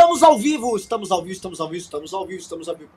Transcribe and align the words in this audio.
Estamos 0.00 0.22
ao 0.22 0.38
vivo, 0.38 0.76
estamos 0.78 1.12
ao 1.12 1.20
vivo, 1.20 1.32
estamos 1.34 1.60
ao 1.60 1.68
vivo, 1.68 1.82
estamos 1.82 2.14
ao 2.14 2.26
vivo, 2.26 2.40
estamos 2.40 2.68
ao 2.70 2.74
vivo. 2.74 2.90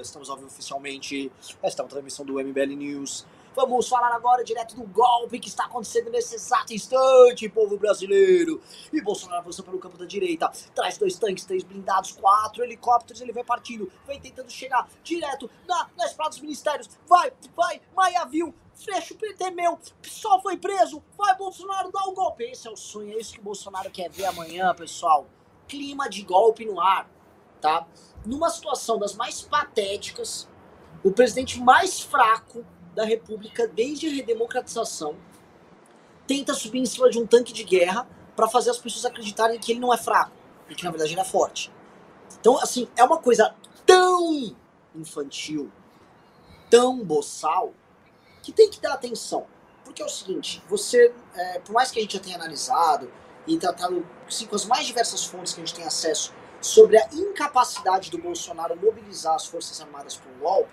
Estamos 0.00 0.30
ao 0.30 0.36
vivo 0.36 0.46
oficialmente. 0.46 1.32
Esta 1.60 1.82
é 1.82 1.84
uma 1.84 1.88
transmissão 1.88 2.24
do 2.24 2.34
MBL 2.34 2.76
News. 2.76 3.26
Vamos 3.56 3.88
falar 3.88 4.14
agora 4.14 4.44
direto 4.44 4.76
do 4.76 4.84
golpe 4.84 5.40
que 5.40 5.48
está 5.48 5.64
acontecendo 5.64 6.08
nesse 6.08 6.36
exato 6.36 6.72
instante, 6.72 7.48
povo 7.48 7.76
brasileiro. 7.76 8.60
E 8.92 9.02
Bolsonaro 9.02 9.40
avançou 9.40 9.64
pelo 9.64 9.80
campo 9.80 9.98
da 9.98 10.04
direita. 10.04 10.48
Traz 10.72 10.96
dois 10.96 11.18
tanques, 11.18 11.44
três 11.44 11.64
blindados, 11.64 12.12
quatro 12.12 12.62
helicópteros. 12.62 13.20
Ele 13.20 13.32
vai 13.32 13.42
partindo, 13.42 13.90
vem 14.06 14.20
tentando 14.20 14.52
chegar 14.52 14.88
direto 15.02 15.50
na, 15.66 15.90
na 15.98 16.06
espada 16.06 16.30
dos 16.30 16.40
ministérios. 16.40 16.88
Vai, 17.08 17.32
vai, 17.56 17.80
Maia 17.92 18.24
viu. 18.24 18.54
Fecha 18.82 19.12
o 19.12 19.16
PT 19.18 19.50
meu, 19.50 19.78
PSOL 20.00 20.40
foi 20.40 20.56
preso, 20.56 21.02
vai 21.14 21.36
Bolsonaro 21.36 21.92
dar 21.92 22.06
o 22.06 22.12
um 22.12 22.14
golpe. 22.14 22.44
Esse 22.44 22.66
é 22.66 22.70
o 22.70 22.76
sonho, 22.76 23.12
é 23.12 23.20
isso 23.20 23.34
que 23.34 23.40
o 23.40 23.42
Bolsonaro 23.42 23.90
quer 23.90 24.08
ver 24.08 24.24
amanhã, 24.24 24.74
pessoal. 24.74 25.26
Clima 25.68 26.08
de 26.08 26.22
golpe 26.22 26.64
no 26.64 26.80
ar, 26.80 27.06
tá? 27.60 27.86
Numa 28.24 28.48
situação 28.48 28.98
das 28.98 29.14
mais 29.14 29.42
patéticas, 29.42 30.48
o 31.04 31.10
presidente 31.10 31.60
mais 31.60 32.00
fraco 32.00 32.64
da 32.94 33.04
República 33.04 33.68
desde 33.68 34.08
a 34.08 34.10
redemocratização 34.10 35.14
tenta 36.26 36.54
subir 36.54 36.78
em 36.78 36.86
cima 36.86 37.10
de 37.10 37.18
um 37.18 37.26
tanque 37.26 37.52
de 37.52 37.64
guerra 37.64 38.08
para 38.34 38.48
fazer 38.48 38.70
as 38.70 38.78
pessoas 38.78 39.04
acreditarem 39.04 39.60
que 39.60 39.72
ele 39.72 39.80
não 39.80 39.92
é 39.92 39.98
fraco 39.98 40.32
e 40.70 40.74
que 40.74 40.84
na 40.84 40.90
verdade 40.90 41.12
ele 41.12 41.20
é 41.20 41.24
forte. 41.24 41.70
Então, 42.40 42.56
assim, 42.58 42.88
é 42.96 43.04
uma 43.04 43.18
coisa 43.18 43.54
tão 43.84 44.56
infantil, 44.94 45.70
tão 46.70 47.04
boçal, 47.04 47.74
que 48.50 48.52
tem 48.52 48.70
que 48.70 48.80
dar 48.80 48.94
atenção. 48.94 49.46
Porque 49.84 50.02
é 50.02 50.04
o 50.04 50.08
seguinte, 50.08 50.62
você, 50.68 51.12
é, 51.34 51.58
por 51.60 51.72
mais 51.72 51.90
que 51.90 51.98
a 51.98 52.02
gente 52.02 52.14
já 52.14 52.20
tenha 52.20 52.36
analisado 52.36 53.10
e 53.46 53.56
tratado 53.56 54.06
assim, 54.26 54.46
com 54.46 54.56
as 54.56 54.66
mais 54.66 54.86
diversas 54.86 55.24
fontes 55.24 55.52
que 55.52 55.60
a 55.60 55.64
gente 55.64 55.74
tem 55.74 55.84
acesso 55.84 56.32
sobre 56.60 56.98
a 56.98 57.08
incapacidade 57.12 58.10
do 58.10 58.18
Bolsonaro 58.18 58.76
mobilizar 58.76 59.34
as 59.34 59.46
Forças 59.46 59.80
Armadas 59.80 60.16
para 60.16 60.30
um 60.30 60.38
golpe, 60.38 60.70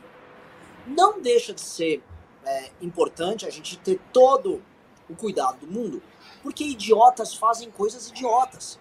não 0.85 1.21
deixa 1.21 1.53
de 1.53 1.61
ser 1.61 2.03
é, 2.45 2.71
importante 2.81 3.45
a 3.45 3.49
gente 3.49 3.77
ter 3.77 3.99
todo 4.11 4.61
o 5.09 5.15
cuidado 5.15 5.65
do 5.65 5.67
mundo, 5.67 6.03
porque 6.43 6.63
idiotas 6.65 7.33
fazem 7.33 7.71
coisas 7.71 8.09
idiotas. 8.09 8.77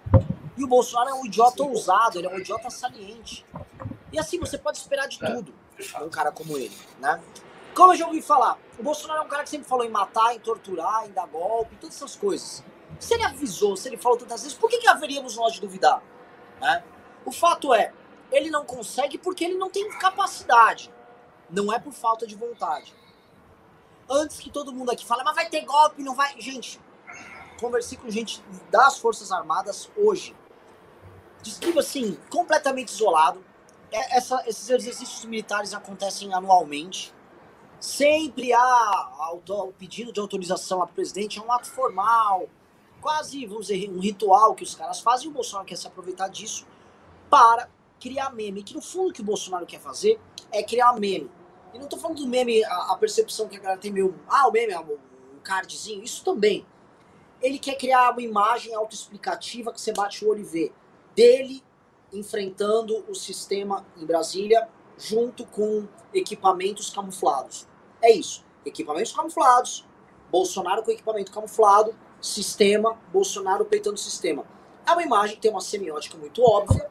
E 0.57 0.65
o 0.65 0.67
Bolsonaro 0.67 1.11
é 1.11 1.15
um 1.15 1.27
idiota 1.27 1.63
Sim. 1.63 1.69
ousado, 1.69 2.19
ele 2.19 2.27
é 2.27 2.31
um 2.31 2.39
idiota 2.39 2.71
saliente. 2.71 3.47
E 4.13 4.19
assim, 4.19 4.39
você 4.39 4.59
pode 4.59 4.79
esperar 4.79 5.07
de 5.07 5.19
tudo 5.19 5.55
de 5.77 6.03
um 6.03 6.09
cara 6.09 6.33
como 6.33 6.57
ele, 6.57 6.75
né? 6.99 7.21
Como 7.77 7.93
eu 7.93 7.97
já 7.97 8.07
ouvi 8.07 8.23
falar, 8.23 8.59
o 8.79 8.83
Bolsonaro 8.83 9.21
é 9.21 9.25
um 9.27 9.29
cara 9.29 9.45
que 9.45 9.51
sempre 9.51 9.69
falou 9.69 9.85
em 9.85 9.91
matar, 9.91 10.35
em 10.35 10.39
torturar, 10.41 11.05
em 11.05 11.13
dar 11.13 11.27
golpe, 11.27 11.77
todas 11.77 11.95
essas 11.95 12.17
coisas. 12.17 12.65
Se 12.99 13.13
ele 13.13 13.23
avisou, 13.23 13.77
se 13.77 13.87
ele 13.87 13.99
falou 13.99 14.17
tantas 14.17 14.45
vezes, 14.45 14.57
por 14.57 14.71
que, 14.71 14.79
que 14.79 14.89
haveríamos 14.89 15.37
nós 15.37 15.53
de 15.53 15.61
duvidar? 15.61 16.03
Né? 16.59 16.83
O 17.27 17.31
fato 17.31 17.75
é, 17.75 17.93
ele 18.33 18.49
não 18.49 18.65
consegue 18.65 19.19
porque 19.19 19.45
ele 19.45 19.57
não 19.57 19.69
tem 19.69 19.87
capacidade. 19.99 20.91
Não 21.51 21.71
é 21.71 21.79
por 21.79 21.93
falta 21.93 22.27
de 22.27 22.35
vontade. 22.35 22.95
Antes 24.09 24.41
que 24.41 24.49
todo 24.49 24.73
mundo 24.73 24.91
aqui 24.91 25.05
fale, 25.05 25.23
mas 25.23 25.35
vai 25.35 25.51
ter 25.51 25.61
golpe, 25.67 26.03
não 26.03 26.15
vai. 26.15 26.41
Gente, 26.41 26.81
conversei 27.61 27.99
com 27.99 28.09
gente 28.09 28.43
das 28.71 28.97
Forças 28.97 29.31
Armadas 29.31 29.91
hoje. 29.99 30.35
Descreva 31.43 31.81
assim, 31.81 32.19
completamente 32.31 32.89
isolado. 32.89 33.45
É, 33.93 34.17
essa, 34.17 34.43
esses 34.47 34.71
exercícios 34.71 35.27
militares 35.27 35.75
acontecem 35.75 36.33
anualmente. 36.33 37.15
Sempre 37.81 38.53
há 38.53 39.33
o 39.33 39.73
pedido 39.73 40.13
de 40.13 40.21
autorização 40.21 40.81
ao 40.81 40.89
presidente, 40.89 41.39
é 41.39 41.43
um 41.43 41.53
ato 41.53 41.71
formal, 41.71 42.49
quase, 43.01 43.45
vamos 43.47 43.67
dizer, 43.67 43.91
um 43.91 44.01
ritual 44.01 44.55
que 44.55 44.65
os 44.65 44.75
caras 44.75 45.01
fazem. 45.01 45.27
E 45.27 45.31
o 45.31 45.33
Bolsonaro 45.33 45.67
quer 45.67 45.77
se 45.77 45.87
aproveitar 45.87 46.29
disso 46.29 46.67
para 47.31 47.69
criar 48.01 48.31
meme. 48.31 48.63
Que 48.63 48.75
no 48.75 48.83
fundo 48.83 49.11
o 49.11 49.13
que 49.13 49.21
o 49.21 49.25
Bolsonaro 49.25 49.67
quer 49.67 49.81
fazer 49.81 50.19
é 50.51 50.63
criar 50.63 50.93
meme. 50.95 51.31
E 51.75 51.79
não 51.79 51.87
tô 51.87 51.99
falando 51.99 52.19
do 52.19 52.27
meme, 52.27 52.65
a, 52.65 52.93
a 52.93 52.97
percepção 52.97 53.49
que 53.49 53.57
a 53.57 53.61
galera 53.61 53.81
tem 53.81 53.93
meio. 53.93 54.19
Ah, 54.27 54.49
o 54.49 54.53
meme 54.53 54.73
é 54.73 54.81
um, 54.81 54.95
um 55.37 55.41
cardzinho, 55.43 56.03
isso 56.03 56.25
também. 56.25 56.65
Ele 57.43 57.59
quer 57.59 57.77
criar 57.77 58.11
uma 58.13 58.23
imagem 58.23 58.75
autoexplicativa 58.75 59.73
que 59.73 59.81
você 59.81 59.93
bate 59.93 60.25
o 60.25 60.29
olho 60.29 60.41
e 60.41 60.45
vê. 60.45 60.73
Dele 61.15 61.63
enfrentando 62.13 63.05
o 63.09 63.15
sistema 63.15 63.85
em 63.97 64.07
Brasília 64.07 64.69
junto 64.99 65.47
com 65.47 65.87
equipamentos 66.13 66.91
camuflados. 66.91 67.67
É 68.03 68.13
isso. 68.13 68.45
Equipamentos 68.65 69.13
camuflados, 69.13 69.85
Bolsonaro 70.31 70.83
com 70.83 70.91
equipamento 70.91 71.31
camuflado, 71.31 71.95
sistema, 72.21 72.99
Bolsonaro 73.13 73.65
peitando 73.65 73.95
o 73.95 73.99
sistema. 73.99 74.45
É 74.87 74.93
uma 74.93 75.03
imagem 75.03 75.37
que 75.37 75.43
tem 75.43 75.51
uma 75.51 75.61
semiótica 75.61 76.17
muito 76.17 76.43
óbvia 76.43 76.89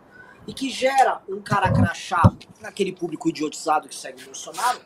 e 0.47 0.53
que 0.53 0.69
gera 0.69 1.21
um 1.27 1.41
cara 1.41 1.71
crachá 1.71 2.21
naquele 2.61 2.93
público 2.93 3.29
idiotizado 3.29 3.89
que 3.89 3.95
segue 3.95 4.21
o 4.21 4.25
Bolsonaro. 4.25 4.81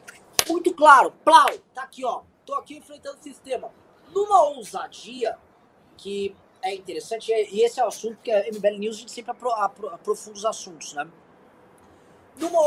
Muito 0.48 0.74
claro, 0.74 1.12
plau, 1.24 1.50
tá 1.74 1.84
aqui, 1.84 2.04
ó. 2.06 2.22
Tô 2.46 2.56
aqui 2.56 2.78
enfrentando 2.78 3.18
o 3.20 3.24
sistema. 3.24 3.72
Numa 4.14 4.44
ousadia 4.44 5.38
que 5.98 6.36
é 6.62 6.74
interessante, 6.74 7.32
e 7.32 7.62
esse 7.64 7.80
é 7.80 7.84
o 7.84 7.88
assunto 7.88 8.18
que 8.24 8.32
a 8.32 8.52
MBL 8.52 8.80
News 8.80 8.98
a 8.98 9.00
gente 9.00 9.12
sempre 9.12 9.32
aprofunda 9.32 10.38
os 10.38 10.46
assuntos, 10.46 10.94
né? 10.94 11.08
Numa 12.40 12.60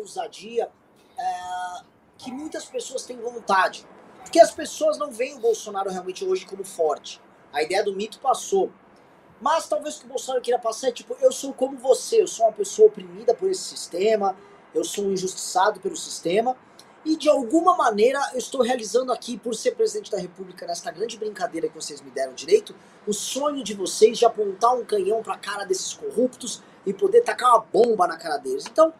ousadia 0.00 0.70
é, 1.18 1.84
que 2.18 2.30
muitas 2.30 2.64
pessoas 2.64 3.04
têm 3.04 3.16
vontade. 3.18 3.86
Porque 4.22 4.40
as 4.40 4.50
pessoas 4.50 4.96
não 4.98 5.10
veem 5.10 5.36
o 5.36 5.40
Bolsonaro 5.40 5.90
realmente 5.90 6.24
hoje 6.24 6.46
como 6.46 6.64
forte. 6.64 7.20
A 7.52 7.62
ideia 7.62 7.84
do 7.84 7.94
mito 7.94 8.18
passou. 8.18 8.70
Mas 9.40 9.68
talvez 9.68 9.96
o 9.96 10.00
que 10.00 10.06
o 10.06 10.08
Bolsonaro 10.08 10.42
queira 10.42 10.58
passar 10.58 10.88
é 10.88 10.92
tipo, 10.92 11.16
eu 11.20 11.32
sou 11.32 11.52
como 11.52 11.76
você, 11.76 12.22
eu 12.22 12.28
sou 12.28 12.46
uma 12.46 12.52
pessoa 12.52 12.88
oprimida 12.88 13.34
por 13.34 13.50
esse 13.50 13.62
sistema, 13.62 14.36
eu 14.72 14.84
sou 14.84 15.04
um 15.04 15.12
injustiçado 15.12 15.80
pelo 15.80 15.96
sistema, 15.96 16.56
e 17.04 17.16
de 17.16 17.28
alguma 17.28 17.76
maneira 17.76 18.20
eu 18.32 18.38
estou 18.38 18.62
realizando 18.62 19.12
aqui, 19.12 19.36
por 19.36 19.54
ser 19.56 19.72
presidente 19.72 20.12
da 20.12 20.18
República, 20.18 20.64
nesta 20.64 20.92
grande 20.92 21.18
brincadeira 21.18 21.68
que 21.68 21.74
vocês 21.74 22.00
me 22.00 22.10
deram 22.10 22.32
direito, 22.34 22.74
o 23.04 23.12
sonho 23.12 23.64
de 23.64 23.74
vocês 23.74 24.16
de 24.16 24.24
apontar 24.24 24.74
um 24.74 24.84
canhão 24.84 25.22
para 25.22 25.34
a 25.34 25.38
cara 25.38 25.64
desses 25.64 25.92
corruptos 25.92 26.62
e 26.84 26.92
poder 26.92 27.22
tacar 27.22 27.50
uma 27.50 27.60
bomba 27.60 28.06
na 28.06 28.16
cara 28.16 28.36
deles. 28.36 28.66
Então, 28.66 28.92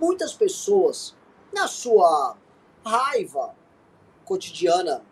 muitas 0.00 0.34
pessoas, 0.34 1.14
na 1.52 1.66
sua 1.66 2.36
raiva 2.84 3.54
cotidiana, 4.24 5.02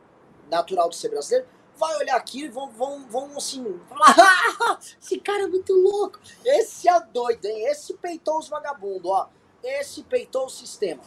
natural 0.50 0.88
de 0.88 0.96
ser 0.96 1.08
brasileiro, 1.08 1.48
vai 1.76 1.96
olhar 1.96 2.16
aqui 2.16 2.44
e 2.44 2.48
vão, 2.48 2.70
vão, 2.70 3.06
vão 3.08 3.36
assim, 3.36 3.80
falar: 3.88 4.14
ah, 4.60 4.78
esse 5.00 5.18
cara 5.18 5.44
é 5.44 5.46
muito 5.48 5.72
louco, 5.72 6.20
esse 6.44 6.88
é 6.88 7.00
doido, 7.00 7.46
hein? 7.46 7.66
Esse 7.66 7.94
peitou 7.94 8.38
os 8.38 8.48
vagabundos, 8.48 9.10
ó. 9.10 9.28
Esse 9.62 10.02
peitou 10.02 10.46
o 10.46 10.50
sistema. 10.50 11.02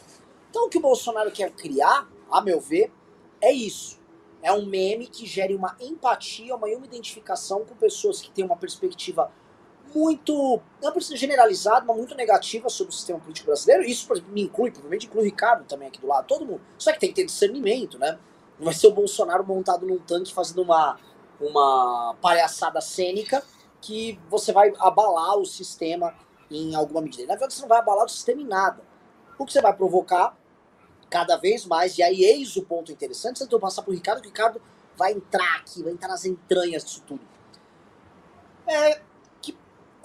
Então, 0.49 0.65
o 0.65 0.69
que 0.69 0.77
o 0.77 0.81
Bolsonaro 0.81 1.31
quer 1.31 1.51
criar, 1.51 2.07
a 2.31 2.41
meu 2.41 2.61
ver, 2.61 2.91
é 3.41 3.51
isso. 3.51 3.99
É 4.41 4.51
um 4.53 4.65
meme 4.65 5.07
que 5.07 5.25
gere 5.25 5.55
uma 5.55 5.75
empatia, 5.79 6.55
uma, 6.55 6.67
uma 6.67 6.85
identificação 6.85 7.65
com 7.65 7.75
pessoas 7.75 8.21
que 8.21 8.31
têm 8.31 8.45
uma 8.45 8.55
perspectiva 8.55 9.31
muito, 9.95 10.61
não 10.83 10.91
precisa 10.91 11.15
generalizada, 11.15 11.85
mas 11.85 11.95
muito 11.95 12.13
negativa 12.15 12.69
sobre 12.69 12.93
o 12.93 12.95
sistema 12.95 13.17
político 13.19 13.47
brasileiro. 13.47 13.83
Isso, 13.83 14.05
por 14.05 14.17
exemplo, 14.17 14.33
me 14.33 14.41
inclui, 14.41 14.69
provavelmente 14.69 15.07
inclui 15.07 15.23
o 15.23 15.25
Ricardo 15.25 15.63
também 15.63 15.87
aqui 15.87 16.01
do 16.01 16.07
lado, 16.07 16.27
todo 16.27 16.45
mundo. 16.45 16.61
Só 16.77 16.91
que 16.91 16.99
tem 16.99 17.09
que 17.09 17.15
ter 17.15 17.25
discernimento, 17.25 17.97
né? 17.97 18.19
Não 18.59 18.65
vai 18.65 18.73
ser 18.73 18.87
o 18.87 18.91
Bolsonaro 18.91 19.45
montado 19.45 19.85
num 19.85 19.97
tanque 19.97 20.33
fazendo 20.33 20.61
uma, 20.61 20.99
uma 21.39 22.15
palhaçada 22.21 22.81
cênica 22.81 23.41
que 23.81 24.19
você 24.29 24.51
vai 24.51 24.73
abalar 24.79 25.37
o 25.37 25.45
sistema 25.45 26.13
em 26.51 26.75
alguma 26.75 27.01
medida. 27.01 27.23
Na 27.23 27.33
verdade, 27.33 27.53
você 27.53 27.61
não 27.61 27.69
vai 27.69 27.79
abalar 27.79 28.05
o 28.05 28.09
sistema 28.09 28.41
em 28.41 28.45
nada. 28.45 28.83
O 29.39 29.45
que 29.45 29.53
você 29.53 29.61
vai 29.61 29.73
provocar 29.73 30.37
cada 31.09 31.37
vez 31.37 31.65
mais, 31.65 31.97
e 31.97 32.03
aí 32.03 32.23
eis 32.23 32.57
o 32.57 32.63
ponto 32.63 32.91
interessante, 32.91 33.39
você 33.39 33.45
tem 33.45 33.57
que 33.57 33.61
passar 33.61 33.81
por 33.81 33.93
Ricardo, 33.93 34.21
que 34.21 34.27
o 34.27 34.31
Ricardo 34.31 34.61
vai 34.97 35.13
entrar 35.13 35.57
aqui, 35.57 35.83
vai 35.83 35.93
entrar 35.93 36.09
nas 36.09 36.25
entranhas 36.25 36.83
disso 36.83 37.03
tudo. 37.05 37.21
É, 38.67 39.01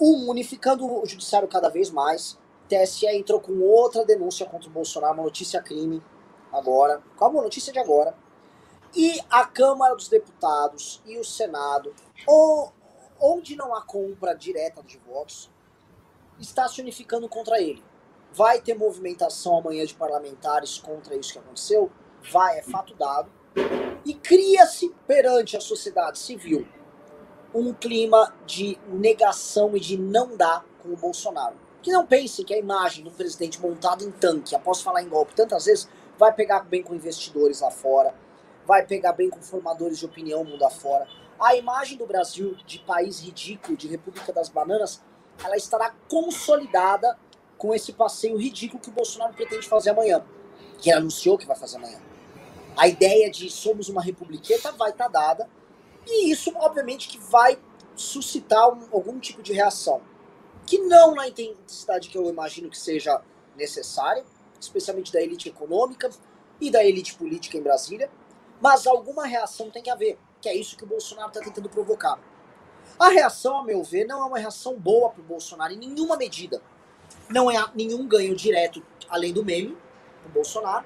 um, 0.01 0.31
unificando 0.31 0.83
o 0.85 1.05
judiciário 1.05 1.47
cada 1.47 1.69
vez 1.69 1.91
mais. 1.91 2.39
TSE 2.67 3.05
entrou 3.05 3.39
com 3.39 3.59
outra 3.61 4.03
denúncia 4.03 4.47
contra 4.47 4.67
o 4.67 4.71
Bolsonaro, 4.71 5.13
uma 5.13 5.23
notícia 5.23 5.61
crime 5.61 6.01
agora, 6.51 7.01
com 7.15 7.25
a 7.25 7.43
notícia 7.43 7.71
de 7.71 7.77
agora. 7.77 8.15
E 8.95 9.21
a 9.29 9.45
Câmara 9.45 9.95
dos 9.95 10.07
Deputados 10.07 11.01
e 11.05 11.19
o 11.19 11.23
Senado, 11.23 11.93
onde 13.19 13.55
não 13.55 13.75
há 13.75 13.81
compra 13.83 14.33
direta 14.33 14.81
de 14.81 14.97
votos, 14.97 15.51
está 16.39 16.67
se 16.67 16.81
unificando 16.81 17.29
contra 17.29 17.61
ele. 17.61 17.83
Vai 18.33 18.59
ter 18.61 18.73
movimentação 18.73 19.57
amanhã 19.57 19.85
de 19.85 19.93
parlamentares 19.93 20.77
contra 20.77 21.15
isso 21.15 21.33
que 21.33 21.39
aconteceu? 21.39 21.91
Vai, 22.31 22.57
é 22.57 22.63
fato 22.63 22.95
dado. 22.95 23.31
E 24.05 24.13
cria-se 24.13 24.89
perante 25.05 25.55
a 25.55 25.61
sociedade 25.61 26.17
civil 26.17 26.65
um 27.53 27.73
clima 27.73 28.33
de 28.45 28.77
negação 28.87 29.75
e 29.75 29.79
de 29.79 29.97
não 29.97 30.35
dar 30.35 30.65
com 30.81 30.89
o 30.89 30.97
Bolsonaro. 30.97 31.55
Que 31.81 31.91
não 31.91 32.05
pensem 32.05 32.45
que 32.45 32.53
a 32.53 32.57
imagem 32.57 33.07
um 33.07 33.11
presidente 33.11 33.59
montado 33.59 34.03
em 34.03 34.11
tanque, 34.11 34.55
após 34.55 34.81
falar 34.81 35.01
em 35.01 35.09
golpe 35.09 35.33
tantas 35.35 35.65
vezes, 35.65 35.89
vai 36.17 36.31
pegar 36.33 36.61
bem 36.61 36.83
com 36.83 36.93
investidores 36.93 37.61
lá 37.61 37.71
fora, 37.71 38.13
vai 38.65 38.85
pegar 38.85 39.13
bem 39.13 39.29
com 39.29 39.41
formadores 39.41 39.97
de 39.97 40.05
opinião 40.05 40.43
mundo 40.43 40.63
afora. 40.63 41.07
a 41.39 41.55
imagem 41.55 41.97
do 41.97 42.05
Brasil 42.05 42.55
de 42.67 42.79
país 42.79 43.19
ridículo, 43.19 43.75
de 43.75 43.87
República 43.87 44.31
das 44.31 44.47
Bananas, 44.47 45.01
ela 45.43 45.57
estará 45.57 45.95
consolidada 46.07 47.17
com 47.57 47.73
esse 47.73 47.93
passeio 47.93 48.37
ridículo 48.37 48.81
que 48.81 48.89
o 48.89 48.93
Bolsonaro 48.93 49.33
pretende 49.33 49.67
fazer 49.67 49.89
amanhã, 49.89 50.23
que 50.77 50.89
ele 50.89 50.99
anunciou 50.99 51.37
que 51.37 51.47
vai 51.47 51.55
fazer 51.55 51.77
amanhã. 51.77 51.99
A 52.77 52.87
ideia 52.87 53.29
de 53.29 53.49
somos 53.49 53.89
uma 53.89 54.01
republiqueta 54.01 54.71
vai 54.73 54.91
estar 54.91 55.09
tá 55.09 55.11
dada, 55.11 55.49
e 56.07 56.31
isso, 56.31 56.51
obviamente, 56.55 57.07
que 57.07 57.17
vai 57.17 57.57
suscitar 57.95 58.69
um, 58.69 58.87
algum 58.91 59.19
tipo 59.19 59.41
de 59.41 59.53
reação. 59.53 60.01
Que 60.65 60.77
não 60.79 61.15
na 61.15 61.27
intensidade 61.27 62.09
que 62.09 62.17
eu 62.17 62.29
imagino 62.29 62.69
que 62.69 62.77
seja 62.77 63.21
necessária, 63.55 64.23
especialmente 64.59 65.11
da 65.11 65.21
elite 65.21 65.49
econômica 65.49 66.09
e 66.59 66.69
da 66.69 66.83
elite 66.83 67.15
política 67.15 67.57
em 67.57 67.61
Brasília, 67.61 68.09
mas 68.61 68.85
alguma 68.85 69.25
reação 69.25 69.71
tem 69.71 69.81
que 69.81 69.89
haver, 69.89 70.17
que 70.39 70.47
é 70.47 70.55
isso 70.55 70.77
que 70.77 70.83
o 70.83 70.87
Bolsonaro 70.87 71.29
está 71.29 71.41
tentando 71.41 71.67
provocar. 71.67 72.19
A 72.99 73.09
reação, 73.09 73.57
a 73.57 73.63
meu 73.63 73.83
ver, 73.83 74.05
não 74.05 74.21
é 74.21 74.25
uma 74.25 74.37
reação 74.37 74.77
boa 74.77 75.09
para 75.09 75.21
o 75.21 75.25
Bolsonaro 75.25 75.73
em 75.73 75.77
nenhuma 75.77 76.15
medida. 76.15 76.61
Não 77.29 77.49
é 77.49 77.57
nenhum 77.73 78.07
ganho 78.07 78.35
direto, 78.35 78.83
além 79.09 79.33
do 79.33 79.43
meme, 79.43 79.77
para 80.21 80.29
o 80.29 80.31
Bolsonaro. 80.31 80.85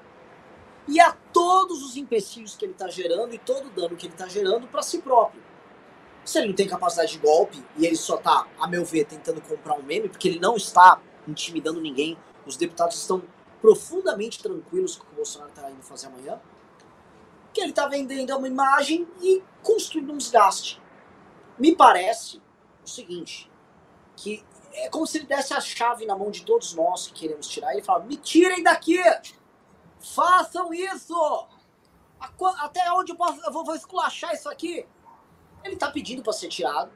E 0.88 1.00
a 1.00 1.12
todos 1.32 1.82
os 1.82 1.96
empecilhos 1.96 2.54
que 2.56 2.64
ele 2.64 2.72
está 2.72 2.88
gerando 2.88 3.34
e 3.34 3.38
todo 3.38 3.66
o 3.66 3.70
dano 3.70 3.96
que 3.96 4.06
ele 4.06 4.14
está 4.14 4.28
gerando 4.28 4.66
para 4.68 4.82
si 4.82 4.98
próprio. 4.98 5.42
Se 6.24 6.38
ele 6.38 6.48
não 6.48 6.54
tem 6.54 6.66
capacidade 6.66 7.12
de 7.12 7.18
golpe 7.18 7.62
e 7.76 7.86
ele 7.86 7.96
só 7.96 8.16
está, 8.16 8.46
a 8.58 8.66
meu 8.66 8.84
ver, 8.84 9.04
tentando 9.04 9.40
comprar 9.40 9.74
um 9.74 9.82
meme, 9.82 10.08
porque 10.08 10.28
ele 10.28 10.40
não 10.40 10.56
está 10.56 11.00
intimidando 11.26 11.80
ninguém, 11.80 12.16
os 12.44 12.56
deputados 12.56 12.96
estão 12.96 13.22
profundamente 13.60 14.42
tranquilos 14.42 14.96
com 14.96 15.04
o 15.04 15.06
que 15.06 15.12
o 15.12 15.16
Bolsonaro 15.16 15.50
está 15.50 15.70
indo 15.70 15.82
fazer 15.82 16.06
amanhã, 16.06 16.40
que 17.52 17.60
ele 17.60 17.70
está 17.70 17.88
vendendo 17.88 18.36
uma 18.36 18.48
imagem 18.48 19.06
e 19.22 19.42
construindo 19.62 20.12
um 20.12 20.18
desgaste 20.18 20.80
me 21.58 21.74
parece 21.74 22.40
o 22.84 22.88
seguinte, 22.88 23.50
que 24.16 24.44
é 24.72 24.88
como 24.88 25.06
se 25.06 25.18
ele 25.18 25.26
desse 25.26 25.54
a 25.54 25.60
chave 25.60 26.04
na 26.04 26.16
mão 26.16 26.30
de 26.30 26.44
todos 26.44 26.74
nós 26.74 27.06
que 27.08 27.20
queremos 27.20 27.48
tirar 27.48 27.72
e 27.72 27.76
ele 27.76 27.82
fala, 27.82 28.04
me 28.04 28.16
tirem 28.16 28.62
daqui! 28.62 28.98
Façam 30.14 30.72
isso! 30.72 31.48
Até 32.58 32.90
onde 32.92 33.12
eu, 33.12 33.16
posso, 33.16 33.40
eu 33.44 33.52
vou, 33.52 33.64
vou 33.64 33.74
esculachar 33.74 34.32
isso 34.32 34.48
aqui? 34.48 34.86
Ele 35.64 35.74
está 35.74 35.90
pedindo 35.90 36.22
para 36.22 36.32
ser 36.32 36.48
tirado, 36.48 36.90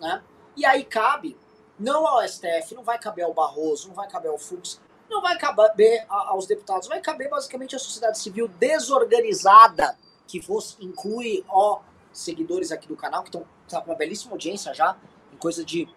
né? 0.00 0.22
E 0.56 0.64
aí 0.64 0.84
cabe, 0.84 1.36
não 1.78 2.06
ao 2.06 2.26
STF, 2.26 2.74
não 2.74 2.82
vai 2.82 2.98
caber 2.98 3.24
ao 3.24 3.34
Barroso, 3.34 3.88
não 3.88 3.94
vai 3.94 4.08
caber 4.08 4.30
ao 4.30 4.38
Fux, 4.38 4.80
não 5.10 5.20
vai 5.20 5.36
caber 5.38 6.06
aos 6.08 6.46
deputados, 6.46 6.88
vai 6.88 7.00
caber 7.00 7.28
basicamente 7.28 7.76
à 7.76 7.78
sociedade 7.78 8.18
civil 8.18 8.48
desorganizada, 8.48 9.98
que 10.26 10.40
fosse, 10.40 10.76
inclui 10.80 11.44
ó, 11.48 11.80
seguidores 12.12 12.70
aqui 12.70 12.86
do 12.86 12.96
canal, 12.96 13.22
que 13.22 13.28
estão 13.28 13.46
tá 13.68 13.80
com 13.80 13.90
uma 13.90 13.96
belíssima 13.96 14.32
audiência 14.32 14.72
já, 14.72 14.96
em 15.32 15.36
coisa 15.36 15.64
de 15.64 15.88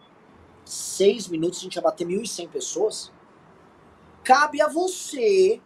seis 0.66 1.28
minutos 1.28 1.60
a 1.60 1.62
gente 1.62 1.76
já 1.76 1.82
bater 1.82 2.08
1.100 2.08 2.50
pessoas. 2.50 3.12
Cabe 4.24 4.62
a 4.62 4.68
você 4.68 5.62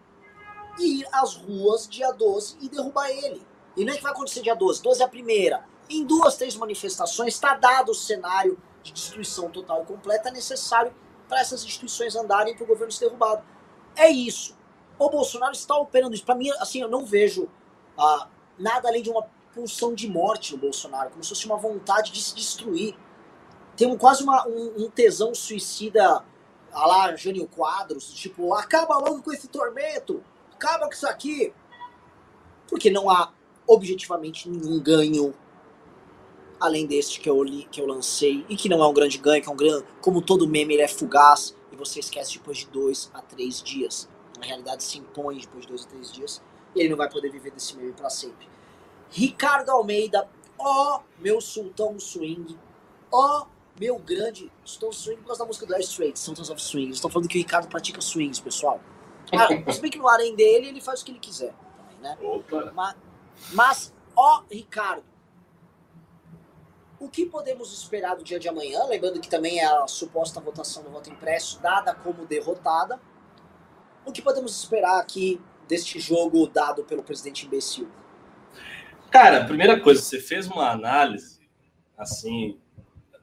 ir 0.80 1.08
às 1.12 1.36
ruas 1.36 1.88
dia 1.88 2.12
12 2.12 2.58
e 2.62 2.70
derrubar 2.70 3.10
ele. 3.10 3.46
E 3.76 3.86
não 3.86 3.94
é 3.94 3.98
que 3.98 4.04
vai 4.04 4.12
acontecer 4.12 4.42
dia 4.42 4.56
12, 4.56 4.82
12 4.82 5.02
é 5.02 5.06
a 5.06 5.08
primeira. 5.08 5.66
Em 5.90 6.04
duas, 6.06 6.36
três 6.36 6.56
manifestações, 6.56 7.34
está 7.34 7.56
dado 7.56 7.92
o 7.92 7.96
cenário 7.96 8.58
de 8.84 8.92
destruição 8.92 9.50
total 9.50 9.84
e 9.84 9.86
completa 9.86 10.32
necessário 10.32 10.94
para 11.28 11.40
essas 11.42 11.64
instituições 11.64 12.16
andarem 12.16 12.56
para 12.56 12.64
o 12.64 12.68
governo 12.68 12.92
ser 12.92 13.06
derrubado. 13.06 13.44
É 13.96 14.10
isso. 14.10 14.58
O 14.98 15.10
Bolsonaro 15.10 15.54
está 15.54 15.78
operando 15.78 16.14
isso. 16.14 16.26
Para 16.26 16.36
mim, 16.36 16.50
assim, 16.60 16.82
eu 16.82 16.90
não 16.90 17.06
vejo 17.06 17.48
ah, 17.98 18.28
nada 18.58 18.90
além 18.90 19.02
de 19.02 19.10
uma 19.10 19.26
pulsão 19.54 19.94
de 19.94 20.10
morte 20.10 20.54
no 20.54 20.60
Bolsonaro, 20.60 21.10
como 21.12 21.24
se 21.24 21.30
fosse 21.30 21.46
uma 21.46 21.58
vontade 21.58 22.12
de 22.12 22.22
se 22.22 22.36
destruir. 22.36 22.96
Tem 23.76 23.88
um, 23.88 23.98
quase 23.98 24.24
uma, 24.24 24.46
um, 24.48 24.86
um, 24.86 24.90
tesão 24.90 25.34
suicida, 25.34 26.24
a 26.72 26.86
lá 26.86 27.16
Jânio 27.16 27.48
Quadros, 27.48 28.14
tipo, 28.14 28.54
acaba 28.54 28.98
logo 28.98 29.22
com 29.22 29.32
esse 29.32 29.48
tormento, 29.48 30.24
acaba 30.60 30.86
com 30.88 30.94
isso 30.94 31.08
aqui. 31.08 31.54
Porque 32.68 32.92
não 32.92 33.10
há 33.10 33.32
objetivamente 33.66 34.50
nenhum 34.50 34.80
ganho 34.80 35.34
além 36.60 36.86
deste 36.86 37.22
que 37.22 37.30
eu, 37.30 37.42
li, 37.42 37.68
que 37.72 37.80
eu 37.80 37.86
lancei, 37.86 38.46
e 38.50 38.56
que 38.58 38.68
não 38.68 38.84
é 38.84 38.88
um 38.88 38.94
grande 38.94 39.18
ganho, 39.18 39.42
que 39.42 39.48
é 39.48 39.52
um 39.52 39.56
grande. 39.56 39.86
Como 40.02 40.22
todo 40.22 40.46
meme, 40.46 40.74
ele 40.74 40.84
é 40.84 40.88
fugaz, 40.90 41.56
e 41.72 41.76
você 41.76 42.02
esquece 42.02 42.34
depois 42.34 42.58
de 42.58 42.68
dois 42.68 43.10
a 43.14 43.22
três 43.22 43.64
dias. 43.64 44.10
Na 44.38 44.46
realidade, 44.46 44.84
se 44.84 44.98
impõe 44.98 45.38
depois 45.38 45.62
de 45.62 45.70
dois 45.70 45.86
a 45.86 45.88
três 45.88 46.12
dias, 46.12 46.42
e 46.76 46.82
ele 46.82 46.90
não 46.90 46.98
vai 46.98 47.10
poder 47.10 47.32
viver 47.32 47.52
desse 47.52 47.78
meme 47.78 47.94
para 47.94 48.10
sempre. 48.10 48.48
Ricardo 49.10 49.70
Almeida, 49.70 50.30
ó 50.58 51.00
meu 51.18 51.40
sultão 51.40 51.98
swing, 51.98 52.58
ó 53.10 53.46
meu 53.80 53.98
grande 53.98 54.52
sultão 54.66 54.92
swing 54.92 55.22
por 55.22 55.28
causa 55.28 55.40
da 55.40 55.48
música 55.48 55.66
do 55.66 55.74
Air 55.74 55.82
Straits, 55.82 56.22
Sultans 56.22 56.50
of 56.50 56.62
Swing. 56.62 56.90
Estou 56.90 57.10
falando 57.10 57.30
que 57.30 57.38
o 57.38 57.42
Ricardo 57.42 57.70
pratica 57.70 58.02
swings, 58.02 58.42
pessoal. 58.42 58.82
Ah, 59.34 59.72
se 59.72 59.82
bem 59.82 59.92
que 59.92 59.98
no 59.98 60.08
arém 60.08 60.36
dele, 60.36 60.68
ele 60.68 60.82
faz 60.82 61.02
o 61.02 61.06
que 61.06 61.12
ele 61.12 61.20
quiser 61.20 61.54
também, 61.78 61.98
né? 62.02 62.18
Mas, 62.74 62.96
mas, 63.54 63.94
ó, 64.16 64.44
Ricardo, 64.50 65.04
o 67.00 67.08
que 67.08 67.26
podemos 67.26 67.72
esperar 67.74 68.16
do 68.16 68.24
dia 68.24 68.40
de 68.40 68.50
amanhã? 68.50 68.84
Lembrando 68.86 69.22
que 69.22 69.30
também 69.30 69.60
é 69.60 69.66
a 69.66 69.88
suposta 69.88 70.42
votação 70.42 70.84
do 70.84 70.90
voto 70.90 71.10
impresso, 71.10 71.62
dada 71.62 71.94
como 71.94 72.26
derrotada. 72.26 73.00
O 74.06 74.12
que 74.12 74.22
podemos 74.22 74.60
esperar 74.60 75.00
aqui 75.00 75.40
deste 75.68 76.00
jogo 76.00 76.48
dado 76.48 76.84
pelo 76.84 77.04
presidente 77.04 77.46
imbecil? 77.46 77.90
Cara, 79.10 79.46
primeira 79.46 79.80
coisa, 79.80 80.02
você 80.02 80.20
fez 80.20 80.48
uma 80.48 80.70
análise, 80.70 81.40
assim, 81.98 82.60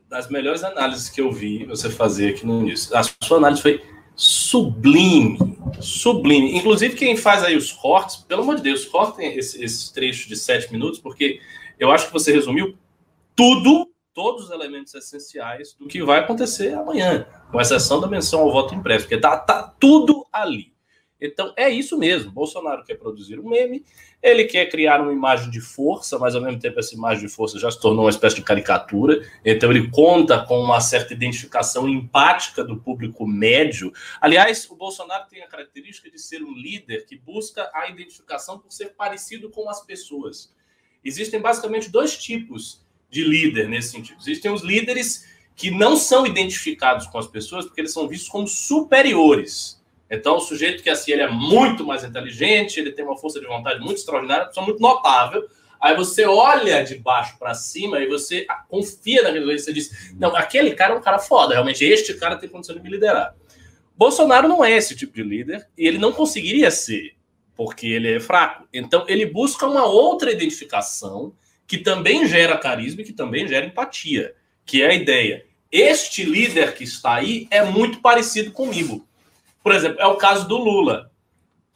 das 0.08 0.28
melhores 0.28 0.64
análises 0.64 1.08
que 1.10 1.20
eu 1.20 1.30
vi 1.30 1.64
você 1.66 1.90
fazer 1.90 2.30
aqui 2.30 2.46
no 2.46 2.62
início. 2.62 2.96
A 2.96 3.02
sua 3.02 3.36
análise 3.36 3.60
foi 3.60 3.95
sublime, 4.56 5.38
sublime. 5.80 6.56
Inclusive, 6.56 6.96
quem 6.96 7.16
faz 7.16 7.44
aí 7.44 7.56
os 7.56 7.72
cortes, 7.72 8.16
pelo 8.16 8.42
amor 8.42 8.56
de 8.56 8.62
Deus, 8.62 8.86
cortem 8.86 9.36
esse, 9.36 9.62
esse 9.62 9.92
trecho 9.92 10.28
de 10.28 10.36
sete 10.36 10.72
minutos, 10.72 10.98
porque 10.98 11.40
eu 11.78 11.90
acho 11.92 12.06
que 12.06 12.12
você 12.12 12.32
resumiu 12.32 12.74
tudo, 13.34 13.90
todos 14.14 14.44
os 14.44 14.50
elementos 14.50 14.94
essenciais 14.94 15.74
do 15.78 15.86
que 15.86 16.02
vai 16.02 16.20
acontecer 16.20 16.72
amanhã, 16.72 17.26
com 17.52 17.60
exceção 17.60 18.00
da 18.00 18.06
menção 18.06 18.40
ao 18.40 18.50
voto 18.50 18.74
impresso, 18.74 19.04
porque 19.04 19.18
tá, 19.18 19.36
tá 19.36 19.74
tudo 19.78 20.26
ali. 20.32 20.72
Então 21.20 21.52
é 21.56 21.70
isso 21.70 21.96
mesmo. 21.96 22.30
Bolsonaro 22.30 22.84
quer 22.84 22.96
produzir 22.96 23.38
um 23.38 23.48
meme, 23.48 23.84
ele 24.22 24.44
quer 24.44 24.66
criar 24.66 25.00
uma 25.00 25.12
imagem 25.12 25.50
de 25.50 25.60
força, 25.60 26.18
mas 26.18 26.34
ao 26.34 26.42
mesmo 26.42 26.58
tempo 26.58 26.78
essa 26.78 26.94
imagem 26.94 27.26
de 27.26 27.32
força 27.32 27.58
já 27.58 27.70
se 27.70 27.80
tornou 27.80 28.04
uma 28.04 28.10
espécie 28.10 28.36
de 28.36 28.42
caricatura. 28.42 29.26
Então 29.44 29.70
ele 29.70 29.88
conta 29.90 30.44
com 30.44 30.60
uma 30.60 30.80
certa 30.80 31.14
identificação 31.14 31.88
empática 31.88 32.62
do 32.62 32.76
público 32.76 33.26
médio. 33.26 33.92
Aliás, 34.20 34.68
o 34.70 34.76
Bolsonaro 34.76 35.26
tem 35.28 35.42
a 35.42 35.48
característica 35.48 36.10
de 36.10 36.20
ser 36.20 36.42
um 36.42 36.52
líder 36.52 37.06
que 37.06 37.16
busca 37.16 37.70
a 37.72 37.88
identificação 37.88 38.58
por 38.58 38.70
ser 38.70 38.90
parecido 38.90 39.48
com 39.50 39.68
as 39.70 39.84
pessoas. 39.84 40.54
Existem 41.04 41.40
basicamente 41.40 41.88
dois 41.88 42.18
tipos 42.18 42.84
de 43.08 43.22
líder 43.22 43.68
nesse 43.68 43.92
sentido. 43.92 44.18
Existem 44.20 44.50
os 44.50 44.62
líderes 44.62 45.24
que 45.54 45.70
não 45.70 45.96
são 45.96 46.26
identificados 46.26 47.06
com 47.06 47.18
as 47.18 47.26
pessoas 47.26 47.64
porque 47.64 47.80
eles 47.80 47.92
são 47.92 48.06
vistos 48.06 48.28
como 48.28 48.46
superiores. 48.46 49.80
Então, 50.10 50.36
o 50.36 50.40
sujeito 50.40 50.82
que 50.82 50.90
assim, 50.90 51.12
ele 51.12 51.22
é 51.22 51.30
muito 51.30 51.84
mais 51.84 52.04
inteligente, 52.04 52.78
ele 52.78 52.92
tem 52.92 53.04
uma 53.04 53.16
força 53.16 53.40
de 53.40 53.46
vontade 53.46 53.80
muito 53.80 53.98
extraordinária, 53.98 54.44
uma 54.44 54.48
pessoa 54.48 54.66
muito 54.66 54.80
notável. 54.80 55.46
Aí 55.80 55.94
você 55.94 56.24
olha 56.24 56.82
de 56.82 56.96
baixo 56.96 57.38
para 57.38 57.54
cima 57.54 58.00
e 58.00 58.08
você 58.08 58.46
confia 58.68 59.22
naquele 59.22 59.44
líder. 59.44 59.58
Você 59.58 59.72
diz: 59.72 60.12
Não, 60.18 60.34
aquele 60.34 60.72
cara 60.74 60.94
é 60.94 60.96
um 60.96 61.02
cara 61.02 61.18
foda, 61.18 61.54
realmente, 61.54 61.84
este 61.84 62.14
cara 62.14 62.36
tem 62.36 62.48
condição 62.48 62.74
de 62.74 62.82
me 62.82 62.90
liderar. 62.90 63.34
Bolsonaro 63.96 64.46
não 64.46 64.64
é 64.64 64.72
esse 64.72 64.94
tipo 64.94 65.14
de 65.14 65.22
líder 65.22 65.66
e 65.76 65.86
ele 65.86 65.98
não 65.98 66.12
conseguiria 66.12 66.70
ser, 66.70 67.14
porque 67.54 67.86
ele 67.86 68.14
é 68.14 68.20
fraco. 68.20 68.68
Então, 68.72 69.04
ele 69.08 69.26
busca 69.26 69.66
uma 69.66 69.86
outra 69.86 70.30
identificação 70.30 71.32
que 71.66 71.78
também 71.78 72.26
gera 72.26 72.58
carisma 72.58 73.00
e 73.00 73.04
que 73.04 73.12
também 73.12 73.48
gera 73.48 73.66
empatia, 73.66 74.34
que 74.64 74.82
é 74.82 74.90
a 74.90 74.94
ideia. 74.94 75.46
Este 75.72 76.24
líder 76.24 76.74
que 76.74 76.84
está 76.84 77.14
aí 77.14 77.48
é 77.50 77.64
muito 77.64 78.00
parecido 78.00 78.52
comigo. 78.52 79.05
Por 79.66 79.74
exemplo, 79.74 80.00
é 80.00 80.06
o 80.06 80.14
caso 80.14 80.46
do 80.46 80.56
Lula. 80.56 81.10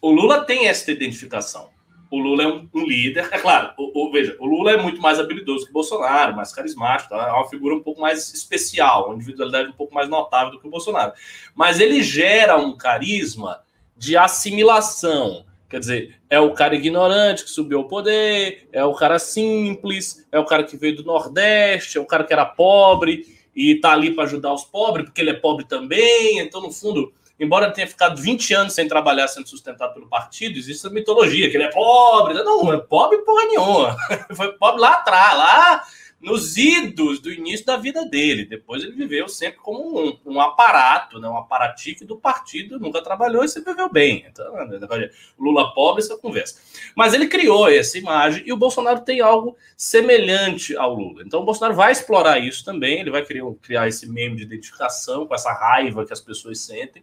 O 0.01 0.13
Lula 0.13 0.45
tem 0.45 0.69
essa 0.69 0.93
identificação. 0.93 1.71
O 2.09 2.21
Lula 2.21 2.45
é 2.45 2.47
um, 2.47 2.69
um 2.73 2.87
líder. 2.87 3.29
É 3.33 3.39
claro, 3.41 3.73
o, 3.77 4.07
o, 4.07 4.13
veja, 4.13 4.37
o 4.39 4.47
Lula 4.47 4.71
é 4.71 4.77
muito 4.77 5.03
mais 5.03 5.19
habilidoso 5.19 5.65
que 5.65 5.71
o 5.71 5.75
Bolsonaro, 5.75 6.37
mais 6.37 6.53
carismático, 6.53 7.11
tá? 7.11 7.27
é 7.27 7.33
uma 7.33 7.49
figura 7.49 7.75
um 7.75 7.83
pouco 7.83 8.01
mais 8.01 8.33
especial, 8.33 9.07
uma 9.07 9.17
individualidade 9.17 9.71
um 9.71 9.73
pouco 9.73 9.93
mais 9.93 10.09
notável 10.09 10.53
do 10.53 10.61
que 10.61 10.69
o 10.69 10.71
Bolsonaro. 10.71 11.15
Mas 11.53 11.81
ele 11.81 12.01
gera 12.01 12.57
um 12.57 12.77
carisma 12.77 13.61
de 13.97 14.17
assimilação. 14.17 15.45
Quer 15.69 15.81
dizer, 15.81 16.21
é 16.31 16.39
o 16.39 16.55
cara 16.55 16.77
ignorante 16.77 17.43
que 17.43 17.51
subiu 17.51 17.79
ao 17.79 17.89
poder, 17.89 18.69
é 18.73 18.85
o 18.85 18.95
cara 18.95 19.19
simples, 19.19 20.29
é 20.31 20.39
o 20.39 20.47
cara 20.47 20.63
que 20.63 20.77
veio 20.77 20.95
do 20.95 21.03
Nordeste, 21.03 21.99
é 21.99 22.01
o 22.01 22.07
cara 22.07 22.23
que 22.23 22.33
era 22.33 22.47
pobre 22.47 23.27
e 23.53 23.73
está 23.73 23.91
ali 23.91 24.15
para 24.15 24.23
ajudar 24.23 24.55
os 24.55 24.63
pobres, 24.63 25.07
porque 25.07 25.21
ele 25.21 25.31
é 25.31 25.35
pobre 25.35 25.65
também. 25.67 26.39
Então, 26.39 26.61
no 26.61 26.71
fundo, 26.71 27.13
embora 27.41 27.73
tenha 27.73 27.87
ficado 27.87 28.21
20 28.21 28.55
anos 28.55 28.75
sem 28.75 28.87
trabalhar, 28.87 29.27
sendo 29.27 29.49
sustentado 29.49 29.95
pelo 29.95 30.09
partido, 30.09 30.59
existe 30.59 30.87
a 30.87 30.91
mitologia, 30.91 31.51
que 31.51 31.57
ele 31.57 31.65
é 31.65 31.71
pobre. 31.71 32.35
Não, 32.35 32.63
não 32.63 32.73
é 32.75 32.79
pobre 32.79 33.19
porra 33.19 33.47
nenhuma. 33.47 33.97
Foi 34.37 34.53
pobre 34.53 34.81
lá 34.81 34.93
atrás, 34.93 35.37
lá 35.37 35.85
nos 36.21 36.59
idos 36.59 37.19
do 37.19 37.33
início 37.33 37.65
da 37.65 37.79
vida 37.79 38.05
dele. 38.05 38.45
Depois 38.45 38.83
ele 38.83 38.93
viveu 38.93 39.27
sempre 39.27 39.59
como 39.61 39.99
um, 39.99 40.19
um 40.27 40.41
aparato, 40.41 41.19
né? 41.19 41.27
um 41.27 41.37
aparatique 41.37 42.05
do 42.05 42.17
partido, 42.17 42.79
nunca 42.79 43.03
trabalhou 43.03 43.43
e 43.43 43.49
sempre 43.49 43.73
viveu 43.73 43.91
bem. 43.91 44.27
Então, 44.29 44.53
né, 44.67 45.11
Lula 45.39 45.73
pobre, 45.73 46.03
essa 46.03 46.19
conversa. 46.19 46.61
Mas 46.95 47.15
ele 47.15 47.27
criou 47.27 47.69
essa 47.69 47.97
imagem 47.97 48.43
e 48.47 48.53
o 48.53 48.57
Bolsonaro 48.57 49.01
tem 49.01 49.21
algo 49.21 49.57
semelhante 49.77 50.77
ao 50.77 50.95
Lula. 50.95 51.23
Então 51.25 51.41
o 51.41 51.45
Bolsonaro 51.45 51.75
vai 51.75 51.91
explorar 51.91 52.39
isso 52.39 52.65
também, 52.65 53.01
ele 53.01 53.11
vai 53.11 53.25
criar, 53.25 53.47
criar 53.63 53.89
esse 53.89 54.07
meme 54.07 54.37
de 54.37 54.43
identificação 54.43 55.27
com 55.27 55.35
essa 55.35 55.53
raiva 55.53 56.05
que 56.05 56.13
as 56.13 56.21
pessoas 56.21 56.61
sentem. 56.61 57.03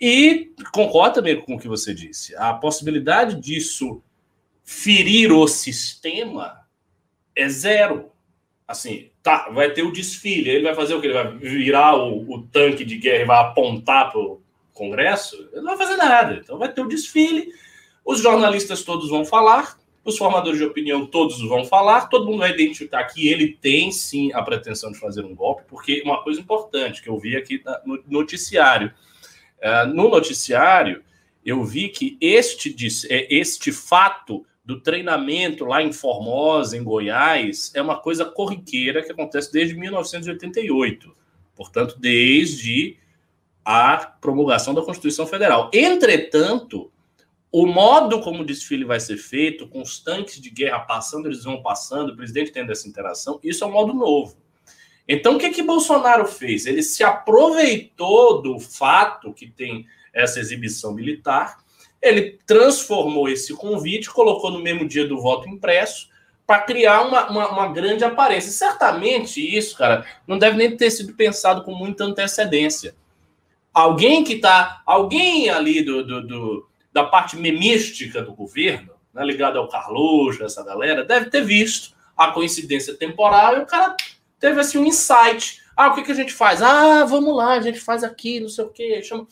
E 0.00 0.50
concordo 0.72 1.16
também 1.16 1.40
com 1.40 1.54
o 1.54 1.58
que 1.60 1.68
você 1.68 1.94
disse. 1.94 2.34
A 2.34 2.52
possibilidade 2.54 3.40
disso 3.40 4.02
ferir 4.64 5.30
o 5.30 5.46
sistema 5.46 6.66
é 7.36 7.48
zero 7.48 8.10
assim, 8.72 9.10
tá, 9.22 9.50
vai 9.50 9.70
ter 9.70 9.82
o 9.82 9.92
desfile, 9.92 10.50
ele 10.50 10.64
vai 10.64 10.74
fazer 10.74 10.94
o 10.94 11.00
que? 11.00 11.06
Ele 11.06 11.14
vai 11.14 11.36
virar 11.36 11.94
o, 11.94 12.34
o 12.34 12.42
tanque 12.42 12.84
de 12.84 12.96
guerra 12.96 13.22
e 13.22 13.26
vai 13.26 13.40
apontar 13.40 14.10
para 14.10 14.20
o 14.20 14.42
Congresso? 14.72 15.48
Ele 15.52 15.60
não 15.60 15.76
vai 15.76 15.86
fazer 15.86 15.96
nada. 15.96 16.40
Então 16.42 16.58
vai 16.58 16.72
ter 16.72 16.80
o 16.80 16.88
desfile, 16.88 17.52
os 18.04 18.20
jornalistas 18.20 18.82
todos 18.82 19.10
vão 19.10 19.24
falar, 19.24 19.78
os 20.04 20.18
formadores 20.18 20.58
de 20.58 20.64
opinião 20.64 21.06
todos 21.06 21.40
vão 21.46 21.64
falar, 21.64 22.08
todo 22.08 22.26
mundo 22.26 22.38
vai 22.38 22.50
identificar 22.50 23.04
que 23.04 23.28
ele 23.28 23.56
tem 23.60 23.92
sim 23.92 24.32
a 24.32 24.42
pretensão 24.42 24.90
de 24.90 24.98
fazer 24.98 25.24
um 25.24 25.34
golpe, 25.34 25.62
porque 25.68 26.02
uma 26.04 26.22
coisa 26.24 26.40
importante 26.40 27.02
que 27.02 27.08
eu 27.08 27.18
vi 27.18 27.36
aqui 27.36 27.62
no 27.84 28.02
noticiário. 28.08 28.92
Uh, 29.62 29.86
no 29.94 30.08
noticiário, 30.08 31.04
eu 31.44 31.62
vi 31.62 31.88
que 31.88 32.16
este, 32.20 32.74
é, 33.08 33.32
este 33.32 33.70
fato 33.70 34.44
do 34.72 34.80
treinamento 34.80 35.64
lá 35.64 35.82
em 35.82 35.92
Formosa, 35.92 36.76
em 36.76 36.82
Goiás, 36.82 37.70
é 37.74 37.82
uma 37.82 37.98
coisa 37.98 38.24
corriqueira 38.24 39.02
que 39.02 39.12
acontece 39.12 39.52
desde 39.52 39.74
1988. 39.76 41.14
Portanto, 41.54 41.96
desde 41.98 42.96
a 43.64 43.96
promulgação 44.20 44.74
da 44.74 44.82
Constituição 44.82 45.26
Federal. 45.26 45.70
Entretanto, 45.72 46.90
o 47.50 47.66
modo 47.66 48.20
como 48.20 48.42
o 48.42 48.46
desfile 48.46 48.84
vai 48.84 48.98
ser 48.98 49.18
feito, 49.18 49.68
com 49.68 49.82
os 49.82 50.00
tanques 50.00 50.40
de 50.40 50.50
guerra 50.50 50.80
passando, 50.80 51.26
eles 51.26 51.44
vão 51.44 51.62
passando, 51.62 52.10
o 52.10 52.16
presidente 52.16 52.50
tendo 52.50 52.72
essa 52.72 52.88
interação, 52.88 53.38
isso 53.42 53.62
é 53.62 53.66
um 53.66 53.72
modo 53.72 53.92
novo. 53.92 54.36
Então, 55.06 55.36
o 55.36 55.38
que 55.38 55.50
que 55.50 55.62
Bolsonaro 55.62 56.26
fez? 56.26 56.64
Ele 56.64 56.82
se 56.82 57.04
aproveitou 57.04 58.40
do 58.40 58.58
fato 58.58 59.32
que 59.32 59.50
tem 59.50 59.86
essa 60.12 60.40
exibição 60.40 60.94
militar 60.94 61.58
ele 62.02 62.38
transformou 62.44 63.28
esse 63.28 63.54
convite, 63.54 64.10
colocou 64.10 64.50
no 64.50 64.58
mesmo 64.58 64.86
dia 64.86 65.06
do 65.06 65.20
voto 65.20 65.48
impresso, 65.48 66.10
para 66.44 66.60
criar 66.60 67.02
uma, 67.02 67.30
uma, 67.30 67.48
uma, 67.48 67.68
grande 67.68 68.04
aparência. 68.04 68.50
Certamente 68.50 69.40
isso, 69.40 69.78
cara, 69.78 70.04
não 70.26 70.36
deve 70.36 70.56
nem 70.56 70.76
ter 70.76 70.90
sido 70.90 71.14
pensado 71.14 71.62
com 71.62 71.72
muita 71.72 72.04
antecedência. 72.04 72.96
Alguém 73.72 74.24
que 74.24 74.34
está, 74.34 74.82
alguém 74.84 75.48
ali 75.48 75.82
do, 75.82 76.04
do, 76.04 76.26
do, 76.26 76.68
da 76.92 77.04
parte 77.04 77.36
memística 77.36 78.20
do 78.20 78.34
governo, 78.34 78.92
né, 79.14 79.24
ligado 79.24 79.58
ao 79.58 79.68
Carluxo, 79.68 80.44
essa 80.44 80.64
galera, 80.64 81.04
deve 81.04 81.30
ter 81.30 81.44
visto 81.44 81.94
a 82.16 82.32
coincidência 82.32 82.94
temporal 82.94 83.56
e 83.56 83.60
o 83.60 83.66
cara 83.66 83.96
teve 84.38 84.60
assim 84.60 84.78
um 84.78 84.84
insight. 84.84 85.62
Ah, 85.76 85.88
o 85.88 85.94
que, 85.94 86.02
que 86.02 86.12
a 86.12 86.16
gente 86.16 86.34
faz? 86.34 86.60
Ah, 86.60 87.04
vamos 87.04 87.34
lá, 87.34 87.54
a 87.54 87.60
gente 87.60 87.80
faz 87.80 88.04
aqui, 88.04 88.40
não 88.40 88.48
sei 88.48 88.64
o 88.64 88.68
quê. 88.68 89.00
Chama... 89.02 89.26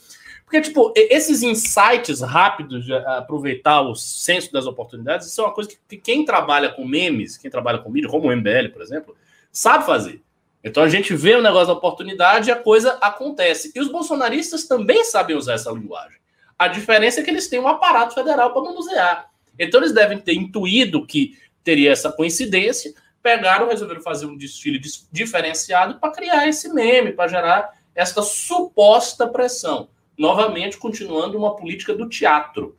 Porque, 0.50 0.62
tipo, 0.62 0.92
esses 0.96 1.44
insights 1.44 2.20
rápidos 2.22 2.84
de 2.84 2.92
aproveitar 2.92 3.82
o 3.82 3.94
senso 3.94 4.52
das 4.52 4.66
oportunidades, 4.66 5.28
isso 5.28 5.40
é 5.40 5.44
uma 5.44 5.54
coisa 5.54 5.70
que 5.88 5.96
quem 5.96 6.24
trabalha 6.24 6.70
com 6.70 6.84
memes, 6.84 7.38
quem 7.38 7.48
trabalha 7.48 7.78
com 7.78 7.88
mídia, 7.88 8.10
como 8.10 8.26
o 8.26 8.36
MBL, 8.36 8.70
por 8.72 8.82
exemplo, 8.82 9.16
sabe 9.52 9.86
fazer. 9.86 10.20
Então 10.64 10.82
a 10.82 10.88
gente 10.88 11.14
vê 11.14 11.36
o 11.36 11.40
negócio 11.40 11.68
da 11.68 11.74
oportunidade 11.74 12.48
e 12.48 12.52
a 12.52 12.56
coisa 12.56 12.98
acontece. 13.00 13.70
E 13.76 13.80
os 13.80 13.86
bolsonaristas 13.86 14.66
também 14.66 15.04
sabem 15.04 15.36
usar 15.36 15.52
essa 15.52 15.70
linguagem. 15.70 16.18
A 16.58 16.66
diferença 16.66 17.20
é 17.20 17.22
que 17.22 17.30
eles 17.30 17.46
têm 17.46 17.60
um 17.60 17.68
aparato 17.68 18.12
federal 18.12 18.52
para 18.52 18.62
manusear. 18.62 19.30
Então 19.56 19.78
eles 19.78 19.92
devem 19.92 20.18
ter 20.18 20.34
intuído 20.34 21.06
que 21.06 21.38
teria 21.62 21.92
essa 21.92 22.10
coincidência, 22.10 22.92
pegaram, 23.22 23.68
resolveram 23.68 24.02
fazer 24.02 24.26
um 24.26 24.36
desfile 24.36 24.80
diferenciado 25.12 26.00
para 26.00 26.10
criar 26.10 26.48
esse 26.48 26.68
meme, 26.74 27.12
para 27.12 27.28
gerar 27.28 27.70
essa 27.94 28.20
suposta 28.20 29.28
pressão 29.28 29.88
novamente 30.16 30.76
continuando 30.76 31.38
uma 31.38 31.56
política 31.56 31.94
do 31.94 32.08
teatro, 32.08 32.76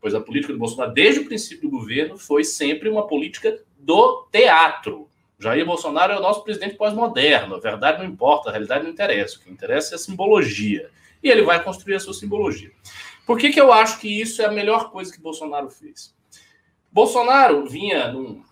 pois 0.00 0.14
a 0.14 0.20
política 0.20 0.52
do 0.52 0.58
Bolsonaro, 0.58 0.92
desde 0.92 1.20
o 1.20 1.26
princípio 1.26 1.68
do 1.68 1.76
governo, 1.76 2.18
foi 2.18 2.44
sempre 2.44 2.88
uma 2.88 3.06
política 3.06 3.62
do 3.78 4.26
teatro. 4.32 5.08
Jair 5.38 5.64
Bolsonaro 5.64 6.12
é 6.12 6.18
o 6.18 6.22
nosso 6.22 6.44
presidente 6.44 6.76
pós-moderno. 6.76 7.54
A 7.54 7.60
verdade 7.60 8.02
não 8.02 8.10
importa, 8.10 8.48
a 8.48 8.52
realidade 8.52 8.84
não 8.84 8.90
interessa. 8.90 9.36
O 9.36 9.40
que 9.40 9.50
interessa 9.50 9.94
é 9.94 9.96
a 9.96 9.98
simbologia. 9.98 10.90
E 11.22 11.30
ele 11.30 11.42
vai 11.42 11.62
construir 11.62 11.94
a 11.94 12.00
sua 12.00 12.12
simbologia. 12.12 12.70
Por 13.26 13.38
que, 13.38 13.50
que 13.50 13.60
eu 13.60 13.72
acho 13.72 14.00
que 14.00 14.20
isso 14.20 14.42
é 14.42 14.44
a 14.44 14.52
melhor 14.52 14.90
coisa 14.90 15.12
que 15.12 15.20
Bolsonaro 15.20 15.70
fez? 15.70 16.14
Bolsonaro 16.92 17.66
vinha 17.66 18.12
num, 18.12 18.42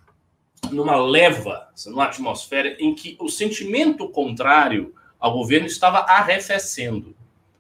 numa 0.71 0.97
leva, 0.97 1.69
numa 1.87 2.05
atmosfera 2.05 2.77
em 2.79 2.95
que 2.95 3.17
o 3.21 3.29
sentimento 3.29 4.09
contrário 4.09 4.95
ao 5.19 5.33
governo 5.33 5.67
estava 5.67 5.99
arrefecendo. 5.99 7.17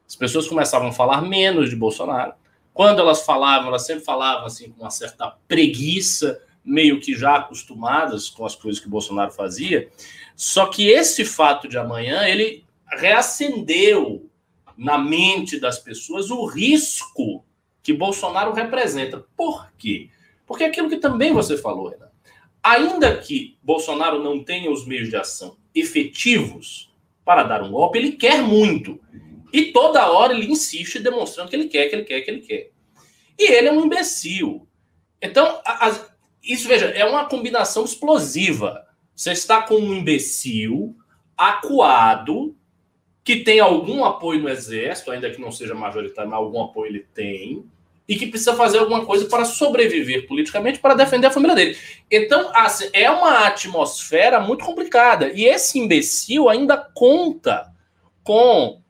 As 0.08 0.16
pessoas 0.16 0.48
começavam 0.48 0.88
a 0.88 0.92
falar 0.92 1.20
menos 1.20 1.68
de 1.68 1.76
Bolsonaro. 1.76 2.32
Quando 2.72 3.00
elas 3.00 3.26
falavam, 3.26 3.68
elas 3.68 3.84
sempre 3.84 4.04
falavam 4.04 4.46
assim 4.46 4.70
com 4.70 4.82
uma 4.82 4.90
certa 4.90 5.36
preguiça, 5.46 6.40
meio 6.64 6.98
que 6.98 7.14
já 7.14 7.36
acostumadas 7.36 8.30
com 8.30 8.46
as 8.46 8.54
coisas 8.54 8.80
que 8.80 8.88
Bolsonaro 8.88 9.32
fazia. 9.32 9.90
Só 10.34 10.66
que 10.66 10.88
esse 10.88 11.24
fato 11.24 11.68
de 11.68 11.76
amanhã, 11.76 12.26
ele 12.26 12.64
reacendeu 12.86 14.30
na 14.76 14.96
mente 14.96 15.60
das 15.60 15.78
pessoas 15.78 16.30
o 16.30 16.46
risco 16.46 17.44
que 17.82 17.92
Bolsonaro 17.92 18.52
representa. 18.52 19.24
Por 19.36 19.70
quê? 19.76 20.08
Porque 20.46 20.64
aquilo 20.64 20.88
que 20.88 20.96
também 20.96 21.32
você 21.32 21.58
falou, 21.58 21.88
Renan, 21.88 22.08
ainda 22.62 23.14
que 23.18 23.58
Bolsonaro 23.62 24.22
não 24.22 24.42
tenha 24.42 24.70
os 24.70 24.86
meios 24.86 25.10
de 25.10 25.16
ação 25.16 25.56
efetivos 25.74 26.90
para 27.24 27.42
dar 27.42 27.62
um 27.62 27.72
golpe, 27.72 27.98
ele 27.98 28.12
quer 28.12 28.40
muito. 28.40 28.98
E 29.52 29.72
toda 29.72 30.10
hora 30.10 30.32
ele 30.34 30.50
insiste 30.50 30.98
demonstrando 30.98 31.48
que 31.50 31.56
ele 31.56 31.68
quer, 31.68 31.88
que 31.88 31.96
ele 31.96 32.04
quer, 32.04 32.20
que 32.20 32.30
ele 32.30 32.40
quer. 32.40 32.70
E 33.38 33.52
ele 33.52 33.68
é 33.68 33.72
um 33.72 33.84
imbecil. 33.84 34.66
Então, 35.20 35.60
isso, 36.42 36.68
veja, 36.68 36.86
é 36.86 37.04
uma 37.04 37.26
combinação 37.26 37.84
explosiva. 37.84 38.84
Você 39.14 39.32
está 39.32 39.62
com 39.62 39.76
um 39.76 39.94
imbecil 39.94 40.96
acuado, 41.36 42.56
que 43.24 43.36
tem 43.36 43.60
algum 43.60 44.04
apoio 44.04 44.40
no 44.40 44.48
exército, 44.48 45.10
ainda 45.10 45.30
que 45.30 45.40
não 45.40 45.52
seja 45.52 45.74
majoritário, 45.74 46.30
mas 46.30 46.38
algum 46.38 46.62
apoio 46.62 46.90
ele 46.90 47.06
tem, 47.14 47.64
e 48.08 48.16
que 48.16 48.26
precisa 48.26 48.54
fazer 48.54 48.78
alguma 48.78 49.04
coisa 49.04 49.26
para 49.26 49.44
sobreviver 49.44 50.26
politicamente, 50.26 50.78
para 50.78 50.94
defender 50.94 51.26
a 51.26 51.30
família 51.30 51.54
dele. 51.54 51.76
Então, 52.10 52.50
assim, 52.54 52.88
é 52.92 53.10
uma 53.10 53.46
atmosfera 53.46 54.40
muito 54.40 54.64
complicada. 54.64 55.30
E 55.32 55.44
esse 55.44 55.78
imbecil 55.78 56.48
ainda 56.48 56.76
conta 56.76 57.70
com 58.24 58.80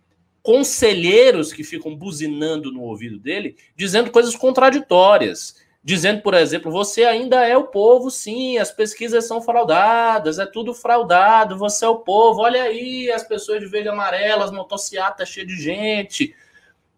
conselheiros 0.48 1.52
que 1.52 1.62
ficam 1.62 1.94
buzinando 1.94 2.72
no 2.72 2.80
ouvido 2.80 3.18
dele, 3.18 3.54
dizendo 3.76 4.10
coisas 4.10 4.34
contraditórias. 4.34 5.56
Dizendo, 5.84 6.22
por 6.22 6.32
exemplo, 6.32 6.72
você 6.72 7.04
ainda 7.04 7.46
é 7.46 7.54
o 7.54 7.64
povo, 7.64 8.10
sim, 8.10 8.56
as 8.56 8.70
pesquisas 8.70 9.26
são 9.26 9.42
fraudadas, 9.42 10.38
é 10.38 10.46
tudo 10.46 10.72
fraudado, 10.72 11.58
você 11.58 11.84
é 11.84 11.88
o 11.88 11.98
povo, 11.98 12.40
olha 12.40 12.62
aí, 12.62 13.10
as 13.10 13.22
pessoas 13.22 13.60
de 13.60 13.66
verde 13.66 13.88
e 13.88 13.90
amarelo, 13.90 14.42
as 14.42 14.50
motocicletas 14.50 15.28
cheias 15.28 15.48
de 15.48 15.56
gente. 15.56 16.34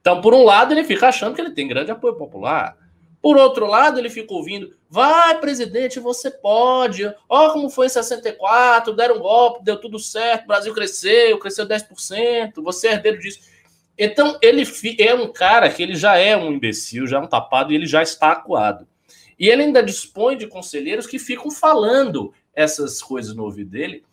Então, 0.01 0.21
por 0.21 0.33
um 0.33 0.45
lado, 0.45 0.73
ele 0.73 0.85
fica 0.85 1.09
achando 1.09 1.35
que 1.35 1.41
ele 1.41 1.51
tem 1.51 1.67
grande 1.67 1.91
apoio 1.91 2.15
popular. 2.15 2.77
Por 3.23 3.37
outro 3.37 3.67
lado, 3.67 3.99
ele 3.99 4.09
fica 4.09 4.33
ouvindo: 4.33 4.75
vai, 4.89 5.39
presidente, 5.41 6.01
você 6.01 6.31
pode. 6.31 7.13
Ó, 7.29 7.51
como 7.51 7.69
foi 7.69 7.87
em 7.87 7.91
64, 7.91 8.95
deram 8.95 9.17
um 9.17 9.21
golpe, 9.21 9.65
deu 9.65 9.79
tudo 9.79 9.99
certo, 9.99 10.45
o 10.45 10.49
Brasil 10.49 10.75
cresceu, 10.75 11.39
cresceu 11.39 11.67
10%, 11.67 12.63
você 12.63 12.89
é 12.89 12.93
herdeiro 12.93 13.19
disso. 13.19 13.41
Então, 13.99 14.39
ele 14.41 14.65
é 14.99 15.15
um 15.15 15.31
cara 15.31 15.69
que 15.69 15.83
ele 15.83 15.95
já 15.95 16.17
é 16.17 16.35
um 16.35 16.51
imbecil, 16.53 17.07
já 17.07 17.19
é 17.19 17.21
um 17.21 17.27
tapado 17.27 17.71
e 17.71 17.75
ele 17.75 17.87
já 17.87 18.03
está 18.03 18.33
acuado. 18.33 18.89
E 19.39 19.49
ele 19.49 19.63
ainda 19.63 19.83
dispõe 19.83 20.37
de 20.37 20.47
conselheiros 20.47 21.07
que 21.07 21.19
ficam 21.19 21.51
falando 21.51 22.33
essas 22.55 23.03
coisas 23.03 23.35
no 23.35 23.45
ouvido 23.45 23.71
dele. 23.71 24.05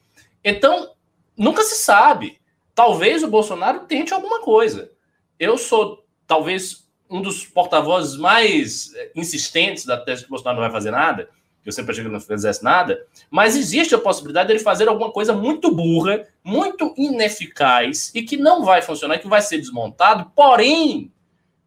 Então, 0.43 0.93
nunca 1.37 1.63
se 1.63 1.75
sabe. 1.75 2.39
Talvez 2.75 3.23
o 3.23 3.29
Bolsonaro 3.29 3.81
tente 3.81 4.13
alguma 4.13 4.41
coisa. 4.41 4.91
Eu 5.39 5.57
sou, 5.57 6.05
talvez, 6.25 6.86
um 7.09 7.21
dos 7.21 7.45
porta-vozes 7.45 8.17
mais 8.17 8.93
eh, 8.95 9.11
insistentes 9.15 9.85
da 9.85 9.97
tese 9.97 10.21
que 10.21 10.27
o 10.27 10.31
Bolsonaro 10.31 10.57
não 10.57 10.63
vai 10.63 10.71
fazer 10.71 10.91
nada, 10.91 11.29
que 11.63 11.69
eu 11.69 11.73
sempre 11.73 11.91
achei 11.91 12.03
que 12.03 12.09
não 12.09 12.19
fizesse 12.19 12.63
nada, 12.63 13.05
mas 13.29 13.55
existe 13.55 13.93
a 13.93 13.99
possibilidade 13.99 14.47
dele 14.47 14.59
fazer 14.59 14.87
alguma 14.87 15.11
coisa 15.11 15.33
muito 15.33 15.73
burra, 15.73 16.25
muito 16.43 16.93
ineficaz 16.97 18.11
e 18.15 18.21
que 18.21 18.37
não 18.37 18.63
vai 18.63 18.81
funcionar, 18.81 19.19
que 19.19 19.27
vai 19.27 19.41
ser 19.41 19.57
desmontado, 19.57 20.31
porém 20.35 21.11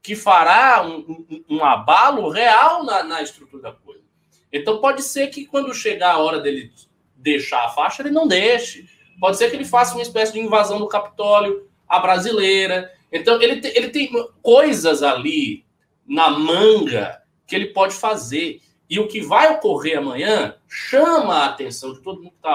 que 0.03 0.17
fará 0.17 0.83
um, 0.83 1.27
um, 1.31 1.45
um 1.57 1.65
abalo 1.65 2.31
real 2.31 2.85
na, 2.85 3.03
na 3.03 3.23
estrutura 3.23 3.63
da 3.63 3.73
coisa. 3.73 4.01
Então 4.53 4.81
pode 4.81 5.03
ser 5.03 5.29
que 5.29 5.47
quando 5.47 5.75
chegar 5.75 6.15
a 6.15 6.19
hora 6.19 6.41
dele 6.41 6.73
deixar 7.15 7.65
a 7.65 7.69
faixa, 7.69 8.03
ele 8.03 8.11
não 8.11 8.27
deixe. 8.27 8.87
Pode 9.21 9.37
ser 9.37 9.51
que 9.51 9.57
ele 9.57 9.65
faça 9.65 9.95
uma 9.95 10.03
espécie 10.03 10.33
de 10.33 10.41
invasão 10.41 10.79
do 10.79 10.89
Capitólio, 10.89 11.69
a 11.87 11.99
brasileira. 11.99 12.91
Então, 13.13 13.41
ele, 13.41 13.61
te, 13.61 13.69
ele 13.69 13.91
tem 13.91 14.11
coisas 14.43 15.03
ali 15.03 15.65
na 16.07 16.31
manga 16.31 17.23
que 17.47 17.55
ele 17.55 17.67
pode 17.67 17.95
fazer. 17.95 18.61
E 18.89 18.99
o 18.99 19.07
que 19.07 19.21
vai 19.21 19.53
ocorrer 19.53 19.99
amanhã 19.99 20.57
chama 20.69 21.35
a 21.35 21.47
atenção 21.47 21.93
de 21.93 22.01
todo 22.01 22.23
mundo 22.23 22.33
que 22.33 22.49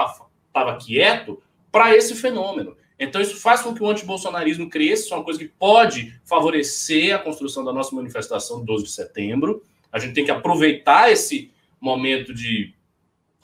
estava 0.48 0.76
quieto 0.76 1.42
para 1.70 1.94
esse 1.96 2.14
fenômeno. 2.14 2.76
Então, 2.98 3.20
isso 3.20 3.36
faz 3.36 3.60
com 3.60 3.74
que 3.74 3.82
o 3.82 3.88
antibolsonarismo 3.88 4.70
cresça, 4.70 5.04
isso 5.04 5.14
é 5.14 5.16
uma 5.18 5.24
coisa 5.24 5.38
que 5.38 5.48
pode 5.48 6.18
favorecer 6.24 7.14
a 7.14 7.18
construção 7.18 7.62
da 7.62 7.72
nossa 7.72 7.94
manifestação 7.94 8.60
do 8.60 8.64
12 8.64 8.84
de 8.84 8.90
setembro. 8.90 9.62
A 9.92 9.98
gente 9.98 10.14
tem 10.14 10.24
que 10.24 10.30
aproveitar 10.30 11.12
esse 11.12 11.50
momento 11.80 12.32
de 12.32 12.74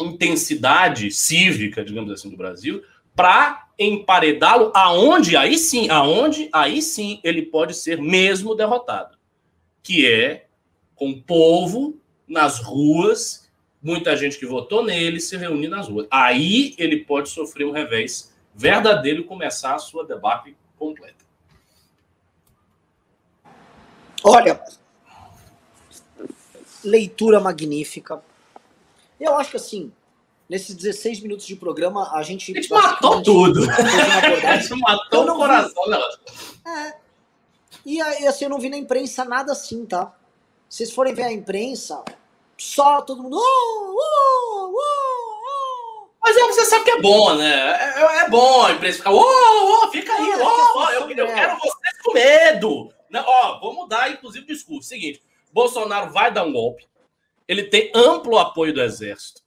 intensidade 0.01 1.11
cívica, 1.11 1.85
digamos 1.85 2.11
assim, 2.11 2.31
do 2.31 2.37
Brasil, 2.37 2.83
para 3.15 3.69
emparedá-lo 3.79 4.71
aonde 4.75 5.37
aí 5.37 5.59
sim, 5.59 5.89
aonde 5.91 6.49
aí 6.53 6.81
sim 6.81 7.21
ele 7.25 7.43
pode 7.43 7.75
ser 7.75 8.01
mesmo 8.01 8.55
derrotado, 8.55 9.17
que 9.83 10.11
é 10.11 10.47
com 10.95 11.11
o 11.11 11.23
povo 11.23 11.99
nas 12.27 12.61
ruas, 12.61 13.51
muita 13.83 14.17
gente 14.17 14.39
que 14.39 14.47
votou 14.47 14.85
nele 14.85 15.21
se 15.21 15.37
reunir 15.37 15.69
nas 15.69 15.89
ruas. 15.89 16.07
Aí 16.11 16.75
ele 16.79 17.05
pode 17.05 17.29
sofrer 17.29 17.67
um 17.67 17.73
revés 17.73 18.33
verdadeiro 18.55 19.23
e 19.23 19.25
começar 19.25 19.75
a 19.75 19.79
sua 19.79 20.07
debate 20.07 20.57
completa. 20.79 21.25
Olha, 24.25 24.63
leitura 26.85 27.41
magnífica. 27.41 28.23
Eu 29.19 29.37
acho 29.37 29.51
que 29.51 29.57
assim, 29.57 29.93
nesses 30.53 30.75
16 30.75 31.21
minutos 31.21 31.47
de 31.47 31.57
programa, 31.57 32.15
a 32.15 32.23
gente. 32.23 32.53
A 32.53 32.61
gente 32.61 32.71
matou 32.71 33.23
tudo. 33.23 33.63
a 33.71 34.57
gente 34.61 34.79
matou 34.81 35.25
o 35.25 35.35
coração, 35.35 35.89
né? 35.89 35.99
É. 36.67 36.95
E 37.87 38.01
aí, 38.03 38.27
assim, 38.27 38.45
eu 38.45 38.51
não 38.51 38.59
vi 38.59 38.69
na 38.69 38.77
imprensa 38.77 39.25
nada 39.25 39.53
assim, 39.53 39.87
tá? 39.87 40.15
Se 40.69 40.79
vocês 40.79 40.93
forem 40.93 41.15
ver 41.15 41.23
a 41.23 41.33
imprensa, 41.33 42.05
só 42.59 43.01
todo 43.01 43.23
mundo. 43.23 43.39
Oh, 43.39 43.97
oh, 43.99 44.75
oh, 44.77 46.09
Mas 46.23 46.37
é, 46.37 46.41
você 46.43 46.67
sabe 46.67 46.85
que 46.85 46.91
é 46.91 47.01
bom, 47.01 47.35
né? 47.35 47.51
É, 47.51 48.03
é, 48.03 48.19
é 48.19 48.29
bom 48.29 48.67
a 48.67 48.73
imprensa 48.73 48.99
ficar. 48.99 49.11
Oh, 49.11 49.89
fica 49.91 50.13
aí, 50.13 50.33
é, 50.33 50.37
oh, 50.37 50.91
eu, 50.91 51.11
eu 51.11 51.27
quero 51.35 51.59
vocês 51.61 52.03
com 52.05 52.13
medo. 52.13 52.93
Né? 53.11 53.25
Ó, 53.27 53.59
vou 53.59 53.73
mudar, 53.73 54.11
inclusive, 54.11 54.45
o 54.45 54.49
discurso. 54.49 54.87
Seguinte: 54.87 55.23
Bolsonaro 55.51 56.13
vai 56.13 56.31
dar 56.31 56.45
um 56.45 56.53
golpe. 56.53 56.87
Ele 57.49 57.65
tem 57.65 57.91
amplo 57.95 58.39
apoio 58.39 58.75
do 58.75 58.83
Exército. 58.83 59.42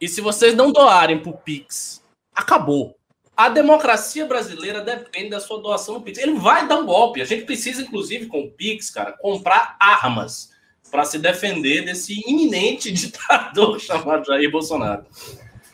E 0.00 0.08
se 0.08 0.20
vocês 0.20 0.54
não 0.54 0.70
doarem 0.70 1.18
pro 1.18 1.32
Pix, 1.32 2.02
acabou. 2.34 2.96
A 3.36 3.48
democracia 3.48 4.26
brasileira 4.26 4.80
depende 4.80 5.30
da 5.30 5.40
sua 5.40 5.60
doação 5.60 5.94
no 5.94 6.02
Pix. 6.02 6.18
Ele 6.18 6.34
vai 6.34 6.66
dar 6.66 6.78
um 6.78 6.86
golpe. 6.86 7.22
A 7.22 7.24
gente 7.24 7.44
precisa, 7.44 7.82
inclusive, 7.82 8.26
com 8.26 8.40
o 8.40 8.50
Pix, 8.50 8.90
cara, 8.90 9.12
comprar 9.12 9.76
armas 9.78 10.50
para 10.90 11.04
se 11.04 11.18
defender 11.18 11.84
desse 11.84 12.20
iminente 12.28 12.90
ditador 12.92 13.78
chamado 13.80 14.26
Jair 14.26 14.50
Bolsonaro. 14.50 15.04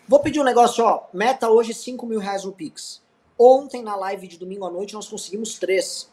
Vou 0.06 0.20
pedir 0.20 0.40
um 0.40 0.44
negócio, 0.44 0.84
ó. 0.84 1.04
Meta 1.12 1.48
hoje 1.48 1.72
5 1.72 2.06
mil 2.06 2.18
reais 2.18 2.44
no 2.44 2.52
Pix. 2.52 3.02
Ontem, 3.38 3.82
na 3.82 3.96
live 3.96 4.28
de 4.28 4.38
domingo 4.38 4.66
à 4.66 4.70
noite, 4.70 4.94
nós 4.94 5.08
conseguimos 5.08 5.58
três. 5.58 6.10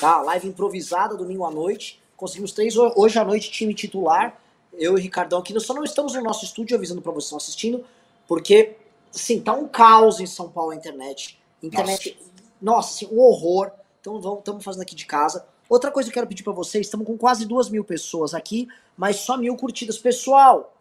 Tá? 0.00 0.20
Live 0.22 0.48
improvisada, 0.48 1.14
domingo 1.14 1.44
à 1.44 1.50
noite. 1.50 2.00
Conseguimos 2.16 2.52
três. 2.52 2.74
Hoje 2.76 3.18
à 3.18 3.24
noite, 3.24 3.50
time 3.50 3.74
titular. 3.74 4.40
Eu 4.78 4.92
e 4.92 5.00
o 5.00 5.02
Ricardão 5.02 5.38
aqui. 5.38 5.52
Nós 5.52 5.64
só 5.64 5.74
não 5.74 5.84
estamos 5.84 6.14
no 6.14 6.22
nosso 6.22 6.44
estúdio 6.44 6.76
avisando 6.76 7.02
para 7.02 7.12
vocês 7.12 7.24
que 7.24 7.26
estão 7.26 7.38
assistindo, 7.38 7.84
porque, 8.26 8.76
assim, 9.14 9.40
tá 9.40 9.52
um 9.52 9.68
caos 9.68 10.20
em 10.20 10.26
São 10.26 10.50
Paulo 10.50 10.72
a 10.72 10.76
internet. 10.76 11.38
Internet, 11.62 12.18
nossa, 12.60 12.76
nossa 12.76 13.04
assim, 13.04 13.14
um 13.14 13.20
horror. 13.20 13.70
Então, 14.00 14.18
estamos 14.38 14.64
fazendo 14.64 14.82
aqui 14.82 14.94
de 14.94 15.06
casa. 15.06 15.46
Outra 15.68 15.90
coisa 15.90 16.08
que 16.08 16.12
eu 16.12 16.14
quero 16.14 16.26
pedir 16.26 16.42
para 16.42 16.52
vocês, 16.52 16.86
estamos 16.86 17.06
com 17.06 17.16
quase 17.16 17.46
duas 17.46 17.70
mil 17.70 17.84
pessoas 17.84 18.34
aqui, 18.34 18.68
mas 18.96 19.16
só 19.16 19.36
mil 19.36 19.56
curtidas. 19.56 19.98
Pessoal, 19.98 20.74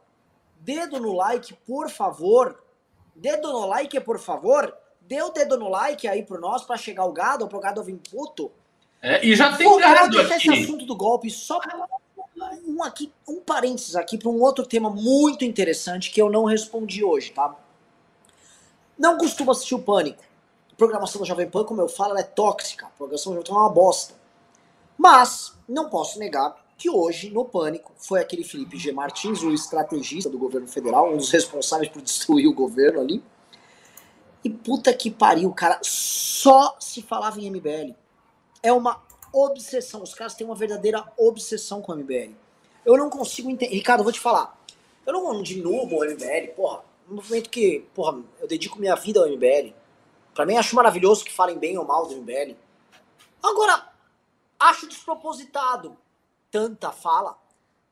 dedo 0.60 1.00
no 1.00 1.14
like, 1.14 1.54
por 1.66 1.90
favor. 1.90 2.62
Dedo 3.16 3.52
no 3.52 3.66
like, 3.66 4.00
por 4.02 4.20
favor. 4.20 4.76
Dê 5.02 5.22
o 5.22 5.30
dedo 5.30 5.58
no 5.58 5.70
like 5.70 6.08
aí 6.08 6.24
pro 6.24 6.40
nós 6.40 6.64
para 6.64 6.78
chegar 6.78 7.06
o 7.06 7.12
gado, 7.12 7.48
pro 7.48 7.60
gado 7.60 7.84
vir 7.84 8.00
puto. 8.10 8.52
É, 9.02 9.26
e 9.26 9.36
já 9.36 9.56
tem 9.58 9.68
Pô, 9.68 9.78
gado 9.78 10.20
aqui. 10.20 10.34
esse 10.34 10.50
assunto 10.50 10.86
do 10.86 10.96
golpe 10.96 11.30
só 11.30 11.60
um 12.74 12.84
aqui, 12.84 13.12
um 13.28 13.40
parênteses 13.40 13.96
aqui 13.96 14.18
para 14.18 14.30
um 14.30 14.42
outro 14.42 14.66
tema 14.66 14.90
muito 14.90 15.46
interessante 15.46 16.12
que 16.12 16.22
eu 16.22 16.30
não 16.30 16.46
respondi 16.46 17.04
hoje, 17.04 17.32
tá? 17.32 17.56
Não 18.98 19.18
costumo 19.18 19.52
assistir 19.52 19.76
o 19.76 19.80
Pânico. 19.80 20.24
A 20.72 20.76
programação 20.76 21.22
da 21.22 21.28
Jovem 21.28 21.50
Pan, 21.50 21.64
como 21.64 21.82
eu 21.82 21.88
falo, 21.88 22.18
é 22.18 22.24
tóxica. 22.24 22.88
A 22.88 22.90
programação 22.90 23.34
da 23.34 23.38
Jovem 23.38 23.52
Pan 23.52 23.60
é 23.60 23.62
uma 23.62 23.70
bosta. 23.70 24.16
Mas 24.98 25.54
não 25.68 25.90
posso 25.90 26.18
negar 26.18 26.56
que 26.78 26.90
hoje, 26.90 27.30
no 27.30 27.46
Pânico, 27.46 27.92
foi 27.96 28.20
aquele 28.20 28.44
Felipe 28.44 28.78
G. 28.78 28.92
Martins, 28.92 29.42
o 29.44 29.52
estrategista 29.52 30.30
do 30.30 30.38
governo 30.38 30.68
federal, 30.68 31.14
um 31.14 31.18
dos 31.18 31.30
responsáveis 31.30 31.90
por 31.90 32.02
destruir 32.02 32.48
o 32.48 32.54
governo 32.54 33.02
ali. 33.02 33.24
E 34.44 34.50
puta 34.50 34.94
que 34.94 35.10
pariu, 35.10 35.52
cara, 35.54 35.80
só 35.82 36.76
se 36.80 37.02
falava 37.02 37.40
em 37.40 37.50
MBL. 37.50 37.96
É 38.62 38.74
uma 38.74 39.02
obsessão. 39.32 40.04
Os 40.04 40.14
caras 40.14 40.34
têm 40.34 40.46
uma 40.46 40.56
verdadeira 40.56 41.04
obsessão 41.18 41.82
com 41.82 41.94
o 41.94 41.96
MBL. 41.96 42.43
Eu 42.86 42.98
não 42.98 43.10
consigo 43.10 43.50
entender. 43.50 43.74
Ricardo, 43.74 44.02
eu 44.02 44.04
vou 44.04 44.14
te 44.14 44.20
falar. 44.20 44.58
Eu 45.06 45.14
não 45.14 45.42
diminuo 45.42 45.86
o 45.86 46.06
MBL, 46.06 46.54
porra. 46.56 46.84
Um 47.10 47.16
movimento 47.16 47.50
que, 47.50 47.86
porra, 47.94 48.22
eu 48.40 48.48
dedico 48.48 48.80
minha 48.80 48.96
vida 48.96 49.20
ao 49.20 49.28
MBL. 49.28 49.74
Pra 50.34 50.46
mim, 50.46 50.56
acho 50.56 50.76
maravilhoso 50.76 51.24
que 51.24 51.32
falem 51.32 51.58
bem 51.58 51.78
ou 51.78 51.86
mal 51.86 52.08
do 52.08 52.16
MBL. 52.16 52.56
Agora, 53.42 53.94
Acho 54.64 54.88
despropositado 54.88 55.98
tanta 56.50 56.90
fala, 56.90 57.38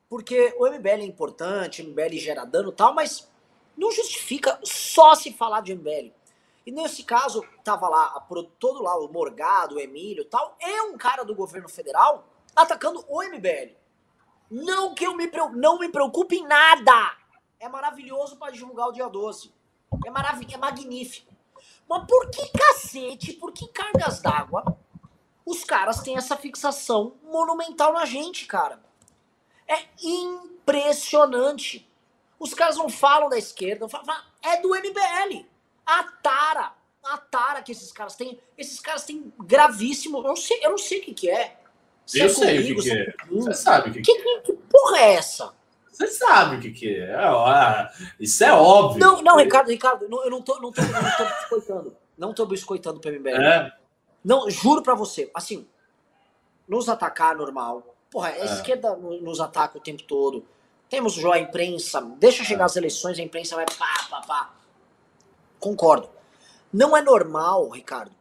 porque 0.07 0.55
o 0.57 0.65
MBL 0.65 1.01
é 1.01 1.05
importante, 1.05 1.81
o 1.81 1.89
MBL 1.89 2.13
gera 2.13 2.45
dano 2.45 2.69
e 2.69 2.73
tal, 2.73 2.93
mas 2.93 3.29
não 3.75 3.91
justifica 3.91 4.57
só 4.63 5.13
se 5.13 5.33
falar 5.33 5.59
de 5.63 5.75
MBL. 5.75 6.13
E 6.65 6.71
nesse 6.71 7.03
caso, 7.03 7.43
tava 7.61 7.89
lá, 7.89 8.25
todo 8.57 8.81
lá, 8.81 8.95
o 8.97 9.11
Morgado, 9.11 9.75
o 9.75 9.79
Emílio 9.81 10.23
tal, 10.23 10.55
é 10.61 10.81
um 10.83 10.97
cara 10.97 11.25
do 11.25 11.35
governo 11.35 11.67
federal 11.67 12.25
atacando 12.55 13.03
o 13.09 13.21
MBL. 13.21 13.75
Não 14.51 14.93
que 14.93 15.07
eu 15.07 15.15
me, 15.15 15.31
não 15.55 15.79
me 15.79 15.89
preocupe 15.89 16.35
em 16.35 16.45
nada. 16.45 17.17
É 17.59 17.67
maravilhoso 17.69 18.35
para 18.35 18.51
divulgar 18.51 18.89
o 18.89 18.91
dia 18.91 19.07
12. 19.07 19.51
É 20.05 20.11
maravilhoso, 20.11 20.55
é 20.55 20.59
magnífico. 20.59 21.33
Mas 21.87 22.05
por 22.05 22.29
que 22.29 22.47
cacete, 22.49 23.33
por 23.33 23.51
que 23.51 23.67
cargas 23.69 24.21
d'água 24.21 24.77
os 25.45 25.63
caras 25.63 26.01
têm 26.01 26.17
essa 26.17 26.37
fixação 26.37 27.15
monumental 27.23 27.93
na 27.93 28.05
gente, 28.05 28.45
cara. 28.45 28.81
É 29.67 29.85
impressionante. 30.03 31.87
Os 32.39 32.53
caras 32.53 32.77
não 32.77 32.89
falam 32.89 33.29
da 33.29 33.37
esquerda, 33.37 33.87
falam, 33.89 34.05
é 34.41 34.57
do 34.57 34.69
MBL. 34.69 35.45
A 35.85 36.03
tara, 36.03 36.73
a 37.03 37.17
tara 37.17 37.61
que 37.61 37.71
esses 37.71 37.91
caras 37.91 38.15
têm, 38.15 38.39
esses 38.57 38.79
caras 38.79 39.03
têm 39.03 39.33
gravíssimo, 39.39 40.19
eu 40.19 40.23
não 40.23 40.35
sei, 40.35 40.63
eu 40.63 40.71
não 40.71 40.77
sei 40.77 40.99
o 40.99 41.03
que 41.03 41.13
que 41.13 41.29
é. 41.29 41.60
Se 42.05 42.19
eu 42.19 42.25
é 42.25 42.29
sei 42.29 42.61
comigo, 42.61 42.79
o 42.79 42.83
que, 42.83 42.89
que 42.89 42.97
é. 42.97 43.13
Você 43.29 43.53
sabe 43.53 43.89
o 43.89 43.93
que, 43.93 44.01
que, 44.01 44.13
que, 44.13 44.29
é. 44.29 44.39
Que 44.41 44.53
porra 44.53 44.97
é 44.99 45.13
essa? 45.13 45.53
Você 45.91 46.07
sabe 46.07 46.55
o 46.55 46.59
que, 46.59 46.71
que 46.71 46.95
é. 46.95 47.15
Isso 48.19 48.43
é 48.43 48.53
óbvio. 48.53 48.99
Não, 48.99 49.21
não, 49.21 49.37
Ricardo, 49.37 49.69
Ricardo, 49.69 50.03
eu 50.03 50.29
não 50.29 50.41
tô, 50.41 50.59
não 50.59 50.71
tô, 50.71 50.81
não 50.81 51.17
tô 51.17 51.25
biscoitando. 51.25 51.97
Não 52.17 52.33
tô 52.33 52.45
biscoitando 52.45 53.01
o 53.03 53.11
MBL. 53.11 53.29
É. 53.29 53.73
Não, 54.23 54.49
juro 54.49 54.81
pra 54.81 54.95
você, 54.95 55.29
assim, 55.33 55.67
nos 56.67 56.87
atacar 56.87 57.35
normal. 57.35 57.95
Porra, 58.09 58.29
a 58.29 58.37
é. 58.37 58.45
esquerda 58.45 58.95
nos 58.95 59.39
ataca 59.39 59.77
o 59.77 59.81
tempo 59.81 60.03
todo. 60.03 60.45
Temos 60.89 61.13
já 61.13 61.33
a 61.33 61.39
imprensa, 61.39 62.01
deixa 62.17 62.43
chegar 62.43 62.63
é. 62.63 62.65
as 62.65 62.75
eleições, 62.75 63.17
a 63.17 63.21
imprensa 63.21 63.55
vai 63.55 63.65
pá, 63.65 64.07
pá, 64.09 64.21
pá. 64.21 64.53
Concordo. 65.59 66.09
Não 66.71 66.95
é 66.95 67.01
normal, 67.01 67.69
Ricardo, 67.69 68.11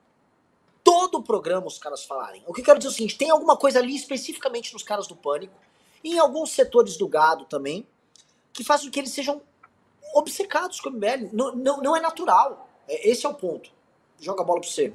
todo 0.91 1.19
o 1.19 1.23
programa 1.23 1.69
os 1.69 1.79
caras 1.79 2.05
falarem. 2.05 2.43
O 2.49 2.53
que 2.53 2.63
eu 2.63 2.65
quero 2.65 2.79
dizer 2.81 2.89
é 2.89 2.91
o 2.91 2.95
seguinte, 2.95 3.17
tem 3.17 3.31
alguma 3.31 3.57
coisa 3.57 3.79
ali 3.79 3.95
especificamente 3.95 4.73
nos 4.73 4.83
caras 4.83 5.07
do 5.07 5.15
Pânico, 5.15 5.55
e 6.03 6.17
em 6.17 6.19
alguns 6.19 6.51
setores 6.51 6.97
do 6.97 7.07
gado 7.07 7.45
também, 7.45 7.87
que 8.53 8.65
faz 8.65 8.83
com 8.83 8.91
que 8.91 8.99
eles 8.99 9.13
sejam 9.13 9.41
obcecados 10.13 10.81
com 10.81 10.89
o 10.89 10.93
MBL. 10.93 11.29
Não, 11.33 11.55
não, 11.55 11.81
não 11.81 11.97
é 11.97 12.01
natural. 12.01 12.69
É, 12.89 13.09
esse 13.09 13.25
é 13.25 13.29
o 13.29 13.35
ponto. 13.35 13.71
Joga 14.19 14.43
a 14.43 14.45
bola 14.45 14.61
pra 14.61 14.69
você. 14.69 14.93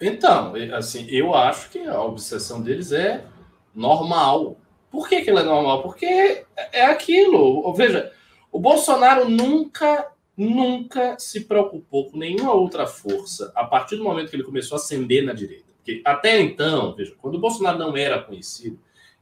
Então, 0.00 0.52
assim, 0.76 1.06
eu 1.08 1.32
acho 1.32 1.70
que 1.70 1.86
a 1.86 2.02
obsessão 2.02 2.60
deles 2.60 2.90
é 2.90 3.24
normal. 3.72 4.56
Por 4.90 5.08
que, 5.08 5.22
que 5.22 5.30
ela 5.30 5.42
é 5.42 5.44
normal? 5.44 5.80
Porque 5.80 6.44
é 6.72 6.86
aquilo. 6.86 7.72
Veja, 7.72 8.12
o 8.50 8.58
Bolsonaro 8.58 9.28
nunca, 9.28 10.10
nunca 10.36 11.18
se 11.18 11.42
preocupou 11.42 12.10
com 12.10 12.18
nenhuma 12.18 12.52
outra 12.52 12.86
força 12.86 13.52
a 13.54 13.64
partir 13.64 13.96
do 13.96 14.04
momento 14.04 14.30
que 14.30 14.36
ele 14.36 14.42
começou 14.42 14.76
a 14.76 14.80
ascender 14.80 15.24
na 15.24 15.32
direita. 15.32 15.64
Porque 15.76 16.02
até 16.04 16.40
então, 16.40 16.94
veja, 16.94 17.14
quando 17.20 17.36
o 17.36 17.40
Bolsonaro 17.40 17.78
não 17.78 17.96
era 17.96 18.22
conhecido, 18.22 18.78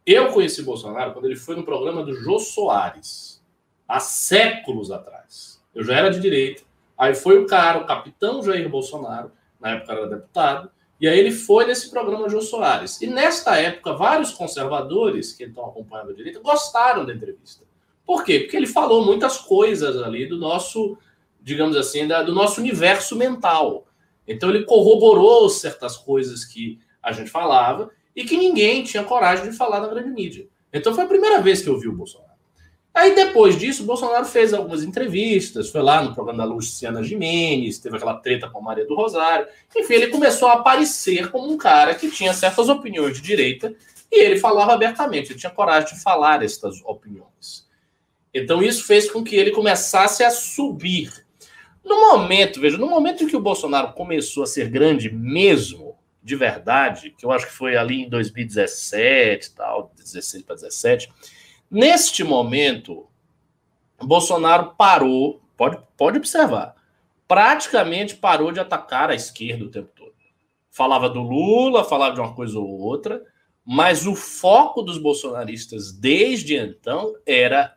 eu 0.06 0.32
conheci 0.32 0.62
Bolsonaro 0.62 1.12
quando 1.12 1.26
ele 1.26 1.36
foi 1.36 1.56
no 1.56 1.64
programa 1.64 2.02
do 2.04 2.14
Jô 2.14 2.38
Soares, 2.38 3.42
há 3.86 4.00
séculos 4.00 4.90
atrás. 4.90 5.62
eu 5.74 5.84
já 5.84 5.96
era 5.96 6.10
de 6.10 6.20
direita. 6.20 6.62
Aí 6.96 7.14
foi 7.14 7.38
o 7.38 7.46
cara, 7.46 7.78
o 7.78 7.86
capitão 7.86 8.42
Jair 8.42 8.68
Bolsonaro, 8.68 9.32
na 9.60 9.72
época 9.72 9.92
era 9.92 10.08
deputado, 10.08 10.70
e 11.00 11.08
aí 11.08 11.18
ele 11.18 11.32
foi 11.32 11.66
nesse 11.66 11.90
programa 11.90 12.28
Jô 12.28 12.40
Soares. 12.40 13.00
E 13.02 13.08
nesta 13.08 13.56
época, 13.56 13.92
vários 13.94 14.32
conservadores 14.32 15.32
que 15.32 15.44
estão 15.44 15.66
acompanhando 15.66 16.10
a 16.10 16.14
direita 16.14 16.38
gostaram 16.38 17.04
da 17.04 17.12
entrevista. 17.12 17.64
Por 18.06 18.24
quê? 18.24 18.40
Porque 18.40 18.56
ele 18.56 18.66
falou 18.66 19.04
muitas 19.04 19.38
coisas 19.38 20.00
ali 20.00 20.26
do 20.26 20.36
nosso, 20.36 20.96
digamos 21.42 21.76
assim, 21.76 22.06
do 22.06 22.32
nosso 22.32 22.60
universo 22.60 23.16
mental. 23.16 23.86
Então 24.26 24.50
ele 24.50 24.64
corroborou 24.64 25.48
certas 25.48 25.96
coisas 25.96 26.44
que 26.44 26.78
a 27.02 27.12
gente 27.12 27.30
falava 27.30 27.90
e 28.14 28.24
que 28.24 28.36
ninguém 28.36 28.84
tinha 28.84 29.02
coragem 29.02 29.50
de 29.50 29.56
falar 29.56 29.80
na 29.80 29.88
grande 29.88 30.10
mídia. 30.10 30.46
Então 30.72 30.94
foi 30.94 31.04
a 31.04 31.08
primeira 31.08 31.40
vez 31.40 31.60
que 31.60 31.68
eu 31.68 31.78
vi 31.78 31.88
o 31.88 31.92
Bolsonaro. 31.92 32.32
Aí 32.94 33.14
depois 33.14 33.58
disso, 33.58 33.82
o 33.82 33.86
Bolsonaro 33.86 34.26
fez 34.26 34.52
algumas 34.52 34.82
entrevistas, 34.82 35.70
foi 35.70 35.80
lá 35.80 36.02
no 36.02 36.14
programa 36.14 36.46
da 36.46 36.52
Luciana 36.52 37.02
Jimenez, 37.02 37.78
teve 37.78 37.96
aquela 37.96 38.14
treta 38.14 38.50
com 38.50 38.58
a 38.58 38.62
Maria 38.62 38.86
do 38.86 38.94
Rosário. 38.94 39.46
Enfim, 39.74 39.94
ele 39.94 40.08
começou 40.08 40.48
a 40.48 40.54
aparecer 40.54 41.30
como 41.30 41.50
um 41.50 41.56
cara 41.56 41.94
que 41.94 42.10
tinha 42.10 42.34
certas 42.34 42.68
opiniões 42.68 43.16
de 43.16 43.22
direita 43.22 43.74
e 44.10 44.20
ele 44.20 44.38
falava 44.38 44.74
abertamente, 44.74 45.32
ele 45.32 45.38
tinha 45.38 45.50
coragem 45.50 45.94
de 45.94 46.02
falar 46.02 46.42
estas 46.42 46.82
opiniões. 46.84 47.66
Então 48.34 48.62
isso 48.62 48.84
fez 48.84 49.10
com 49.10 49.24
que 49.24 49.36
ele 49.36 49.50
começasse 49.52 50.22
a 50.22 50.30
subir. 50.30 51.24
No 51.84 52.00
momento, 52.00 52.60
veja, 52.60 52.78
no 52.78 52.88
momento 52.88 53.24
em 53.24 53.26
que 53.26 53.36
o 53.36 53.40
Bolsonaro 53.40 53.92
começou 53.92 54.42
a 54.42 54.46
ser 54.46 54.68
grande 54.68 55.10
mesmo, 55.10 55.98
de 56.22 56.36
verdade, 56.36 57.10
que 57.10 57.26
eu 57.26 57.32
acho 57.32 57.46
que 57.46 57.52
foi 57.52 57.76
ali 57.76 58.02
em 58.02 58.08
2017, 58.08 59.54
tal, 59.54 59.92
16 59.96 60.44
para 60.44 60.54
17, 60.54 61.12
neste 61.70 62.22
momento, 62.22 63.08
Bolsonaro 64.00 64.74
parou, 64.76 65.40
pode, 65.56 65.78
pode 65.96 66.18
observar, 66.18 66.76
praticamente 67.26 68.14
parou 68.14 68.52
de 68.52 68.60
atacar 68.60 69.10
a 69.10 69.14
esquerda 69.14 69.64
o 69.64 69.70
tempo 69.70 69.90
todo. 69.94 70.12
Falava 70.70 71.08
do 71.08 71.20
Lula, 71.20 71.84
falava 71.84 72.14
de 72.14 72.20
uma 72.20 72.34
coisa 72.34 72.58
ou 72.58 72.80
outra, 72.80 73.22
mas 73.64 74.06
o 74.06 74.14
foco 74.14 74.82
dos 74.82 74.98
bolsonaristas 74.98 75.92
desde 75.92 76.56
então 76.56 77.14
era 77.26 77.74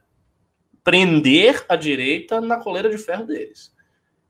prender 0.84 1.66
a 1.68 1.76
direita 1.76 2.40
na 2.40 2.58
coleira 2.58 2.90
de 2.90 2.98
ferro 2.98 3.26
deles. 3.26 3.75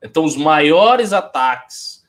Então, 0.01 0.23
os 0.23 0.35
maiores 0.35 1.13
ataques 1.13 2.05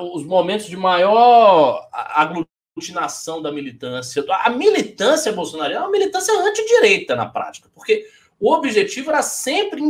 os 0.00 0.24
momentos 0.24 0.66
de 0.66 0.76
maior 0.76 1.88
aglutinação 1.92 3.42
da 3.42 3.50
militância. 3.50 4.24
A 4.28 4.50
militância 4.50 5.32
bolsonarista 5.32 5.80
é 5.80 5.82
uma 5.82 5.90
militância 5.90 6.32
antidireita 6.34 7.16
na 7.16 7.26
prática, 7.26 7.68
porque 7.74 8.06
o 8.38 8.52
objetivo 8.52 9.10
era 9.10 9.22
sempre 9.22 9.82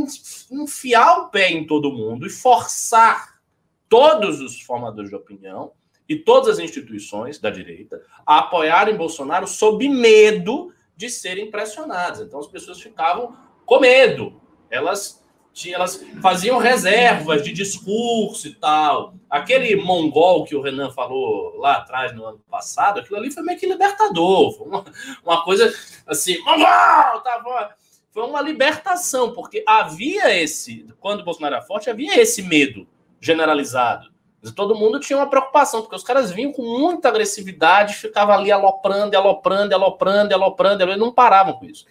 enfiar 0.51 1.19
o 1.19 1.29
pé 1.29 1.51
em 1.51 1.67
todo 1.67 1.93
mundo 1.93 2.27
e 2.27 2.31
forçar 2.31 3.41
todos 3.89 4.41
os 4.41 4.61
formadores 4.63 5.11
de 5.11 5.17
opinião 5.17 5.73
e 6.09 6.17
todas 6.17 6.49
as 6.49 6.59
instituições 6.59 7.39
da 7.39 7.51
direita 7.51 8.03
a 8.27 8.39
apoiarem 8.39 8.97
Bolsonaro 8.97 9.47
sob 9.47 9.87
medo 9.89 10.73
de 10.97 11.11
serem 11.11 11.51
pressionadas. 11.51 12.21
Então 12.21 12.41
as 12.41 12.47
pessoas 12.47 12.81
ficavam 12.81 13.37
com 13.67 13.81
medo. 13.81 14.41
Elas 14.71 15.22
tinha, 15.53 15.77
elas 15.77 16.05
faziam 16.21 16.59
reservas 16.59 17.43
de 17.43 17.53
discurso 17.53 18.49
e 18.49 18.55
tal. 18.55 19.15
Aquele 19.29 19.77
mongol 19.77 20.45
que 20.45 20.57
o 20.57 20.63
Renan 20.63 20.91
falou 20.91 21.59
lá 21.59 21.77
atrás, 21.77 22.15
no 22.15 22.25
ano 22.25 22.41
passado, 22.51 23.01
aquilo 23.01 23.17
ali 23.17 23.31
foi 23.31 23.43
meio 23.43 23.59
que 23.59 23.67
libertador. 23.67 24.53
Foi 24.53 24.67
uma, 24.67 24.85
uma 25.25 25.45
coisa 25.45 25.73
assim, 26.07 26.39
mongol! 26.45 27.21
Tava, 27.23 27.75
foi 28.11 28.25
uma 28.25 28.43
libertação, 28.43 29.33
porque 29.33 29.65
havia 29.67 30.35
esse, 30.37 30.87
quando 31.01 31.21
o 31.21 31.25
Bolsonaro 31.25 31.57
era 31.57 31.65
forte, 31.65 31.89
havia 31.89 32.21
esse 32.21 32.43
medo 32.43 32.87
generalizado. 33.21 34.12
Todo 34.51 34.75
mundo 34.75 34.99
tinha 34.99 35.17
uma 35.17 35.31
preocupação, 35.31 35.83
porque 35.83 35.95
os 35.95 36.03
caras 36.03 36.33
vinham 36.33 36.53
com 36.53 36.63
muita 36.63 37.09
agressividade, 37.09 37.95
ficavam 37.95 38.35
ali 38.35 38.51
aloprando, 38.51 39.17
aloprando, 39.17 39.73
aloprando, 39.73 40.35
aloprando, 40.35 40.83
eles 40.83 40.99
não 40.99 41.13
paravam 41.13 41.53
com 41.53 41.65
isso. 41.65 41.87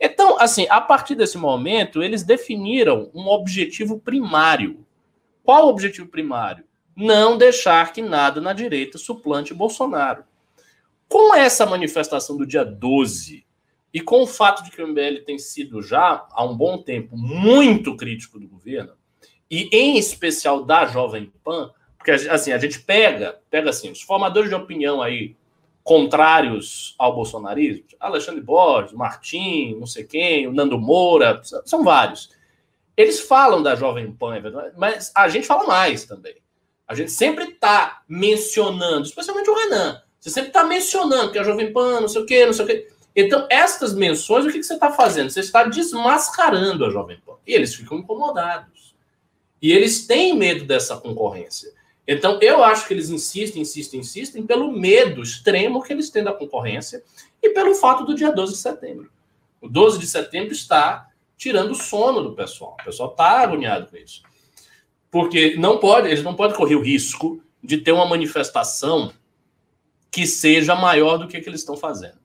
Então, 0.00 0.38
assim, 0.38 0.66
a 0.70 0.80
partir 0.80 1.16
desse 1.16 1.36
momento, 1.36 2.02
eles 2.02 2.22
definiram 2.22 3.10
um 3.12 3.26
objetivo 3.26 3.98
primário. 3.98 4.86
Qual 5.42 5.66
o 5.66 5.70
objetivo 5.70 6.06
primário? 6.08 6.64
Não 6.94 7.36
deixar 7.36 7.92
que 7.92 8.00
nada 8.00 8.40
na 8.40 8.52
direita 8.52 8.98
suplante 8.98 9.52
Bolsonaro. 9.52 10.24
Com 11.08 11.34
essa 11.34 11.66
manifestação 11.66 12.36
do 12.36 12.46
dia 12.46 12.64
12 12.64 13.44
e 13.92 14.00
com 14.00 14.22
o 14.22 14.26
fato 14.26 14.62
de 14.62 14.70
que 14.70 14.82
o 14.82 14.86
MBL 14.86 15.24
tem 15.24 15.38
sido 15.38 15.82
já 15.82 16.26
há 16.30 16.44
um 16.44 16.56
bom 16.56 16.78
tempo 16.78 17.16
muito 17.16 17.96
crítico 17.96 18.38
do 18.38 18.46
governo, 18.46 18.92
e 19.50 19.68
em 19.72 19.96
especial 19.96 20.64
da 20.64 20.86
Jovem 20.86 21.32
Pan, 21.42 21.70
porque 22.06 22.28
assim, 22.28 22.52
a 22.52 22.58
gente 22.58 22.78
pega, 22.78 23.36
pega 23.50 23.68
assim, 23.68 23.90
os 23.90 24.00
formadores 24.00 24.48
de 24.48 24.54
opinião 24.54 25.02
aí 25.02 25.34
contrários 25.82 26.94
ao 26.96 27.16
bolsonarismo, 27.16 27.84
Alexandre 27.98 28.40
Borges, 28.40 28.92
Martim, 28.92 29.74
não 29.74 29.88
sei 29.88 30.04
quem, 30.04 30.46
o 30.46 30.52
Nando 30.52 30.78
Moura, 30.78 31.40
são 31.64 31.82
vários. 31.82 32.30
Eles 32.96 33.18
falam 33.18 33.60
da 33.60 33.74
Jovem 33.74 34.12
Pan, 34.12 34.36
é 34.36 34.42
mas 34.76 35.10
a 35.16 35.28
gente 35.28 35.48
fala 35.48 35.66
mais 35.66 36.04
também. 36.04 36.36
A 36.86 36.94
gente 36.94 37.10
sempre 37.10 37.44
está 37.44 38.02
mencionando, 38.08 39.04
especialmente 39.04 39.50
o 39.50 39.54
Renan, 39.54 40.00
você 40.20 40.30
sempre 40.30 40.50
está 40.50 40.62
mencionando 40.62 41.32
que 41.32 41.40
a 41.40 41.44
Jovem 41.44 41.72
Pan, 41.72 42.02
não 42.02 42.08
sei 42.08 42.22
o 42.22 42.26
quê, 42.26 42.46
não 42.46 42.52
sei 42.52 42.64
o 42.64 42.68
quê. 42.68 42.88
Então, 43.16 43.48
estas 43.50 43.94
menções, 43.94 44.44
o 44.44 44.48
que, 44.48 44.58
que 44.58 44.64
você 44.64 44.74
está 44.74 44.92
fazendo? 44.92 45.30
Você 45.30 45.40
está 45.40 45.64
desmascarando 45.64 46.84
a 46.84 46.90
Jovem 46.90 47.18
Pan. 47.24 47.34
E 47.44 47.52
eles 47.52 47.74
ficam 47.74 47.98
incomodados. 47.98 48.94
E 49.60 49.72
eles 49.72 50.06
têm 50.06 50.36
medo 50.36 50.64
dessa 50.64 50.96
concorrência. 50.96 51.74
Então, 52.06 52.38
eu 52.40 52.62
acho 52.62 52.86
que 52.86 52.94
eles 52.94 53.10
insistem, 53.10 53.62
insistem, 53.62 54.00
insistem 54.00 54.46
pelo 54.46 54.70
medo 54.70 55.22
extremo 55.22 55.82
que 55.82 55.92
eles 55.92 56.08
têm 56.08 56.22
da 56.22 56.32
concorrência 56.32 57.02
e 57.42 57.50
pelo 57.50 57.74
fato 57.74 58.04
do 58.04 58.14
dia 58.14 58.30
12 58.30 58.52
de 58.52 58.58
setembro. 58.58 59.10
O 59.60 59.68
12 59.68 59.98
de 59.98 60.06
setembro 60.06 60.52
está 60.52 61.08
tirando 61.36 61.72
o 61.72 61.74
sono 61.74 62.22
do 62.22 62.32
pessoal. 62.32 62.76
O 62.80 62.84
pessoal 62.84 63.10
está 63.10 63.40
agoniado 63.40 63.88
com 63.88 63.96
isso. 63.96 64.22
Porque 65.10 65.56
não 65.56 65.78
pode, 65.78 66.08
eles 66.08 66.22
não 66.22 66.34
podem 66.34 66.56
correr 66.56 66.76
o 66.76 66.82
risco 66.82 67.42
de 67.62 67.78
ter 67.78 67.92
uma 67.92 68.06
manifestação 68.06 69.12
que 70.10 70.26
seja 70.26 70.74
maior 70.74 71.18
do 71.18 71.26
que, 71.26 71.40
que 71.40 71.48
eles 71.48 71.60
estão 71.60 71.76
fazendo. 71.76 72.18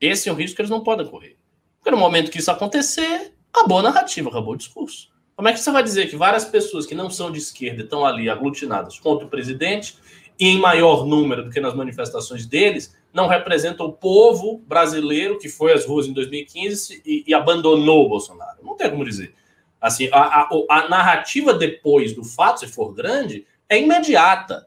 Esse 0.00 0.28
é 0.28 0.32
um 0.32 0.36
risco 0.36 0.56
que 0.56 0.62
eles 0.62 0.70
não 0.70 0.82
podem 0.82 1.06
correr. 1.06 1.36
Porque 1.78 1.90
no 1.90 1.96
momento 1.96 2.30
que 2.30 2.38
isso 2.38 2.50
acontecer, 2.50 3.32
acabou 3.52 3.78
a 3.78 3.82
narrativa, 3.82 4.28
acabou 4.28 4.54
o 4.54 4.58
discurso. 4.58 5.13
Como 5.36 5.48
é 5.48 5.52
que 5.52 5.58
você 5.60 5.70
vai 5.70 5.82
dizer 5.82 6.08
que 6.08 6.16
várias 6.16 6.44
pessoas 6.44 6.86
que 6.86 6.94
não 6.94 7.10
são 7.10 7.30
de 7.30 7.38
esquerda 7.38 7.82
estão 7.82 8.04
ali 8.04 8.30
aglutinadas 8.30 8.98
contra 8.98 9.26
o 9.26 9.28
presidente 9.30 9.96
e 10.38 10.48
em 10.48 10.58
maior 10.58 11.04
número 11.06 11.44
do 11.44 11.50
que 11.50 11.60
nas 11.60 11.74
manifestações 11.74 12.46
deles 12.46 12.94
não 13.12 13.26
representam 13.26 13.86
o 13.86 13.92
povo 13.92 14.58
brasileiro 14.66 15.38
que 15.38 15.48
foi 15.48 15.72
às 15.72 15.86
ruas 15.86 16.06
em 16.06 16.12
2015 16.12 17.02
e, 17.04 17.24
e 17.26 17.34
abandonou 17.34 18.06
o 18.06 18.08
Bolsonaro? 18.08 18.58
Não 18.62 18.76
tem 18.76 18.90
como 18.90 19.04
dizer. 19.04 19.34
Assim, 19.80 20.08
a, 20.12 20.18
a, 20.18 20.48
a 20.70 20.88
narrativa 20.88 21.52
depois 21.52 22.14
do 22.14 22.24
fato, 22.24 22.60
se 22.60 22.68
for 22.68 22.92
grande, 22.92 23.46
é 23.68 23.78
imediata. 23.78 24.66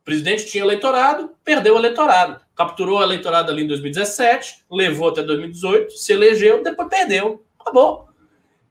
O 0.00 0.04
presidente 0.04 0.46
tinha 0.46 0.64
eleitorado, 0.64 1.30
perdeu 1.44 1.74
o 1.74 1.78
eleitorado. 1.78 2.40
Capturou 2.56 2.98
o 2.98 3.02
eleitorado 3.02 3.50
ali 3.52 3.62
em 3.62 3.66
2017, 3.66 4.64
levou 4.70 5.10
até 5.10 5.22
2018, 5.22 5.92
se 5.92 6.12
elegeu, 6.12 6.62
depois 6.62 6.88
perdeu. 6.88 7.44
Acabou. 7.58 8.09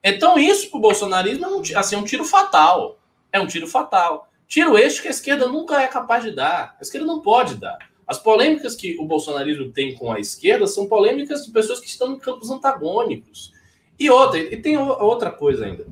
Então, 0.04 0.38
isso 0.38 0.70
para 0.70 0.78
o 0.78 0.82
bolsonarismo 0.82 1.46
é 1.46 1.48
um, 1.50 1.62
assim, 1.76 1.96
é 1.96 1.98
um 1.98 2.04
tiro 2.04 2.24
fatal. 2.24 3.00
É 3.32 3.40
um 3.40 3.48
tiro 3.48 3.68
fatal. 3.68 4.30
Tiro 4.48 4.78
este 4.78 5.02
que 5.02 5.08
a 5.08 5.12
esquerda 5.12 5.48
nunca 5.48 5.82
é 5.82 5.88
capaz 5.88 6.24
de 6.24 6.32
dar. 6.32 6.76
A 6.80 6.82
esquerda 6.82 7.06
não 7.06 7.22
pode 7.22 7.56
dar. 7.56 7.78
As 8.08 8.18
polêmicas 8.18 8.76
que 8.76 8.98
o 9.00 9.06
bolsonarismo 9.06 9.72
tem 9.72 9.94
com 9.96 10.12
a 10.12 10.20
esquerda 10.20 10.66
são 10.66 10.88
polêmicas 10.88 11.46
de 11.46 11.52
pessoas 11.52 11.80
que 11.80 11.88
estão 11.88 12.14
em 12.14 12.20
campos 12.20 12.50
antagônicos. 12.50 13.54
E 14.00 14.10
outra, 14.10 14.40
e 14.40 14.58
tem 14.58 14.78
outra 14.78 15.30
coisa 15.30 15.66
ainda. 15.66 15.86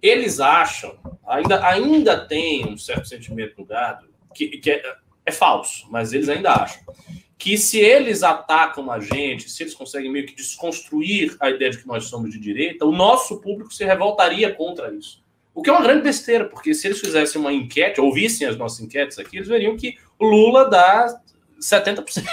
Eles 0.00 0.40
acham, 0.40 0.96
ainda, 1.26 1.66
ainda 1.66 2.24
tem 2.24 2.66
um 2.66 2.78
certo 2.78 3.06
sentimento 3.08 3.54
no 3.58 3.66
gado, 3.66 4.08
que, 4.32 4.58
que 4.58 4.70
é, 4.70 4.96
é 5.26 5.32
falso, 5.32 5.86
mas 5.90 6.12
eles 6.12 6.28
ainda 6.28 6.52
acham 6.52 6.80
que 7.38 7.56
se 7.56 7.78
eles 7.78 8.24
atacam 8.24 8.90
a 8.90 8.98
gente, 8.98 9.48
se 9.48 9.62
eles 9.62 9.72
conseguem 9.72 10.10
meio 10.10 10.26
que 10.26 10.34
desconstruir 10.34 11.36
a 11.38 11.48
ideia 11.48 11.70
de 11.70 11.78
que 11.78 11.86
nós 11.86 12.06
somos 12.06 12.32
de 12.32 12.38
direita, 12.38 12.84
o 12.84 12.90
nosso 12.90 13.40
público 13.40 13.72
se 13.72 13.84
revoltaria 13.84 14.52
contra 14.52 14.92
isso. 14.92 15.22
O 15.54 15.62
que 15.62 15.70
é 15.70 15.72
uma 15.72 15.82
grande 15.82 16.02
besteira, 16.02 16.44
porque 16.44 16.74
se 16.74 16.88
eles 16.88 17.00
fizessem 17.00 17.40
uma 17.40 17.52
enquete, 17.52 18.00
ouvissem 18.00 18.46
as 18.46 18.56
nossas 18.56 18.80
enquetes 18.80 19.18
aqui, 19.18 19.36
eles 19.36 19.48
veriam 19.48 19.76
que 19.76 19.96
Lula 20.20 20.68
dá 20.68 21.20
70%. 21.60 22.24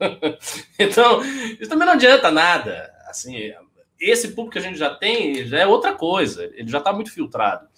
então, 0.78 1.22
isso 1.60 1.68
também 1.68 1.86
não 1.86 1.94
adianta 1.94 2.30
nada. 2.30 2.90
Assim, 3.08 3.52
esse 3.98 4.28
público 4.28 4.52
que 4.52 4.58
a 4.58 4.62
gente 4.62 4.78
já 4.78 4.94
tem 4.94 5.46
já 5.46 5.58
é 5.58 5.66
outra 5.66 5.92
coisa, 5.92 6.50
ele 6.54 6.68
já 6.68 6.78
está 6.78 6.92
muito 6.92 7.12
filtrado. 7.12 7.68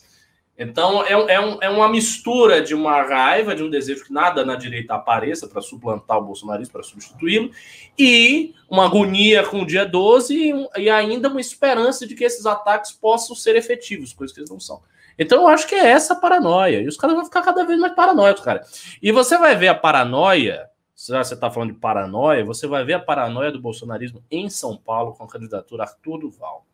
Então, 0.58 1.02
é, 1.04 1.12
é, 1.12 1.40
um, 1.40 1.58
é 1.62 1.68
uma 1.70 1.88
mistura 1.88 2.60
de 2.60 2.74
uma 2.74 3.02
raiva, 3.02 3.54
de 3.54 3.62
um 3.62 3.70
desejo 3.70 4.04
que 4.04 4.12
nada 4.12 4.44
na 4.44 4.54
direita 4.54 4.94
apareça 4.94 5.48
para 5.48 5.62
suplantar 5.62 6.18
o 6.18 6.24
bolsonarismo, 6.24 6.72
para 6.72 6.82
substituí-lo, 6.82 7.50
e 7.98 8.54
uma 8.68 8.84
agonia 8.84 9.46
com 9.46 9.62
o 9.62 9.66
dia 9.66 9.86
12 9.86 10.34
e, 10.34 10.82
e, 10.82 10.90
ainda 10.90 11.28
uma 11.28 11.40
esperança 11.40 12.06
de 12.06 12.14
que 12.14 12.24
esses 12.24 12.44
ataques 12.44 12.92
possam 12.92 13.34
ser 13.34 13.56
efetivos, 13.56 14.12
coisas 14.12 14.34
que 14.34 14.40
eles 14.40 14.50
não 14.50 14.60
são. 14.60 14.82
Então, 15.18 15.42
eu 15.42 15.48
acho 15.48 15.66
que 15.66 15.74
é 15.74 15.88
essa 15.88 16.12
a 16.12 16.16
paranoia. 16.16 16.82
E 16.82 16.88
os 16.88 16.96
caras 16.96 17.16
vão 17.16 17.24
ficar 17.24 17.42
cada 17.42 17.64
vez 17.64 17.78
mais 17.78 17.94
paranoicos, 17.94 18.42
cara. 18.42 18.62
E 19.02 19.10
você 19.10 19.38
vai 19.38 19.56
ver 19.56 19.68
a 19.68 19.74
paranoia, 19.74 20.68
se 20.94 21.12
você 21.12 21.34
está 21.34 21.50
falando 21.50 21.72
de 21.72 21.78
paranoia, 21.78 22.44
você 22.44 22.66
vai 22.66 22.84
ver 22.84 22.94
a 22.94 23.00
paranoia 23.00 23.50
do 23.50 23.60
bolsonarismo 23.60 24.22
em 24.30 24.50
São 24.50 24.76
Paulo 24.76 25.14
com 25.14 25.24
a 25.24 25.28
candidatura 25.28 25.84
Arthur 25.84 26.18
Duval. 26.18 26.66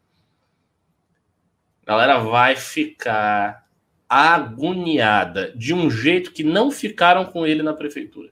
A 1.85 1.91
galera 1.91 2.19
vai 2.19 2.55
ficar 2.55 3.68
agoniada 4.09 5.53
de 5.55 5.75
um 5.75 5.91
jeito 5.91 6.33
que 6.33 6.43
não 6.43 6.71
ficaram 6.71 7.27
com 7.27 7.47
ele 7.47 7.63
na 7.63 7.75
prefeitura. 7.75 8.31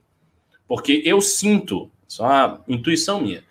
Porque 0.67 1.03
eu 1.05 1.21
sinto, 1.21 1.91
só 2.07 2.25
uma 2.25 2.63
intuição 2.67 3.21
minha, 3.21 3.43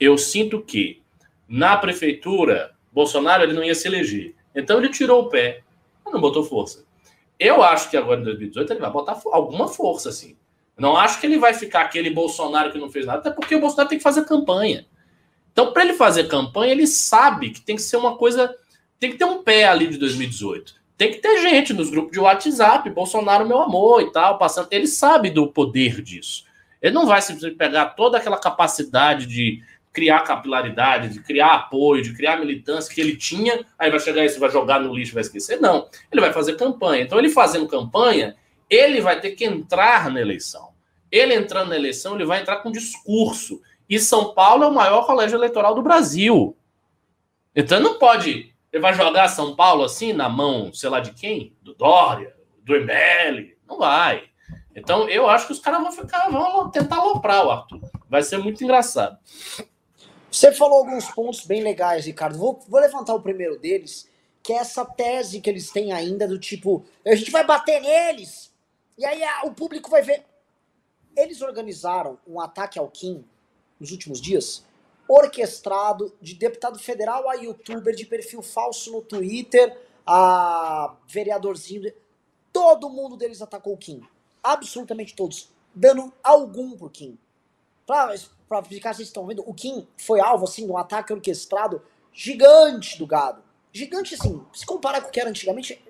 eu 0.00 0.16
sinto 0.16 0.62
que 0.62 1.02
na 1.46 1.76
prefeitura 1.76 2.74
Bolsonaro 2.92 3.42
ele 3.42 3.52
não 3.52 3.62
ia 3.62 3.74
se 3.74 3.86
eleger. 3.86 4.34
Então 4.54 4.78
ele 4.78 4.88
tirou 4.88 5.22
o 5.22 5.28
pé, 5.28 5.62
não 6.06 6.20
botou 6.20 6.44
força. 6.44 6.84
Eu 7.38 7.62
acho 7.62 7.90
que 7.90 7.96
agora 7.96 8.20
em 8.20 8.24
2018 8.24 8.72
ele 8.72 8.80
vai 8.80 8.90
botar 8.90 9.20
alguma 9.26 9.68
força, 9.68 10.08
assim. 10.08 10.36
Não 10.78 10.96
acho 10.96 11.20
que 11.20 11.26
ele 11.26 11.38
vai 11.38 11.52
ficar 11.52 11.82
aquele 11.82 12.10
Bolsonaro 12.10 12.72
que 12.72 12.78
não 12.78 12.90
fez 12.90 13.06
nada, 13.06 13.18
até 13.18 13.30
porque 13.30 13.54
o 13.54 13.60
Bolsonaro 13.60 13.88
tem 13.88 13.98
que 13.98 14.04
fazer 14.04 14.24
campanha. 14.24 14.86
Então, 15.52 15.72
para 15.72 15.84
ele 15.84 15.92
fazer 15.92 16.26
campanha, 16.26 16.72
ele 16.72 16.86
sabe 16.86 17.50
que 17.50 17.60
tem 17.60 17.76
que 17.76 17.82
ser 17.82 17.96
uma 17.96 18.16
coisa. 18.16 18.56
Tem 18.98 19.10
que 19.10 19.16
ter 19.16 19.24
um 19.24 19.42
pé 19.42 19.66
ali 19.66 19.86
de 19.86 19.98
2018 19.98 20.83
tem 20.96 21.10
que 21.10 21.18
ter 21.18 21.42
gente 21.42 21.72
nos 21.72 21.90
grupos 21.90 22.12
de 22.12 22.20
WhatsApp, 22.20 22.88
Bolsonaro 22.90 23.46
meu 23.46 23.60
amor 23.60 24.02
e 24.02 24.12
tal, 24.12 24.38
passando. 24.38 24.68
Ele 24.70 24.86
sabe 24.86 25.30
do 25.30 25.48
poder 25.48 26.00
disso. 26.00 26.44
Ele 26.80 26.94
não 26.94 27.06
vai 27.06 27.20
simplesmente 27.20 27.56
pegar 27.56 27.86
toda 27.86 28.18
aquela 28.18 28.38
capacidade 28.38 29.26
de 29.26 29.62
criar 29.92 30.20
capilaridade, 30.20 31.08
de 31.08 31.20
criar 31.20 31.54
apoio, 31.54 32.02
de 32.02 32.12
criar 32.12 32.36
militância 32.38 32.92
que 32.92 33.00
ele 33.00 33.16
tinha, 33.16 33.64
aí 33.78 33.90
vai 33.90 34.00
chegar 34.00 34.24
isso, 34.24 34.40
vai 34.40 34.50
jogar 34.50 34.80
no 34.80 34.92
lixo, 34.92 35.14
vai 35.14 35.22
esquecer. 35.22 35.60
Não, 35.60 35.88
ele 36.10 36.20
vai 36.20 36.32
fazer 36.32 36.56
campanha. 36.56 37.04
Então, 37.04 37.18
ele 37.18 37.28
fazendo 37.28 37.68
campanha, 37.68 38.36
ele 38.68 39.00
vai 39.00 39.20
ter 39.20 39.30
que 39.30 39.44
entrar 39.44 40.10
na 40.10 40.20
eleição. 40.20 40.70
Ele 41.10 41.34
entrando 41.34 41.68
na 41.68 41.76
eleição, 41.76 42.16
ele 42.16 42.24
vai 42.24 42.40
entrar 42.40 42.56
com 42.56 42.72
discurso. 42.72 43.60
E 43.88 43.98
São 43.98 44.34
Paulo 44.34 44.64
é 44.64 44.66
o 44.66 44.74
maior 44.74 45.06
colégio 45.06 45.36
eleitoral 45.36 45.74
do 45.74 45.82
Brasil. 45.82 46.56
Então, 47.54 47.80
não 47.80 47.98
pode 47.98 48.53
ele 48.74 48.82
vai 48.82 48.92
jogar 48.92 49.28
São 49.28 49.54
Paulo 49.54 49.84
assim 49.84 50.12
na 50.12 50.28
mão, 50.28 50.74
sei 50.74 50.90
lá 50.90 50.98
de 50.98 51.12
quem? 51.12 51.56
Do 51.62 51.74
Dória, 51.74 52.34
do 52.64 52.74
MBL? 52.74 53.54
Não 53.68 53.78
vai. 53.78 54.24
Então 54.74 55.08
eu 55.08 55.28
acho 55.28 55.46
que 55.46 55.52
os 55.52 55.60
caras 55.60 55.80
vão 55.80 55.92
ficar, 55.92 56.28
vão 56.28 56.68
tentar 56.72 56.96
aloprar 56.96 57.46
o 57.46 57.52
Arthur. 57.52 57.80
Vai 58.10 58.24
ser 58.24 58.38
muito 58.38 58.64
engraçado. 58.64 59.16
Você 60.28 60.50
falou 60.50 60.78
alguns 60.78 61.08
pontos 61.08 61.46
bem 61.46 61.62
legais, 61.62 62.04
Ricardo. 62.04 62.36
Vou, 62.36 62.64
vou 62.66 62.80
levantar 62.80 63.14
o 63.14 63.22
primeiro 63.22 63.60
deles, 63.60 64.10
que 64.42 64.52
é 64.52 64.56
essa 64.56 64.84
tese 64.84 65.40
que 65.40 65.48
eles 65.48 65.70
têm 65.70 65.92
ainda 65.92 66.26
do 66.26 66.36
tipo, 66.36 66.84
a 67.06 67.14
gente 67.14 67.30
vai 67.30 67.46
bater 67.46 67.80
neles, 67.80 68.52
e 68.98 69.04
aí 69.04 69.22
o 69.44 69.52
público 69.52 69.88
vai 69.88 70.02
ver. 70.02 70.24
Eles 71.16 71.42
organizaram 71.42 72.18
um 72.26 72.40
ataque 72.40 72.76
ao 72.76 72.88
Kim 72.88 73.24
nos 73.78 73.92
últimos 73.92 74.20
dias 74.20 74.64
orquestrado 75.08 76.14
de 76.20 76.34
deputado 76.34 76.78
federal 76.78 77.28
a 77.28 77.34
youtuber 77.34 77.94
de 77.94 78.06
perfil 78.06 78.42
falso 78.42 78.92
no 78.92 79.02
Twitter, 79.02 79.78
a 80.06 80.96
vereadorzinho. 81.06 81.92
Todo 82.52 82.88
mundo 82.88 83.16
deles 83.16 83.42
atacou 83.42 83.74
o 83.74 83.78
Kim. 83.78 84.02
Absolutamente 84.42 85.14
todos. 85.14 85.48
Dando 85.74 86.12
algum 86.22 86.76
por 86.76 86.90
Kim. 86.90 87.18
Pra, 87.86 88.14
pra 88.48 88.60
explicar, 88.60 88.94
vocês 88.94 89.08
estão 89.08 89.26
vendo, 89.26 89.42
o 89.46 89.52
Kim 89.52 89.86
foi 89.96 90.20
alvo 90.20 90.44
assim, 90.44 90.64
de 90.64 90.72
um 90.72 90.78
ataque 90.78 91.12
orquestrado 91.12 91.82
gigante 92.12 92.98
do 92.98 93.06
gado. 93.06 93.42
Gigante 93.72 94.14
assim, 94.14 94.40
se 94.52 94.64
comparar 94.64 95.00
com 95.00 95.08
o 95.08 95.10
que 95.10 95.20
era 95.20 95.28
antigamente, 95.28 95.82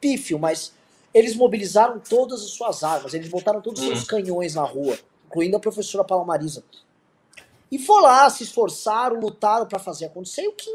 pífio, 0.00 0.38
mas 0.38 0.72
eles 1.12 1.36
mobilizaram 1.36 2.00
todas 2.00 2.42
as 2.42 2.50
suas 2.50 2.82
armas, 2.82 3.12
eles 3.12 3.28
botaram 3.28 3.60
todos 3.60 3.80
os 3.80 3.86
seus 3.86 4.02
hum. 4.02 4.06
canhões 4.06 4.54
na 4.54 4.62
rua, 4.62 4.98
incluindo 5.26 5.56
a 5.56 5.60
professora 5.60 6.04
Paula 6.04 6.24
Marisa. 6.24 6.64
E 7.70 7.78
foram 7.78 8.04
lá, 8.04 8.30
se 8.30 8.44
esforçaram, 8.44 9.20
lutaram 9.20 9.66
para 9.66 9.78
fazer 9.78 10.06
acontecer. 10.06 10.42
E 10.42 10.48
o 10.48 10.52
Kim 10.52 10.74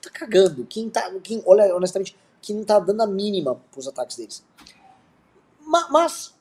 tá 0.00 0.10
cagando. 0.10 0.64
Kim 0.66 0.88
tá. 0.88 1.10
Kim, 1.20 1.42
olha, 1.46 1.74
honestamente, 1.74 2.16
Kim 2.40 2.54
não 2.54 2.64
tá 2.64 2.78
dando 2.78 3.02
a 3.02 3.06
mínima 3.06 3.60
pros 3.70 3.86
ataques 3.86 4.16
deles. 4.16 4.44
Mas, 5.60 5.90
mas 5.90 6.34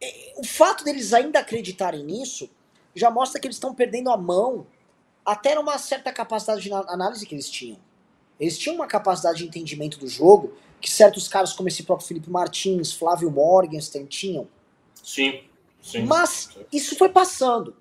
é, 0.00 0.34
o 0.36 0.44
fato 0.44 0.84
deles 0.84 1.12
ainda 1.12 1.40
acreditarem 1.40 2.04
nisso 2.04 2.48
já 2.94 3.10
mostra 3.10 3.40
que 3.40 3.46
eles 3.46 3.56
estão 3.56 3.74
perdendo 3.74 4.10
a 4.10 4.16
mão 4.16 4.66
até 5.24 5.54
numa 5.54 5.76
certa 5.78 6.12
capacidade 6.12 6.62
de 6.62 6.72
análise 6.72 7.26
que 7.26 7.34
eles 7.34 7.50
tinham. 7.50 7.78
Eles 8.38 8.58
tinham 8.58 8.76
uma 8.76 8.86
capacidade 8.86 9.38
de 9.38 9.46
entendimento 9.46 9.98
do 9.98 10.08
jogo 10.08 10.52
que 10.80 10.90
certos 10.90 11.26
caras 11.26 11.52
como 11.52 11.68
esse 11.68 11.82
próprio 11.82 12.06
Felipe 12.06 12.30
Martins, 12.30 12.92
Flávio 12.92 13.30
Morgenstern 13.30 14.06
tinham. 14.06 14.46
Sim, 15.02 15.42
sim. 15.82 16.04
Mas 16.04 16.50
isso 16.72 16.96
foi 16.96 17.08
passando. 17.08 17.74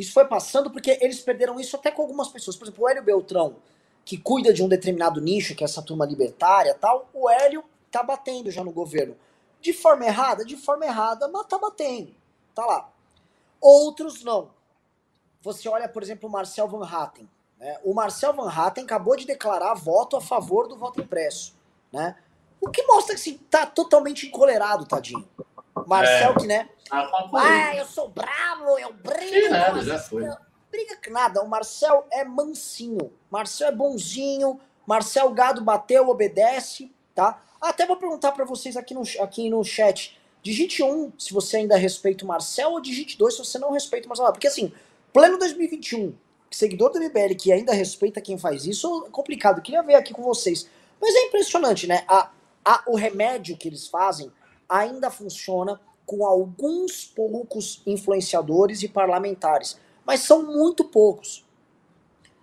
Isso 0.00 0.14
foi 0.14 0.24
passando 0.24 0.70
porque 0.70 0.98
eles 1.02 1.20
perderam 1.20 1.60
isso 1.60 1.76
até 1.76 1.90
com 1.90 2.00
algumas 2.00 2.28
pessoas. 2.28 2.56
Por 2.56 2.64
exemplo, 2.64 2.84
o 2.84 2.88
Hélio 2.88 3.02
Beltrão, 3.02 3.56
que 4.02 4.16
cuida 4.16 4.50
de 4.50 4.62
um 4.62 4.68
determinado 4.68 5.20
nicho, 5.20 5.54
que 5.54 5.62
é 5.62 5.66
essa 5.66 5.82
turma 5.82 6.06
libertária 6.06 6.74
tal, 6.74 7.10
o 7.12 7.28
Hélio 7.28 7.62
tá 7.90 8.02
batendo 8.02 8.50
já 8.50 8.64
no 8.64 8.72
governo. 8.72 9.14
De 9.60 9.74
forma 9.74 10.06
errada? 10.06 10.42
De 10.42 10.56
forma 10.56 10.86
errada, 10.86 11.28
mas 11.28 11.46
tá 11.46 11.58
batendo. 11.58 12.14
Tá 12.54 12.64
lá. 12.64 12.90
Outros 13.60 14.24
não. 14.24 14.48
Você 15.42 15.68
olha, 15.68 15.86
por 15.86 16.02
exemplo, 16.02 16.30
o 16.30 16.32
Marcel 16.32 16.66
Van 16.66 16.86
Hatten. 16.86 17.28
Né? 17.58 17.78
O 17.84 17.92
Marcel 17.92 18.32
Van 18.32 18.48
Hatten 18.48 18.84
acabou 18.84 19.16
de 19.16 19.26
declarar 19.26 19.74
voto 19.74 20.16
a 20.16 20.20
favor 20.22 20.66
do 20.66 20.78
voto 20.78 20.98
impresso. 21.02 21.54
Né? 21.92 22.16
O 22.58 22.70
que 22.70 22.82
mostra 22.84 23.14
que 23.14 23.20
assim, 23.20 23.36
tá 23.50 23.66
totalmente 23.66 24.26
encolerado, 24.26 24.86
tadinho. 24.86 25.28
Marcel, 25.86 26.32
é. 26.32 26.34
que, 26.34 26.46
né? 26.46 26.68
Ah, 26.90 27.72
eu 27.76 27.84
sou 27.86 28.08
bravo, 28.08 28.78
eu 28.78 28.92
brigo. 28.92 29.30
Que 29.30 29.48
nada, 29.48 29.82
já 29.82 29.98
foi. 29.98 30.28
briga 30.70 30.96
que 30.96 31.10
nada. 31.10 31.42
O 31.42 31.48
Marcel 31.48 32.06
é 32.10 32.24
mansinho. 32.24 33.12
Marcel 33.30 33.68
é 33.68 33.72
bonzinho. 33.72 34.60
Marcel 34.86 35.30
Gado 35.30 35.62
bateu, 35.62 36.08
obedece, 36.08 36.90
tá? 37.14 37.40
Até 37.60 37.86
vou 37.86 37.96
perguntar 37.96 38.32
para 38.32 38.44
vocês 38.44 38.76
aqui 38.76 38.94
no, 38.94 39.02
aqui 39.20 39.48
no 39.50 39.62
chat. 39.62 40.18
Digite 40.42 40.82
1 40.82 41.12
se 41.18 41.32
você 41.32 41.58
ainda 41.58 41.76
respeita 41.76 42.24
o 42.24 42.28
Marcel 42.28 42.72
ou 42.72 42.80
digite 42.80 43.18
2 43.18 43.34
se 43.34 43.44
você 43.44 43.58
não 43.58 43.70
respeita 43.70 44.06
o 44.06 44.08
Marcel. 44.08 44.32
Porque 44.32 44.46
assim, 44.46 44.72
pleno 45.12 45.38
2021, 45.38 46.14
seguidor 46.50 46.90
do 46.90 46.98
MBL 46.98 47.34
que 47.38 47.52
ainda 47.52 47.72
respeita 47.72 48.20
quem 48.20 48.38
faz 48.38 48.64
isso, 48.66 49.04
é 49.06 49.10
complicado. 49.10 49.60
Queria 49.60 49.82
ver 49.82 49.94
aqui 49.94 50.12
com 50.12 50.22
vocês. 50.22 50.68
Mas 51.00 51.14
é 51.14 51.26
impressionante, 51.26 51.86
né? 51.86 52.04
A, 52.08 52.30
a, 52.64 52.82
o 52.86 52.96
remédio 52.96 53.56
que 53.56 53.68
eles 53.68 53.86
fazem 53.86 54.32
ainda 54.70 55.10
funciona 55.10 55.80
com 56.06 56.24
alguns 56.24 57.04
poucos 57.04 57.82
influenciadores 57.84 58.82
e 58.82 58.88
parlamentares, 58.88 59.78
mas 60.06 60.20
são 60.20 60.44
muito 60.44 60.84
poucos. 60.84 61.44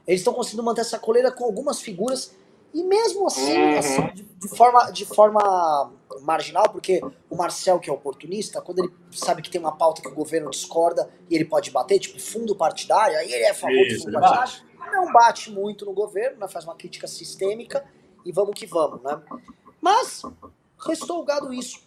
Eles 0.05 0.21
estão 0.21 0.33
conseguindo 0.33 0.63
manter 0.63 0.81
essa 0.81 0.99
coleira 0.99 1.31
com 1.31 1.45
algumas 1.45 1.81
figuras 1.81 2.35
e 2.73 2.83
mesmo 2.83 3.25
assim, 3.27 3.57
uhum. 3.57 3.77
assim 3.77 4.07
de, 4.13 4.23
de, 4.23 4.47
forma, 4.49 4.91
de 4.91 5.05
forma 5.05 5.91
marginal, 6.21 6.69
porque 6.69 7.01
o 7.29 7.35
Marcel, 7.35 7.79
que 7.79 7.89
é 7.89 7.93
oportunista, 7.93 8.61
quando 8.61 8.79
ele 8.79 8.93
sabe 9.11 9.41
que 9.41 9.49
tem 9.49 9.59
uma 9.59 9.75
pauta 9.75 10.01
que 10.01 10.07
o 10.07 10.13
governo 10.13 10.49
discorda 10.49 11.09
e 11.29 11.35
ele 11.35 11.45
pode 11.45 11.71
bater, 11.71 11.99
tipo 11.99 12.19
fundo 12.19 12.55
partidário, 12.55 13.17
aí 13.17 13.31
ele 13.31 13.43
é 13.43 13.51
a 13.51 13.55
favor 13.55 13.75
Isso, 13.75 13.97
do 13.97 14.03
fundo 14.03 14.19
partidário, 14.19 14.63
bate. 14.77 14.91
não 14.91 15.11
bate 15.11 15.51
muito 15.51 15.85
no 15.85 15.93
governo, 15.93 16.39
né, 16.39 16.47
faz 16.47 16.65
uma 16.65 16.75
crítica 16.75 17.07
sistêmica 17.07 17.83
e 18.25 18.31
vamos 18.31 18.53
que 18.53 18.65
vamos, 18.65 19.01
né? 19.01 19.21
Mas 19.81 20.21
restou 20.85 21.21
o 21.21 21.23
gado 21.23 21.53
isso. 21.53 21.86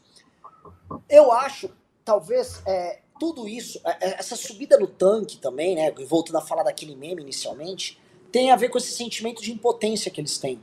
Eu 1.09 1.33
acho, 1.33 1.71
talvez, 2.05 2.63
é, 2.67 3.01
tudo 3.19 3.49
isso, 3.49 3.81
é, 3.85 4.09
é, 4.09 4.19
essa 4.19 4.35
subida 4.35 4.79
no 4.79 4.87
tanque 4.87 5.37
também, 5.37 5.77
né? 5.77 5.91
Voltando 6.07 6.37
a 6.37 6.41
falar 6.41 6.63
daquele 6.63 6.97
meme 6.97 7.23
inicialmente, 7.23 8.01
tem 8.33 8.51
a 8.51 8.57
ver 8.57 8.69
com 8.69 8.79
esse 8.79 8.93
sentimento 8.93 9.43
de 9.43 9.53
impotência 9.53 10.11
que 10.11 10.21
eles 10.21 10.39
têm. 10.39 10.63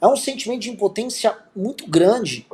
É 0.00 0.06
um 0.06 0.16
sentimento 0.16 0.62
de 0.62 0.70
impotência 0.70 1.38
muito 1.54 1.88
grande, 1.88 2.46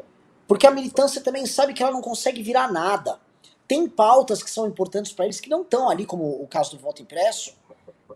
porque 0.47 0.67
a 0.67 0.71
militância 0.71 1.21
também 1.21 1.47
sabe 1.47 1.73
que 1.73 1.83
ela 1.83 1.93
não 1.93 2.03
consegue 2.03 2.43
virar 2.43 2.71
nada. 2.71 3.19
Tem 3.67 3.89
pautas 3.89 4.43
que 4.43 4.51
são 4.51 4.67
importantes 4.67 5.13
para 5.13 5.25
eles 5.25 5.41
que 5.41 5.49
não 5.49 5.63
estão 5.63 5.89
ali, 5.89 6.05
como 6.05 6.43
o 6.43 6.47
caso 6.47 6.73
do 6.73 6.83
voto 6.83 7.03
impresso, 7.03 7.55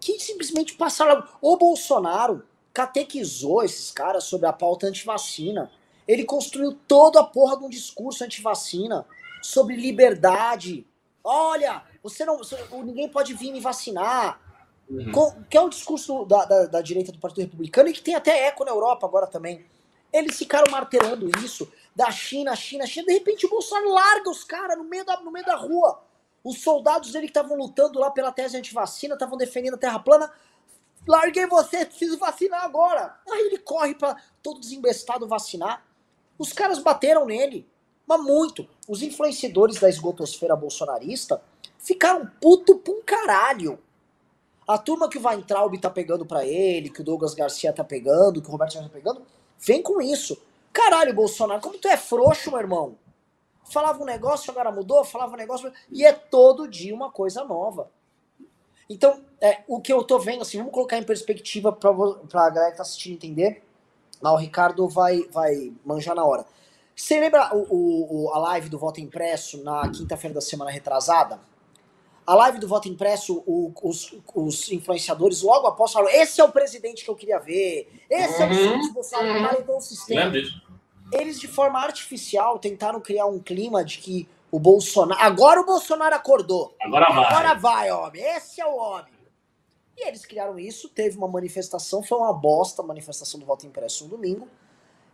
que 0.01 0.19
simplesmente 0.19 0.75
passaram. 0.75 1.27
O 1.41 1.57
Bolsonaro 1.57 2.45
catequizou 2.73 3.63
esses 3.63 3.91
caras 3.93 4.25
sobre 4.25 4.47
a 4.47 4.53
pauta 4.53 4.87
antivacina. 4.87 5.71
Ele 6.07 6.25
construiu 6.25 6.79
toda 6.87 7.21
a 7.21 7.25
porra 7.25 7.57
de 7.59 7.65
um 7.65 7.69
discurso 7.69 8.25
anti-vacina 8.25 9.07
sobre 9.43 9.77
liberdade. 9.77 10.87
Olha, 11.23 11.83
você 12.03 12.25
não. 12.25 12.41
Ninguém 12.85 13.09
pode 13.09 13.33
vir 13.35 13.53
me 13.53 13.61
vacinar. 13.61 14.41
Uhum. 14.89 15.13
Com, 15.13 15.45
que 15.45 15.57
é 15.57 15.61
o 15.61 15.71
discurso 15.71 16.27
da, 16.27 16.45
da, 16.45 16.67
da, 16.67 16.81
direita 16.83 17.11
do 17.11 17.19
Partido 17.19 17.45
Republicano 17.45 17.89
e 17.89 17.93
que 17.95 18.03
tem 18.03 18.15
até 18.15 18.47
eco 18.47 18.65
na 18.65 18.71
Europa 18.71 19.07
agora 19.07 19.27
também. 19.27 19.65
Eles 20.13 20.37
ficaram 20.37 20.71
martelando 20.71 21.29
isso 21.43 21.73
da 21.97 22.11
China, 22.11 22.55
China, 22.55 22.87
China. 22.87 23.07
De 23.07 23.15
repente 23.15 23.47
o 23.47 23.49
Bolsonaro 23.49 23.89
larga 23.93 24.31
os 24.31 24.45
caras 24.45 24.77
no, 24.77 24.85
meio 24.85 25.05
da, 25.05 25.19
no 25.21 25.31
meio 25.31 25.47
da 25.47 25.57
rua. 25.57 26.03
Os 26.45 26.63
soldados 26.63 27.13
dele 27.13 27.27
que 27.27 27.31
estavam 27.31 27.57
lutando 27.57 27.99
lá 27.99 28.11
pela 28.11 28.31
tese 28.31 28.59
anti-vacina, 28.59 29.15
estavam 29.15 29.39
defendendo 29.39 29.75
a 29.75 29.79
terra 29.79 29.99
plana. 29.99 30.31
Larguei 31.09 31.47
você, 31.47 31.87
preciso 31.87 32.19
vacinar 32.19 32.63
agora. 32.63 33.19
Aí 33.29 33.47
ele 33.47 33.59
corre 33.59 33.95
pra 33.95 34.17
todo 34.43 34.61
desembestado 34.61 35.27
vacinar. 35.27 35.83
Os 36.39 36.53
caras 36.53 36.79
bateram 36.79 37.27
nele, 37.27 37.67
mas 38.07 38.23
muito. 38.23 38.69
Os 38.89 39.03
influenciadores 39.03 39.79
da 39.79 39.89
esgotosfera 39.89 40.57
bolsonarista 40.57 41.43
ficaram 41.79 42.31
puto 42.41 42.77
pra 42.79 42.93
um 42.93 43.03
caralho. 43.03 43.79
A 44.67 44.79
turma 44.79 45.09
que 45.09 45.19
o 45.19 45.27
Weintraub 45.27 45.77
tá 45.79 45.91
pegando 45.91 46.25
pra 46.25 46.45
ele, 46.47 46.89
que 46.89 47.03
o 47.03 47.05
Douglas 47.05 47.35
Garcia 47.35 47.73
tá 47.73 47.85
pegando, 47.85 48.41
que 48.41 48.49
o 48.49 48.51
Roberto 48.51 48.73
Jefferson 48.73 48.93
tá 48.93 48.99
pegando, 48.99 49.23
vem 49.59 49.83
com 49.83 50.01
isso. 50.01 50.41
Caralho, 50.73 51.15
Bolsonaro, 51.15 51.61
como 51.61 51.79
tu 51.79 51.87
é 51.87 51.97
frouxo, 51.97 52.51
meu 52.51 52.61
irmão. 52.61 52.97
Falava 53.71 54.03
um 54.03 54.07
negócio, 54.07 54.51
agora 54.51 54.73
mudou, 54.73 55.05
falava 55.05 55.35
um 55.35 55.37
negócio, 55.37 55.73
e 55.91 56.05
é 56.05 56.13
todo 56.13 56.69
dia 56.69 56.95
uma 56.95 57.11
coisa 57.11 57.45
nova. 57.45 57.91
Então, 58.89 59.23
é, 59.41 59.63
o 59.67 59.81
que 59.81 59.93
eu 59.93 60.03
tô 60.05 60.19
vendo, 60.19 60.43
assim, 60.43 60.59
vamos 60.59 60.73
colocar 60.73 60.99
em 60.99 61.03
perspectiva 61.03 61.73
pra, 61.73 61.93
pra 62.29 62.51
galera 62.51 62.71
que 62.73 62.77
tá 62.77 62.83
assistindo 62.83 63.15
entender. 63.15 63.63
Lá 64.25 64.33
o 64.33 64.37
Ricardo 64.37 64.89
vai, 64.89 65.29
vai 65.31 65.71
manjar 65.85 66.17
na 66.17 66.25
hora. 66.25 66.47
Você 66.97 67.21
lembra 67.21 67.55
o, 67.55 68.25
o, 68.25 68.33
a 68.33 68.39
live 68.39 68.71
do 68.71 68.79
voto 68.79 68.99
impresso 68.99 69.63
na 69.63 69.87
quinta-feira 69.91 70.33
da 70.33 70.41
semana 70.41 70.71
retrasada? 70.71 71.39
A 72.27 72.35
live 72.35 72.59
do 72.59 72.67
voto 72.67 72.89
impresso, 72.89 73.45
o, 73.47 73.71
os, 73.83 74.17
os, 74.35 74.73
influenciadores 74.73 75.43
logo 75.43 75.67
após 75.67 75.93
falaram: 75.93 76.15
esse 76.15 76.41
é 76.41 76.45
o 76.45 76.51
presidente 76.51 77.05
que 77.05 77.11
eu 77.11 77.15
queria 77.15 77.39
ver, 77.39 77.87
esse 78.09 78.37
uhum, 78.37 78.43
é 78.43 78.47
o 78.47 78.49
presidente 78.49 78.93
Bolsonaro, 78.95 79.65
uhum. 79.69 79.77
o 79.77 79.81
sistema. 79.83 80.33
Eles, 81.13 81.39
de 81.39 81.47
forma 81.47 81.79
artificial, 81.79 82.59
tentaram 82.59 83.03
criar 83.03 83.27
um 83.27 83.39
clima 83.39 83.85
de 83.85 83.99
que 83.99 84.27
o 84.51 84.59
Bolsonaro. 84.59 85.21
Agora 85.21 85.61
o 85.61 85.67
Bolsonaro 85.67 86.15
acordou. 86.15 86.75
Agora 86.81 87.13
vai. 87.13 87.25
Agora 87.27 87.55
vai, 87.55 87.93
homem. 87.93 88.23
Esse 88.23 88.63
é 88.63 88.67
o 88.67 88.75
homem. 88.75 89.13
E 89.97 90.09
eles 90.09 90.27
criaram 90.27 90.59
isso, 90.59 90.89
teve 90.89 91.17
uma 91.17 91.29
manifestação, 91.29 92.03
foi 92.03 92.19
uma 92.19 92.33
bosta 92.33 92.83
a 92.83 92.85
manifestação 92.85 93.39
do 93.39 93.47
voto 93.47 93.67
impresso 93.67 94.05
no 94.05 94.11
domingo. 94.11 94.49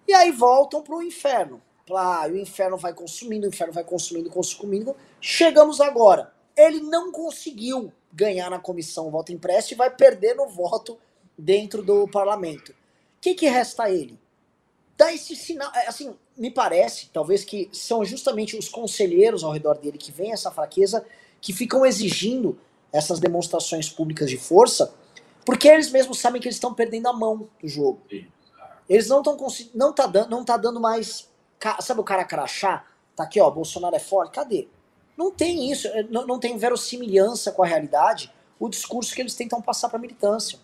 E 0.08 0.14
aí 0.14 0.30
voltam 0.30 0.82
pro 0.82 1.02
inferno. 1.02 1.60
Lá, 1.88 2.26
o 2.26 2.36
inferno 2.36 2.76
vai 2.76 2.94
consumindo, 2.94 3.46
o 3.46 3.48
inferno 3.48 3.72
vai 3.72 3.84
consumindo, 3.84 4.30
consumindo. 4.30 4.96
Chegamos 5.20 5.80
agora 5.80 6.32
ele 6.56 6.80
não 6.80 7.10
conseguiu 7.10 7.92
ganhar 8.12 8.50
na 8.50 8.58
comissão 8.58 9.10
voto 9.10 9.32
impresso 9.32 9.72
e 9.72 9.76
vai 9.76 9.90
perder 9.90 10.34
no 10.34 10.48
voto 10.48 10.98
dentro 11.36 11.82
do 11.82 12.08
parlamento. 12.08 12.72
O 12.72 13.20
que, 13.20 13.34
que 13.34 13.48
resta 13.48 13.84
a 13.84 13.90
ele? 13.90 14.18
Dá 14.96 15.12
esse 15.12 15.34
sinal. 15.36 15.70
É, 15.74 15.86
assim, 15.86 16.14
me 16.36 16.50
parece, 16.50 17.08
talvez, 17.12 17.44
que 17.44 17.68
são 17.72 18.04
justamente 18.04 18.56
os 18.56 18.68
conselheiros 18.68 19.44
ao 19.44 19.52
redor 19.52 19.78
dele 19.78 19.96
que 19.96 20.12
veem 20.12 20.32
essa 20.32 20.50
fraqueza, 20.50 21.04
que 21.40 21.52
ficam 21.52 21.86
exigindo 21.86 22.58
essas 22.92 23.20
demonstrações 23.20 23.88
públicas 23.88 24.28
de 24.28 24.36
força, 24.36 24.92
porque 25.44 25.68
eles 25.68 25.90
mesmos 25.90 26.18
sabem 26.18 26.40
que 26.40 26.48
eles 26.48 26.56
estão 26.56 26.74
perdendo 26.74 27.08
a 27.08 27.12
mão 27.12 27.48
do 27.60 27.68
jogo. 27.68 28.00
Eles 28.88 29.08
não 29.08 29.18
estão 29.18 29.36
não 29.74 29.92
tá 29.92 30.06
dando, 30.06 30.30
não 30.30 30.44
tá 30.44 30.56
dando 30.56 30.80
mais, 30.80 31.28
sabe 31.80 32.00
o 32.00 32.04
cara 32.04 32.24
crachá? 32.24 32.84
Tá 33.14 33.24
aqui, 33.24 33.40
ó, 33.40 33.50
Bolsonaro 33.50 33.94
é 33.94 34.00
forte. 34.00 34.32
Cadê? 34.32 34.68
Não 35.16 35.30
tem 35.30 35.70
isso, 35.70 35.86
é, 35.88 36.02
não, 36.04 36.26
não 36.26 36.38
tem 36.38 36.56
verossimilhança 36.56 37.52
com 37.52 37.62
a 37.62 37.66
realidade 37.66 38.32
o 38.58 38.68
discurso 38.68 39.14
que 39.14 39.20
eles 39.20 39.34
tentam 39.34 39.60
passar 39.60 39.88
para 39.88 39.98
a 39.98 40.00
militância. 40.00 40.58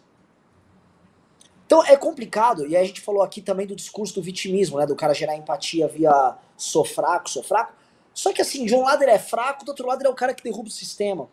Então 1.66 1.84
é 1.84 1.96
complicado, 1.96 2.66
e 2.66 2.76
a 2.76 2.84
gente 2.84 3.00
falou 3.00 3.22
aqui 3.22 3.40
também 3.40 3.66
do 3.66 3.74
discurso 3.74 4.14
do 4.14 4.22
vitimismo, 4.22 4.78
né? 4.78 4.86
Do 4.86 4.94
cara 4.94 5.12
gerar 5.12 5.36
empatia 5.36 5.88
via 5.88 6.36
sou 6.56 6.84
fraco, 6.84 7.28
sou 7.28 7.42
fraco. 7.42 7.74
Só 8.14 8.32
que 8.32 8.40
assim, 8.40 8.64
de 8.64 8.74
um 8.74 8.82
lado 8.82 9.02
ele 9.02 9.10
é 9.10 9.18
fraco, 9.18 9.64
do 9.64 9.68
outro 9.70 9.86
lado 9.86 10.00
ele 10.00 10.08
é 10.08 10.10
o 10.10 10.14
cara 10.14 10.32
que 10.32 10.42
derruba 10.42 10.68
o 10.68 10.72
sistema. 10.72 11.28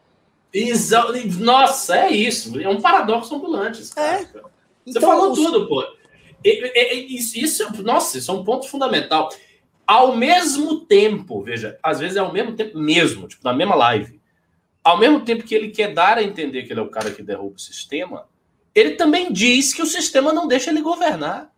Exa 0.54 1.06
Nossa, 1.39 1.98
é 1.98 2.12
isso. 2.12 2.60
É 2.60 2.70
um 2.70 2.80
paradoxo 2.80 3.36
ambulante. 3.36 3.82
É. 3.98 4.18
Você 4.20 4.39
então, 4.86 5.02
falou 5.02 5.32
os... 5.32 5.39
tudo, 5.39 5.68
pô. 5.68 5.84
Isso, 6.44 7.39
isso, 7.39 7.84
nossa, 7.84 8.18
isso 8.18 8.30
é 8.30 8.34
um 8.34 8.44
ponto 8.44 8.68
fundamental 8.68 9.30
ao 9.86 10.16
mesmo 10.16 10.86
tempo, 10.86 11.42
veja, 11.42 11.78
às 11.84 12.00
vezes 12.00 12.18
é 12.18 12.20
ao 12.20 12.32
mesmo 12.32 12.56
tempo 12.56 12.78
mesmo, 12.78 13.28
tipo, 13.28 13.44
na 13.44 13.54
mesma 13.54 13.76
live, 13.76 14.20
ao 14.84 14.98
mesmo 14.98 15.24
tempo 15.24 15.44
que 15.44 15.54
ele 15.54 15.70
quer 15.70 15.94
dar 15.94 16.18
a 16.18 16.24
entender 16.24 16.63
que 16.63 16.74
ele 16.74 16.80
é 16.80 16.84
o 16.84 16.89
cara 16.89 17.12
que 17.12 17.24
derruba 17.24 17.56
o 17.56 17.60
sistema, 17.60 18.28
ele 18.74 18.92
também 18.92 19.32
diz 19.32 19.74
que 19.74 19.82
o 19.82 19.86
sistema 19.86 20.34
não 20.34 20.48
deixa 20.48 20.70
ele 20.72 20.82
governar. 20.82 21.52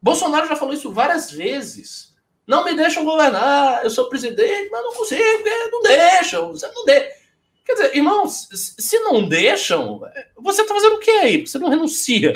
Bolsonaro 0.00 0.46
já 0.46 0.56
falou 0.56 0.72
isso 0.72 0.92
várias 0.92 1.30
vezes. 1.30 2.14
Não 2.46 2.64
me 2.64 2.74
deixam 2.74 3.04
governar, 3.04 3.84
eu 3.84 3.90
sou 3.90 4.08
presidente, 4.08 4.70
mas 4.70 4.82
não 4.82 4.94
consigo, 4.94 5.44
não 5.72 5.82
deixam, 5.82 6.52
você 6.52 6.68
não 6.68 6.84
deixa. 6.84 7.19
Quer 7.64 7.74
dizer, 7.74 7.96
irmãos, 7.96 8.48
se 8.52 8.98
não 9.00 9.28
deixam, 9.28 10.00
você 10.36 10.62
está 10.62 10.74
fazendo 10.74 10.96
o 10.96 11.00
que 11.00 11.10
aí? 11.10 11.46
Você 11.46 11.58
não 11.58 11.68
renuncia. 11.68 12.32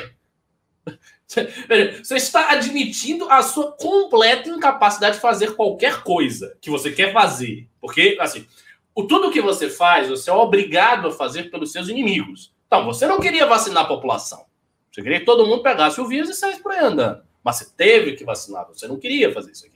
Você 1.27 2.17
está 2.17 2.51
admitindo 2.51 3.29
a 3.31 3.43
sua 3.43 3.73
completa 3.73 4.49
incapacidade 4.49 5.17
de 5.17 5.23
fazer 5.23 5.57
qualquer 5.57 6.03
coisa 6.03 6.57
que 6.61 6.71
você 6.71 6.93
quer 6.93 7.13
fazer. 7.13 7.69
Porque, 7.81 8.17
assim, 8.21 8.47
o 8.95 9.05
tudo 9.05 9.31
que 9.31 9.41
você 9.41 9.69
faz, 9.69 10.09
você 10.09 10.31
é 10.31 10.33
obrigado 10.33 11.09
a 11.09 11.13
fazer 11.13 11.51
pelos 11.51 11.73
seus 11.73 11.89
inimigos. 11.89 12.55
Então, 12.67 12.85
você 12.85 13.07
não 13.07 13.19
queria 13.21 13.47
vacinar 13.47 13.85
a 13.85 13.89
população. 13.89 14.45
Você 14.93 15.03
queria 15.03 15.19
que 15.19 15.27
todo 15.27 15.47
mundo 15.47 15.63
pegasse 15.63 16.01
o 16.01 16.07
vírus 16.07 16.31
e 16.31 16.35
saísse 16.35 16.63
por 16.63 16.71
aí 16.71 16.79
andando. 16.79 17.23
Mas 17.43 17.57
você 17.57 17.67
teve 17.77 18.13
que 18.13 18.25
vacinar, 18.25 18.69
você 18.69 18.87
não 18.87 18.99
queria 18.99 19.33
fazer 19.33 19.51
isso 19.51 19.67
aqui. 19.67 19.74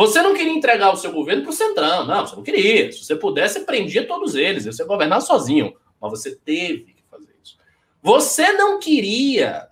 Você 0.00 0.22
não 0.22 0.32
queria 0.32 0.54
entregar 0.54 0.90
o 0.90 0.96
seu 0.96 1.12
governo 1.12 1.42
para 1.42 1.50
o 1.50 1.54
Centrão. 1.54 2.06
Não, 2.06 2.26
você 2.26 2.34
não 2.34 2.42
queria. 2.42 2.90
Se 2.90 3.04
você 3.04 3.14
pudesse, 3.14 3.66
prendia 3.66 4.08
todos 4.08 4.34
eles. 4.34 4.64
Você 4.64 4.82
governar 4.82 5.20
sozinho. 5.20 5.74
Mas 6.00 6.10
você 6.10 6.34
teve 6.34 6.94
que 6.94 7.04
fazer 7.10 7.28
isso. 7.42 7.58
Você 8.02 8.50
não 8.54 8.80
queria 8.80 9.68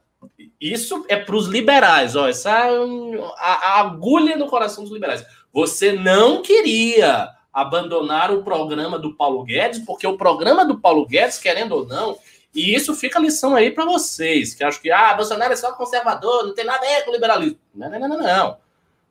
isso 0.61 1.07
é 1.09 1.17
para 1.17 1.35
os 1.35 1.47
liberais, 1.47 2.17
ó, 2.17 2.29
essa 2.29 2.51
é 2.51 2.77
a, 3.37 3.77
a 3.77 3.81
agulha 3.81 4.37
no 4.37 4.49
coração 4.49 4.83
dos 4.83 4.93
liberais. 4.93 5.25
Você 5.53 5.93
não 5.93 6.43
queria 6.43 7.31
abandonar 7.53 8.31
o 8.31 8.43
programa 8.43 8.99
do 8.99 9.15
Paulo 9.15 9.45
Guedes, 9.45 9.79
porque 9.79 10.07
o 10.07 10.19
programa 10.19 10.65
do 10.65 10.79
Paulo 10.79 11.07
Guedes, 11.07 11.39
querendo 11.39 11.73
ou 11.73 11.87
não, 11.87 12.19
e 12.53 12.75
isso 12.75 12.95
fica 12.95 13.21
lição 13.21 13.55
aí 13.55 13.71
para 13.71 13.85
vocês, 13.85 14.53
que 14.53 14.65
acham 14.65 14.83
que 14.83 14.91
ah, 14.91 15.15
Bolsonaro 15.15 15.53
é 15.53 15.57
só 15.57 15.73
conservador, 15.73 16.45
não 16.45 16.55
tem 16.55 16.65
nada 16.65 16.85
a 16.85 16.89
ver 16.89 17.05
com 17.05 17.13
liberalismo. 17.13 17.59
Não, 17.73 17.89
não, 17.89 18.01
não, 18.01 18.09
não, 18.09 18.19
não. 18.19 18.68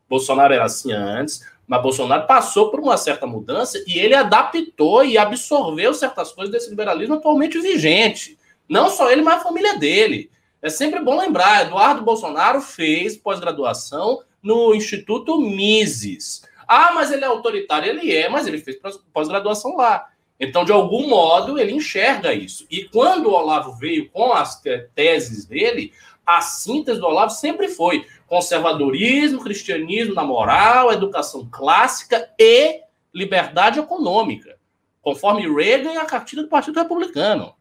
Bolsonaro 0.10 0.54
era 0.54 0.66
assim 0.66 0.92
antes, 0.92 1.42
mas 1.68 1.82
Bolsonaro 1.82 2.26
passou 2.26 2.72
por 2.72 2.80
uma 2.80 2.98
certa 2.98 3.28
mudança 3.28 3.84
e 3.86 4.00
ele 4.00 4.16
adaptou 4.16 5.04
e 5.04 5.18
absorveu 5.18 5.94
certas 5.94 6.32
coisas 6.32 6.52
desse 6.52 6.70
liberalismo 6.70 7.16
atualmente 7.16 7.60
vigente. 7.60 8.38
Não 8.70 8.90
só 8.90 9.12
ele, 9.12 9.22
mas 9.22 9.42
a 9.42 9.44
família 9.44 9.78
dele. 9.78 10.32
É 10.62 10.70
sempre 10.70 11.00
bom 11.02 11.20
lembrar, 11.20 11.66
Eduardo 11.66 12.02
Bolsonaro 12.02 12.62
fez 12.62 13.16
pós-graduação 13.18 14.22
no 14.42 14.74
Instituto 14.74 15.40
Mises. 15.40 16.44
Ah, 16.68 16.92
mas 16.94 17.12
ele 17.12 17.24
é 17.24 17.28
autoritário, 17.28 17.90
ele 17.90 18.14
é, 18.14 18.28
mas 18.28 18.48
ele 18.48 18.58
fez 18.58 18.78
pós-graduação 19.14 19.76
lá. 19.76 20.08
Então, 20.40 20.64
de 20.64 20.72
algum 20.72 21.08
modo, 21.08 21.58
ele 21.58 21.74
enxerga 21.74 22.34
isso. 22.34 22.66
E 22.70 22.86
quando 22.86 23.28
o 23.28 23.34
Olavo 23.34 23.74
veio 23.74 24.10
com 24.10 24.34
as 24.34 24.62
teses 24.94 25.46
dele, 25.46 25.94
a 26.26 26.42
síntese 26.42 27.00
do 27.00 27.08
Olavo 27.08 27.32
sempre 27.32 27.70
foi 27.70 28.06
conservadorismo, 28.28 29.42
cristianismo 29.42 30.14
na 30.14 30.24
moral, 30.24 30.92
educação 30.92 31.48
clássica 31.50 32.30
e 32.38 32.82
liberdade 33.14 33.80
econômica, 33.80 34.58
conforme 35.02 35.52
Reagan 35.52 35.94
e 35.94 35.98
a 35.98 36.06
cartilha 36.06 36.44
do 36.44 36.50
Partido 36.50 36.80
Republicano. 36.80 37.56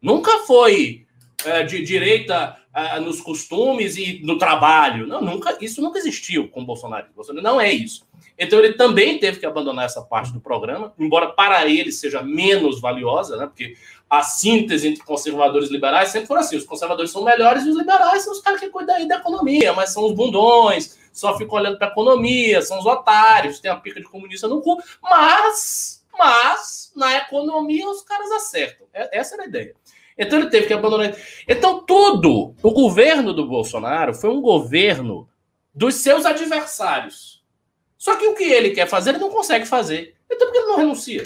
Nunca 0.00 0.38
foi 0.46 1.06
é, 1.44 1.62
de 1.62 1.84
direita 1.84 2.56
é, 2.74 2.98
nos 2.98 3.20
costumes 3.20 3.96
e 3.96 4.20
no 4.24 4.38
trabalho. 4.38 5.06
Não, 5.06 5.20
nunca, 5.20 5.56
isso 5.60 5.82
nunca 5.82 5.98
existiu 5.98 6.48
com 6.48 6.62
o 6.62 6.64
Bolsonaro. 6.64 7.06
Bolsonaro 7.14 7.44
não 7.44 7.60
é 7.60 7.70
isso. 7.70 8.08
Então 8.38 8.58
ele 8.58 8.72
também 8.72 9.18
teve 9.18 9.38
que 9.38 9.46
abandonar 9.46 9.84
essa 9.84 10.00
parte 10.00 10.32
do 10.32 10.40
programa, 10.40 10.94
embora 10.98 11.28
para 11.28 11.66
ele 11.68 11.92
seja 11.92 12.22
menos 12.22 12.80
valiosa, 12.80 13.36
né? 13.36 13.46
Porque 13.46 13.76
a 14.10 14.24
síntese 14.24 14.88
entre 14.88 15.04
conservadores 15.04 15.70
e 15.70 15.72
liberais 15.72 16.08
sempre 16.08 16.26
foi 16.26 16.38
assim: 16.38 16.56
os 16.56 16.64
conservadores 16.64 17.12
são 17.12 17.22
melhores 17.22 17.64
e 17.64 17.70
os 17.70 17.76
liberais 17.76 18.24
são 18.24 18.32
os 18.32 18.40
caras 18.40 18.58
que 18.58 18.68
cuidam 18.68 18.96
aí 18.96 19.06
da 19.06 19.18
economia, 19.18 19.72
mas 19.72 19.92
são 19.92 20.04
os 20.04 20.12
bundões, 20.12 20.98
só 21.12 21.38
ficam 21.38 21.56
olhando 21.56 21.78
para 21.78 21.86
a 21.86 21.90
economia, 21.92 22.60
são 22.60 22.80
os 22.80 22.86
otários, 22.86 23.60
tem 23.60 23.70
a 23.70 23.76
pica 23.76 24.00
de 24.00 24.08
comunista 24.08 24.48
no 24.48 24.60
cu, 24.60 24.82
mas, 25.00 26.04
mas 26.18 26.92
na 26.96 27.18
economia 27.18 27.88
os 27.88 28.02
caras 28.02 28.32
acertam. 28.32 28.88
É, 28.92 29.16
essa 29.16 29.36
era 29.36 29.44
a 29.44 29.46
ideia. 29.46 29.74
Então 30.18 30.40
ele 30.40 30.50
teve 30.50 30.66
que 30.66 30.72
abandonar. 30.72 31.14
Então 31.46 31.84
tudo, 31.84 32.54
o 32.62 32.72
governo 32.72 33.32
do 33.32 33.46
Bolsonaro 33.46 34.12
foi 34.12 34.28
um 34.28 34.40
governo 34.40 35.28
dos 35.72 35.94
seus 35.94 36.26
adversários. 36.26 37.44
Só 37.96 38.16
que 38.16 38.26
o 38.26 38.34
que 38.34 38.44
ele 38.44 38.70
quer 38.70 38.88
fazer, 38.88 39.10
ele 39.10 39.18
não 39.18 39.30
consegue 39.30 39.66
fazer. 39.66 40.14
Então 40.28 40.48
por 40.48 40.52
que 40.52 40.58
ele 40.58 40.66
não 40.66 40.76
renuncia? 40.76 41.22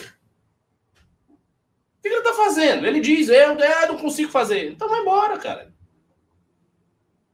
Que 2.04 2.08
ele 2.08 2.18
está 2.18 2.34
fazendo? 2.34 2.86
Ele 2.86 3.00
diz, 3.00 3.30
eu, 3.30 3.58
eu 3.58 3.88
não 3.88 3.96
consigo 3.96 4.30
fazer. 4.30 4.70
Então 4.70 4.90
vai 4.90 5.00
embora, 5.00 5.38
cara. 5.38 5.72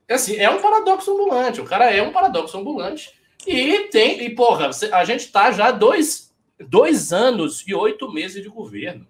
assim, 0.09 0.37
é 0.37 0.49
um 0.49 0.62
paradoxo 0.62 1.11
ambulante. 1.11 1.61
O 1.61 1.64
cara 1.64 1.91
é 1.91 2.01
um 2.01 2.12
paradoxo 2.12 2.57
ambulante. 2.57 3.12
E 3.45 3.89
tem, 3.89 4.23
e 4.23 4.31
porra, 4.31 4.71
a 4.93 5.05
gente 5.05 5.25
está 5.25 5.51
já 5.51 5.73
dois, 5.73 6.33
dois 6.57 7.12
anos 7.12 7.66
e 7.66 7.75
oito 7.75 8.12
meses 8.12 8.41
de 8.41 8.49
governo. 8.49 9.09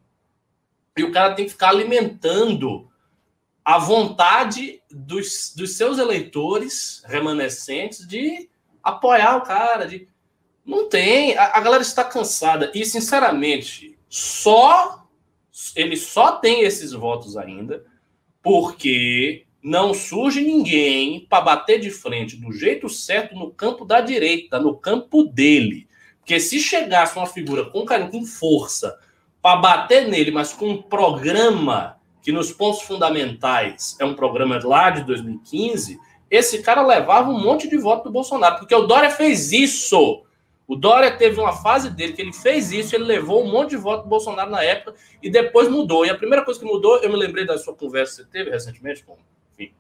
E 0.97 1.05
o 1.05 1.13
cara 1.13 1.35
tem 1.35 1.45
que 1.45 1.53
ficar 1.53 1.69
alimentando 1.69 2.91
a 3.63 3.77
vontade 3.77 4.83
dos, 4.91 5.53
dos 5.55 5.77
seus 5.77 5.99
eleitores 5.99 7.03
remanescentes 7.05 8.09
de 8.09 8.49
apoiar 8.83 9.37
o 9.37 9.43
cara. 9.43 9.87
De... 9.87 10.09
Não 10.65 10.89
tem. 10.89 11.37
A, 11.37 11.59
a 11.59 11.61
galera 11.61 11.83
está 11.83 12.03
cansada. 12.03 12.73
E, 12.75 12.83
sinceramente, 12.87 13.99
só 14.09 15.00
ele 15.77 15.97
só 15.97 16.33
tem 16.33 16.63
esses 16.63 16.93
votos 16.93 17.37
ainda 17.37 17.85
porque 18.43 19.47
não 19.63 19.93
surge 19.93 20.41
ninguém 20.41 21.27
para 21.29 21.43
bater 21.43 21.79
de 21.79 21.91
frente 21.91 22.37
do 22.37 22.53
jeito 22.53 22.89
certo 22.89 23.35
no 23.35 23.51
campo 23.51 23.85
da 23.85 24.01
direita, 24.01 24.59
no 24.59 24.77
campo 24.77 25.25
dele. 25.25 25.87
Porque 26.19 26.41
se 26.41 26.59
chegasse 26.59 27.17
uma 27.17 27.27
figura 27.27 27.67
com 27.67 27.85
carinho, 27.85 28.11
com 28.11 28.25
força, 28.25 28.99
para 29.43 29.57
bater 29.61 30.09
nele, 30.09 30.31
mas 30.31 30.53
com 30.53 30.71
um 30.71 30.83
programa 30.83 31.99
que 32.23 32.33
nos 32.33 32.53
pontos 32.53 32.83
fundamentais 32.83 33.97
é 33.99 34.05
um 34.05 34.15
programa 34.15 34.61
lá 34.63 34.91
de 34.91 35.03
2015, 35.05 35.99
esse 36.31 36.63
cara 36.63 36.87
levava 36.87 37.31
um 37.31 37.41
monte 37.41 37.69
de 37.69 37.77
voto 37.77 38.05
do 38.05 38.13
Bolsonaro, 38.13 38.59
porque 38.59 38.75
o 38.75 38.87
Dória 38.87 39.11
fez 39.11 39.53
isso. 39.53 40.23
O 40.71 40.77
Dória 40.77 41.11
teve 41.11 41.41
uma 41.41 41.53
fase 41.53 41.91
dele 41.91 42.13
que 42.13 42.23
ele 42.23 42.33
fez 42.33 42.71
isso, 42.71 42.95
ele 42.95 43.03
levou 43.03 43.45
um 43.45 43.51
monte 43.51 43.71
de 43.71 43.77
voto 43.77 44.05
do 44.05 44.09
Bolsonaro 44.09 44.53
na 44.53 44.63
época 44.63 44.95
e 45.21 45.29
depois 45.29 45.69
mudou. 45.69 46.07
E 46.07 46.11
a 46.11 46.15
primeira 46.15 46.45
coisa 46.45 46.61
que 46.61 46.65
mudou, 46.65 46.99
eu 46.99 47.11
me 47.11 47.17
lembrei 47.17 47.45
da 47.45 47.59
sua 47.59 47.75
conversa 47.75 48.23
que 48.23 48.23
você 48.23 48.31
teve 48.31 48.51
recentemente, 48.51 49.03
com 49.03 49.17
enfim, 49.53 49.73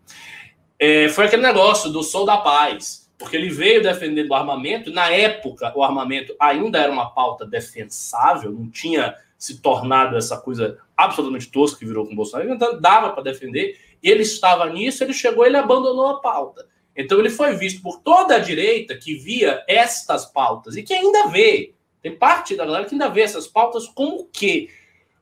é, 0.77 1.09
foi 1.09 1.27
aquele 1.27 1.43
negócio 1.43 1.93
do 1.93 2.03
Sol 2.03 2.27
da 2.27 2.39
Paz, 2.39 3.09
porque 3.17 3.37
ele 3.37 3.51
veio 3.51 3.81
defendendo 3.81 4.31
o 4.31 4.35
armamento. 4.35 4.91
Na 4.91 5.09
época, 5.13 5.73
o 5.77 5.85
armamento 5.85 6.35
ainda 6.41 6.81
era 6.81 6.91
uma 6.91 7.09
pauta 7.11 7.47
defensável, 7.47 8.51
não 8.51 8.69
tinha 8.69 9.15
se 9.39 9.63
tornado 9.63 10.17
essa 10.17 10.39
coisa 10.39 10.77
absolutamente 10.97 11.53
tosca 11.53 11.79
que 11.79 11.87
virou 11.87 12.05
com 12.05 12.15
o 12.15 12.17
Bolsonaro. 12.17 12.53
Então, 12.53 12.81
dava 12.81 13.11
para 13.11 13.23
defender. 13.23 13.79
Ele 14.03 14.23
estava 14.23 14.69
nisso, 14.69 15.05
ele 15.05 15.13
chegou, 15.13 15.47
ele 15.47 15.57
abandonou 15.57 16.09
a 16.09 16.21
pauta. 16.21 16.67
Então, 17.01 17.19
ele 17.19 17.31
foi 17.31 17.55
visto 17.57 17.83
por 17.83 18.01
toda 18.01 18.37
a 18.37 18.39
direita 18.39 18.97
que 18.97 19.15
via 19.15 19.65
estas 19.67 20.27
pautas 20.27 20.77
e 20.77 20.83
que 20.83 20.95
ainda 20.95 21.29
vê. 21.29 21.75
Tem 22.03 22.17
parte 22.17 22.57
da 22.57 22.65
galera 22.65 22.85
que 22.85 22.95
ainda 22.95 23.09
vê 23.09 23.23
essas 23.23 23.47
pautas 23.47 23.87
como 23.87 24.21
o 24.21 24.25
quê? 24.25 24.69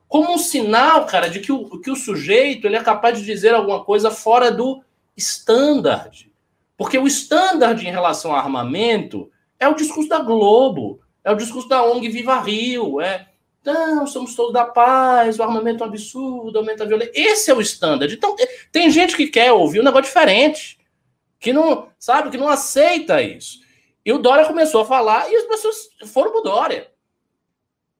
como 0.09 0.33
um 0.33 0.39
sinal, 0.39 1.05
cara, 1.05 1.29
de 1.29 1.39
que 1.39 1.51
o, 1.51 1.79
que 1.79 1.91
o 1.91 1.95
sujeito 1.95 2.65
ele 2.65 2.75
é 2.75 2.83
capaz 2.83 3.19
de 3.19 3.23
dizer 3.23 3.53
alguma 3.53 3.83
coisa 3.83 4.09
fora 4.09 4.51
do 4.51 4.83
standard. 5.15 6.29
Porque 6.75 6.97
o 6.97 7.05
standard 7.05 7.87
em 7.87 7.91
relação 7.91 8.31
ao 8.31 8.37
armamento 8.37 9.29
é 9.59 9.67
o 9.67 9.75
discurso 9.75 10.09
da 10.09 10.17
Globo, 10.17 10.99
é 11.23 11.31
o 11.31 11.35
discurso 11.35 11.69
da 11.69 11.83
ONG 11.83 12.09
Viva 12.09 12.41
Rio, 12.41 12.99
é 12.99 13.27
não, 13.63 14.07
somos 14.07 14.33
todos 14.35 14.53
da 14.53 14.65
paz, 14.65 15.37
o 15.37 15.43
armamento 15.43 15.83
é 15.83 15.85
um 15.85 15.89
absurdo, 15.89 16.57
aumenta 16.57 16.83
a 16.83 16.87
violência. 16.87 17.11
Esse 17.13 17.51
é 17.51 17.53
o 17.53 17.61
standard. 17.61 18.11
Então, 18.11 18.35
tem 18.71 18.89
gente 18.89 19.15
que 19.15 19.27
quer 19.27 19.51
ouvir 19.51 19.79
um 19.81 19.83
negócio 19.83 20.05
diferente, 20.05 20.78
que 21.39 21.53
não, 21.53 21.89
sabe, 21.97 22.29
que 22.29 22.37
não 22.37 22.49
aceita 22.49 23.21
isso. 23.21 23.59
E 24.05 24.11
o 24.11 24.17
Dória 24.17 24.45
começou 24.45 24.81
a 24.81 24.85
falar 24.85 25.31
e 25.31 25.35
as 25.35 25.45
pessoas 25.45 25.89
foram 26.07 26.31
pro 26.31 26.41
Dória. 26.41 26.91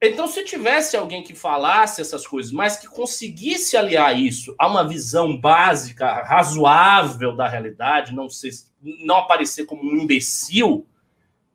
Então, 0.02 0.26
se 0.26 0.42
tivesse 0.44 0.96
alguém 0.96 1.22
que 1.22 1.34
falasse 1.34 2.00
essas 2.00 2.26
coisas, 2.26 2.50
mas 2.50 2.78
que 2.78 2.86
conseguisse 2.86 3.76
aliar 3.76 4.18
isso 4.18 4.54
a 4.58 4.66
uma 4.66 4.86
visão 4.86 5.36
básica, 5.38 6.22
razoável 6.22 7.36
da 7.36 7.46
realidade, 7.46 8.14
não 8.14 8.28
ser, 8.28 8.50
não 8.80 9.16
aparecer 9.16 9.66
como 9.66 9.82
um 9.82 9.96
imbecil 9.96 10.86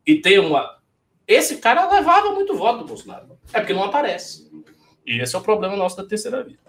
e 0.05 0.15
ter 0.21 0.39
uma. 0.39 0.79
Esse 1.27 1.57
cara 1.57 1.91
levava 1.91 2.31
muito 2.31 2.55
voto 2.55 2.79
do 2.79 2.85
Bolsonaro. 2.85 3.39
É 3.51 3.59
porque 3.59 3.73
não 3.73 3.83
aparece. 3.83 4.47
E 5.05 5.19
esse 5.19 5.35
é 5.35 5.39
o 5.39 5.41
problema 5.41 5.75
nosso 5.75 5.97
da 5.97 6.05
terceira 6.05 6.43
via. 6.43 6.59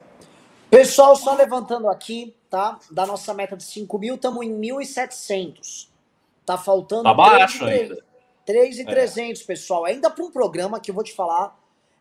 Pessoal, 0.71 1.15
só 1.15 1.35
levantando 1.35 1.89
aqui, 1.89 2.36
tá? 2.51 2.79
Da 2.91 3.07
nossa 3.07 3.33
meta 3.35 3.57
de 3.57 3.65
5 3.65 3.99
mil, 3.99 4.15
estamos 4.15 4.45
em 4.45 4.51
1.700. 4.51 5.89
Tá 6.45 6.57
faltando. 6.57 7.05
Tá 7.05 7.15
baixo 7.15 7.59
3, 7.59 7.91
ainda. 7.91 8.05
3,300, 8.45 9.43
é. 9.43 9.45
pessoal. 9.45 9.85
Ainda 9.85 10.11
para 10.11 10.25
um 10.25 10.31
programa 10.31 10.79
que 10.81 10.91
eu 10.91 10.95
vou 10.95 11.05
te 11.05 11.13
falar 11.13 11.57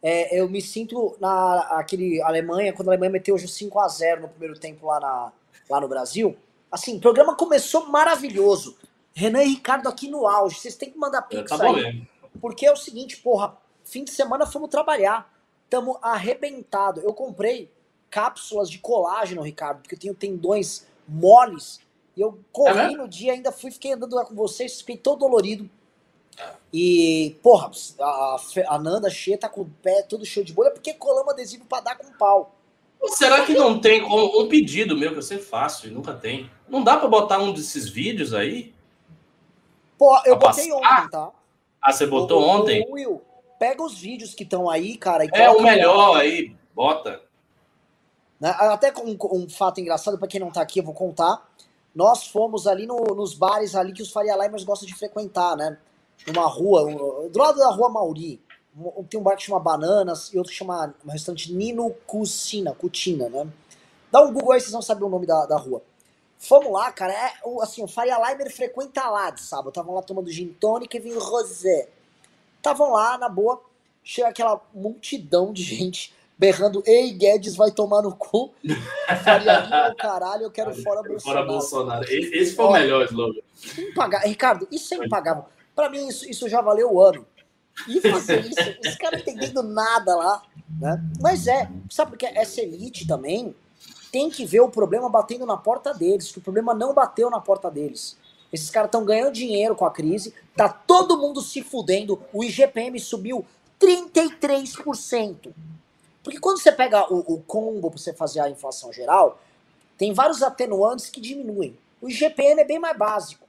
é, 0.07 0.39
eu 0.39 0.47
me 0.47 0.61
sinto 0.61 1.17
na 1.19 1.61
aquele 1.71 2.21
Alemanha, 2.21 2.71
quando 2.71 2.89
a 2.89 2.91
Alemanha 2.91 3.13
meteu 3.13 3.33
hoje 3.33 3.47
5 3.47 3.79
a 3.79 3.87
0 3.87 4.21
no 4.21 4.27
primeiro 4.27 4.53
tempo 4.53 4.85
lá, 4.85 4.99
na, 4.99 5.33
lá 5.67 5.81
no 5.81 5.87
Brasil. 5.87 6.37
Assim, 6.71 6.97
o 6.97 7.01
programa 7.01 7.35
começou 7.35 7.87
maravilhoso. 7.87 8.77
Renan 9.15 9.41
e 9.41 9.47
Ricardo 9.47 9.89
aqui 9.89 10.07
no 10.07 10.27
auge. 10.27 10.59
Vocês 10.59 10.75
têm 10.75 10.91
que 10.91 10.97
mandar 10.99 11.25
é, 11.31 11.35
pix 11.35 11.49
tá 11.49 11.63
aí. 11.63 12.07
Porque 12.39 12.67
é 12.67 12.71
o 12.71 12.75
seguinte, 12.75 13.17
porra, 13.17 13.57
fim 13.83 14.03
de 14.03 14.11
semana 14.11 14.45
fomos 14.45 14.69
trabalhar. 14.69 15.27
Tamo 15.71 15.97
arrebentado. 15.99 17.01
Eu 17.01 17.11
comprei 17.11 17.71
cápsulas 18.15 18.69
de 18.69 18.79
colágeno, 18.79 19.41
Ricardo, 19.41 19.81
porque 19.81 19.95
eu 19.95 19.99
tenho 19.99 20.15
tendões 20.15 20.87
moles. 21.05 21.81
E 22.15 22.21
eu 22.21 22.39
corri 22.49 22.93
é 22.93 22.97
no 22.97 23.09
dia, 23.09 23.33
ainda 23.33 23.51
fui, 23.51 23.69
fiquei 23.69 23.91
andando 23.91 24.15
lá 24.15 24.23
com 24.23 24.33
vocês, 24.33 24.79
fiquei 24.79 24.95
todo 24.95 25.19
dolorido. 25.19 25.69
E, 26.71 27.35
porra, 27.43 27.69
a, 27.99 28.37
a 28.69 28.79
Nanda 28.79 29.09
cheia 29.09 29.37
tá 29.37 29.49
com 29.49 29.61
o 29.61 29.69
pé 29.83 30.01
todo 30.01 30.25
cheio 30.25 30.45
de 30.45 30.53
bolha, 30.53 30.71
porque 30.71 30.93
colamos 30.93 31.33
adesivo 31.33 31.65
pra 31.65 31.81
dar 31.81 31.97
com 31.97 32.09
pau. 32.13 32.55
Será 33.07 33.45
que 33.45 33.53
não 33.53 33.81
tem 33.81 34.01
como 34.01 34.41
um 34.41 34.47
pedido 34.47 34.97
meu 34.97 35.11
que 35.11 35.17
eu 35.17 35.21
sempre 35.21 35.43
faço 35.43 35.85
e 35.85 35.91
nunca 35.91 36.13
tem? 36.13 36.49
Não 36.69 36.81
dá 36.81 36.95
pra 36.95 37.09
botar 37.09 37.39
um 37.39 37.51
desses 37.51 37.89
vídeos 37.89 38.33
aí? 38.33 38.73
Pô, 39.97 40.17
eu 40.25 40.37
botei 40.37 40.69
passar? 40.69 40.77
ontem, 40.77 41.09
tá? 41.11 41.31
Ah, 41.81 41.91
você 41.91 42.07
botou 42.07 42.41
o, 42.41 42.47
ontem? 42.47 42.87
Will, 42.89 43.21
pega 43.59 43.83
os 43.83 43.99
vídeos 43.99 44.33
que 44.33 44.43
estão 44.43 44.69
aí, 44.69 44.95
cara. 44.95 45.25
é 45.33 45.49
o 45.49 45.61
melhor 45.61 46.15
aí, 46.15 46.55
bota. 46.73 47.24
Né? 48.39 48.49
Até 48.49 48.91
com 48.91 49.03
um, 49.03 49.17
um, 49.33 49.49
fato 49.49 49.79
engraçado, 49.79 50.17
pra 50.17 50.27
quem 50.27 50.39
não 50.39 50.51
tá 50.51 50.61
aqui, 50.61 50.79
eu 50.79 50.83
vou 50.83 50.93
contar. 50.93 51.49
Nós 51.93 52.27
fomos 52.27 52.67
ali 52.67 52.85
no, 52.85 52.97
nos 53.15 53.33
bares 53.33 53.75
ali 53.75 53.93
que 53.93 54.01
os 54.01 54.11
Faria 54.11 54.35
Limers 54.35 54.63
gostam 54.63 54.87
de 54.87 54.95
frequentar, 54.95 55.55
né? 55.55 55.77
numa 56.25 56.47
rua, 56.47 57.29
do 57.29 57.39
lado 57.39 57.59
da 57.59 57.69
rua 57.69 57.89
Mauri, 57.89 58.41
tem 59.09 59.19
um 59.19 59.23
bar 59.23 59.35
que 59.35 59.43
chama 59.43 59.59
Bananas 59.59 60.33
e 60.33 60.37
outro 60.37 60.51
que 60.51 60.57
chama 60.57 60.93
um 61.05 61.11
restaurante 61.11 61.53
Nino 61.53 61.91
Cucina, 62.05 62.73
Cutina, 62.73 63.29
né? 63.29 63.47
Dá 64.11 64.21
um 64.21 64.33
Google 64.33 64.53
aí, 64.53 64.59
vocês 64.59 64.71
vão 64.71 64.81
saber 64.81 65.03
o 65.03 65.09
nome 65.09 65.25
da, 65.25 65.45
da 65.45 65.57
rua. 65.57 65.81
Fomos 66.37 66.71
lá, 66.71 66.91
cara, 66.91 67.13
é, 67.13 67.33
assim, 67.61 67.83
o 67.83 67.87
Faria 67.87 68.17
Limer 68.17 68.53
frequenta 68.53 69.07
lá 69.09 69.29
de 69.29 69.41
sábado. 69.41 69.69
Estavam 69.69 69.95
lá 69.95 70.01
tomando 70.01 70.29
gin 70.29 70.47
tônica 70.59 70.97
e 70.97 70.99
vinho 70.99 71.19
rosé. 71.19 71.89
Estavam 72.57 72.91
lá, 72.91 73.17
na 73.17 73.29
boa, 73.29 73.61
chega 74.03 74.27
aquela 74.27 74.61
multidão 74.73 75.53
de 75.53 75.63
gente 75.63 76.13
berrando, 76.37 76.83
ei, 76.85 77.11
Guedes 77.13 77.55
vai 77.55 77.71
tomar 77.71 78.01
no 78.01 78.15
cu. 78.15 78.53
Faria 79.23 79.59
Lima, 79.59 79.95
caralho, 79.95 80.43
eu 80.43 80.51
quero 80.51 80.73
fora 80.83 81.01
Bolsonaro. 81.01 81.21
Fora 81.21 81.45
Bolsonaro. 81.45 82.05
Esse 82.09 82.55
foi 82.55 82.65
o 82.65 82.71
melhor 82.71 83.05
slogan. 83.05 83.41
Ricardo, 84.23 84.67
isso 84.71 84.93
é 84.93 84.97
impagável. 84.97 85.45
Para 85.75 85.89
mim, 85.89 86.07
isso, 86.07 86.29
isso 86.29 86.47
já 86.47 86.61
valeu 86.61 86.93
o 86.93 87.01
ano. 87.01 87.25
E 87.87 87.99
fazer 87.99 88.45
isso, 88.45 88.79
os 88.87 88.95
caras 88.95 89.21
entendendo 89.21 89.61
nada 89.61 90.15
lá. 90.15 90.41
Né? 90.79 91.03
Mas 91.21 91.47
é, 91.47 91.69
sabe 91.89 92.11
porque 92.11 92.25
essa 92.25 92.61
elite 92.61 93.05
também 93.05 93.53
tem 94.11 94.29
que 94.29 94.45
ver 94.45 94.61
o 94.61 94.69
problema 94.69 95.09
batendo 95.09 95.45
na 95.45 95.57
porta 95.57 95.93
deles, 95.93 96.31
que 96.31 96.37
o 96.37 96.41
problema 96.41 96.73
não 96.73 96.93
bateu 96.93 97.29
na 97.29 97.41
porta 97.41 97.69
deles. 97.69 98.17
Esses 98.51 98.69
caras 98.69 98.87
estão 98.87 99.03
ganhando 99.03 99.33
dinheiro 99.33 99.75
com 99.75 99.85
a 99.85 99.91
crise, 99.91 100.33
tá 100.55 100.69
todo 100.69 101.17
mundo 101.17 101.41
se 101.41 101.61
fudendo, 101.61 102.21
o 102.31 102.41
IGPM 102.41 102.97
subiu 102.99 103.45
33%. 103.77 105.53
Porque 106.25 106.39
quando 106.39 106.59
você 106.59 106.71
pega 106.71 107.13
o, 107.13 107.35
o 107.35 107.41
combo 107.43 107.91
para 107.91 107.99
você 107.99 108.11
fazer 108.11 108.39
a 108.39 108.49
inflação 108.49 108.91
geral, 108.91 109.39
tem 109.95 110.11
vários 110.11 110.41
atenuantes 110.41 111.07
que 111.07 111.21
diminuem. 111.21 111.77
O 112.01 112.09
IGPM 112.09 112.59
é 112.61 112.65
bem 112.65 112.79
mais 112.79 112.97
básico. 112.97 113.47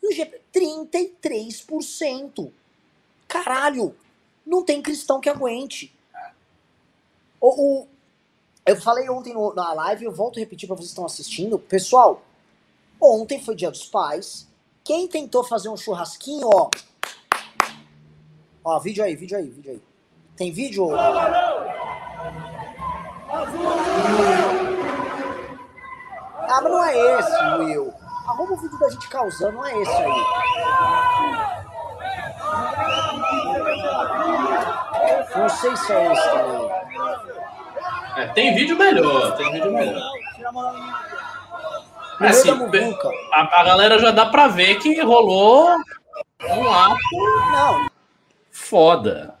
E 0.00 0.06
o 0.06 0.12
GP, 0.12 0.40
33%. 0.54 2.52
Caralho, 3.26 3.96
não 4.46 4.62
tem 4.64 4.80
cristão 4.80 5.20
que 5.20 5.28
aguente. 5.28 5.92
O, 7.40 7.80
o 7.80 7.88
eu 8.64 8.80
falei 8.80 9.10
ontem 9.10 9.34
no, 9.34 9.52
na 9.52 9.72
live, 9.72 10.04
eu 10.04 10.12
volto 10.12 10.36
a 10.36 10.40
repetir 10.40 10.68
para 10.68 10.76
vocês 10.76 10.86
que 10.86 10.92
estão 10.92 11.04
assistindo. 11.04 11.58
Pessoal, 11.58 12.22
ontem 13.00 13.42
foi 13.42 13.56
dia 13.56 13.72
dos 13.72 13.86
pais. 13.86 14.46
Quem 14.84 15.08
tentou 15.08 15.42
fazer 15.42 15.68
um 15.68 15.76
churrasquinho, 15.76 16.48
ó. 16.48 16.70
Ó, 18.64 18.78
vídeo 18.78 19.02
aí, 19.02 19.16
vídeo 19.16 19.36
aí, 19.36 19.50
vídeo 19.50 19.72
aí. 19.72 19.82
Tem 20.36 20.52
vídeo? 20.52 20.88
Ah, 26.48 26.60
mas 26.62 26.72
não 26.72 26.84
é 26.84 27.18
esse, 27.18 27.42
Will. 27.58 27.92
Arruma 28.28 28.52
o 28.52 28.56
vídeo 28.56 28.78
da 28.78 28.88
gente 28.90 29.08
causando, 29.08 29.52
não 29.52 29.66
é 29.66 29.82
esse 29.82 29.90
aí. 29.90 30.24
Não 35.36 35.48
sei 35.48 35.76
se 35.76 35.92
é 35.92 36.12
esse 36.12 36.30
também. 36.30 36.70
É, 38.16 38.26
tem 38.28 38.54
vídeo 38.54 38.76
melhor, 38.76 39.36
tem 39.36 39.50
vídeo 39.50 39.72
melhor. 39.72 40.02
É, 42.20 42.26
assim, 42.28 42.50
a, 42.50 43.60
a, 43.60 43.64
galera 43.64 43.98
já 43.98 44.10
dá 44.10 44.26
pra 44.26 44.46
ver 44.46 44.78
que 44.78 45.00
rolou 45.00 45.74
um 46.48 46.70
ato 46.70 46.96
Não. 47.50 47.90
foda. 48.50 49.34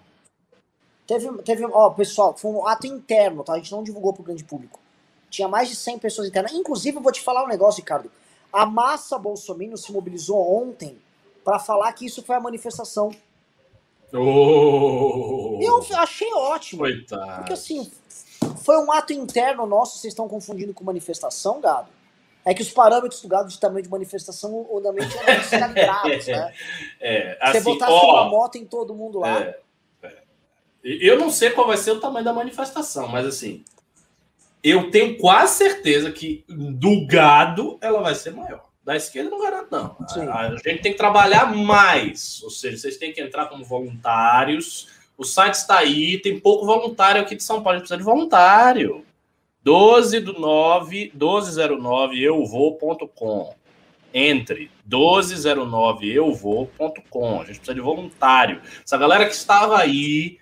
Teve, 1.06 1.42
teve, 1.42 1.64
ó, 1.66 1.90
pessoal, 1.90 2.34
foi 2.36 2.50
um 2.50 2.66
ato 2.66 2.86
interno, 2.86 3.42
tá? 3.42 3.54
A 3.54 3.56
gente 3.56 3.72
não 3.72 3.82
divulgou 3.82 4.12
pro 4.12 4.22
grande 4.22 4.44
público. 4.44 4.78
Tinha 5.28 5.48
mais 5.48 5.68
de 5.68 5.76
100 5.76 5.98
pessoas 5.98 6.28
internas. 6.28 6.52
Inclusive, 6.52 6.96
eu 6.96 7.02
vou 7.02 7.12
te 7.12 7.20
falar 7.20 7.44
um 7.44 7.48
negócio, 7.48 7.80
Ricardo. 7.80 8.10
A 8.52 8.66
massa 8.66 9.18
bolsominion 9.18 9.76
se 9.76 9.90
mobilizou 9.92 10.38
ontem 10.62 10.98
para 11.42 11.58
falar 11.58 11.92
que 11.92 12.06
isso 12.06 12.22
foi 12.22 12.36
a 12.36 12.40
manifestação. 12.40 13.10
Oh, 14.12 15.58
eu 15.60 15.82
achei 15.96 16.30
ótimo. 16.34 16.80
Coitado. 16.80 17.36
Porque 17.36 17.54
assim, 17.54 17.90
foi 18.62 18.76
um 18.76 18.92
ato 18.92 19.12
interno 19.12 19.66
nosso, 19.66 19.98
vocês 19.98 20.12
estão 20.12 20.28
confundindo 20.28 20.74
com 20.74 20.84
manifestação, 20.84 21.60
gado? 21.60 21.88
É 22.44 22.52
que 22.52 22.60
os 22.60 22.70
parâmetros 22.70 23.22
do 23.22 23.28
gado 23.28 23.48
de 23.48 23.58
tamanho 23.58 23.82
de 23.82 23.88
manifestação, 23.88 24.66
obviamente, 24.70 25.16
eram 25.16 25.34
descalibrados, 25.40 26.26
né? 26.26 26.52
É, 27.00 27.38
assim, 27.40 27.60
Você 27.60 27.64
botasse 27.64 27.92
ó, 27.92 28.12
uma 28.12 28.24
moto 28.28 28.56
em 28.56 28.64
todo 28.64 28.94
mundo 28.94 29.20
lá. 29.20 29.38
É, 29.38 29.42
é. 29.42 29.60
Eu 30.82 31.18
não 31.18 31.30
sei 31.30 31.50
qual 31.50 31.66
vai 31.66 31.76
ser 31.76 31.92
o 31.92 32.00
tamanho 32.00 32.24
da 32.24 32.32
manifestação, 32.32 33.08
mas 33.08 33.24
assim, 33.24 33.64
eu 34.62 34.90
tenho 34.90 35.16
quase 35.16 35.56
certeza 35.56 36.10
que 36.10 36.44
do 36.48 37.06
gado 37.06 37.78
ela 37.80 38.00
vai 38.00 38.14
ser 38.14 38.32
maior. 38.32 38.72
Da 38.84 38.96
esquerda 38.96 39.30
não 39.30 39.40
garanto, 39.40 39.68
não. 39.70 39.96
A, 40.32 40.40
a, 40.40 40.50
gente 40.56 40.82
tem 40.82 40.92
que 40.92 40.98
trabalhar 40.98 41.54
mais. 41.54 42.42
Ou 42.42 42.50
seja, 42.50 42.76
vocês 42.76 42.96
têm 42.96 43.12
que 43.12 43.20
entrar 43.20 43.46
como 43.46 43.64
voluntários. 43.64 44.88
O 45.16 45.24
site 45.24 45.54
está 45.54 45.78
aí, 45.78 46.18
tem 46.18 46.40
pouco 46.40 46.66
voluntário 46.66 47.20
aqui 47.20 47.36
de 47.36 47.44
São 47.44 47.62
Paulo. 47.62 47.70
A 47.70 47.72
gente 47.74 47.82
precisa 47.82 47.98
de 47.98 48.04
voluntário. 48.04 49.04
12 49.62 50.18
do 50.18 50.32
9, 50.32 51.12
1209 51.14 52.20
euvou.com. 52.20 53.54
Entre 54.12 54.68
1209 54.84 56.12
euvou.com. 56.12 57.40
A 57.40 57.44
gente 57.44 57.56
precisa 57.58 57.74
de 57.74 57.80
voluntário. 57.80 58.60
Essa 58.84 58.98
galera 58.98 59.26
que 59.26 59.34
estava 59.34 59.78
aí, 59.78 60.38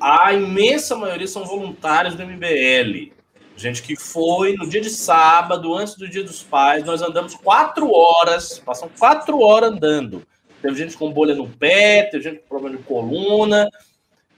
a 0.00 0.32
imensa 0.32 0.96
maioria 0.96 1.26
são 1.26 1.44
voluntários 1.44 2.14
do 2.14 2.24
MBL. 2.24 3.12
Gente 3.56 3.82
que 3.82 3.94
foi 3.94 4.54
no 4.54 4.68
dia 4.68 4.80
de 4.80 4.90
sábado, 4.90 5.74
antes 5.74 5.94
do 5.94 6.08
dia 6.08 6.24
dos 6.24 6.42
pais, 6.42 6.84
nós 6.84 7.02
andamos 7.02 7.34
quatro 7.36 7.92
horas, 7.92 8.58
passam 8.58 8.90
quatro 8.98 9.38
horas 9.40 9.70
andando. 9.70 10.26
Teve 10.60 10.76
gente 10.76 10.96
com 10.96 11.12
bolha 11.12 11.34
no 11.34 11.48
pé, 11.48 12.04
teve 12.04 12.24
gente 12.24 12.40
com 12.40 12.48
problema 12.48 12.76
de 12.76 12.82
coluna, 12.82 13.68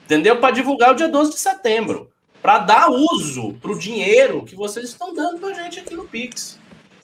entendeu? 0.05 0.39
Para 0.39 0.53
divulgar 0.55 0.93
o 0.93 0.95
dia 0.95 1.09
12 1.09 1.33
de 1.33 1.39
setembro, 1.39 2.11
para 2.43 2.59
dar 2.59 2.91
uso 2.91 3.55
para 3.55 3.71
o 3.71 3.79
dinheiro 3.79 4.45
que 4.45 4.55
vocês 4.55 4.91
estão 4.91 5.15
dando 5.15 5.39
para 5.39 5.55
gente 5.55 5.81
aqui 5.81 5.95
no 5.95 6.07
Pix. 6.07 6.59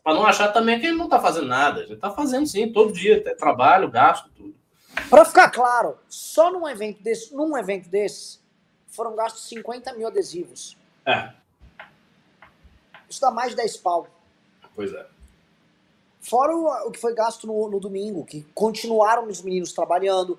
Para 0.05 0.15
não 0.15 0.27
achar 0.27 0.49
também 0.49 0.81
que 0.81 0.87
ele 0.87 0.97
não 0.97 1.05
está 1.05 1.21
fazendo 1.21 1.47
nada. 1.47 1.81
A 1.81 1.83
gente 1.85 1.95
está 1.95 2.11
fazendo 2.11 2.47
sim, 2.47 2.73
todo 2.73 2.93
dia, 2.93 3.23
trabalho, 3.37 3.89
gasto, 3.89 4.29
tudo. 4.37 4.55
Para 5.09 5.25
ficar 5.25 5.49
claro, 5.51 5.97
só 6.09 6.53
num 6.53 6.69
evento 6.69 7.03
desse, 7.03 7.35
num 7.35 7.57
evento 7.57 7.89
desse, 7.89 8.42
foram 8.93 9.17
gastos 9.17 9.49
50 9.49 9.93
mil 9.95 10.07
adesivos. 10.07 10.77
É. 11.05 11.33
Isso 13.09 13.21
dá 13.21 13.31
mais 13.31 13.51
de 13.51 13.57
10 13.57 13.77
pau. 13.79 14.07
Pois 14.75 14.93
é. 14.93 15.07
Fora 16.21 16.55
o, 16.55 16.89
o 16.89 16.91
que 16.93 17.01
foi 17.01 17.15
gasto 17.15 17.47
no, 17.47 17.69
no, 17.69 17.81
domingo, 17.81 18.25
que 18.25 18.47
continuaram 18.55 19.27
os 19.27 19.43
meninos 19.43 19.73
trabalhando. 19.73 20.39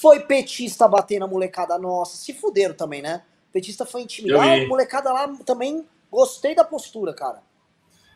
Foi 0.00 0.20
petista 0.20 0.86
bater 0.86 1.18
na 1.18 1.26
molecada 1.26 1.76
nossa. 1.76 2.16
Se 2.16 2.32
fuderam 2.32 2.74
também, 2.74 3.02
né? 3.02 3.22
Petista 3.52 3.84
foi 3.84 4.02
intimidar. 4.02 4.62
A 4.62 4.66
molecada 4.68 5.12
lá 5.12 5.28
também 5.44 5.84
gostei 6.10 6.54
da 6.54 6.64
postura, 6.64 7.12
cara. 7.12 7.42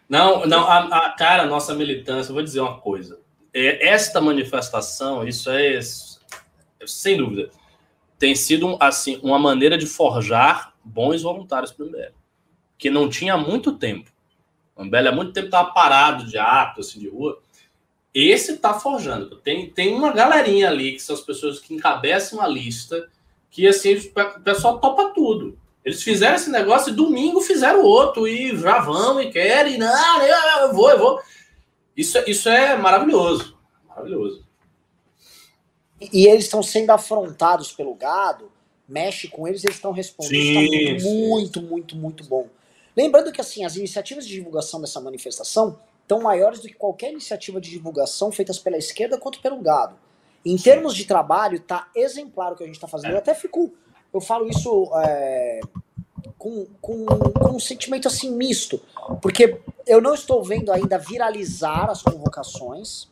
Não, 0.08 0.46
não, 0.46 0.64
a, 0.64 1.06
a 1.06 1.10
cara, 1.10 1.46
nossa 1.46 1.74
militância, 1.74 2.32
vou 2.32 2.42
dizer 2.42 2.60
uma 2.60 2.78
coisa. 2.78 3.18
É, 3.52 3.88
esta 3.88 4.20
manifestação, 4.20 5.26
isso 5.26 5.50
é 5.50 5.80
sem 6.86 7.16
dúvida, 7.16 7.50
tem 8.18 8.34
sido 8.34 8.76
assim 8.80 9.18
uma 9.22 9.38
maneira 9.38 9.76
de 9.76 9.86
forjar 9.86 10.74
bons 10.84 11.22
voluntários 11.22 11.72
para 11.72 11.84
o 11.84 11.88
MBL 11.88 12.16
que 12.78 12.90
não 12.90 13.08
tinha 13.08 13.36
muito 13.36 13.72
tempo. 13.72 14.10
O 14.74 14.82
Ambele 14.82 15.08
há 15.08 15.12
muito 15.12 15.32
tempo 15.32 15.46
estava 15.46 15.72
parado 15.72 16.26
de 16.26 16.38
ato, 16.38 16.80
assim, 16.80 16.98
de 16.98 17.08
rua. 17.08 17.40
Esse 18.12 18.52
está 18.52 18.74
forjando. 18.74 19.36
Tem, 19.36 19.70
tem 19.70 19.94
uma 19.94 20.12
galerinha 20.12 20.68
ali, 20.68 20.92
que 20.92 21.02
são 21.02 21.14
as 21.14 21.22
pessoas 21.22 21.58
que 21.58 21.74
encabeçam 21.74 22.40
a 22.40 22.46
lista, 22.46 23.08
que 23.50 23.66
assim, 23.66 23.94
o 23.94 24.40
pessoal 24.40 24.78
topa 24.78 25.10
tudo. 25.14 25.58
Eles 25.84 26.02
fizeram 26.02 26.34
esse 26.34 26.50
negócio 26.50 26.92
e 26.92 26.96
domingo 26.96 27.40
fizeram 27.40 27.82
outro, 27.82 28.26
e 28.26 28.56
já 28.56 28.80
vão 28.80 29.20
e 29.20 29.30
querem, 29.30 29.78
não, 29.78 30.22
eu 30.22 30.74
vou, 30.74 30.90
eu 30.90 30.98
vou. 30.98 31.20
Isso, 31.96 32.18
isso 32.26 32.48
é 32.48 32.76
maravilhoso. 32.76 33.56
Maravilhoso. 33.88 34.45
E 36.00 36.26
eles 36.26 36.44
estão 36.44 36.62
sendo 36.62 36.90
afrontados 36.90 37.72
pelo 37.72 37.94
gado, 37.94 38.50
mexe 38.88 39.28
com 39.28 39.48
eles, 39.48 39.64
eles 39.64 39.76
estão 39.76 39.92
respondendo. 39.92 40.30
Sim, 40.30 40.94
isso 40.94 41.06
tá 41.06 41.10
muito, 41.10 41.28
muito, 41.28 41.62
muito, 41.62 41.96
muito 41.96 42.24
bom. 42.24 42.46
Lembrando 42.96 43.32
que 43.32 43.40
assim, 43.40 43.64
as 43.64 43.76
iniciativas 43.76 44.26
de 44.26 44.32
divulgação 44.32 44.80
dessa 44.80 45.00
manifestação 45.00 45.78
estão 46.02 46.20
maiores 46.20 46.60
do 46.60 46.68
que 46.68 46.74
qualquer 46.74 47.12
iniciativa 47.12 47.60
de 47.60 47.70
divulgação 47.70 48.30
feitas 48.30 48.58
pela 48.58 48.76
esquerda 48.76 49.18
quanto 49.18 49.40
pelo 49.40 49.60
gado. 49.60 49.96
Em 50.44 50.56
termos 50.56 50.94
de 50.94 51.04
trabalho, 51.04 51.58
tá 51.58 51.88
exemplar 51.94 52.52
o 52.52 52.56
que 52.56 52.62
a 52.62 52.66
gente 52.66 52.76
está 52.76 52.86
fazendo. 52.86 53.12
Eu 53.12 53.18
até 53.18 53.34
fico, 53.34 53.72
eu 54.14 54.20
falo 54.20 54.48
isso 54.48 54.90
é, 54.94 55.60
com, 56.38 56.66
com, 56.80 57.04
com 57.04 57.56
um 57.56 57.60
sentimento 57.60 58.06
assim 58.06 58.30
misto, 58.30 58.80
porque 59.20 59.60
eu 59.86 60.00
não 60.00 60.14
estou 60.14 60.42
vendo 60.44 60.70
ainda 60.70 60.98
viralizar 60.98 61.90
as 61.90 62.00
convocações, 62.00 63.08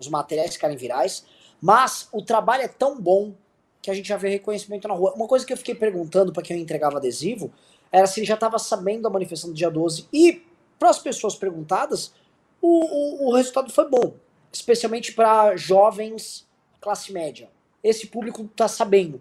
os 0.00 0.08
materiais 0.08 0.54
ficarem 0.54 0.76
virais, 0.76 1.24
mas 1.60 2.08
o 2.12 2.22
trabalho 2.22 2.62
é 2.62 2.68
tão 2.68 3.00
bom 3.00 3.34
que 3.82 3.90
a 3.90 3.94
gente 3.94 4.08
já 4.08 4.16
vê 4.16 4.28
reconhecimento 4.28 4.86
na 4.88 4.94
rua. 4.94 5.12
Uma 5.14 5.26
coisa 5.26 5.44
que 5.44 5.52
eu 5.52 5.56
fiquei 5.56 5.74
perguntando 5.74 6.32
para 6.32 6.42
quem 6.42 6.56
eu 6.56 6.62
entregava 6.62 6.98
adesivo 6.98 7.52
era 7.90 8.06
se 8.06 8.20
ele 8.20 8.26
já 8.26 8.34
estava 8.34 8.58
sabendo 8.58 9.02
da 9.02 9.10
manifestação 9.10 9.50
do 9.50 9.56
dia 9.56 9.70
12. 9.70 10.06
E, 10.12 10.42
para 10.78 10.90
as 10.90 10.98
pessoas 10.98 11.34
perguntadas, 11.34 12.12
o, 12.60 12.68
o, 12.68 13.28
o 13.28 13.34
resultado 13.34 13.72
foi 13.72 13.88
bom. 13.88 14.14
Especialmente 14.52 15.12
para 15.12 15.56
jovens 15.56 16.46
classe 16.80 17.12
média. 17.12 17.50
Esse 17.82 18.06
público 18.06 18.42
está 18.42 18.68
sabendo. 18.68 19.20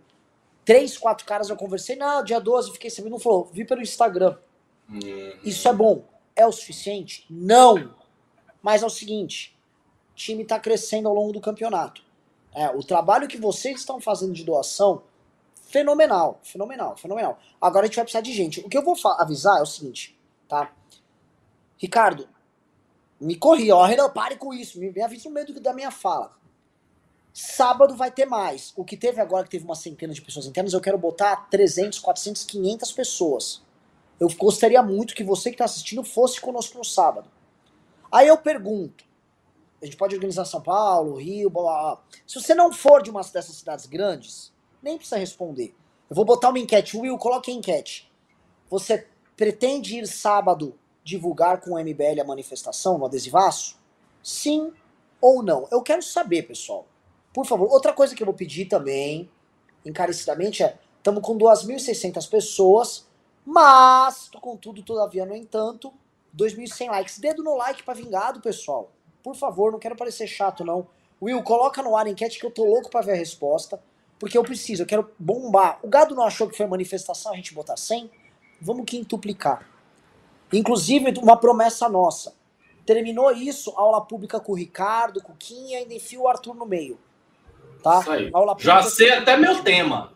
Três, 0.66 0.98
quatro 0.98 1.26
caras 1.26 1.50
eu 1.50 1.56
conversei, 1.56 1.96
não, 1.96 2.24
dia 2.24 2.40
12, 2.40 2.74
fiquei 2.74 2.90
sabendo, 2.90 3.14
não 3.14 3.20
falou, 3.20 3.50
vi 3.52 3.66
pelo 3.66 3.82
Instagram. 3.82 4.38
Uhum. 4.90 5.34
Isso 5.44 5.68
é 5.68 5.74
bom. 5.74 6.04
É 6.36 6.46
o 6.46 6.52
suficiente? 6.52 7.26
Não. 7.30 7.96
Mas 8.62 8.84
é 8.84 8.86
o 8.86 8.90
seguinte, 8.90 9.58
o 10.12 10.16
time 10.16 10.44
está 10.44 10.60
crescendo 10.60 11.08
ao 11.08 11.16
longo 11.16 11.34
do 11.34 11.42
campeonato. 11.42 12.04
É, 12.54 12.70
o 12.70 12.84
trabalho 12.84 13.28
que 13.28 13.38
vocês 13.38 13.80
estão 13.80 14.02
fazendo 14.02 14.34
de 14.34 14.44
doação 14.44 15.04
Fenomenal, 15.70 16.40
fenomenal, 16.44 16.98
fenomenal. 16.98 17.38
Agora 17.62 17.86
a 17.86 17.88
gente 17.88 17.96
vai 17.96 18.04
precisar 18.04 18.22
de 18.22 18.34
gente. 18.34 18.60
O 18.62 18.68
que 18.68 18.76
eu 18.76 18.84
vou 18.84 18.96
avisar 19.20 19.60
é 19.60 19.62
o 19.62 19.68
seguinte, 19.68 20.20
tá? 20.48 20.74
Ricardo, 21.78 22.28
me 23.22 23.36
corri, 23.36 23.72
ó, 23.72 23.86
Renan, 23.86 24.10
pare 24.10 24.36
com 24.36 24.52
isso, 24.52 24.80
me, 24.80 24.90
me 24.90 25.00
avisa 25.00 25.30
no 25.30 25.36
meio 25.36 25.62
da 25.62 25.72
minha 25.72 25.92
fala. 25.92 26.32
Sábado 27.32 27.96
vai 27.96 28.10
ter 28.10 28.26
mais. 28.26 28.74
O 28.76 28.84
que 28.84 28.98
teve 28.98 29.22
agora, 29.22 29.44
que 29.44 29.52
teve 29.52 29.64
uma 29.64 29.76
centena 29.76 30.12
de 30.12 30.24
pessoas 30.24 30.48
internas, 30.48 30.74
eu 30.74 30.82
quero 30.82 30.98
botar 30.98 31.36
300, 31.52 32.00
400, 32.00 32.46
500 32.46 32.92
pessoas. 32.92 33.62
Eu 34.20 34.28
gostaria 34.36 34.82
muito 34.82 35.14
que 35.14 35.24
você 35.24 35.52
que 35.52 35.54
está 35.54 35.66
assistindo 35.66 36.04
fosse 36.04 36.42
conosco 36.42 36.80
no 36.80 36.84
sábado. 36.84 37.30
Aí 38.12 38.28
eu 38.28 38.40
pergunto, 38.40 39.06
a 39.82 39.86
gente 39.86 39.98
pode 39.98 40.16
organizar 40.16 40.46
São 40.46 40.62
Paulo, 40.62 41.16
Rio, 41.16 41.50
blá, 41.50 41.62
blá, 41.62 41.82
blá. 41.82 42.04
Se 42.28 42.40
você 42.40 42.54
não 42.54 42.72
for 42.72 43.02
de 43.02 43.10
uma 43.10 43.22
dessas 43.22 43.56
cidades 43.56 43.86
grandes, 43.86 44.52
nem 44.82 44.98
precisa 44.98 45.18
responder. 45.18 45.74
Eu 46.10 46.16
vou 46.16 46.26
botar 46.26 46.50
uma 46.50 46.60
enquete. 46.60 46.98
Will, 46.98 47.18
coloque 47.18 47.52
a 47.52 47.54
enquete. 47.54 48.12
Você 48.70 49.08
pretende 49.38 49.98
ir 49.98 50.08
sábado 50.08 50.78
divulgar 51.04 51.62
com 51.62 51.72
o 51.72 51.80
MBL 51.80 52.22
a 52.22 52.26
manifestação 52.26 52.98
no 52.98 53.06
adesivaço? 53.06 53.78
Sim 54.22 54.74
ou 55.22 55.42
não? 55.42 55.68
Eu 55.72 55.82
quero 55.82 56.02
saber, 56.02 56.44
pessoal. 56.44 56.86
Por 57.34 57.46
favor. 57.46 57.72
Outra 57.72 57.94
coisa 57.94 58.16
que 58.16 58.22
eu 58.22 58.26
vou 58.26 58.36
pedir 58.36 58.66
também, 58.66 59.30
encarecidamente, 59.86 60.64
é: 60.64 60.78
estamos 60.98 61.22
com 61.22 61.38
2.600 61.38 62.30
pessoas, 62.30 63.08
mas, 63.46 64.30
contudo, 64.42 64.84
todavia, 64.84 65.26
no 65.26 65.36
entanto, 65.36 65.94
2.100 66.36 66.90
likes. 66.90 67.20
Dedo 67.20 67.44
no 67.44 67.56
like 67.56 67.84
para 67.84 67.94
vingado, 67.94 68.42
pessoal. 68.42 68.92
Por 69.24 69.36
favor, 69.36 69.72
não 69.72 69.80
quero 69.80 69.96
parecer 69.96 70.28
chato, 70.28 70.64
não. 70.64 70.88
Will, 71.22 71.42
coloca 71.44 71.82
no 71.84 71.96
ar 71.96 72.06
a 72.06 72.10
enquete 72.10 72.40
que 72.40 72.46
eu 72.46 72.52
tô 72.52 72.64
louco 72.64 72.90
para 72.90 73.02
ver 73.02 73.12
a 73.14 73.16
resposta 73.16 73.80
porque 74.20 74.38
eu 74.38 74.44
preciso, 74.44 74.84
eu 74.84 74.86
quero 74.86 75.10
bombar. 75.18 75.80
O 75.82 75.88
gado 75.88 76.14
não 76.14 76.24
achou 76.24 76.50
que 76.50 76.58
foi 76.58 76.68
manifestação 76.68 77.32
a 77.32 77.36
gente 77.38 77.54
botar 77.54 77.78
100? 77.78 78.12
Vamos 78.62 78.84
quintuplicar. 78.86 79.66
Inclusive, 80.52 81.14
uma 81.22 81.38
promessa 81.38 81.88
nossa. 81.88 82.36
Terminou 82.86 83.32
isso, 83.32 83.72
aula 83.78 84.02
pública 84.02 84.40
com 84.40 84.52
o 84.52 84.56
Ricardo, 84.56 85.22
com 85.22 85.32
o 85.32 85.36
Kim 85.38 85.70
e 85.70 85.76
ainda 85.76 85.94
enfia 85.94 86.20
o 86.20 86.28
Arthur 86.28 86.54
no 86.54 86.66
meio. 86.66 87.00
Tá? 87.82 88.02
Isso 88.02 88.12
aí. 88.12 88.32
já 88.58 88.84
sei 88.84 89.12
até 89.12 89.38
meu 89.38 89.64
tema. 89.64 90.14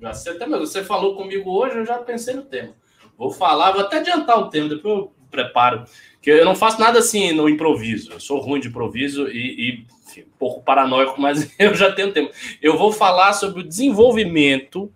Já 0.00 0.12
sei 0.12 0.32
até 0.32 0.46
meu. 0.46 0.58
Você 0.58 0.82
falou 0.82 1.14
comigo 1.14 1.50
hoje, 1.50 1.78
eu 1.78 1.86
já 1.86 1.98
pensei 1.98 2.34
no 2.34 2.42
tema. 2.42 2.74
Vou 3.16 3.30
falar, 3.30 3.72
vou 3.72 3.82
até 3.82 3.98
adiantar 3.98 4.38
o 4.40 4.50
tema, 4.50 4.70
depois 4.70 4.98
eu 4.98 5.12
preparo. 5.30 5.84
Que 6.20 6.30
eu 6.30 6.44
não 6.44 6.54
faço 6.54 6.80
nada 6.80 6.98
assim 6.98 7.32
no 7.32 7.48
improviso. 7.48 8.12
Eu 8.12 8.20
sou 8.20 8.38
ruim 8.40 8.60
de 8.60 8.68
improviso 8.68 9.28
e, 9.28 9.70
e 9.70 9.86
enfim, 10.06 10.22
um 10.22 10.38
pouco 10.38 10.62
paranoico, 10.62 11.18
mas 11.20 11.50
eu 11.58 11.74
já 11.74 11.92
tenho 11.92 12.12
tempo. 12.12 12.32
Eu 12.60 12.76
vou 12.76 12.92
falar 12.92 13.32
sobre 13.32 13.60
o 13.60 13.64
desenvolvimento 13.66 14.92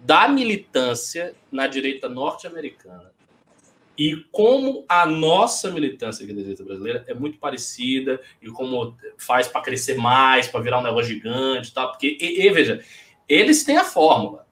da 0.00 0.28
militância 0.28 1.34
na 1.50 1.66
direita 1.66 2.08
norte-americana 2.08 3.10
e 3.98 4.14
como 4.30 4.84
a 4.88 5.04
nossa 5.04 5.72
militância 5.72 6.22
aqui 6.22 6.32
da 6.32 6.40
direita 6.40 6.62
brasileira 6.62 7.04
é 7.08 7.14
muito 7.14 7.36
parecida 7.38 8.20
e 8.40 8.48
como 8.48 8.96
faz 9.16 9.48
para 9.48 9.60
crescer 9.60 9.96
mais, 9.96 10.46
para 10.46 10.60
virar 10.60 10.78
um 10.78 10.84
negócio 10.84 11.12
gigante, 11.12 11.74
tá? 11.74 11.88
Porque 11.88 12.16
e, 12.20 12.46
e, 12.46 12.50
veja, 12.50 12.80
eles 13.28 13.64
têm 13.64 13.76
a 13.76 13.84
fórmula, 13.84 14.46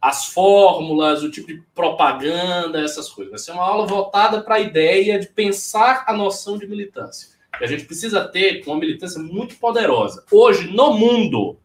as 0.00 0.26
fórmulas, 0.26 1.22
o 1.22 1.30
tipo 1.30 1.48
de 1.48 1.62
propaganda, 1.74 2.80
essas 2.80 3.08
coisas. 3.08 3.30
Vai 3.30 3.38
ser 3.38 3.52
uma 3.52 3.64
aula 3.64 3.86
voltada 3.86 4.40
para 4.42 4.56
a 4.56 4.60
ideia 4.60 5.18
de 5.18 5.26
pensar 5.28 6.04
a 6.06 6.12
noção 6.12 6.56
de 6.56 6.66
militância. 6.66 7.30
A 7.52 7.66
gente 7.66 7.84
precisa 7.84 8.26
ter 8.26 8.62
uma 8.66 8.76
militância 8.76 9.20
muito 9.20 9.56
poderosa. 9.56 10.24
Hoje, 10.30 10.68
no 10.68 10.92
mundo, 10.92 11.58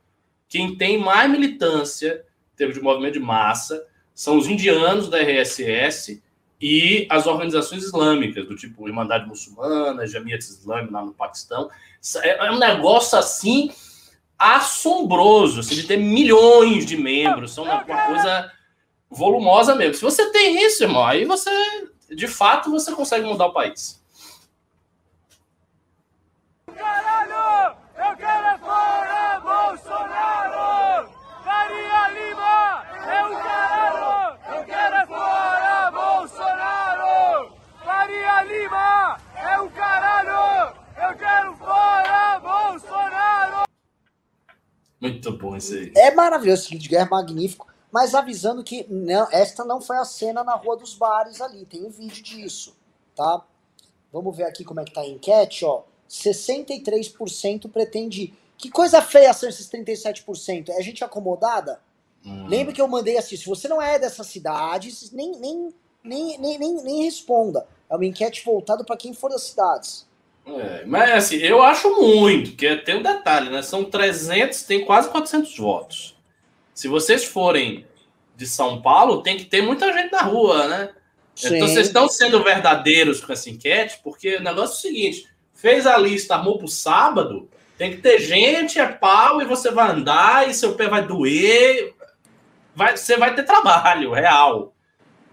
quem 0.49 0.75
tem 0.75 0.97
mais 0.97 1.29
militância, 1.29 2.25
em 2.53 2.57
termos 2.57 2.75
de 2.75 2.81
movimento 2.81 3.13
de 3.13 3.19
massa, 3.19 3.85
são 4.13 4.37
os 4.37 4.47
indianos 4.47 5.09
da 5.09 5.19
RSS 5.19 6.21
e 6.59 7.05
as 7.09 7.27
organizações 7.27 7.83
islâmicas, 7.83 8.47
do 8.47 8.55
tipo 8.55 8.87
Irmandade 8.87 9.27
Muçulmana, 9.27 10.07
Jamiat 10.07 10.43
Islâmica 10.43 10.93
lá 10.93 11.05
no 11.05 11.13
Paquistão. 11.13 11.69
É, 12.23 12.47
é 12.47 12.51
um 12.51 12.57
negócio 12.57 13.17
assim 13.17 13.69
assombroso, 14.37 15.61
assim, 15.61 15.75
de 15.75 15.83
ter 15.83 15.97
milhões 15.97 16.85
de 16.85 16.97
membros, 16.97 17.53
são 17.53 17.63
uma, 17.63 17.83
uma 17.83 18.05
coisa 18.07 18.51
volumosa 19.09 19.75
mesmo. 19.75 19.95
Se 19.95 20.01
você 20.01 20.31
tem 20.31 20.65
isso, 20.65 20.83
irmão, 20.83 21.05
aí 21.05 21.25
você, 21.25 21.51
de 22.09 22.27
fato, 22.27 22.71
você 22.71 22.91
consegue 22.91 23.25
mudar 23.25 23.47
o 23.47 23.53
país. 23.53 24.01
Caralho! 26.75 27.77
Eu 27.95 28.17
quero 28.17 28.47
é 28.47 28.57
fora 28.57 29.39
Bolsonaro! 29.39 31.09
Faria 31.43 32.09
Lima 32.09 32.83
é 33.07 33.25
o 33.25 33.43
caralho! 33.43 34.37
Eu 34.55 34.65
quero 34.65 34.95
é 34.95 35.05
fora 35.05 35.91
Bolsonaro! 35.91 37.57
Faria 37.85 38.43
Lima 38.43 39.17
é 39.35 39.59
o 39.59 39.69
caralho! 39.69 40.75
Eu 40.97 41.17
quero 41.17 41.55
fora 41.57 42.39
Bolsonaro! 42.39 43.63
Muito 45.03 45.31
bom 45.37 45.55
isso 45.55 45.73
aí. 45.73 45.91
É 45.95 46.11
maravilhoso, 46.11 46.63
esse 46.63 46.69
vídeo 46.71 46.83
de 46.83 46.89
guerra 46.89 47.07
é 47.07 47.09
magnífico. 47.09 47.67
Mas 47.91 48.15
avisando 48.15 48.63
que 48.63 48.87
não, 48.89 49.27
esta 49.31 49.63
não 49.63 49.79
foi 49.79 49.97
a 49.97 50.05
cena 50.05 50.43
na 50.43 50.55
Rua 50.55 50.77
dos 50.77 50.95
Bares 50.95 51.39
ali. 51.39 51.63
Tem 51.65 51.85
um 51.85 51.91
vídeo 51.91 52.23
disso, 52.23 52.75
tá? 53.15 53.45
Vamos 54.11 54.35
ver 54.35 54.45
aqui 54.45 54.63
como 54.63 54.79
é 54.79 54.83
que 54.83 54.93
tá 54.93 55.01
a 55.01 55.07
enquete, 55.07 55.63
ó. 55.63 55.83
63% 56.09 57.69
pretende. 57.71 58.33
Que 58.57 58.69
coisa 58.69 59.01
feia 59.01 59.33
são 59.33 59.47
esses 59.47 59.69
37%? 59.69 60.69
É 60.69 60.81
gente 60.81 61.03
acomodada? 61.03 61.81
Hum. 62.25 62.47
Lembra 62.47 62.73
que 62.73 62.81
eu 62.81 62.87
mandei 62.87 63.17
assim: 63.17 63.35
se 63.35 63.45
você 63.45 63.67
não 63.67 63.81
é 63.81 63.99
dessas 63.99 64.25
cidades, 64.25 65.11
nem, 65.11 65.37
nem, 65.37 65.73
nem, 66.03 66.37
nem, 66.39 66.57
nem, 66.57 66.83
nem 66.83 67.03
responda. 67.03 67.67
É 67.89 67.95
uma 67.95 68.05
enquete 68.05 68.43
voltada 68.43 68.83
para 68.83 68.97
quem 68.97 69.13
for 69.13 69.29
das 69.29 69.43
cidades. 69.43 70.07
É, 70.45 70.83
mas 70.85 71.11
assim, 71.11 71.37
eu 71.37 71.61
acho 71.61 71.89
muito, 72.01 72.51
que 72.51 72.75
tem 72.77 72.97
um 72.97 73.01
detalhe, 73.01 73.49
né? 73.49 73.61
São 73.61 73.83
300, 73.83 74.63
tem 74.63 74.83
quase 74.83 75.09
400 75.09 75.57
votos. 75.57 76.15
Se 76.73 76.87
vocês 76.87 77.23
forem 77.23 77.85
de 78.35 78.45
São 78.45 78.81
Paulo, 78.81 79.21
tem 79.21 79.37
que 79.37 79.45
ter 79.45 79.61
muita 79.61 79.93
gente 79.93 80.11
na 80.11 80.21
rua, 80.21 80.67
né? 80.67 80.89
Sim. 81.35 81.55
Então 81.55 81.67
vocês 81.67 81.87
estão 81.87 82.07
sendo 82.09 82.43
verdadeiros 82.43 83.21
com 83.21 83.31
essa 83.31 83.49
enquete, 83.49 83.99
porque 84.03 84.37
o 84.37 84.43
negócio 84.43 84.75
é 84.75 84.77
o 84.77 84.93
seguinte: 84.93 85.27
fez 85.53 85.87
a 85.87 85.97
lista, 85.97 86.35
armou 86.35 86.57
para 86.57 86.65
o 86.65 86.69
sábado, 86.69 87.49
tem 87.77 87.91
que 87.91 87.97
ter 87.97 88.19
gente, 88.19 88.79
é 88.79 88.87
pau, 88.87 89.41
e 89.41 89.45
você 89.45 89.71
vai 89.71 89.91
andar, 89.91 90.49
e 90.49 90.53
seu 90.53 90.75
pé 90.75 90.87
vai 90.87 91.05
doer, 91.05 91.93
vai, 92.75 92.97
você 92.97 93.17
vai 93.17 93.33
ter 93.33 93.43
trabalho 93.43 94.11
real. 94.11 94.73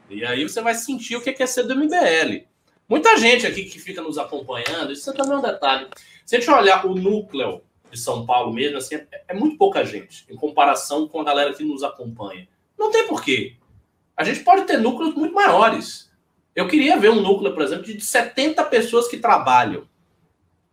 E 0.09 0.25
aí 0.25 0.43
você 0.43 0.61
vai 0.61 0.75
sentir 0.75 1.17
o 1.17 1.21
que 1.21 1.43
é 1.43 1.47
ser 1.47 1.65
do 1.65 1.77
MBL. 1.77 2.50
Muita 2.91 3.17
gente 3.17 3.47
aqui 3.47 3.67
que 3.67 3.79
fica 3.79 4.03
nos 4.03 4.19
acompanhando, 4.19 4.91
isso 4.91 5.15
também 5.15 5.35
é 5.35 5.37
um 5.37 5.41
detalhe. 5.41 5.87
Se 6.27 6.35
a 6.35 6.41
gente 6.41 6.51
olhar 6.51 6.85
o 6.85 6.93
núcleo 6.93 7.63
de 7.89 7.97
São 7.97 8.27
Paulo 8.27 8.53
mesmo, 8.53 8.79
assim, 8.79 8.97
é, 8.97 9.07
é 9.29 9.33
muito 9.33 9.57
pouca 9.57 9.85
gente 9.85 10.27
em 10.29 10.35
comparação 10.35 11.07
com 11.07 11.21
a 11.21 11.25
galera 11.25 11.55
que 11.55 11.63
nos 11.63 11.85
acompanha. 11.85 12.49
Não 12.77 12.91
tem 12.91 13.07
porquê. 13.07 13.55
A 14.17 14.25
gente 14.25 14.41
pode 14.41 14.63
ter 14.63 14.77
núcleos 14.77 15.15
muito 15.15 15.33
maiores. 15.33 16.11
Eu 16.53 16.67
queria 16.67 16.99
ver 16.99 17.11
um 17.11 17.23
núcleo, 17.23 17.55
por 17.55 17.63
exemplo, 17.63 17.85
de 17.85 18.01
70 18.01 18.65
pessoas 18.65 19.07
que 19.07 19.19
trabalham. 19.19 19.87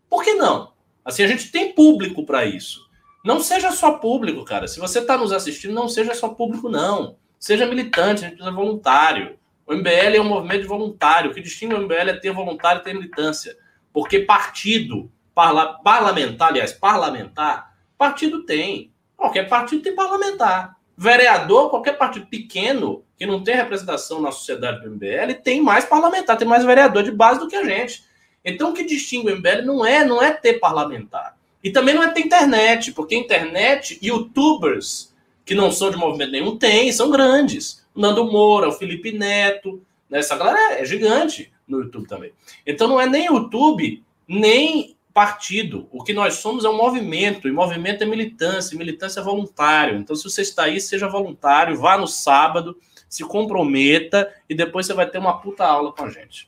Por 0.10 0.24
que 0.24 0.34
não? 0.34 0.74
Assim, 1.06 1.22
a 1.22 1.28
gente 1.28 1.52
tem 1.52 1.72
público 1.72 2.26
para 2.26 2.46
isso. 2.46 2.90
Não 3.24 3.40
seja 3.40 3.72
só 3.72 4.00
público, 4.00 4.44
cara. 4.44 4.68
Se 4.68 4.80
você 4.80 5.00
está 5.00 5.20
nos 5.20 5.32
assistindo, 5.32 5.72
não 5.76 5.88
seja 5.88 6.16
só 6.16 6.30
público, 6.30 6.68
não. 6.68 7.16
Seja 7.38 7.68
militante, 7.68 8.26
a 8.26 8.28
gente 8.28 8.38
precisa 8.38 8.56
voluntário. 8.56 9.38
O 9.68 9.76
MBL 9.76 10.16
é 10.16 10.22
um 10.22 10.24
movimento 10.24 10.66
voluntário. 10.66 11.30
O 11.30 11.34
que 11.34 11.42
distingue 11.42 11.76
o 11.76 11.82
MBL 11.82 12.10
é 12.10 12.14
ter 12.14 12.32
voluntário 12.32 12.80
e 12.80 12.84
ter 12.84 12.94
militância. 12.94 13.58
Porque 13.92 14.22
partido, 14.22 15.12
parla, 15.36 15.74
parlamentar, 15.84 16.50
aliás, 16.50 16.72
parlamentar, 16.72 17.76
partido 17.98 18.46
tem. 18.46 18.94
Qualquer 19.18 19.50
partido 19.50 19.82
tem 19.82 19.94
parlamentar. 19.94 20.78
Vereador, 20.96 21.70
qualquer 21.70 21.98
partido 21.98 22.28
pequeno 22.28 23.04
que 23.18 23.26
não 23.26 23.44
tem 23.44 23.56
representação 23.56 24.22
na 24.22 24.32
sociedade 24.32 24.82
do 24.82 24.92
MBL, 24.92 25.34
tem 25.44 25.62
mais 25.62 25.84
parlamentar, 25.84 26.38
tem 26.38 26.48
mais 26.48 26.64
vereador 26.64 27.04
de 27.04 27.12
base 27.12 27.40
do 27.40 27.48
que 27.48 27.56
a 27.56 27.64
gente. 27.64 28.06
Então, 28.46 28.70
o 28.70 28.74
que 28.74 28.84
distingue 28.84 29.32
o 29.32 29.36
MBL 29.36 29.66
não 29.66 29.86
é, 29.86 30.06
não 30.06 30.22
é 30.22 30.32
ter 30.32 30.60
parlamentar. 30.60 31.36
E 31.64 31.72
também 31.72 31.94
não 31.94 32.04
é 32.04 32.12
ter 32.12 32.22
internet, 32.22 32.94
porque 32.94 33.16
internet, 33.16 34.00
youtubers 34.02 35.14
que 35.44 35.56
não 35.56 35.72
são 35.72 35.90
de 35.90 35.98
movimento 35.98 36.32
nenhum, 36.32 36.58
tem, 36.58 36.92
são 36.92 37.10
grandes. 37.10 37.86
Nando 37.98 38.32
Moura, 38.32 38.70
o 38.70 38.72
Felipe 38.72 39.12
Neto, 39.12 39.82
né? 40.10 40.20
essa 40.20 40.38
galera 40.38 40.76
é, 40.76 40.82
é 40.82 40.86
gigante 40.86 41.52
no 41.68 41.82
YouTube 41.82 42.08
também. 42.08 42.32
Então 42.66 42.88
não 42.88 43.02
é 43.02 43.08
nem 43.08 43.26
YouTube, 43.26 44.04
nem 44.28 44.96
partido. 45.14 45.88
O 45.92 46.04
que 46.04 46.14
nós 46.14 46.36
somos 46.36 46.64
é 46.64 46.70
um 46.70 46.78
movimento, 46.78 47.48
e 47.48 47.52
movimento 47.52 48.04
é 48.04 48.06
militância, 48.06 48.78
militância 48.78 49.20
é 49.20 49.24
voluntário. 49.24 49.98
Então, 49.98 50.16
se 50.16 50.24
você 50.24 50.44
está 50.44 50.66
aí, 50.66 50.80
seja 50.80 51.10
voluntário, 51.10 51.76
vá 51.76 51.98
no 51.98 52.06
sábado, 52.06 52.78
se 53.10 53.24
comprometa 53.24 54.32
e 54.48 54.54
depois 54.54 54.86
você 54.86 54.94
vai 54.94 55.10
ter 55.10 55.18
uma 55.18 55.42
puta 55.42 55.66
aula 55.66 55.92
com 55.92 56.04
a 56.04 56.10
gente. 56.12 56.48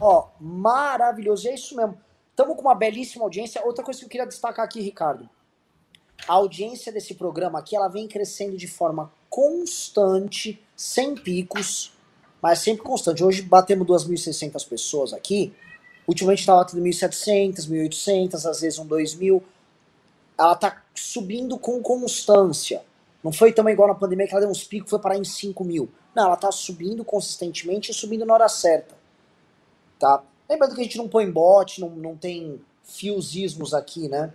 Ó, 0.00 0.30
maravilhoso. 0.40 1.46
É 1.46 1.54
isso 1.54 1.76
mesmo. 1.76 2.00
Estamos 2.30 2.56
com 2.56 2.62
uma 2.62 2.74
belíssima 2.74 3.24
audiência. 3.24 3.64
Outra 3.64 3.84
coisa 3.84 4.00
que 4.00 4.06
eu 4.06 4.10
queria 4.10 4.26
destacar 4.26 4.64
aqui, 4.64 4.80
Ricardo. 4.80 5.30
A 6.26 6.34
audiência 6.34 6.92
desse 6.92 7.14
programa 7.14 7.58
aqui, 7.58 7.76
ela 7.76 7.88
vem 7.88 8.08
crescendo 8.08 8.56
de 8.56 8.66
forma 8.66 9.12
constante, 9.28 10.62
sem 10.76 11.14
picos, 11.14 11.92
mas 12.40 12.60
sempre 12.60 12.82
constante. 12.82 13.22
Hoje 13.22 13.42
batemos 13.42 13.86
2.600 13.86 14.68
pessoas 14.68 15.12
aqui. 15.12 15.52
Ultimamente 16.06 16.40
estava 16.40 16.64
tendo 16.64 16.82
1.700, 16.82 17.68
1.800, 17.68 18.34
às 18.48 18.60
vezes 18.60 18.78
um 18.78 18.86
2.000. 18.86 19.42
Ela 20.38 20.52
está 20.52 20.82
subindo 20.94 21.58
com 21.58 21.82
constância. 21.82 22.82
Não 23.22 23.32
foi 23.32 23.52
também 23.52 23.74
igual 23.74 23.88
na 23.88 23.94
pandemia 23.94 24.26
que 24.26 24.32
ela 24.32 24.40
deu 24.40 24.50
uns 24.50 24.64
picos 24.64 24.90
foi 24.90 24.98
parar 24.98 25.16
em 25.16 25.24
5 25.24 25.64
mil. 25.64 25.90
Não, 26.14 26.24
ela 26.24 26.34
está 26.34 26.52
subindo 26.52 27.04
consistentemente 27.04 27.90
e 27.90 27.94
subindo 27.94 28.24
na 28.24 28.34
hora 28.34 28.48
certa 28.48 28.94
tá? 30.04 30.22
Lembrando 30.48 30.74
que 30.74 30.80
a 30.82 30.84
gente 30.84 30.98
não 30.98 31.08
põe 31.08 31.30
bot, 31.30 31.80
não, 31.80 31.88
não 31.90 32.16
tem 32.16 32.60
fiosismos 32.82 33.72
aqui, 33.72 34.08
né? 34.08 34.32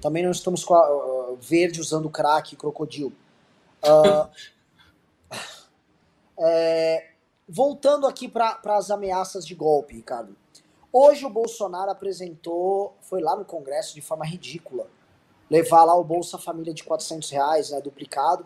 Também 0.00 0.22
não 0.22 0.30
estamos 0.30 0.64
com 0.64 0.74
a 0.74 1.30
uh, 1.30 1.36
verde 1.36 1.80
usando 1.80 2.08
crack 2.08 2.56
crocodilo. 2.56 3.12
Uh, 3.82 4.28
é, 6.38 7.10
voltando 7.48 8.06
aqui 8.06 8.28
para 8.28 8.58
as 8.64 8.90
ameaças 8.90 9.46
de 9.46 9.54
golpe, 9.54 9.94
Ricardo. 9.94 10.34
Hoje 10.92 11.24
o 11.24 11.30
Bolsonaro 11.30 11.90
apresentou, 11.90 12.94
foi 13.00 13.20
lá 13.20 13.36
no 13.36 13.44
Congresso 13.44 13.94
de 13.94 14.00
forma 14.00 14.24
ridícula, 14.24 14.88
levar 15.48 15.84
lá 15.84 15.94
o 15.94 16.02
Bolsa 16.02 16.36
Família 16.38 16.74
de 16.74 16.82
400 16.82 17.30
reais, 17.30 17.70
né, 17.70 17.80
duplicado. 17.80 18.44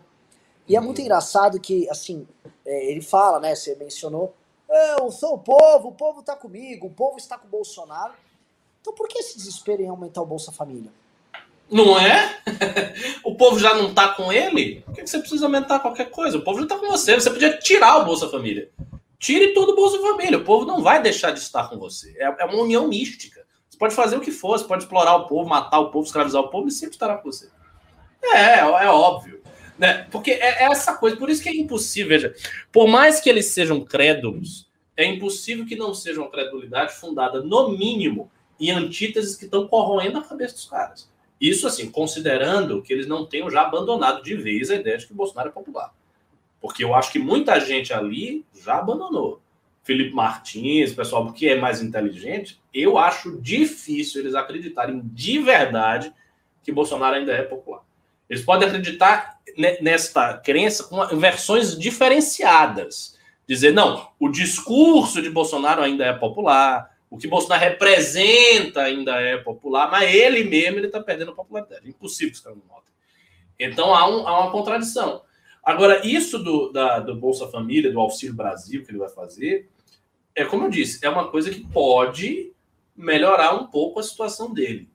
E 0.69 0.77
é 0.77 0.81
muito 0.81 0.99
uhum. 0.99 1.05
engraçado 1.05 1.59
que, 1.61 1.89
assim, 1.89 2.27
é, 2.67 2.91
ele 2.91 3.01
fala, 3.01 3.41
né, 3.41 3.55
você 3.55 3.75
mencionou, 3.77 4.35
eu 4.99 5.11
sou 5.11 5.35
o 5.35 5.39
povo, 5.39 5.89
o 5.89 5.93
povo 5.93 6.21
está 6.21 6.35
comigo, 6.35 6.87
o 6.87 6.91
povo 6.91 7.17
está 7.17 7.39
com 7.39 7.47
o 7.47 7.51
Bolsonaro. 7.51 8.15
Então 8.81 8.93
por 8.93 9.09
que 9.09 9.19
esse 9.19 9.37
desespero 9.37 9.83
em 9.83 9.89
aumentar 9.89 10.21
o 10.21 10.27
Bolsa 10.27 10.53
Família? 10.53 10.93
Não 11.75 11.99
é? 11.99 12.39
o 13.25 13.35
povo 13.35 13.59
já 13.59 13.75
não 13.75 13.89
está 13.89 14.11
com 14.11 14.33
ele? 14.33 14.85
Por 14.87 14.95
que 14.95 15.05
você 15.05 15.19
precisa 15.19 15.47
aumentar 15.47 15.81
qualquer 15.81 16.09
coisa? 16.09 16.39
O 16.39 16.43
povo 16.43 16.59
já 16.59 16.67
está 16.67 16.79
com 16.79 16.87
você. 16.87 17.17
Você 17.17 17.29
podia 17.29 17.59
tirar 17.59 17.97
o 17.97 18.05
Bolsa 18.05 18.29
Família. 18.29 18.71
Tire 19.19 19.53
todo 19.53 19.73
o 19.73 19.75
Bolsa 19.75 19.99
Família. 20.01 20.39
O 20.39 20.45
povo 20.45 20.65
não 20.65 20.81
vai 20.81 21.03
deixar 21.03 21.33
de 21.33 21.41
estar 21.41 21.69
com 21.69 21.77
você. 21.77 22.15
É, 22.17 22.27
é 22.27 22.45
uma 22.45 22.63
união 22.63 22.87
mística. 22.87 23.45
Você 23.69 23.77
pode 23.77 23.93
fazer 23.93 24.17
o 24.17 24.21
que 24.21 24.31
for, 24.31 24.57
você 24.57 24.65
pode 24.65 24.85
explorar 24.85 25.17
o 25.17 25.27
povo, 25.27 25.49
matar 25.49 25.81
o 25.81 25.91
povo, 25.91 26.07
escravizar 26.07 26.43
o 26.43 26.49
povo, 26.49 26.69
e 26.69 26.71
sempre 26.71 26.95
estará 26.95 27.17
com 27.17 27.33
você. 27.33 27.49
É, 28.23 28.61
é 28.61 28.89
óbvio. 28.89 29.43
Né? 29.77 30.07
Porque 30.13 30.31
é, 30.31 30.63
é 30.63 30.65
essa 30.67 30.95
coisa, 30.95 31.17
por 31.17 31.29
isso 31.29 31.43
que 31.43 31.49
é 31.49 31.57
impossível. 31.57 32.11
Veja, 32.11 32.35
por 32.71 32.87
mais 32.87 33.21
que 33.21 33.29
eles 33.29 33.47
sejam 33.47 33.81
crédulos, 33.81 34.71
é 34.97 35.05
impossível 35.05 35.67
que 35.67 35.75
não 35.75 35.93
seja 35.93 36.21
uma 36.21 36.31
credulidade 36.31 36.95
fundada, 36.95 37.43
no 37.43 37.71
mínimo, 37.71 38.31
em 38.61 38.71
antíteses 38.71 39.35
que 39.35 39.47
estão 39.47 39.67
corroendo 39.67 40.19
a 40.19 40.23
cabeça 40.23 40.55
dos 40.55 40.67
caras. 40.67 41.13
Isso, 41.45 41.67
assim, 41.67 41.91
considerando 41.91 42.81
que 42.81 42.91
eles 42.91 43.07
não 43.07 43.27
tenham 43.27 43.51
já 43.51 43.61
abandonado 43.61 44.23
de 44.23 44.35
vez 44.35 44.71
a 44.71 44.77
ideia 44.77 44.97
de 44.97 45.07
que 45.07 45.13
o 45.13 45.15
Bolsonaro 45.15 45.51
é 45.51 45.53
popular. 45.53 45.93
Porque 46.59 46.83
eu 46.83 46.95
acho 46.95 47.13
que 47.13 47.19
muita 47.19 47.61
gente 47.61 47.93
ali 47.93 48.47
já 48.65 48.79
abandonou. 48.79 49.43
Felipe 49.83 50.15
Martins, 50.15 50.95
pessoal 50.95 51.31
que 51.35 51.47
é 51.47 51.61
mais 51.61 51.83
inteligente, 51.83 52.59
eu 52.73 52.97
acho 52.97 53.39
difícil 53.43 54.23
eles 54.23 54.35
acreditarem 54.35 55.03
de 55.05 55.39
verdade 55.39 56.11
que 56.63 56.73
Bolsonaro 56.73 57.17
ainda 57.17 57.33
é 57.33 57.43
popular. 57.43 57.83
Eles 58.27 58.43
podem 58.43 58.67
acreditar 58.67 59.39
nesta 59.83 60.39
crença 60.39 60.85
com 60.85 61.05
versões 61.19 61.79
diferenciadas. 61.79 63.19
Dizer, 63.47 63.75
não, 63.75 64.09
o 64.19 64.31
discurso 64.31 65.21
de 65.21 65.29
Bolsonaro 65.29 65.83
ainda 65.83 66.07
é 66.07 66.13
popular, 66.15 66.94
o 67.11 67.19
que 67.19 67.29
Bolsonaro 67.29 67.63
representa 67.63 68.83
ainda 68.83 69.21
é 69.21 69.37
popular, 69.37 69.91
mas 69.91 70.13
ele 70.13 70.45
mesmo 70.45 70.79
ele 70.79 70.87
está 70.87 71.01
perdendo 71.01 71.35
popularidade. 71.35 71.89
Impossível 71.89 72.31
que 72.31 72.37
os 72.37 72.41
caras 72.43 72.59
não 72.59 72.67
notem. 72.67 72.93
Então 73.59 73.95
há, 73.95 74.09
um, 74.09 74.27
há, 74.27 74.41
uma 74.41 74.51
contradição. 74.51 75.23
Agora, 75.63 76.07
isso 76.07 76.39
do, 76.39 76.71
da, 76.73 76.99
do 77.01 77.15
Bolsa 77.15 77.49
Família, 77.49 77.93
do 77.93 78.01
Auxílio 78.01 78.35
Brasil 78.35 78.85
que 78.85 78.91
ele 78.91 78.99
vai 78.99 79.09
fazer, 79.09 79.71
é 80.35 80.45
como 80.45 80.65
eu 80.65 80.71
disse, 80.71 81.05
é 81.05 81.09
uma 81.09 81.31
coisa 81.31 81.51
que 81.51 81.67
pode 81.69 82.53
melhorar 82.97 83.55
um 83.55 83.67
pouco 83.67 84.01
a 84.01 84.03
situação 84.03 84.53
dele. 84.53 84.89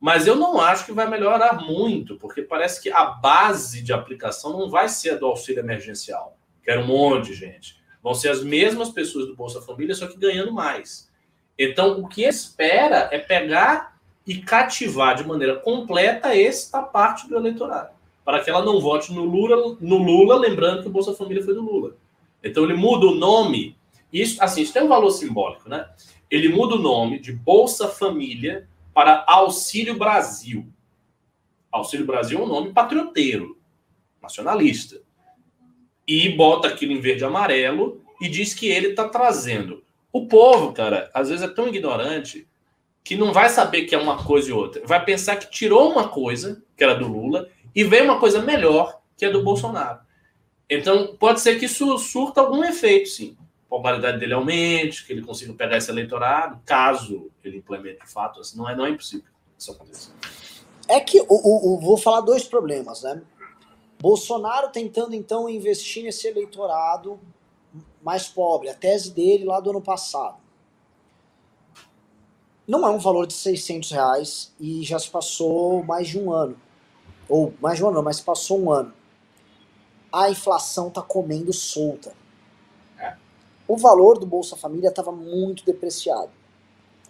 Mas 0.00 0.26
eu 0.26 0.36
não 0.36 0.60
acho 0.60 0.86
que 0.86 0.92
vai 0.92 1.08
melhorar 1.08 1.60
muito, 1.64 2.16
porque 2.16 2.42
parece 2.42 2.80
que 2.80 2.90
a 2.90 3.04
base 3.04 3.82
de 3.82 3.92
aplicação 3.92 4.52
não 4.52 4.70
vai 4.70 4.88
ser 4.88 5.10
a 5.10 5.16
do 5.16 5.26
auxílio 5.26 5.60
emergencial, 5.60 6.38
que 6.62 6.70
era 6.70 6.80
um 6.80 6.86
monte 6.86 7.26
de 7.26 7.34
gente. 7.34 7.78
Vão 8.02 8.14
ser 8.14 8.28
as 8.28 8.42
mesmas 8.42 8.90
pessoas 8.90 9.26
do 9.26 9.34
Bolsa 9.34 9.60
Família, 9.60 9.94
só 9.94 10.06
que 10.06 10.16
ganhando 10.16 10.52
mais. 10.52 11.07
Então, 11.58 12.00
o 12.00 12.08
que 12.08 12.22
espera 12.22 13.08
é 13.10 13.18
pegar 13.18 13.98
e 14.26 14.36
cativar 14.38 15.16
de 15.16 15.26
maneira 15.26 15.56
completa 15.56 16.36
esta 16.36 16.82
parte 16.82 17.28
do 17.28 17.36
eleitorado, 17.36 17.90
para 18.24 18.40
que 18.44 18.48
ela 18.48 18.64
não 18.64 18.80
vote 18.80 19.12
no 19.12 19.24
Lula, 19.24 19.76
no 19.80 19.96
Lula, 19.96 20.36
lembrando 20.36 20.82
que 20.82 20.88
o 20.88 20.92
Bolsa 20.92 21.14
Família 21.14 21.42
foi 21.42 21.54
do 21.54 21.62
Lula. 21.62 21.96
Então, 22.44 22.62
ele 22.62 22.74
muda 22.74 23.06
o 23.06 23.14
nome. 23.14 23.76
Isso, 24.12 24.42
assim, 24.42 24.62
isso 24.62 24.72
tem 24.72 24.82
um 24.82 24.88
valor 24.88 25.10
simbólico, 25.10 25.68
né? 25.68 25.88
Ele 26.30 26.48
muda 26.48 26.76
o 26.76 26.78
nome 26.78 27.18
de 27.18 27.32
Bolsa 27.32 27.88
Família 27.88 28.68
para 28.94 29.24
Auxílio 29.26 29.96
Brasil. 29.96 30.66
Auxílio 31.72 32.06
Brasil 32.06 32.38
é 32.38 32.42
um 32.42 32.46
nome 32.48 32.72
patrioteiro, 32.72 33.58
nacionalista. 34.22 35.00
E 36.06 36.28
bota 36.30 36.68
aquilo 36.68 36.92
em 36.92 37.00
verde 37.00 37.22
e 37.22 37.26
amarelo 37.26 38.02
e 38.20 38.28
diz 38.28 38.54
que 38.54 38.68
ele 38.68 38.88
está 38.88 39.08
trazendo. 39.08 39.82
O 40.12 40.26
povo, 40.26 40.72
cara, 40.72 41.10
às 41.12 41.28
vezes 41.28 41.44
é 41.44 41.52
tão 41.52 41.68
ignorante 41.68 42.48
que 43.04 43.16
não 43.16 43.32
vai 43.32 43.48
saber 43.48 43.84
que 43.84 43.94
é 43.94 43.98
uma 43.98 44.22
coisa 44.24 44.50
e 44.50 44.52
outra. 44.52 44.82
Vai 44.86 45.04
pensar 45.04 45.36
que 45.36 45.50
tirou 45.50 45.90
uma 45.90 46.08
coisa, 46.08 46.62
que 46.76 46.84
era 46.84 46.94
do 46.94 47.08
Lula, 47.08 47.48
e 47.74 47.84
veio 47.84 48.04
uma 48.04 48.18
coisa 48.18 48.40
melhor, 48.42 49.00
que 49.16 49.24
é 49.24 49.30
do 49.30 49.42
Bolsonaro. 49.42 50.00
Então, 50.68 51.16
pode 51.16 51.40
ser 51.40 51.58
que 51.58 51.64
isso 51.64 51.96
surta 51.98 52.40
algum 52.40 52.62
efeito, 52.64 53.08
sim 53.08 53.36
a 53.68 53.76
popularidade 53.76 54.18
dele 54.18 54.32
aumente, 54.32 55.04
que 55.04 55.12
ele 55.12 55.22
consiga 55.22 55.52
pegar 55.52 55.76
esse 55.76 55.90
eleitorado, 55.90 56.58
caso 56.64 57.30
ele 57.44 57.58
implemente 57.58 58.00
de 58.00 58.10
fato, 58.10 58.40
assim, 58.40 58.56
não, 58.56 58.68
é, 58.68 58.74
não 58.74 58.86
é 58.86 58.90
impossível 58.90 59.30
isso 59.58 59.70
acontecer. 59.70 60.10
É 60.88 60.98
que 61.00 61.20
o, 61.20 61.26
o, 61.28 61.74
o, 61.74 61.80
vou 61.80 61.98
falar 61.98 62.22
dois 62.22 62.44
problemas, 62.44 63.02
né? 63.02 63.20
Bolsonaro 64.00 64.70
tentando 64.70 65.14
então 65.14 65.48
investir 65.50 66.02
nesse 66.02 66.26
eleitorado 66.28 67.20
mais 68.02 68.28
pobre, 68.28 68.68
a 68.68 68.74
tese 68.74 69.10
dele 69.10 69.44
lá 69.44 69.60
do 69.60 69.70
ano 69.70 69.80
passado. 69.80 70.36
Não 72.66 72.86
é 72.86 72.90
um 72.90 72.98
valor 72.98 73.26
de 73.26 73.32
600 73.32 73.90
reais 73.90 74.52
e 74.60 74.82
já 74.82 74.98
se 74.98 75.08
passou 75.08 75.82
mais 75.82 76.08
de 76.08 76.18
um 76.18 76.32
ano. 76.32 76.56
Ou 77.28 77.52
mais 77.60 77.78
de 77.78 77.84
um 77.84 77.88
ano, 77.88 77.96
não, 77.96 78.02
mas 78.02 78.20
passou 78.20 78.60
um 78.60 78.70
ano. 78.70 78.92
A 80.12 80.30
inflação 80.30 80.90
tá 80.90 81.02
comendo 81.02 81.52
solta 81.52 82.14
o 83.68 83.76
valor 83.76 84.18
do 84.18 84.24
Bolsa 84.24 84.56
Família 84.56 84.88
estava 84.88 85.12
muito 85.12 85.64
depreciado. 85.64 86.30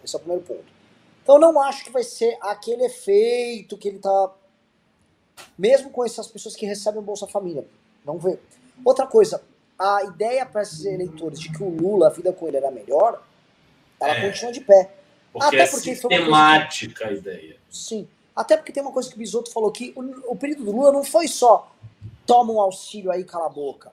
Esse 0.03 0.13
é 0.13 0.17
o 0.17 0.19
primeiro 0.19 0.43
ponto. 0.43 0.65
Então 1.23 1.35
eu 1.35 1.41
não 1.41 1.59
acho 1.61 1.85
que 1.85 1.89
vai 1.89 2.03
ser 2.03 2.37
aquele 2.41 2.83
efeito 2.83 3.77
que 3.77 3.87
ele 3.87 3.97
está. 3.97 4.33
Mesmo 5.57 5.89
com 5.89 6.03
essas 6.03 6.27
pessoas 6.27 6.55
que 6.55 6.65
recebem 6.65 6.99
o 6.99 7.03
Bolsa 7.03 7.25
Família. 7.25 7.65
Vamos 8.03 8.21
ver. 8.21 8.41
Outra 8.83 9.07
coisa, 9.07 9.41
a 9.79 10.03
ideia 10.03 10.45
para 10.45 10.61
esses 10.61 10.83
eleitores 10.85 11.39
de 11.39 11.49
que 11.51 11.63
o 11.63 11.69
Lula, 11.69 12.07
a 12.07 12.11
vida 12.11 12.33
com 12.33 12.47
ele 12.47 12.57
era 12.57 12.69
melhor, 12.69 13.23
ela 13.99 14.13
é, 14.13 14.27
continua 14.27 14.51
de 14.51 14.61
pé. 14.61 14.91
Porque 15.31 15.47
Até 15.47 15.63
é 15.63 15.67
porque 15.67 15.95
sistemática 15.95 17.05
que... 17.05 17.09
a 17.09 17.11
ideia. 17.13 17.57
Sim. 17.71 18.07
Até 18.35 18.57
porque 18.57 18.71
tem 18.71 18.83
uma 18.83 18.91
coisa 18.91 19.09
que 19.09 19.15
o 19.15 19.19
Bisotto 19.19 19.51
falou 19.51 19.71
que 19.71 19.93
o, 19.95 20.31
o 20.31 20.35
período 20.35 20.65
do 20.65 20.71
Lula 20.71 20.91
não 20.91 21.03
foi 21.03 21.27
só 21.27 21.71
toma 22.29 22.53
um 22.53 22.61
auxílio 22.61 23.11
aí, 23.11 23.23
cala 23.23 23.47
a 23.47 23.49
boca. 23.49 23.91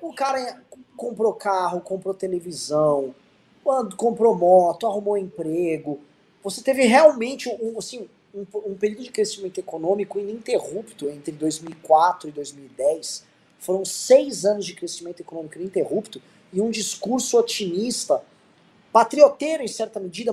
O 0.00 0.14
cara 0.14 0.62
comprou 0.96 1.34
carro, 1.34 1.82
comprou 1.82 2.14
televisão, 2.14 3.14
comprou 3.98 4.34
moto, 4.34 4.86
arrumou 4.86 5.18
emprego. 5.18 6.00
Você 6.42 6.62
teve 6.62 6.84
realmente 6.84 7.50
um, 7.60 7.78
assim, 7.78 8.08
um, 8.34 8.46
um 8.64 8.74
período 8.74 9.02
de 9.02 9.10
crescimento 9.10 9.58
econômico 9.58 10.18
ininterrupto 10.18 11.10
entre 11.10 11.32
2004 11.32 12.30
e 12.30 12.32
2010. 12.32 13.26
Foram 13.60 13.84
seis 13.84 14.44
anos 14.44 14.66
de 14.66 14.74
crescimento 14.74 15.20
econômico 15.20 15.56
ininterrupto 15.58 16.20
e 16.52 16.60
um 16.60 16.70
discurso 16.70 17.38
otimista, 17.38 18.22
patrioteiro 18.92 19.62
em 19.62 19.68
certa 19.68 20.00
medida, 20.00 20.32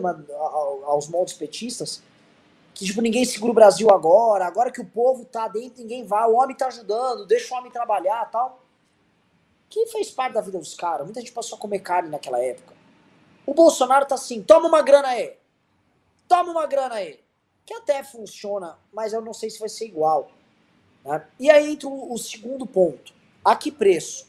aos 0.85 1.07
moldes 1.07 1.35
petistas, 1.35 2.01
que 2.73 2.85
tipo, 2.85 3.01
ninguém 3.01 3.25
segura 3.25 3.51
o 3.51 3.55
Brasil 3.55 3.91
agora, 3.91 4.45
agora 4.45 4.71
que 4.71 4.81
o 4.81 4.85
povo 4.85 5.25
tá 5.25 5.47
dentro, 5.47 5.81
ninguém 5.81 6.03
vai, 6.03 6.27
o 6.27 6.35
homem 6.35 6.55
tá 6.55 6.67
ajudando, 6.67 7.25
deixa 7.25 7.53
o 7.53 7.57
homem 7.57 7.71
trabalhar 7.71 8.25
tal 8.31 8.67
que 9.69 9.85
fez 9.87 10.09
parte 10.09 10.33
da 10.33 10.41
vida 10.41 10.57
dos 10.57 10.73
caras. 10.73 11.05
Muita 11.05 11.19
gente 11.19 11.31
passou 11.31 11.57
a 11.57 11.61
comer 11.61 11.79
carne 11.79 12.09
naquela 12.09 12.39
época. 12.41 12.75
O 13.45 13.53
Bolsonaro 13.53 14.05
tá 14.05 14.15
assim, 14.15 14.41
toma 14.41 14.67
uma 14.67 14.81
grana 14.81 15.09
aí. 15.09 15.35
Toma 16.27 16.51
uma 16.51 16.65
grana 16.65 16.95
aí. 16.95 17.19
Que 17.65 17.73
até 17.73 18.03
funciona, 18.03 18.77
mas 18.93 19.13
eu 19.13 19.21
não 19.21 19.33
sei 19.33 19.49
se 19.49 19.59
vai 19.59 19.69
ser 19.69 19.85
igual. 19.85 20.31
Né? 21.03 21.25
E 21.39 21.49
aí 21.49 21.71
entra 21.71 21.87
o, 21.87 22.13
o 22.13 22.17
segundo 22.17 22.65
ponto. 22.65 23.13
A 23.47 23.55
que 23.55 23.71
preço? 23.71 24.27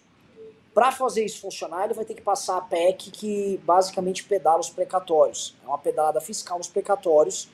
Para 0.73 0.93
fazer 0.93 1.25
isso 1.25 1.41
funcionar, 1.41 1.87
ele 1.87 1.95
vai 1.95 2.05
ter 2.05 2.15
que 2.15 2.23
passar 2.23 2.57
a 2.57 2.61
PEC 2.61 3.11
que 3.11 3.61
basicamente 3.65 4.23
pedala 4.23 4.61
os 4.61 4.71
precatórios. 4.71 5.57
É 5.65 5.67
uma 5.67 5.77
pedalada 5.77 6.21
fiscal 6.21 6.57
nos 6.57 6.69
precatórios 6.69 7.49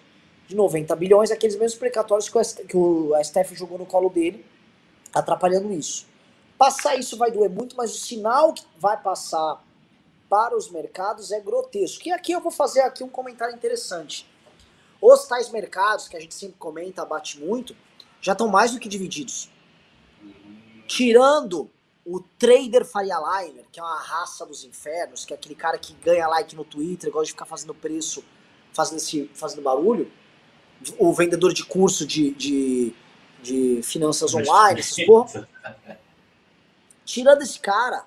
de 0.46 0.54
90 0.54 0.94
bilhões, 0.94 1.30
aqueles 1.30 1.56
mesmos 1.56 1.78
precatórios 1.78 2.28
que 2.28 2.76
o, 2.76 3.12
STF 3.24 3.54
jogou 3.54 3.78
no 3.78 3.86
colo 3.86 4.10
dele, 4.10 4.44
atrapalhando 5.14 5.72
isso. 5.72 6.06
Passar 6.58 6.96
isso 6.96 7.16
vai 7.16 7.30
doer 7.30 7.48
muito, 7.48 7.74
mas 7.78 7.94
o 7.94 7.98
sinal 7.98 8.52
que 8.52 8.62
vai 8.78 9.00
passar 9.00 9.64
para 10.28 10.54
os 10.54 10.70
mercados 10.70 11.32
é 11.32 11.40
grotesco. 11.40 12.06
E 12.06 12.12
aqui 12.12 12.32
eu 12.32 12.42
vou 12.42 12.52
fazer 12.52 12.82
aqui 12.82 13.02
um 13.02 13.08
comentário 13.08 13.54
interessante. 13.54 14.28
Os 15.00 15.24
tais 15.26 15.48
mercados, 15.48 16.08
que 16.08 16.16
a 16.18 16.20
gente 16.20 16.34
sempre 16.34 16.56
comenta, 16.58 17.06
bate 17.06 17.40
muito, 17.40 17.74
já 18.20 18.32
estão 18.32 18.48
mais 18.48 18.72
do 18.72 18.78
que 18.78 18.86
divididos. 18.86 19.53
Tirando 20.86 21.70
o 22.04 22.20
trader 22.38 22.84
Faria 22.84 23.16
Limer, 23.16 23.64
que 23.72 23.80
é 23.80 23.82
uma 23.82 23.98
raça 23.98 24.44
dos 24.44 24.64
infernos, 24.64 25.24
que 25.24 25.32
é 25.32 25.36
aquele 25.36 25.54
cara 25.54 25.78
que 25.78 25.94
ganha 25.94 26.28
like 26.28 26.54
no 26.54 26.64
Twitter, 26.64 27.10
gosta 27.10 27.26
de 27.26 27.32
ficar 27.32 27.46
fazendo 27.46 27.74
preço, 27.74 28.22
fazendo, 28.72 28.98
esse, 28.98 29.30
fazendo 29.34 29.62
barulho, 29.62 30.10
o 30.98 31.12
vendedor 31.12 31.52
de 31.54 31.64
curso 31.64 32.06
de, 32.06 32.32
de, 32.32 32.94
de 33.42 33.80
finanças 33.82 34.34
online, 34.34 34.80
essas 34.80 35.04
porra. 35.06 35.48
Tirando 37.04 37.42
esse 37.42 37.58
cara, 37.58 38.04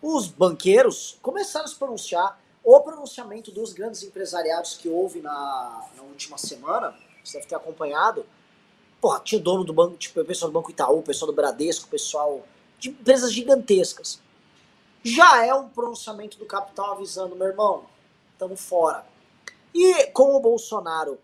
os 0.00 0.28
banqueiros 0.28 1.18
começaram 1.22 1.64
a 1.64 1.68
se 1.68 1.76
pronunciar. 1.76 2.40
O 2.64 2.78
pronunciamento 2.80 3.50
dos 3.50 3.72
grandes 3.72 4.04
empresariados 4.04 4.76
que 4.76 4.88
houve 4.88 5.20
na, 5.20 5.88
na 5.96 6.02
última 6.02 6.38
semana, 6.38 6.94
você 7.24 7.38
deve 7.38 7.48
ter 7.48 7.56
acompanhado. 7.56 8.24
Porra, 9.02 9.18
tinha 9.18 9.40
dono 9.40 9.64
do 9.64 9.72
banco, 9.72 9.96
tipo, 9.96 10.24
pessoal 10.24 10.48
do 10.48 10.54
Banco 10.54 10.70
Itaú, 10.70 11.02
pessoal 11.02 11.32
do 11.32 11.34
Bradesco, 11.34 11.88
pessoal 11.88 12.46
de 12.78 12.90
empresas 12.90 13.32
gigantescas. 13.32 14.20
Já 15.02 15.44
é 15.44 15.52
um 15.52 15.68
pronunciamento 15.68 16.38
do 16.38 16.46
capital 16.46 16.92
avisando, 16.92 17.34
meu 17.34 17.48
irmão, 17.48 17.84
estamos 18.32 18.60
fora. 18.60 19.04
E 19.74 20.06
com 20.12 20.36
o 20.36 20.40
Bolsonaro 20.40 21.18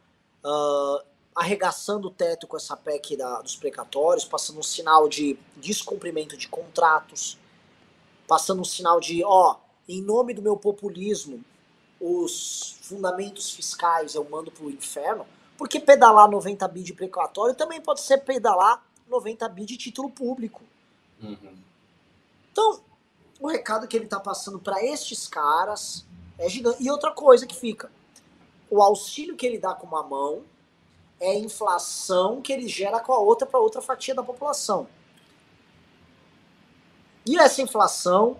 uh, 0.44 1.04
arregaçando 1.32 2.08
o 2.08 2.10
teto 2.10 2.48
com 2.48 2.56
essa 2.56 2.76
PEC 2.76 3.16
da, 3.16 3.40
dos 3.42 3.54
precatórios, 3.54 4.24
passando 4.24 4.58
um 4.58 4.62
sinal 4.64 5.08
de 5.08 5.38
descumprimento 5.56 6.36
de 6.36 6.48
contratos, 6.48 7.38
passando 8.26 8.60
um 8.60 8.64
sinal 8.64 8.98
de, 8.98 9.22
ó, 9.22 9.54
em 9.88 10.02
nome 10.02 10.34
do 10.34 10.42
meu 10.42 10.56
populismo, 10.56 11.44
os 12.00 12.76
fundamentos 12.82 13.52
fiscais 13.52 14.16
eu 14.16 14.28
mando 14.28 14.50
pro 14.50 14.68
inferno, 14.68 15.24
porque 15.58 15.80
pedalar 15.80 16.30
90 16.30 16.66
bi 16.68 16.84
de 16.84 16.94
precatório 16.94 17.54
também 17.54 17.80
pode 17.80 18.00
ser 18.00 18.18
pedalar 18.18 18.80
90 19.08 19.48
bi 19.48 19.66
de 19.66 19.76
título 19.76 20.08
público. 20.08 20.62
Uhum. 21.20 21.58
Então, 22.52 22.80
o 23.40 23.48
recado 23.48 23.88
que 23.88 23.96
ele 23.96 24.06
tá 24.06 24.20
passando 24.20 24.60
para 24.60 24.82
estes 24.84 25.26
caras 25.26 26.06
é 26.38 26.48
gigante. 26.48 26.80
E 26.80 26.88
outra 26.88 27.10
coisa 27.10 27.44
que 27.44 27.56
fica: 27.56 27.90
o 28.70 28.80
auxílio 28.80 29.36
que 29.36 29.44
ele 29.44 29.58
dá 29.58 29.74
com 29.74 29.86
uma 29.86 30.02
mão 30.04 30.44
é 31.20 31.32
a 31.32 31.38
inflação 31.38 32.40
que 32.40 32.52
ele 32.52 32.68
gera 32.68 33.00
com 33.00 33.12
a 33.12 33.18
outra 33.18 33.44
para 33.44 33.58
outra 33.58 33.82
fatia 33.82 34.14
da 34.14 34.22
população. 34.22 34.86
E 37.26 37.36
essa 37.36 37.60
inflação, 37.60 38.38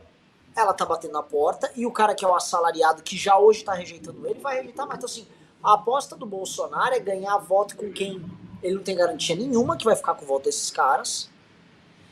ela 0.54 0.72
tá 0.72 0.86
batendo 0.86 1.12
na 1.12 1.22
porta, 1.22 1.70
e 1.74 1.84
o 1.84 1.90
cara 1.90 2.14
que 2.14 2.24
é 2.24 2.28
o 2.28 2.34
assalariado, 2.34 3.02
que 3.02 3.16
já 3.16 3.36
hoje 3.36 3.64
tá 3.64 3.74
rejeitando 3.74 4.24
ele, 4.24 4.38
vai 4.38 4.58
rejeitar 4.58 4.86
mais. 4.86 4.98
Então, 4.98 5.10
assim, 5.10 5.26
a 5.62 5.74
aposta 5.74 6.16
do 6.16 6.26
Bolsonaro 6.26 6.94
é 6.94 7.00
ganhar 7.00 7.36
voto 7.38 7.76
com 7.76 7.92
quem 7.92 8.22
ele 8.62 8.74
não 8.74 8.82
tem 8.82 8.96
garantia 8.96 9.36
nenhuma 9.36 9.76
que 9.76 9.84
vai 9.84 9.94
ficar 9.94 10.14
com 10.14 10.24
o 10.24 10.28
voto 10.28 10.44
desses 10.44 10.70
caras, 10.70 11.30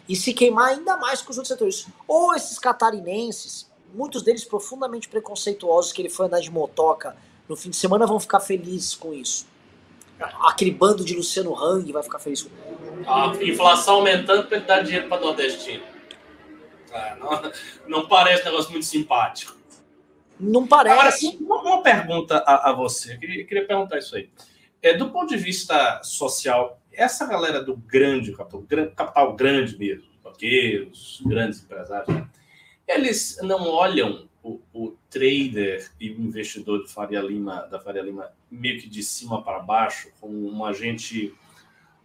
e 0.08 0.14
se 0.14 0.32
queimar 0.32 0.68
ainda 0.68 0.96
mais 0.96 1.20
com 1.20 1.30
os 1.30 1.36
outros 1.36 1.48
setores. 1.48 1.86
Ou 2.06 2.34
esses 2.34 2.58
catarinenses, 2.58 3.68
muitos 3.92 4.22
deles 4.22 4.44
profundamente 4.44 5.08
preconceituosos, 5.08 5.92
que 5.92 6.02
ele 6.02 6.08
foi 6.08 6.26
andar 6.26 6.40
de 6.40 6.50
motoca 6.50 7.16
no 7.48 7.56
fim 7.56 7.70
de 7.70 7.76
semana, 7.76 8.06
vão 8.06 8.20
ficar 8.20 8.40
felizes 8.40 8.94
com 8.94 9.12
isso. 9.12 9.46
Aquele 10.18 10.70
bando 10.70 11.04
de 11.04 11.14
Luciano 11.14 11.54
Hang 11.54 11.90
vai 11.92 12.02
ficar 12.02 12.18
feliz 12.18 12.42
com 12.42 12.50
isso. 12.50 13.10
A 13.10 13.44
inflação 13.44 13.96
aumentando 13.96 14.44
para 14.44 14.56
ele 14.56 14.66
dar 14.66 14.82
dinheiro 14.82 15.08
para 15.08 15.20
nordestino. 15.20 15.82
É, 16.90 17.16
não, 17.16 17.52
não 17.88 18.08
parece 18.08 18.42
um 18.42 18.46
negócio 18.46 18.70
muito 18.70 18.86
simpático. 18.86 19.55
Não 20.38 20.66
parece. 20.66 21.38
Agora, 21.40 21.62
uma, 21.62 21.82
pergunta 21.82 22.38
a, 22.38 22.70
a 22.70 22.72
você. 22.72 23.14
Eu 23.14 23.18
queria, 23.18 23.44
queria 23.44 23.66
perguntar 23.66 23.98
isso 23.98 24.16
aí. 24.16 24.28
É, 24.82 24.94
do 24.94 25.10
ponto 25.10 25.28
de 25.28 25.36
vista 25.36 26.00
social, 26.02 26.80
essa 26.92 27.26
galera 27.26 27.62
do 27.62 27.76
grande 27.76 28.32
capital, 28.32 28.62
capital 28.94 29.34
grande 29.34 29.78
mesmo, 29.78 30.08
banqueiros, 30.22 31.22
grandes 31.24 31.62
empresários, 31.62 32.14
né? 32.14 32.28
eles 32.86 33.38
não 33.42 33.68
olham 33.68 34.28
o, 34.42 34.60
o, 34.72 34.96
trader 35.10 35.90
e 35.98 36.10
o 36.10 36.20
investidor 36.20 36.80
do 36.80 36.88
Faria 36.88 37.20
Lima, 37.20 37.66
da 37.70 37.80
Faria 37.80 38.02
Lima 38.02 38.30
meio 38.50 38.80
que 38.80 38.88
de 38.88 39.02
cima 39.02 39.42
para 39.42 39.58
baixo, 39.58 40.10
como 40.20 40.48
um 40.48 40.64
agente, 40.64 41.34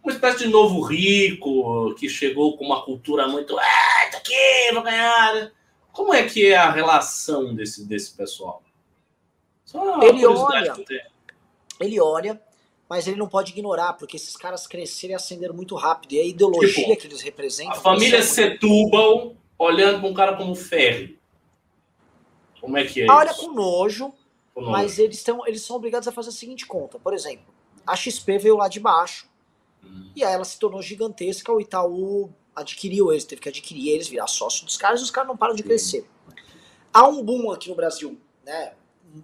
uma 0.02 0.12
espécie 0.12 0.38
de 0.38 0.48
novo 0.48 0.80
rico 0.80 1.94
que 1.94 2.08
chegou 2.08 2.56
com 2.56 2.64
uma 2.64 2.82
cultura 2.82 3.28
muito, 3.28 3.56
ah, 3.58 4.08
tá 4.10 4.18
aqui, 4.18 4.72
vou 4.72 4.82
ganhar. 4.82 5.52
Como 5.92 6.14
é 6.14 6.26
que 6.26 6.46
é 6.46 6.56
a 6.56 6.70
relação 6.70 7.54
desse, 7.54 7.84
desse 7.86 8.12
pessoal? 8.12 8.62
ele 10.02 10.26
olha, 10.26 10.74
ele 11.80 12.00
olha, 12.00 12.42
mas 12.88 13.06
ele 13.06 13.16
não 13.16 13.28
pode 13.28 13.52
ignorar, 13.52 13.94
porque 13.94 14.16
esses 14.16 14.36
caras 14.36 14.66
cresceram 14.66 15.12
e 15.12 15.14
ascenderam 15.14 15.54
muito 15.54 15.74
rápido. 15.74 16.12
E 16.12 16.20
a 16.20 16.24
ideologia 16.24 16.84
tipo, 16.84 16.96
que 17.00 17.06
eles 17.06 17.22
representam. 17.22 17.72
A 17.72 17.76
família 17.76 18.22
Setúbal 18.22 19.34
olhando 19.58 20.00
para 20.00 20.08
um 20.08 20.14
cara 20.14 20.36
como 20.36 20.54
Ferri. 20.54 21.18
Como 22.60 22.76
é 22.76 22.84
que 22.84 23.02
é 23.02 23.10
Olha 23.10 23.30
isso? 23.30 23.40
com 23.40 23.52
nojo, 23.52 24.12
com 24.54 24.60
nojo. 24.60 24.72
mas 24.72 24.98
eles, 24.98 25.22
tão, 25.22 25.46
eles 25.46 25.62
são 25.62 25.76
obrigados 25.76 26.06
a 26.06 26.12
fazer 26.12 26.28
a 26.28 26.32
seguinte 26.32 26.66
conta. 26.66 26.98
Por 26.98 27.14
exemplo, 27.14 27.52
a 27.86 27.96
XP 27.96 28.38
veio 28.38 28.56
lá 28.56 28.68
de 28.68 28.78
baixo, 28.78 29.26
hum. 29.82 30.10
e 30.14 30.22
aí 30.22 30.32
ela 30.32 30.44
se 30.44 30.58
tornou 30.58 30.82
gigantesca, 30.82 31.52
o 31.52 31.60
Itaú 31.60 32.32
adquiriu 32.54 33.12
eles, 33.12 33.24
teve 33.24 33.40
que 33.40 33.48
adquirir 33.48 33.90
eles, 33.90 34.08
virar 34.08 34.26
sócio 34.26 34.64
dos 34.64 34.76
caras, 34.76 35.00
e 35.00 35.02
os 35.02 35.10
caras 35.10 35.28
não 35.28 35.36
param 35.36 35.54
de 35.54 35.62
crescer. 35.62 36.08
Há 36.92 37.06
um 37.08 37.22
boom 37.22 37.50
aqui 37.50 37.68
no 37.68 37.74
Brasil, 37.74 38.18
né? 38.44 38.74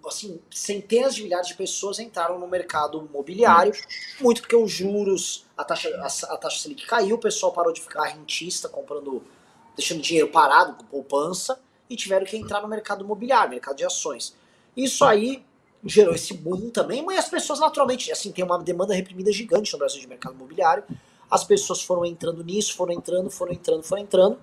Assim, 0.07 0.39
centenas 0.51 1.15
de 1.15 1.23
milhares 1.23 1.49
de 1.49 1.55
pessoas 1.55 1.99
entraram 1.99 2.39
no 2.39 2.47
mercado 2.47 3.07
imobiliário, 3.09 3.73
muito 4.21 4.43
porque 4.43 4.55
os 4.55 4.71
juros, 4.71 5.47
a 5.57 5.65
taxa, 5.65 5.89
a, 5.97 6.35
a 6.35 6.37
taxa 6.37 6.59
Selic 6.59 6.87
caiu, 6.87 7.17
o 7.17 7.19
pessoal 7.19 7.53
parou 7.53 7.73
de 7.73 7.81
ficar 7.81 8.05
rentista, 8.05 8.69
comprando, 8.69 9.23
deixando 9.75 10.03
dinheiro 10.03 10.29
parado, 10.29 10.75
com 10.75 10.85
poupança, 10.85 11.59
e 11.89 11.97
tiveram 11.97 12.27
que 12.27 12.37
entrar 12.37 12.61
no 12.61 12.69
mercado 12.69 13.03
imobiliário, 13.03 13.51
mercado 13.51 13.77
de 13.77 13.85
ações. 13.85 14.35
Isso 14.77 15.05
aí 15.05 15.43
gerou 15.85 16.15
esse 16.15 16.35
boom 16.35 16.71
também, 16.71 17.03
mas 17.03 17.21
as 17.21 17.29
pessoas 17.29 17.59
naturalmente, 17.59 18.13
assim, 18.13 18.31
tem 18.31 18.45
uma 18.45 18.59
demanda 18.59 18.95
reprimida 18.95 19.33
gigante 19.33 19.73
no 19.73 19.79
Brasil 19.79 20.01
de 20.01 20.07
mercado 20.07 20.35
imobiliário, 20.35 20.85
as 21.31 21.45
pessoas 21.45 21.83
foram 21.83 22.05
entrando 22.05 22.43
nisso, 22.43 22.75
foram 22.75 22.93
entrando, 22.93 23.31
foram 23.31 23.53
entrando, 23.53 23.83
foram 23.83 24.03
entrando. 24.03 24.39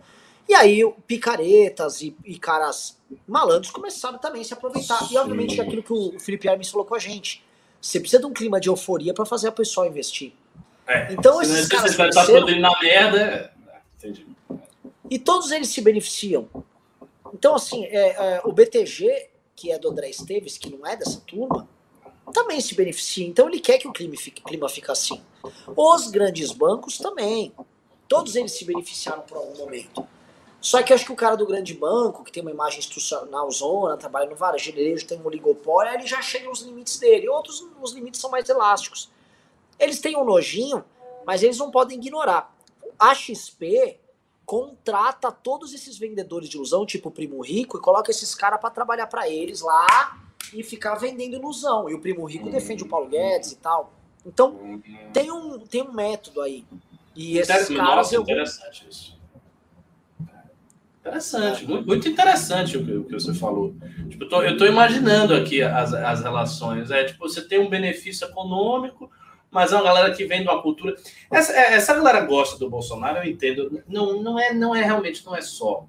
E 0.48 0.54
aí 0.54 0.82
picaretas 1.08 2.02
e, 2.02 2.16
e 2.24 2.38
caras 2.38 2.98
malandros 3.28 3.72
começaram 3.72 4.18
também 4.20 4.42
a 4.42 4.46
se 4.46 4.54
aproveitar. 4.54 5.00
Sim. 5.00 5.16
E 5.16 5.18
obviamente 5.18 5.60
aquilo 5.60 5.82
que 5.82 5.94
o 5.94 6.20
Felipe 6.20 6.48
Hermes 6.48 6.70
falou 6.70 6.86
com 6.86 6.96
a 6.96 7.00
gente. 7.00 7.44
Você 7.82 8.00
precisa 8.00 8.22
de 8.22 8.28
um 8.28 8.34
clima 8.34 8.60
de 8.60 8.70
euforia 8.70 9.14
para 9.14 9.26
fazer 9.26 9.48
a 9.48 9.52
pessoa 9.52 9.88
investir. 9.88 10.34
É, 10.88 11.14
então 11.14 11.42
esses 11.42 11.68
caras 11.68 11.92
você 11.92 11.98
vai 11.98 12.10
estar 12.10 12.26
podendo 12.26 12.60
na 12.60 12.80
merda. 12.80 13.52
É, 13.68 13.80
entendi. 13.98 14.28
E 15.10 15.20
todos 15.20 15.52
eles 15.52 15.70
se 15.70 15.82
beneficiam. 15.82 16.48
Então, 17.34 17.56
assim, 17.56 17.86
é, 17.86 18.36
é, 18.38 18.42
o 18.46 18.52
BTG, 18.52 19.30
que 19.56 19.72
é 19.72 19.78
do 19.78 19.90
André 19.90 20.10
Esteves, 20.10 20.58
que 20.58 20.76
não 20.76 20.86
é 20.86 20.96
dessa 20.96 21.20
turma, 21.22 21.68
também 22.34 22.60
se 22.60 22.76
beneficia. 22.76 23.26
Então 23.28 23.48
ele 23.48 23.60
quer 23.60 23.78
que 23.78 23.88
o 23.88 23.94
clima 23.94 24.16
fique, 24.18 24.42
clima 24.42 24.68
fique 24.68 24.92
assim. 24.92 25.22
Os 25.76 26.08
grandes 26.08 26.52
bancos 26.52 26.98
também. 26.98 27.54
Todos 28.08 28.36
eles 28.36 28.52
se 28.52 28.66
beneficiaram 28.66 29.22
por 29.22 29.38
algum 29.38 29.58
momento. 29.58 30.08
Só 30.60 30.82
que 30.82 30.92
eu 30.92 30.96
acho 30.96 31.06
que 31.06 31.12
o 31.12 31.16
cara 31.16 31.36
do 31.36 31.46
grande 31.46 31.76
banco, 31.76 32.24
que 32.24 32.32
tem 32.32 32.42
uma 32.42 32.52
imagem 32.52 32.80
institucional 32.80 33.50
zona, 33.52 33.98
trabalha 33.98 34.28
no 34.28 34.36
varejo, 34.36 34.74
tem 35.06 35.20
um 35.20 35.26
oligopólio, 35.26 35.94
ele 35.94 36.08
já 36.08 36.22
chega 36.24 36.50
nos 36.50 36.62
limites 36.62 36.98
dele. 36.98 37.30
Outros, 37.30 37.64
os 37.80 37.94
limites 37.94 38.20
são 38.20 38.32
mais 38.32 38.50
elásticos. 38.50 39.12
Eles 39.78 40.00
têm 40.00 40.18
um 40.18 40.26
nojinho, 40.26 40.84
mas 41.26 41.44
eles 41.44 41.60
não 41.60 41.70
podem 41.70 42.00
ignorar. 42.00 42.56
A 42.98 43.14
XP 43.14 44.00
contrata 44.44 45.32
todos 45.32 45.74
esses 45.74 45.98
vendedores 45.98 46.50
de 46.50 46.56
ilusão, 46.56 46.86
tipo 46.86 47.10
o 47.10 47.12
Primo 47.12 47.42
Rico, 47.42 47.78
e 47.78 47.82
coloca 47.82 48.10
esses 48.10 48.34
caras 48.34 48.60
para 48.60 48.70
trabalhar 48.72 49.08
para 49.08 49.30
eles 49.30 49.62
lá 49.62 50.25
e 50.56 50.64
ficar 50.64 50.96
vendendo 50.96 51.36
ilusão. 51.36 51.90
E 51.90 51.94
o 51.94 52.00
Primo 52.00 52.26
Rico 52.26 52.50
defende 52.50 52.84
o 52.84 52.88
Paulo 52.88 53.10
Guedes 53.10 53.52
e 53.52 53.58
tal. 53.58 53.94
Então, 54.26 54.82
tem 55.14 55.32
um, 55.32 55.60
tem 55.60 55.84
um 55.84 55.92
método 55.92 56.42
aí. 56.42 56.66
E 57.16 57.38
esses 57.38 57.68
caras. 57.68 57.78
Nossa, 57.78 58.16
eu... 58.16 58.22
interessante 58.22 58.88
isso. 58.90 59.16
Interessante, 61.00 61.68
muito, 61.68 61.86
muito 61.86 62.10
interessante 62.10 62.78
o 62.78 62.84
que, 62.84 62.92
o 62.94 63.04
que, 63.04 63.14
você 63.14 63.32
falou. 63.32 63.76
Tipo, 64.10 64.24
eu, 64.24 64.30
tô, 64.30 64.42
eu 64.42 64.58
tô 64.58 64.66
imaginando 64.66 65.36
aqui 65.36 65.62
as, 65.62 65.94
as 65.94 66.24
relações. 66.24 66.90
É 66.90 67.04
tipo, 67.04 67.20
você 67.20 67.48
tem 67.48 67.60
um 67.60 67.70
benefício 67.70 68.26
econômico, 68.26 69.12
mas 69.52 69.72
é 69.72 69.76
uma 69.76 69.84
galera 69.84 70.12
que 70.16 70.26
vem 70.26 70.42
de 70.42 70.48
uma 70.48 70.64
cultura. 70.64 70.96
Essa, 71.30 71.54
é, 71.54 71.74
essa 71.76 71.94
galera 71.94 72.22
gosta 72.22 72.58
do 72.58 72.68
Bolsonaro, 72.68 73.20
eu 73.20 73.30
entendo. 73.30 73.84
Não, 73.88 74.20
não, 74.24 74.40
é, 74.40 74.52
não 74.52 74.76
é 74.76 74.84
realmente, 74.84 75.24
não 75.24 75.36
é 75.36 75.42
só 75.42 75.86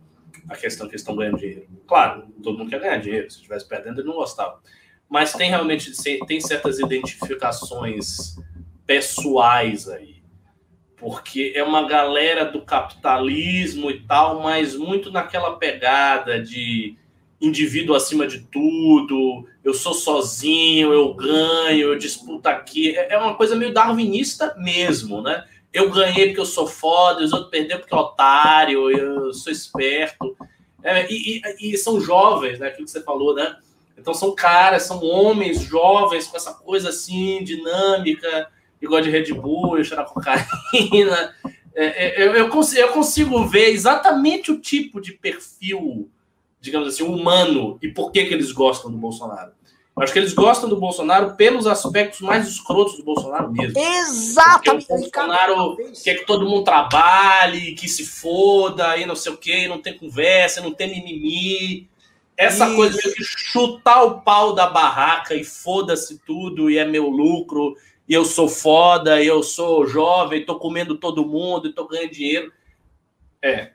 a 0.49 0.57
questão 0.57 0.87
que 0.87 0.93
eles 0.93 1.03
estão 1.03 1.17
ganhando 1.17 1.39
dinheiro. 1.39 1.67
Claro, 1.87 2.25
todo 2.43 2.59
mundo 2.59 2.71
quer 2.71 2.81
ganhar 2.81 2.99
dinheiro. 2.99 3.31
Se 3.31 3.37
estivesse 3.37 3.69
perdendo, 3.69 4.01
ele 4.01 4.09
não 4.09 4.17
gostava 4.17 4.61
mas 5.09 5.33
tem 5.33 5.51
realmente 5.51 5.93
tem 6.27 6.41
certas 6.41 6.79
identificações 6.79 8.37
pessoais 8.85 9.89
aí, 9.89 10.17
porque 10.97 11.53
é 11.55 11.63
uma 11.63 11.87
galera 11.87 12.45
do 12.45 12.63
capitalismo 12.63 13.91
e 13.91 14.01
tal, 14.01 14.43
mas 14.43 14.77
muito 14.77 15.11
naquela 15.11 15.57
pegada 15.57 16.41
de 16.41 16.97
indivíduo 17.41 17.95
acima 17.95 18.27
de 18.27 18.41
tudo, 18.41 19.47
eu 19.63 19.75
sou 19.75 19.93
sozinho, 19.93 20.93
eu 20.93 21.13
ganho, 21.13 21.89
eu 21.89 21.99
disputo 21.99 22.49
aqui, 22.49 22.97
é, 22.97 23.15
é 23.15 23.19
uma 23.19 23.35
coisa 23.35 23.55
meio 23.55 23.75
darwinista 23.75 24.55
mesmo, 24.57 25.21
né? 25.21 25.45
Eu 25.77 25.91
ganhei 25.91 26.29
porque 26.29 26.41
eu 26.41 26.47
sou 26.47 26.67
foda, 26.67 27.23
os 27.23 27.35
outros 27.35 27.51
perderam 27.51 27.81
porque 27.81 27.95
é 27.95 27.99
otário, 27.99 28.91
eu 28.91 29.35
sou 29.35 29.53
esperto. 29.53 30.35
É, 30.83 31.07
e, 31.13 31.43
e, 31.61 31.75
e, 31.75 31.77
são 31.77 32.01
jovens, 32.01 32.59
né? 32.59 32.69
Aquilo 32.69 32.87
que 32.87 32.91
você 32.91 33.03
falou, 33.03 33.35
né? 33.35 33.59
Então 33.99 34.15
são 34.15 34.35
caras, 34.35 34.85
são 34.85 35.05
homens 35.05 35.61
jovens 35.61 36.29
com 36.29 36.37
essa 36.39 36.55
coisa 36.55 36.89
assim, 36.89 37.45
dinâmica, 37.45 38.49
igual 38.81 39.03
de 39.03 39.11
Red 39.11 39.35
Bull, 39.35 39.85
cheirar 39.85 40.07
cocaína. 40.07 41.35
É, 41.75 41.85
é, 41.85 42.27
eu, 42.27 42.35
eu, 42.35 42.49
consigo, 42.49 42.81
eu 42.81 42.89
consigo 42.89 43.47
ver 43.47 43.69
exatamente 43.69 44.51
o 44.51 44.59
tipo 44.59 44.99
de 44.99 45.13
perfil, 45.13 46.11
digamos 46.59 46.89
assim, 46.89 47.03
humano 47.03 47.79
e 47.83 47.89
por 47.89 48.11
que, 48.11 48.25
que 48.25 48.33
eles 48.33 48.51
gostam 48.51 48.91
do 48.91 48.97
Bolsonaro. 48.97 49.53
Acho 49.99 50.13
que 50.13 50.19
eles 50.19 50.35
gostam 50.35 50.69
do 50.69 50.77
Bolsonaro 50.77 51.37
pelos 51.37 51.67
aspectos 51.67 52.21
mais 52.21 52.47
escrotos 52.47 52.99
do 52.99 53.03
Bolsonaro 53.03 53.51
mesmo. 53.51 53.79
Exatamente. 53.79 54.85
o 54.85 54.89
Bolsonaro 54.89 55.77
quer 56.05 56.17
que 56.17 56.27
todo 56.27 56.45
mundo 56.45 56.65
trabalhe, 56.65 57.75
que 57.75 57.89
se 57.89 58.05
foda, 58.05 58.99
e 58.99 59.07
não 59.07 59.17
sei 59.17 59.33
o 59.33 59.39
quê, 59.39 59.67
não 59.67 59.81
tem 59.81 59.97
conversa, 59.97 60.61
não 60.61 60.73
tem 60.73 60.91
mimimi. 60.91 61.89
Essa 62.37 62.67
Isso. 62.67 62.77
coisa 62.77 62.99
de 62.99 63.25
chutar 63.25 64.03
o 64.03 64.21
pau 64.21 64.55
da 64.55 64.67
barraca 64.67 65.35
e 65.35 65.43
foda-se 65.43 66.19
tudo 66.27 66.71
e 66.71 66.77
é 66.77 66.85
meu 66.85 67.09
lucro 67.09 67.75
e 68.07 68.13
eu 68.15 68.25
sou 68.25 68.49
foda, 68.49 69.21
e 69.21 69.27
eu 69.27 69.43
sou 69.43 69.87
jovem, 69.87 70.45
tô 70.45 70.59
comendo 70.59 70.97
todo 70.97 71.27
mundo 71.27 71.69
e 71.69 71.73
tô 71.73 71.89
ganhando 71.89 72.13
dinheiro. 72.13 72.53
É, 73.43 73.73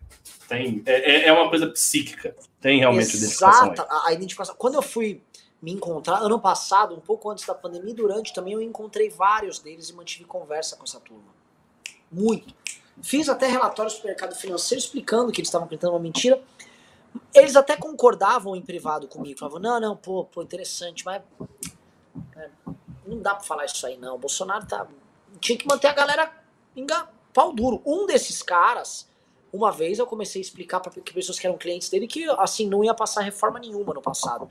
tem, 0.47 0.82
é, 0.86 1.28
é, 1.28 1.34
uma 1.34 1.49
coisa 1.49 1.67
psíquica. 1.67 2.36
Tem 2.61 2.80
realmente 2.80 3.15
Exata, 3.15 3.65
identificação. 3.65 4.05
A 4.05 4.13
identificação. 4.13 4.55
Quando 4.57 4.76
eu 4.76 4.82
fui 4.82 5.22
me 5.62 5.72
encontrar, 5.72 6.18
ano 6.18 6.39
passado, 6.39 6.95
um 6.95 6.99
pouco 6.99 7.30
antes 7.30 7.45
da 7.45 7.53
pandemia, 7.53 7.93
durante 7.93 8.34
também, 8.34 8.53
eu 8.53 8.62
encontrei 8.62 9.09
vários 9.09 9.59
deles 9.59 9.89
e 9.89 9.93
mantive 9.93 10.26
conversa 10.26 10.76
com 10.76 10.84
essa 10.84 10.99
turma. 10.99 11.32
Muito. 12.12 12.53
Fiz 13.01 13.30
até 13.30 13.47
relatórios 13.47 13.99
do 13.99 14.05
mercado 14.05 14.36
financeiro 14.36 14.80
explicando 14.80 15.32
que 15.32 15.39
eles 15.39 15.47
estavam 15.47 15.66
acreditando 15.66 15.93
uma 15.93 15.99
mentira 15.99 16.41
Eles 17.34 17.55
até 17.55 17.76
concordavam 17.76 18.55
em 18.55 18.62
privado 18.62 19.07
comigo, 19.07 19.39
falavam, 19.39 19.59
não, 19.59 19.80
não, 19.80 19.97
pô, 19.97 20.26
pô, 20.26 20.41
interessante, 20.41 21.05
mas 21.05 21.22
é, 22.36 22.49
não 23.05 23.22
dá 23.22 23.36
pra 23.36 23.43
falar 23.43 23.66
isso 23.66 23.86
aí 23.86 23.97
não. 23.97 24.16
O 24.16 24.18
Bolsonaro 24.18 24.66
tá. 24.66 24.88
Tinha 25.39 25.57
que 25.57 25.68
manter 25.68 25.88
a 25.88 25.93
galera 25.93 26.32
enga... 26.76 27.07
pau 27.34 27.53
duro. 27.53 27.82
Um 27.86 28.05
desses 28.05 28.41
caras, 28.43 29.09
uma 29.51 29.72
vez 29.72 29.99
eu 29.99 30.05
comecei 30.05 30.41
a 30.41 30.43
explicar 30.43 30.80
para 30.80 30.91
pessoas 30.91 31.39
que 31.39 31.47
eram 31.47 31.57
clientes 31.57 31.89
dele 31.89 32.07
que 32.07 32.26
assim 32.32 32.68
não 32.68 32.84
ia 32.84 32.93
passar 32.93 33.22
reforma 33.22 33.59
nenhuma 33.59 33.93
no 33.93 34.01
passado. 34.01 34.49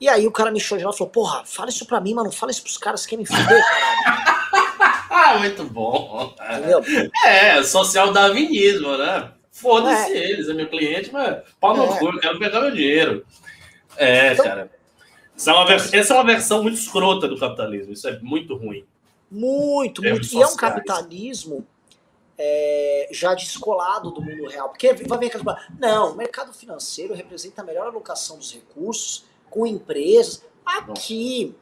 E 0.00 0.08
aí 0.08 0.26
o 0.26 0.32
cara 0.32 0.50
me 0.50 0.60
chamou 0.60 0.90
e 0.92 0.96
falou, 0.96 1.10
porra, 1.10 1.42
fala 1.46 1.70
isso 1.70 1.86
pra 1.86 2.00
mim, 2.00 2.14
mano, 2.14 2.30
fala 2.30 2.52
isso 2.52 2.62
pros 2.62 2.76
caras 2.76 3.06
que 3.06 3.16
querem 3.16 3.24
me 3.24 3.28
fuder, 3.28 3.64
caralho. 3.64 5.06
Ah, 5.10 5.38
muito 5.40 5.64
bom. 5.64 6.34
Entendeu? 6.38 6.82
É, 7.24 7.62
social 7.62 8.12
darwinismo, 8.12 8.96
né? 8.98 9.32
Foda-se 9.50 10.12
é. 10.12 10.30
eles, 10.30 10.48
é 10.50 10.52
meu 10.52 10.68
cliente, 10.68 11.10
mas 11.10 11.42
pau 11.58 11.74
no 11.74 11.84
é. 11.84 11.98
cu, 11.98 12.08
eu 12.08 12.20
quero 12.20 12.38
pegar 12.38 12.60
meu 12.60 12.70
dinheiro. 12.70 13.24
É, 13.96 14.34
então, 14.34 14.44
cara. 14.44 14.70
Essa 15.34 15.50
é, 15.50 15.54
uma 15.54 15.72
essa 15.72 16.14
é 16.14 16.16
uma 16.16 16.24
versão 16.24 16.62
muito 16.62 16.78
escrota 16.78 17.26
do 17.26 17.38
capitalismo, 17.38 17.92
isso 17.92 18.06
é 18.06 18.18
muito 18.20 18.54
ruim. 18.54 18.84
Muito, 19.30 20.02
muito. 20.02 20.34
E 20.34 20.42
é 20.42 20.46
um 20.46 20.56
capitalismo 20.56 21.66
é, 22.38 23.08
já 23.10 23.34
descolado 23.34 24.10
do 24.10 24.20
mundo 24.20 24.46
real. 24.48 24.68
Porque 24.68 24.92
vai 24.92 25.18
ver 25.18 25.30
que 25.30 25.38
não, 25.78 26.12
o 26.12 26.16
mercado 26.16 26.52
financeiro 26.52 27.14
representa 27.14 27.62
a 27.62 27.64
melhor 27.64 27.86
alocação 27.86 28.38
dos 28.38 28.52
recursos 28.52 29.24
com 29.56 29.66
empresas. 29.66 30.44
Aqui, 30.66 31.56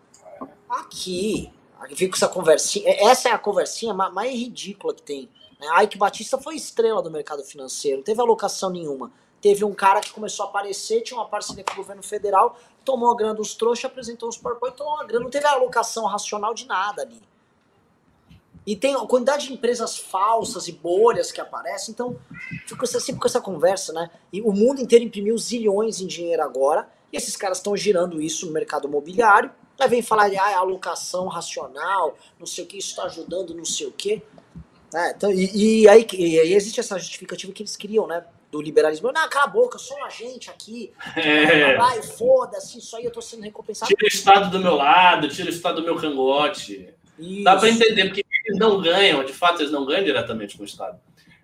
aqui, 0.69 1.53
aqui 1.79 2.09
com 2.09 2.17
essa 2.17 2.27
conversinha. 2.27 2.89
É, 2.89 3.05
essa 3.05 3.29
é 3.29 3.33
a 3.33 3.39
conversinha 3.39 3.95
mais 3.95 4.35
ridícula 4.35 4.93
que 4.93 5.03
tem. 5.03 5.31
A 5.71 5.85
Ike 5.85 5.97
Batista 5.97 6.37
foi 6.37 6.57
estrela 6.57 7.01
do 7.01 7.11
mercado 7.11 7.45
financeiro, 7.45 7.99
não 7.99 8.05
teve 8.05 8.21
alocação 8.21 8.71
nenhuma. 8.71 9.13
Teve 9.41 9.65
um 9.65 9.73
cara 9.73 10.01
que 10.01 10.13
começou 10.13 10.47
a 10.47 10.49
aparecer, 10.49 11.03
tinha 11.03 11.19
uma 11.19 11.29
parceria 11.29 11.63
com 11.63 11.73
o 11.75 11.77
governo 11.77 12.03
federal, 12.03 12.59
tomou 12.85 13.11
a 13.11 13.17
grana 13.17 13.35
dos 13.35 13.55
trouxas, 13.55 13.85
apresentou 13.85 14.29
os 14.29 14.37
PowerPoint, 14.37 14.77
tomou 14.77 15.01
a 15.01 15.05
grana, 15.05 15.23
não 15.23 15.31
teve 15.31 15.47
alocação 15.47 16.05
racional 16.07 16.53
de 16.53 16.67
nada 16.67 17.03
ali. 17.03 17.23
E 18.67 18.75
tem 18.75 18.95
a 18.95 19.01
quantidade 19.01 19.47
de 19.47 19.53
empresas 19.53 19.99
falsas 19.99 20.67
e 20.67 20.73
bolhas 20.73 21.31
que 21.31 21.41
aparecem, 21.41 21.93
então 21.93 22.17
fica 22.67 22.87
sempre 22.87 23.21
com 23.21 23.29
essa 23.29 23.41
conversa, 23.41 23.93
né? 23.93 24.11
E 24.33 24.41
o 24.41 24.53
mundo 24.53 24.81
inteiro 24.81 25.05
imprimiu 25.05 25.37
zilhões 25.37 26.01
em 26.01 26.07
dinheiro 26.07 26.43
agora, 26.43 26.89
e 27.15 27.17
esses 27.17 27.37
caras 27.37 27.59
estão 27.59 27.77
girando 27.77 28.21
isso 28.21 28.45
no 28.45 28.53
mercado 28.53 28.89
imobiliário, 28.89 29.49
aí 29.79 29.89
vem 29.89 30.03
falar 30.03 30.29
de 30.29 30.37
ah, 30.37 30.59
alocação 30.59 31.29
racional, 31.29 32.19
não 32.41 32.47
sei 32.47 32.65
o 32.65 32.67
que, 32.67 32.77
isso 32.77 32.91
está 32.91 33.05
ajudando, 33.05 33.55
não 33.55 33.65
sei 33.65 33.87
o 33.87 33.93
que. 33.93 34.21
É, 34.93 35.11
então, 35.11 35.33
e, 35.33 35.83
e, 35.83 35.89
aí, 35.89 36.05
e 36.13 36.41
aí 36.41 36.55
existe 36.55 36.81
essa 36.81 36.99
justificativa 36.99 37.53
que 37.53 37.63
eles 37.63 37.77
criam, 37.77 38.09
né? 38.09 38.25
Do 38.51 38.61
liberalismo. 38.61 39.13
Não, 39.13 39.29
cala 39.29 39.45
a 39.45 39.49
boca, 39.49 39.79
sou 39.79 39.97
um 39.97 40.05
agente 40.05 40.51
aqui. 40.51 40.93
É. 41.15 41.77
Vai, 41.77 42.03
foda-se, 42.03 42.79
isso 42.79 42.97
aí 42.97 43.05
eu 43.05 43.13
tô 43.13 43.23
sendo 43.23 43.43
recompensado. 43.45 43.89
Tira 43.89 44.05
o 44.05 44.09
Estado 44.09 44.51
do 44.51 44.59
meu 44.59 44.75
lado, 44.75 45.29
tira 45.29 45.49
o 45.49 45.53
Estado 45.53 45.81
do 45.81 45.85
meu 45.85 45.97
cangote. 45.97 46.93
Isso. 47.17 47.45
Dá 47.45 47.57
para 47.57 47.71
entender, 47.71 48.07
porque 48.07 48.25
eles 48.45 48.59
não 48.59 48.81
ganham, 48.83 49.25
de 49.25 49.33
fato, 49.33 49.61
eles 49.61 49.71
não 49.71 49.87
ganham 49.87 50.05
diretamente 50.05 50.57
com 50.57 50.65
o 50.65 50.67
Estado. 50.67 50.99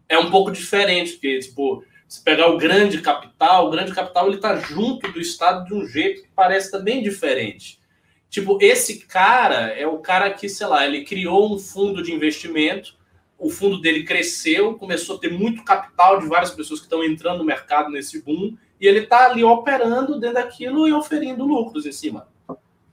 É 0.08 0.18
um 0.18 0.32
pouco 0.32 0.50
diferente, 0.50 1.12
porque, 1.12 1.38
tipo, 1.38 1.84
se 2.10 2.22
pegar 2.22 2.48
o 2.48 2.58
grande 2.58 3.00
capital, 3.00 3.68
o 3.68 3.70
grande 3.70 3.94
capital 3.94 4.26
ele 4.26 4.36
tá 4.36 4.56
junto 4.56 5.10
do 5.10 5.20
Estado 5.20 5.64
de 5.64 5.72
um 5.72 5.86
jeito 5.86 6.24
que 6.24 6.28
parece 6.34 6.70
também 6.70 7.02
diferente. 7.02 7.80
Tipo, 8.28 8.58
esse 8.60 9.06
cara 9.06 9.68
é 9.68 9.86
o 9.86 9.98
cara 9.98 10.30
que, 10.30 10.48
sei 10.48 10.66
lá, 10.66 10.84
ele 10.84 11.04
criou 11.04 11.54
um 11.54 11.58
fundo 11.58 12.02
de 12.02 12.12
investimento 12.12 13.00
o 13.40 13.48
fundo 13.48 13.80
dele 13.80 14.04
cresceu, 14.04 14.76
começou 14.76 15.16
a 15.16 15.18
ter 15.18 15.32
muito 15.32 15.64
capital 15.64 16.20
de 16.20 16.28
várias 16.28 16.50
pessoas 16.50 16.78
que 16.78 16.86
estão 16.86 17.02
entrando 17.02 17.38
no 17.38 17.44
mercado 17.44 17.90
nesse 17.90 18.22
boom, 18.22 18.54
e 18.78 18.86
ele 18.86 19.00
está 19.00 19.24
ali 19.24 19.42
operando 19.42 20.20
dentro 20.20 20.34
daquilo 20.34 20.86
e 20.86 20.92
oferindo 20.92 21.46
lucros 21.46 21.86
em 21.86 21.92
cima. 21.92 22.28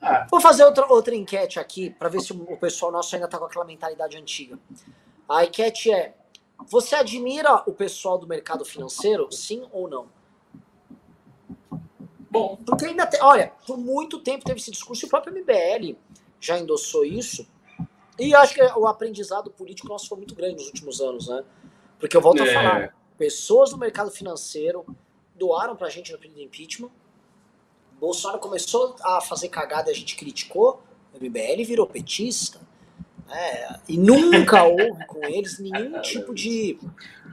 É. 0.01 0.26
Vou 0.32 0.39
fazer 0.39 0.63
outra, 0.63 0.86
outra 0.88 1.13
enquete 1.13 1.59
aqui, 1.59 1.89
para 1.89 2.07
ver 2.07 2.22
se 2.22 2.32
o 2.32 2.57
pessoal 2.57 2.91
nosso 2.91 3.13
ainda 3.13 3.26
está 3.26 3.38
com 3.38 3.45
aquela 3.45 3.65
mentalidade 3.65 4.15
antiga. 4.15 4.57
A 5.28 5.43
enquete 5.43 5.91
é: 5.91 6.15
você 6.66 6.95
admira 6.95 7.64
o 7.66 7.74
pessoal 7.74 8.18
do 8.18 8.28
mercado 8.28 8.66
financeiro, 8.66 9.32
sim 9.32 9.68
ou 9.72 9.88
não? 9.88 10.08
Bom, 12.30 12.58
porque 12.66 12.86
ainda 12.86 13.05
tem. 13.08 13.22
Olha, 13.22 13.53
por 13.66 13.78
muito 13.78 14.20
tempo 14.20 14.43
teve 14.43 14.60
esse 14.60 14.72
discurso 14.72 15.05
e 15.05 15.08
o 15.08 15.10
próprio 15.10 15.34
MBL 15.34 15.97
já 16.39 16.60
endossou 16.60 17.05
isso. 17.05 17.47
E 18.20 18.34
acho 18.36 18.53
que 18.53 18.62
o 18.62 18.88
aprendizado 18.88 19.49
político 19.51 19.88
nosso 19.88 20.08
foi 20.08 20.18
muito 20.18 20.36
grande 20.36 20.55
nos 20.55 20.68
últimos 20.68 20.99
anos, 20.99 21.28
né? 21.28 21.43
Porque 21.99 22.18
eu 22.18 22.22
volto 22.22 22.43
é. 22.43 22.49
a 22.49 22.53
falar, 22.53 22.95
pessoas 23.18 23.70
do 23.70 23.78
mercado 23.78 24.12
financeiro 24.12 24.86
doaram 25.36 25.76
pra 25.76 25.89
gente 25.89 26.12
no 26.12 26.18
pedido 26.18 26.39
de 26.39 26.45
impeachment. 26.45 26.89
Bolsonaro 27.99 28.39
começou 28.39 28.95
a 29.01 29.22
fazer 29.22 29.49
cagada, 29.49 29.89
a 29.89 29.93
gente 29.93 30.16
criticou, 30.16 30.82
o 31.14 31.18
MBL 31.18 31.64
virou 31.66 31.88
petista. 31.88 32.60
Né? 33.28 33.80
E 33.88 33.98
nunca 33.98 34.64
houve 34.64 35.06
com 35.06 35.24
eles 35.26 35.60
nenhum 35.60 36.02
tipo 36.02 36.34
de 36.34 36.80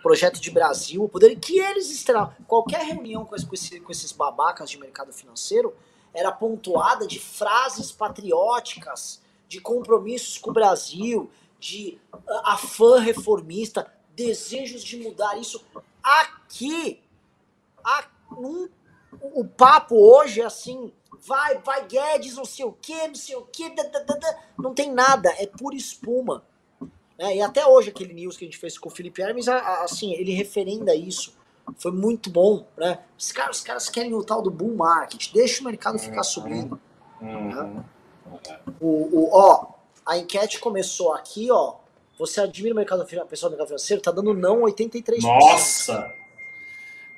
projeto 0.03 0.41
de 0.41 0.51
Brasil, 0.51 1.09
poder 1.09 1.35
que 1.37 1.59
eles 1.59 1.91
estrearam. 1.91 2.35
Qualquer 2.47 2.85
reunião 2.85 3.25
com, 3.25 3.35
esse, 3.35 3.81
com 3.81 3.91
esses 3.91 4.13
babacas 4.13 4.69
de 4.69 4.79
mercado 4.79 5.13
financeiro 5.13 5.75
era 6.13 6.31
pontuada 6.31 7.07
de 7.07 7.19
frases 7.19 7.91
patrióticas 7.91 9.23
de 9.49 9.61
compromissos 9.61 10.39
com 10.39 10.51
o 10.51 10.53
Brasil, 10.53 11.31
de 11.59 11.99
afã 12.45 12.99
reformista, 13.01 13.91
desejos 14.15 14.85
de 14.85 14.97
mudar 14.99 15.39
isso. 15.39 15.65
Aqui, 16.03 17.01
a, 17.83 18.05
um, 18.33 18.69
o 19.21 19.45
papo 19.45 19.97
hoje 19.97 20.41
é 20.41 20.45
assim, 20.45 20.93
vai, 21.27 21.59
vai 21.59 21.87
Guedes, 21.87 22.37
não 22.37 22.45
sei 22.45 22.65
o 22.65 22.73
que, 22.73 23.09
não 23.09 23.15
sei 23.15 23.37
o 23.37 23.43
que, 23.43 23.73
não 24.59 24.75
tem 24.75 24.93
nada, 24.93 25.31
é 25.39 25.47
pura 25.47 25.77
espuma. 25.77 26.45
É, 27.19 27.37
e 27.37 27.41
até 27.41 27.65
hoje 27.67 27.91
aquele 27.91 28.13
news 28.13 28.37
que 28.37 28.45
a 28.45 28.49
gente 28.49 28.59
fez 28.59 28.77
com 28.77 28.89
o 28.89 28.93
Felipe 28.93 29.23
Hermes, 29.23 29.49
assim, 29.49 30.13
ele 30.13 30.33
referenda 30.33 30.95
isso. 30.95 31.35
Foi 31.79 31.93
muito 31.93 32.29
bom, 32.29 32.67
né? 32.77 32.99
Os 33.19 33.33
caras, 33.33 33.59
os 33.59 33.63
caras 33.63 33.89
querem 33.89 34.13
o 34.15 34.23
tal 34.23 34.43
do 34.43 34.51
bull 34.51 34.75
market, 34.75 35.33
deixa 35.33 35.63
o 35.63 35.65
mercado 35.65 35.99
ficar 35.99 36.23
subindo. 36.23 36.79
Uhum. 37.21 37.55
Né? 37.55 37.85
O, 38.81 38.87
o, 38.87 39.31
ó, 39.33 39.75
a 40.05 40.19
enquete 40.19 40.59
começou 40.59 41.13
aqui, 41.15 41.51
ó. 41.51 41.77
Você 42.19 42.41
admira 42.41 42.75
o 42.75 42.77
mercado 42.77 43.05
pessoal 43.05 43.51
do 43.51 43.57
mercado 43.57 43.69
financeiro? 43.69 44.03
Tá 44.03 44.11
dando 44.11 44.35
não 44.35 44.63
83%. 44.63 45.23
Nossa! 45.23 46.13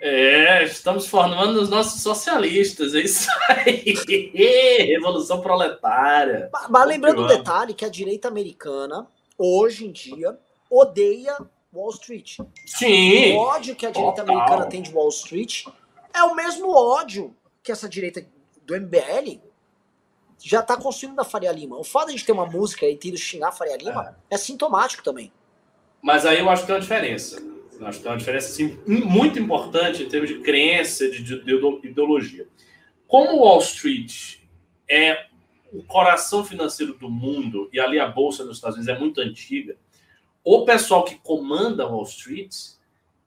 É, 0.01 0.63
estamos 0.65 1.07
formando 1.07 1.61
os 1.61 1.71
nossos 1.71 2.03
socialistas, 2.03 2.95
é 2.95 3.01
isso 3.01 3.29
aí. 3.49 3.95
Revolução 4.93 5.41
proletária. 5.41 6.51
Mas, 6.53 6.69
mas 6.69 6.87
lembrando 6.87 7.23
um 7.23 7.27
detalhe 7.27 7.73
que 7.73 7.85
a 7.85 7.89
direita 7.89 8.29
americana, 8.29 9.07
hoje 9.39 9.87
em 9.87 9.93
dia, 9.93 10.39
odeia 10.71 11.37
Wall 11.73 11.91
Street. 11.91 12.39
Sim. 12.67 13.35
O 13.35 13.39
ódio 13.39 13.75
que 13.75 13.87
a 13.87 13.91
direita 13.91 14.23
total. 14.23 14.37
americana 14.37 14.67
tem 14.67 14.83
de 14.83 14.93
Wall 14.93 15.09
Street 15.09 15.67
é 16.13 16.23
o 16.23 16.35
mesmo 16.35 16.71
ódio 16.75 17.35
que 17.63 17.73
essa 17.73 17.89
direita 17.89 18.25
do 18.65 18.75
MBL 18.79 19.41
já 20.43 20.63
tá 20.63 20.77
construindo 20.77 21.17
da 21.17 21.25
Faria 21.25 21.53
Lima. 21.53 21.79
O 21.79 21.85
fato 21.85 22.07
de 22.07 22.15
a 22.15 22.17
gente 22.17 22.27
ter 22.27 22.33
uma 22.33 22.47
música 22.47 22.87
e 22.87 22.97
ter 22.97 23.09
ido 23.09 23.19
xingar 23.19 23.49
a 23.49 23.53
Faria 23.53 23.77
Lima 23.77 24.17
é. 24.31 24.35
é 24.35 24.39
sintomático 24.39 25.03
também. 25.03 25.33
Mas 26.03 26.27
aí 26.27 26.39
eu 26.39 26.49
acho 26.49 26.63
que 26.63 26.67
tem 26.67 26.75
uma 26.77 26.81
diferença. 26.81 27.56
Eu 27.79 27.87
acho 27.87 27.99
que 27.99 28.05
tem 28.05 28.13
uma 28.13 28.19
diferença 28.19 28.49
assim, 28.49 28.79
muito 28.87 29.39
importante 29.39 30.03
em 30.03 30.09
termos 30.09 30.29
de 30.31 30.41
crença, 30.41 31.11
de, 31.11 31.23
de, 31.23 31.43
de 31.43 31.89
ideologia. 31.89 32.47
Como 33.07 33.39
Wall 33.39 33.61
Street 33.61 34.39
é 34.89 35.27
o 35.73 35.83
coração 35.83 36.45
financeiro 36.45 36.95
do 36.95 37.11
mundo, 37.11 37.69
e 37.73 37.79
ali 37.79 37.99
a 37.99 38.07
bolsa 38.09 38.45
nos 38.45 38.57
Estados 38.57 38.77
Unidos 38.77 38.95
é 38.95 38.99
muito 38.99 39.21
antiga, 39.21 39.77
o 40.43 40.65
pessoal 40.65 41.05
que 41.05 41.17
comanda 41.17 41.87
Wall 41.87 42.05
Street 42.05 42.55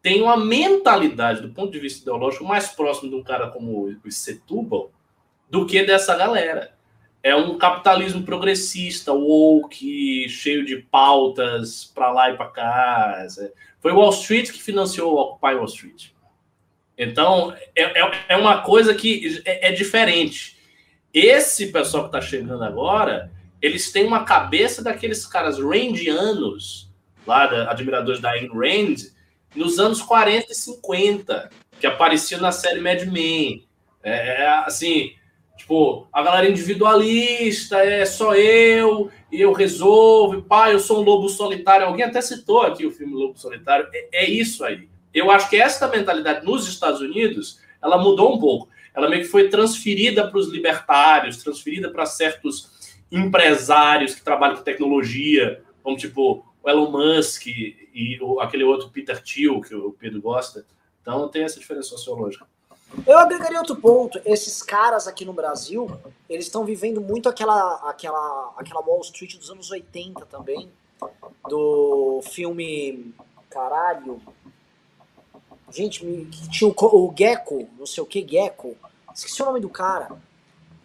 tem 0.02 0.22
uma 0.22 0.38
mentalidade, 0.38 1.42
do 1.42 1.50
ponto 1.50 1.72
de 1.72 1.80
vista 1.80 2.02
ideológico, 2.02 2.46
mais 2.46 2.70
próximo 2.70 3.10
de 3.10 3.16
um 3.16 3.24
cara 3.24 3.50
como 3.50 3.88
o 3.88 4.12
Setúbal 4.12 4.92
do 5.50 5.66
que 5.66 5.84
dessa 5.84 6.16
galera 6.16 6.80
é 7.22 7.36
um 7.36 7.58
capitalismo 7.58 8.24
progressista, 8.24 9.12
woke, 9.12 10.30
cheio 10.30 10.66
de 10.66 10.78
pautas 10.78 11.84
para 11.84 12.12
lá 12.12 12.32
e 12.32 12.38
para 12.38 12.48
cá. 12.48 13.28
Foi 13.80 13.92
Wall 13.92 14.10
Street 14.10 14.52
que 14.52 14.62
financiou 14.62 15.14
o 15.14 15.20
Occupy 15.20 15.56
Wall 15.56 15.66
Street. 15.66 16.10
Então, 16.98 17.56
é, 17.76 18.02
é, 18.02 18.12
é 18.30 18.36
uma 18.36 18.62
coisa 18.62 18.94
que 18.94 19.42
é, 19.46 19.70
é 19.70 19.72
diferente. 19.72 20.58
Esse 21.14 21.68
pessoal 21.72 22.04
que 22.04 22.10
está 22.10 22.22
chegando 22.22 22.64
agora, 22.64 23.32
eles 23.62 23.92
têm 23.92 24.06
uma 24.06 24.26
cabeça 24.26 24.84
daqueles 24.84 25.26
caras 25.26 25.58
randianos, 25.58 26.90
lá, 27.26 27.48
da, 27.48 27.72
admiradores 27.72 28.20
da 28.20 28.32
Ayn 28.32 28.50
Rand, 28.50 28.96
nos 29.56 29.80
anos 29.80 30.02
40 30.02 30.52
e 30.52 30.56
50, 30.56 31.50
que 31.80 31.88
apareciam 31.88 32.42
na 32.42 32.52
série 32.52 32.82
Mad 32.82 33.04
Men. 33.04 33.66
É, 34.04 34.44
é 34.44 34.48
assim, 34.66 35.14
Tipo, 35.60 36.08
a 36.14 36.24
galera 36.24 36.50
individualista, 36.50 37.80
é 37.80 38.06
só 38.06 38.34
eu, 38.34 39.12
e 39.30 39.42
eu 39.42 39.52
resolvo, 39.52 40.42
pai, 40.42 40.74
eu 40.74 40.80
sou 40.80 41.02
um 41.02 41.04
lobo 41.04 41.28
solitário. 41.28 41.86
Alguém 41.86 42.06
até 42.06 42.22
citou 42.22 42.62
aqui 42.62 42.86
o 42.86 42.92
filme 42.92 43.14
Lobo 43.14 43.38
Solitário. 43.38 43.86
É, 43.94 44.24
é 44.24 44.30
isso 44.30 44.64
aí. 44.64 44.88
eu 45.14 45.30
acho 45.30 45.50
que 45.50 45.58
essa 45.58 45.88
mentalidade 45.90 46.46
nos 46.46 46.66
Estados 46.66 47.02
Unidos, 47.02 47.60
ela 47.84 47.98
mudou 47.98 48.34
um 48.34 48.40
pouco. 48.40 48.70
Ela 48.96 49.10
meio 49.10 49.22
que 49.22 49.28
foi 49.28 49.50
transferida 49.50 50.26
para 50.26 50.40
os 50.40 50.48
libertários, 50.48 51.44
transferida 51.44 51.92
para 51.92 52.06
certos 52.06 52.98
empresários 53.12 54.16
que 54.16 54.24
trabalham 54.24 54.56
com 54.56 54.64
tecnologia, 54.64 55.62
como 55.84 55.98
tipo 55.98 56.46
o 56.64 56.70
Elon 56.70 56.90
Musk 56.90 57.48
e 57.48 58.18
o, 58.22 58.40
aquele 58.40 58.64
outro 58.64 58.90
Peter 58.90 59.22
Thiel, 59.22 59.60
que 59.60 59.76
o 59.76 59.92
Pedro 59.92 60.22
gosta. 60.22 60.66
Então 61.02 61.28
tem 61.28 61.44
essa 61.44 61.60
diferença 61.60 61.90
sociológica. 61.90 62.48
Eu 63.06 63.18
agregaria 63.18 63.60
outro 63.60 63.76
ponto. 63.76 64.20
Esses 64.26 64.62
caras 64.64 65.08
aqui 65.08 65.24
no 65.26 65.34
Brasil, 65.34 65.90
eles 66.28 66.46
estão 66.46 66.66
vivendo 66.66 67.00
muito 67.00 67.30
aquela, 67.30 67.76
aquela, 67.90 68.54
aquela 68.58 68.82
Wall 68.82 69.02
Street 69.02 69.38
dos 69.38 69.50
anos 69.50 69.70
80 69.72 70.26
também. 70.26 70.72
Do 71.48 72.22
filme. 72.24 73.14
Caralho. 73.50 74.22
Gente, 75.72 76.28
tinha 76.52 76.70
o, 76.70 76.74
o 76.74 77.14
Gecko, 77.16 77.70
não 77.78 77.86
sei 77.86 78.04
o 78.04 78.06
que, 78.06 78.28
Gecko. 78.28 78.76
Esqueci 79.14 79.42
o 79.42 79.46
nome 79.46 79.60
do 79.60 79.70
cara. 79.70 80.10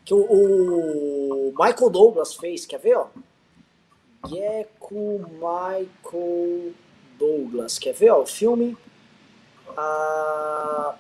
Que 0.05 0.13
o, 0.13 0.21
o 0.21 1.55
Michael 1.59 1.91
Douglas 1.91 2.35
fez, 2.35 2.67
quer 2.67 2.79
ver, 2.79 2.97
ó? 2.97 3.07
Gecko 4.27 5.21
Michael 5.33 6.73
Douglas. 7.19 7.79
Quer 7.79 7.95
ver, 7.95 8.11
ó? 8.11 8.23
O 8.23 8.27
filme. 8.27 8.77
Ah, 9.77 10.95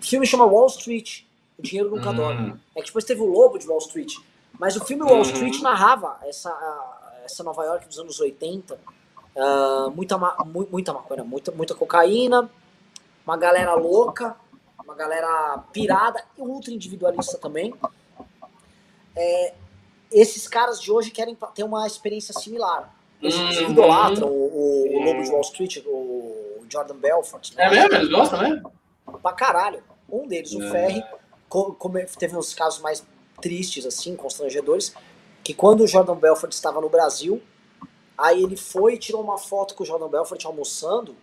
o 0.00 0.04
filme 0.04 0.26
chama 0.26 0.44
Wall 0.44 0.66
Street. 0.66 1.22
O 1.58 1.62
dinheiro 1.62 1.90
nunca 1.90 2.10
hum. 2.10 2.16
dorme. 2.16 2.60
É 2.74 2.80
que 2.80 2.86
depois 2.86 3.04
teve 3.04 3.20
o 3.20 3.26
Lobo 3.26 3.58
de 3.58 3.68
Wall 3.68 3.78
Street. 3.78 4.14
Mas 4.58 4.76
o 4.76 4.84
filme 4.84 5.02
Wall 5.02 5.16
uhum. 5.16 5.22
Street 5.22 5.60
narrava 5.60 6.18
essa, 6.22 6.50
essa 7.24 7.42
Nova 7.44 7.64
York 7.64 7.86
dos 7.86 7.98
anos 7.98 8.18
80. 8.18 8.74
Uh, 8.74 8.78
ah, 9.38 9.92
muita, 9.94 10.18
muita 10.70 10.92
maconha, 10.92 11.24
muita, 11.24 11.52
muita 11.52 11.74
cocaína, 11.74 12.50
uma 13.24 13.36
galera 13.36 13.74
louca, 13.74 14.36
uma 14.84 14.94
galera 14.94 15.62
pirada 15.72 16.22
e 16.36 16.42
ultra 16.42 16.72
individualista 16.72 17.38
também. 17.38 17.72
É, 19.16 19.54
esses 20.10 20.48
caras 20.48 20.80
de 20.80 20.90
hoje 20.90 21.10
querem 21.10 21.36
ter 21.54 21.62
uma 21.62 21.86
experiência 21.86 22.34
similar. 22.34 22.92
Eles 23.22 23.36
uhum. 23.36 23.70
idolatram 23.70 24.28
o, 24.28 24.32
o, 24.32 24.96
o, 24.96 25.04
Lobo 25.04 25.22
de 25.22 25.30
Wall 25.30 25.42
Street, 25.42 25.78
o 25.86 26.64
Jordan 26.68 26.96
Belfort. 26.96 27.54
Né? 27.54 27.64
É 27.64 27.70
mesmo? 27.70 27.94
Eles 27.94 28.08
gostam, 28.08 28.40
né? 28.40 28.62
Pra 29.22 29.32
caralho. 29.32 29.82
Um 30.10 30.26
deles, 30.26 30.52
o 30.52 30.62
é. 30.62 30.70
Ferry, 30.70 31.04
teve 32.18 32.36
uns 32.36 32.54
casos 32.54 32.80
mais 32.80 33.04
tristes, 33.40 33.86
assim, 33.86 34.14
constrangedores, 34.16 34.94
que 35.42 35.54
quando 35.54 35.82
o 35.82 35.86
Jordan 35.86 36.16
Belfort 36.16 36.52
estava 36.52 36.80
no 36.80 36.88
Brasil, 36.88 37.42
aí 38.16 38.42
ele 38.42 38.56
foi 38.56 38.94
e 38.94 38.98
tirou 38.98 39.22
uma 39.22 39.38
foto 39.38 39.74
com 39.74 39.82
o 39.82 39.86
Jordan 39.86 40.08
Belfort 40.08 40.44
almoçando. 40.44 41.16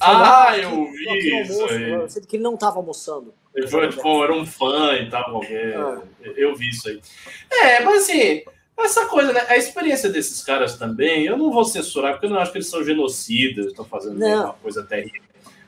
Ah, 0.00 0.58
eu 0.58 0.90
vi 0.90 1.40
isso 1.40 1.52
almoço, 1.52 1.74
aí. 1.74 2.10
Sendo 2.10 2.26
que 2.26 2.36
ele 2.36 2.42
não 2.42 2.54
estava 2.54 2.76
almoçando. 2.76 3.32
Ele 3.54 3.68
foi, 3.68 3.88
tipo, 3.88 4.24
era 4.24 4.34
um 4.34 4.44
fã 4.44 4.94
e 4.94 5.08
tal, 5.08 5.30
qualquer... 5.30 5.76
Ah. 5.76 6.02
Eu 6.36 6.56
vi 6.56 6.70
isso 6.70 6.88
aí. 6.88 7.00
É, 7.50 7.80
mas 7.84 8.02
assim, 8.02 8.42
essa 8.76 9.06
coisa, 9.06 9.32
né? 9.32 9.46
A 9.48 9.56
experiência 9.56 10.10
desses 10.10 10.42
caras 10.42 10.76
também, 10.76 11.24
eu 11.24 11.36
não 11.36 11.52
vou 11.52 11.64
censurar, 11.64 12.12
porque 12.12 12.26
eu 12.26 12.30
não 12.30 12.40
acho 12.40 12.50
que 12.50 12.58
eles 12.58 12.68
são 12.68 12.82
genocidas, 12.82 13.66
estão 13.66 13.84
fazendo 13.84 14.16
uma 14.16 14.54
coisa 14.54 14.82
terrível. 14.82 15.22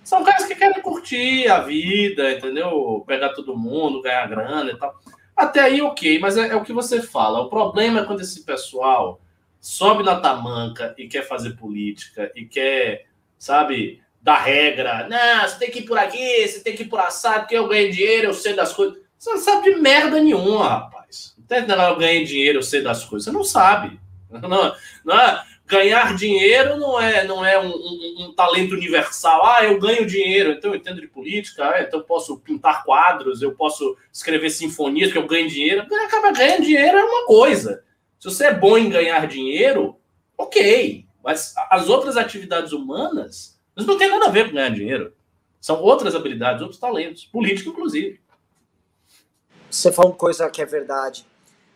São 0.07 0.22
caras 0.22 0.44
que 0.44 0.54
querem 0.54 0.80
curtir 0.80 1.48
a 1.48 1.59
vida, 1.59 2.30
entendeu? 2.30 3.02
Pegar 3.09 3.30
todo 3.30 3.59
mundo, 3.59 4.00
ganhar 4.00 4.24
grana 4.28 4.70
e 4.70 4.76
tal. 4.76 4.94
Até 5.36 5.62
aí, 5.62 5.82
ok, 5.82 6.20
mas 6.20 6.36
é, 6.36 6.46
é, 6.46 6.54
o 6.54 6.62
que 6.62 6.72
você 6.72 7.02
fala. 7.02 7.40
O 7.40 7.50
problema 7.50 7.98
é 7.98 8.04
quando 8.04 8.20
esse 8.20 8.44
pessoal 8.44 9.20
sobe 9.61 10.04
na 10.04 10.20
tamanca 10.20 10.94
e 10.96 11.09
quer 11.09 11.26
fazer 11.26 11.57
política 11.57 12.30
e 12.36 12.44
quer, 12.44 13.07
sabe, 13.36 14.00
dar 14.22 14.38
regra. 14.38 15.09
Não, 15.09 15.48
você 15.48 15.59
tem 15.59 15.72
que 15.72 15.80
ir 15.80 15.86
por 15.86 15.98
aqui, 15.98 16.46
você 16.46 16.61
tem 16.61 16.76
que 16.76 16.84
ir 16.84 16.88
por 16.88 17.00
assado, 17.00 17.40
porque 17.40 17.59
eu 17.59 17.66
ganho 17.66 17.90
dinheiro, 17.90 18.28
eu 18.28 18.34
sei 18.34 18.54
das 18.54 18.72
coisas. 18.72 18.96
Você 19.18 19.30
não 19.32 19.38
sabe 19.38 19.74
de 19.74 19.80
merda 19.80 20.20
nenhuma, 20.20 20.68
rapaz. 20.68 21.34
Não 21.36 21.46
tem 21.46 21.66
eu 21.68 21.96
ganho 21.96 22.24
dinheiro, 22.24 22.59
eu 22.59 22.62
sei 22.62 22.80
das 22.80 23.04
coisas. 23.04 23.24
Você 23.24 23.32
não 23.36 23.42
sabe. 23.42 23.98
Não, 24.30 24.74
não 25.04 25.16
ganhar 25.66 26.14
dinheiro 26.14 26.76
não 26.76 26.98
é, 27.00 27.24
não 27.24 27.44
é 27.44 27.58
um, 27.58 27.70
um, 27.70 28.26
um, 28.26 28.32
talento 28.34 28.74
universal. 28.74 29.44
Ah, 29.44 29.64
eu 29.64 29.78
ganho 29.78 30.06
dinheiro, 30.06 30.52
então 30.52 30.70
eu 30.70 30.76
entendo 30.76 31.00
de 31.00 31.08
política, 31.08 31.68
ah, 31.68 31.82
então 31.82 32.00
eu 32.00 32.06
posso 32.06 32.38
pintar 32.38 32.84
quadros, 32.84 33.42
eu 33.42 33.52
posso 33.52 33.96
escrever 34.12 34.50
sinfonias 34.50 35.12
que 35.12 35.18
eu 35.18 35.26
ganho 35.26 35.48
dinheiro. 35.48 35.82
Acaba 36.04 36.30
ganhando 36.32 36.62
dinheiro 36.62 36.96
é 36.96 37.04
uma 37.04 37.26
coisa. 37.26 37.84
Se 38.18 38.30
você 38.30 38.46
é 38.46 38.54
bom 38.54 38.78
em 38.78 38.88
ganhar 38.88 39.26
dinheiro, 39.26 39.98
ok. 40.38 41.04
Mas 41.22 41.52
as 41.68 41.88
outras 41.88 42.16
atividades 42.16 42.72
humanas 42.72 43.58
não 43.76 43.98
tem 43.98 44.08
nada 44.08 44.26
a 44.26 44.30
ver 44.30 44.46
com 44.46 44.54
ganhar 44.54 44.70
dinheiro. 44.70 45.12
São 45.60 45.82
outras 45.82 46.14
habilidades, 46.14 46.62
outros 46.62 46.78
talentos, 46.78 47.24
político 47.24 47.70
inclusive. 47.70 48.20
Você 49.68 49.90
falou 49.90 50.12
uma 50.12 50.16
coisa 50.16 50.48
que 50.48 50.62
é 50.62 50.66
verdade. 50.66 51.26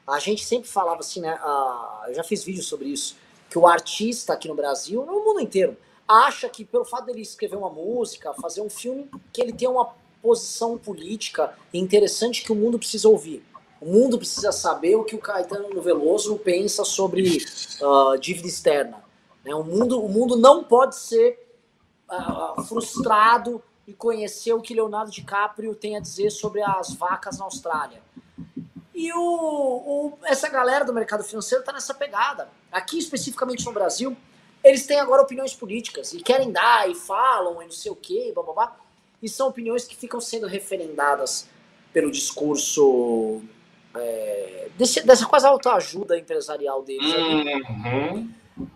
A 0.07 0.20
gente 0.20 0.45
sempre 0.45 0.68
falava 0.68 1.01
assim, 1.01 1.20
né? 1.20 1.34
Uh, 1.34 2.09
eu 2.09 2.14
já 2.14 2.22
fiz 2.24 2.45
vídeo 2.45 2.62
sobre 2.62 2.88
isso 2.88 3.16
que 3.51 3.59
o 3.59 3.67
artista 3.67 4.33
aqui 4.33 4.47
no 4.47 4.55
Brasil, 4.55 5.05
no 5.05 5.25
mundo 5.25 5.41
inteiro, 5.41 5.77
acha 6.07 6.49
que 6.49 6.65
pelo 6.65 6.85
fato 6.85 7.07
dele 7.07 7.21
escrever 7.21 7.57
uma 7.57 7.69
música, 7.69 8.33
fazer 8.35 8.63
um 8.63 8.71
filme, 8.71 9.11
que 9.33 9.43
ele 9.43 9.53
tem 9.53 9.69
uma 9.69 9.93
posição 10.23 10.79
política 10.79 11.55
interessante 11.75 12.45
que 12.45 12.53
o 12.53 12.57
mundo 12.57 12.79
precisa 12.79 13.09
ouvir. 13.09 13.45
O 13.81 13.87
mundo 13.87 14.19
precisa 14.19 14.53
saber 14.53 14.95
o 14.97 15.05
que 15.05 15.17
o 15.17 15.19
Caetano 15.19 15.81
Veloso 15.81 16.37
pensa 16.37 16.85
sobre 16.85 17.39
uh, 17.81 18.19
dívida 18.19 18.47
externa. 18.47 19.03
Né? 19.45 19.55
O, 19.55 19.65
mundo, 19.65 20.05
o 20.05 20.09
mundo 20.09 20.37
não 20.37 20.63
pode 20.63 20.97
ser 20.97 21.39
uh, 22.11 22.63
frustrado 22.65 23.63
e 23.87 23.93
conhecer 23.93 24.53
o 24.53 24.61
que 24.61 24.75
Leonardo 24.75 25.11
DiCaprio 25.11 25.75
tem 25.75 25.97
a 25.97 26.01
dizer 26.01 26.31
sobre 26.31 26.63
as 26.63 26.93
vacas 26.95 27.39
na 27.39 27.47
Austrália. 27.47 28.03
E 28.95 29.11
o, 29.15 29.19
o, 29.19 30.19
essa 30.25 30.49
galera 30.49 30.85
do 30.85 30.93
mercado 30.93 31.25
financeiro 31.25 31.63
está 31.63 31.73
nessa 31.73 31.95
pegada. 31.95 32.49
Aqui, 32.71 32.99
especificamente 32.99 33.64
no 33.64 33.73
Brasil, 33.73 34.16
eles 34.62 34.87
têm 34.87 35.01
agora 35.01 35.23
opiniões 35.23 35.55
políticas 35.55 36.12
e 36.12 36.21
querem 36.21 36.53
dar 36.53 36.89
e 36.89 36.95
falam 36.95 37.62
e 37.62 37.64
não 37.64 37.73
sei 37.73 37.91
o 37.91 37.97
quê, 37.97 38.31
blá, 38.35 38.43
blá, 38.43 38.53
blá, 38.53 38.77
e 39.23 39.29
são 39.29 39.49
opiniões 39.49 39.85
que 39.85 39.97
ficam 39.97 40.21
sendo 40.21 40.47
referendadas 40.47 41.49
pelo 41.93 42.11
discurso 42.11 43.43
é, 43.95 44.68
desse, 44.77 45.05
dessa 45.05 45.27
quase 45.27 45.47
autoajuda 45.47 46.18
empresarial 46.18 46.83
deles. 46.83 47.12
Uhum. 47.12 48.31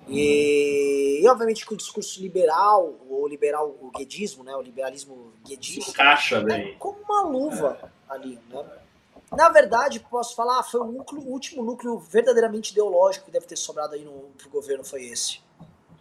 E, 0.08 1.20
e, 1.22 1.28
obviamente 1.28 1.66
que 1.66 1.74
o 1.74 1.76
discurso 1.76 2.20
liberal, 2.20 2.94
o 3.08 3.28
liberal, 3.28 3.76
o 3.80 3.90
guedismo, 3.90 4.42
né, 4.42 4.54
o 4.56 4.62
liberalismo 4.62 5.32
guedista, 5.46 5.90
encaixa 5.90 6.40
bem. 6.40 6.70
É 6.70 6.74
como 6.78 6.98
uma 7.00 7.22
luva 7.22 7.78
é. 7.82 8.12
ali, 8.12 8.38
né? 8.48 8.64
Na 9.36 9.48
verdade, 9.48 10.00
posso 10.00 10.34
falar, 10.34 10.62
foi 10.62 10.80
o, 10.80 10.84
núcleo, 10.84 11.22
o 11.22 11.30
último 11.30 11.62
núcleo 11.62 11.98
verdadeiramente 11.98 12.72
ideológico 12.72 13.26
que 13.26 13.30
deve 13.30 13.46
ter 13.46 13.56
sobrado 13.56 13.94
aí 13.94 14.04
no 14.04 14.30
pro 14.38 14.48
governo 14.50 14.84
foi 14.84 15.04
esse. 15.04 15.40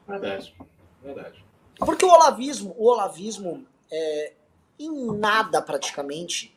Verdade, 0.08 0.56
verdade. 1.02 1.44
Porque 1.78 2.06
o 2.06 2.10
olavismo, 2.10 2.76
o 2.78 2.88
olavismo, 2.88 3.66
é, 3.92 4.34
em 4.80 5.12
nada 5.18 5.62
praticamente, 5.62 6.56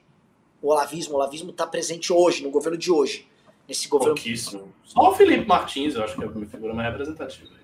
o 0.61 0.69
olavismo, 0.69 1.15
o 1.15 1.17
olavismo 1.17 1.51
está 1.51 1.67
presente 1.67 2.13
hoje, 2.13 2.43
no 2.43 2.51
governo 2.51 2.79
de 2.79 2.91
hoje. 2.91 3.29
Nesse 3.69 3.89
governo. 3.89 4.15
Pouquíssimo. 4.15 4.73
Só 4.85 5.11
o 5.11 5.15
Felipe 5.15 5.47
Martins, 5.47 5.97
eu 5.97 6.05
acho 6.05 6.15
que 6.15 6.23
é 6.23 6.27
a 6.27 6.47
figura 6.47 6.73
mais 6.73 6.89
representativa. 6.89 7.57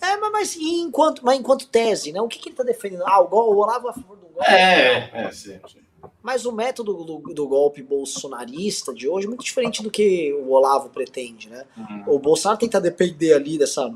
É, 0.00 0.16
mas, 0.16 0.32
mas, 0.32 0.56
enquanto, 0.56 1.24
mas 1.24 1.38
enquanto 1.38 1.66
tese, 1.66 2.12
né? 2.12 2.20
O 2.20 2.28
que, 2.28 2.38
que 2.38 2.48
ele 2.48 2.54
está 2.54 2.62
defendendo? 2.62 3.02
Ah, 3.06 3.20
o, 3.20 3.26
o 3.26 3.56
Olavo 3.56 3.88
é 3.88 3.90
a 3.90 3.94
favor 3.94 4.16
do 4.16 4.26
golpe? 4.26 4.50
É, 4.50 5.10
é, 5.12 5.32
sim, 5.32 5.58
sim. 5.66 5.80
Mas 6.22 6.46
o 6.46 6.52
método 6.52 6.94
do, 6.94 7.18
do, 7.34 7.48
golpe 7.48 7.82
bolsonarista 7.82 8.92
de 8.92 9.08
hoje 9.08 9.26
é 9.26 9.28
muito 9.28 9.44
diferente 9.44 9.82
do 9.82 9.90
que 9.90 10.32
o 10.32 10.50
Olavo 10.50 10.88
pretende, 10.90 11.48
né? 11.48 11.64
Uhum. 11.76 12.04
O 12.14 12.18
Bolsonaro 12.18 12.58
tenta 12.58 12.80
depender 12.80 13.32
ali 13.32 13.58
dessa, 13.58 13.92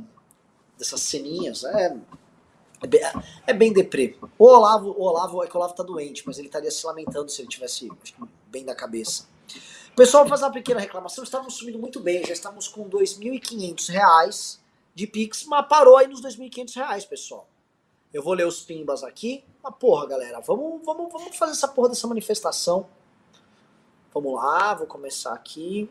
dessas 0.79 1.01
ceninhas, 1.01 1.65
é, 1.65 1.97
é, 2.83 2.87
bem, 2.87 3.01
é 3.47 3.53
bem 3.53 3.73
deprê. 3.73 4.17
O 4.39 4.45
Olavo, 4.45 4.91
o 4.91 5.03
Olavo, 5.03 5.43
é 5.43 5.47
que 5.47 5.55
o 5.55 5.59
Olavo 5.59 5.75
tá 5.75 5.83
doente, 5.83 6.23
mas 6.27 6.39
ele 6.39 6.49
estaria 6.49 6.71
se 6.71 6.87
lamentando 6.87 7.31
se 7.31 7.43
ele 7.43 7.49
tivesse 7.49 7.91
acho, 8.03 8.15
bem 8.47 8.65
da 8.65 8.75
cabeça. 8.75 9.27
Pessoal, 9.95 10.25
vou 10.25 10.31
fazer 10.31 10.45
uma 10.45 10.53
pequena 10.53 10.81
reclamação. 10.81 11.23
Estávamos 11.23 11.55
subindo 11.55 11.79
muito 11.79 12.01
bem, 12.01 12.25
já 12.25 12.33
estamos 12.33 12.67
com 12.67 12.85
R$ 12.85 12.91
2.500 12.91 14.59
de 14.95 15.07
Pix, 15.07 15.45
mas 15.45 15.67
parou 15.69 15.97
aí 15.97 16.09
nos 16.09 16.23
R$ 16.23 16.31
2.500, 16.31 17.09
pessoal. 17.09 17.49
Eu 18.13 18.23
vou 18.23 18.35
ler 18.35 18.47
os 18.47 18.61
pimbas 18.61 19.03
aqui. 19.03 19.45
Mas 19.63 19.75
porra, 19.77 20.07
galera, 20.07 20.41
vamos, 20.41 20.85
vamos, 20.85 21.13
vamos 21.13 21.37
fazer 21.37 21.53
essa 21.53 21.69
porra 21.69 21.91
dessa 21.91 22.07
manifestação. 22.07 22.87
Vamos 24.13 24.35
lá, 24.35 24.75
vou 24.75 24.87
começar 24.87 25.33
aqui. 25.33 25.89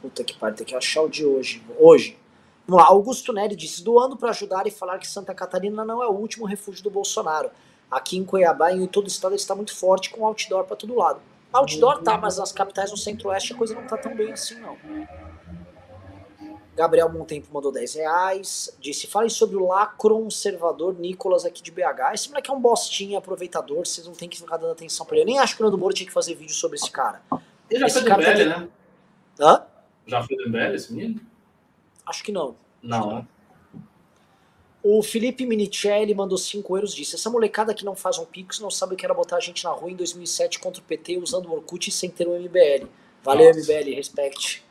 Puta 0.00 0.24
que 0.24 0.38
pariu, 0.38 0.56
tem 0.56 0.66
que 0.66 0.74
achar 0.74 1.02
o 1.02 1.08
de 1.08 1.26
hoje. 1.26 1.62
Hoje. 1.78 2.18
Vamos 2.66 2.82
lá, 2.82 2.88
Augusto 2.88 3.32
Neri 3.32 3.54
disse: 3.54 3.82
doando 3.82 4.16
para 4.16 4.30
ajudar 4.30 4.66
e 4.66 4.70
falar 4.70 4.98
que 4.98 5.06
Santa 5.06 5.34
Catarina 5.34 5.84
não 5.84 6.02
é 6.02 6.06
o 6.06 6.12
último 6.12 6.46
refúgio 6.46 6.82
do 6.82 6.90
Bolsonaro. 6.90 7.50
Aqui 7.90 8.16
em 8.16 8.24
Cuiabá 8.24 8.72
e 8.72 8.82
em 8.82 8.86
todo 8.86 9.04
o 9.04 9.08
estado 9.08 9.32
ele 9.32 9.40
está 9.40 9.54
muito 9.54 9.74
forte 9.74 10.10
com 10.10 10.24
outdoor 10.24 10.64
para 10.64 10.76
todo 10.76 10.94
lado. 10.94 11.20
Outdoor 11.56 12.02
tá, 12.02 12.18
mas 12.18 12.36
nas 12.38 12.52
capitais 12.52 12.90
do 12.90 12.96
centro-oeste 12.96 13.52
a 13.52 13.56
coisa 13.56 13.74
não 13.74 13.86
tá 13.86 13.96
tão 13.96 14.14
bem 14.14 14.32
assim, 14.32 14.60
não. 14.60 14.76
Gabriel 16.74 17.10
Montempo 17.10 17.48
mandou 17.52 17.72
10 17.72 17.94
reais. 17.94 18.76
Disse: 18.80 19.06
Fale 19.06 19.30
sobre 19.30 19.56
o 19.56 19.66
lacro-conservador 19.66 20.94
Nicolas 20.98 21.44
aqui 21.46 21.62
de 21.62 21.70
BH. 21.70 22.12
Esse 22.12 22.28
moleque 22.28 22.50
é 22.50 22.52
um 22.54 22.60
bostinho, 22.60 23.16
aproveitador. 23.16 23.78
Vocês 23.86 24.06
não 24.06 24.12
tem 24.14 24.28
que 24.28 24.36
ficar 24.36 24.58
dando 24.58 24.72
atenção 24.72 25.06
pra 25.06 25.16
ele. 25.16 25.22
Eu 25.22 25.26
nem 25.26 25.38
acho 25.38 25.56
que 25.56 25.62
o 25.62 25.64
Nando 25.64 25.78
Moro 25.78 25.94
tinha 25.94 26.06
que 26.06 26.12
fazer 26.12 26.34
vídeo 26.34 26.54
sobre 26.54 26.76
esse 26.76 26.90
cara. 26.90 27.22
Ele 27.70 27.80
já 27.80 27.86
Esse 27.86 27.94
foi 27.94 28.02
do 28.02 28.08
cara 28.08 28.22
tá 28.22 28.30
MBL, 28.30 28.42
de- 28.42 28.48
né? 28.48 28.68
Hã? 29.40 29.62
Já 30.06 30.22
foi 30.22 30.36
do 30.36 30.48
MBL 30.50 30.74
esse 30.74 30.92
menino? 30.92 31.20
Acho 32.04 32.22
que 32.22 32.30
não. 32.30 32.54
Não, 32.82 33.14
né? 33.14 33.26
O 34.88 35.02
Felipe 35.02 35.44
Minicelli 35.44 36.14
mandou 36.14 36.38
5 36.38 36.76
euros 36.76 36.94
disse: 36.94 37.16
Essa 37.16 37.28
molecada 37.28 37.74
que 37.74 37.84
não 37.84 37.96
faz 37.96 38.18
um 38.18 38.24
pix 38.24 38.60
não 38.60 38.70
sabe 38.70 38.94
o 38.94 38.96
que 38.96 39.04
era 39.04 39.12
botar 39.12 39.38
a 39.38 39.40
gente 39.40 39.64
na 39.64 39.70
rua 39.70 39.90
em 39.90 39.96
2007 39.96 40.60
contra 40.60 40.80
o 40.80 40.84
PT 40.84 41.18
usando 41.18 41.46
o 41.46 41.54
Orkut 41.54 41.90
sem 41.90 42.08
ter 42.08 42.28
um 42.28 42.38
MBL. 42.38 42.86
Valeu, 43.20 43.52
Nossa. 43.52 43.60
MBL, 43.60 43.96
respect. 43.96 44.64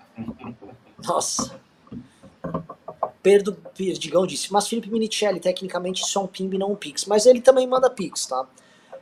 Nossa. 1.03 1.59
Perdo 3.21 3.57
Perdigão 3.77 4.25
disse: 4.25 4.53
Mas 4.53 4.69
Felipe 4.69 4.89
Minicelli, 4.89 5.41
tecnicamente 5.41 6.01
isso 6.01 6.17
é 6.17 6.21
um 6.21 6.27
PIMB, 6.27 6.57
não 6.57 6.71
um 6.71 6.75
pix. 6.77 7.03
Mas 7.03 7.25
ele 7.25 7.41
também 7.41 7.67
manda 7.67 7.89
pix, 7.89 8.25
tá? 8.25 8.47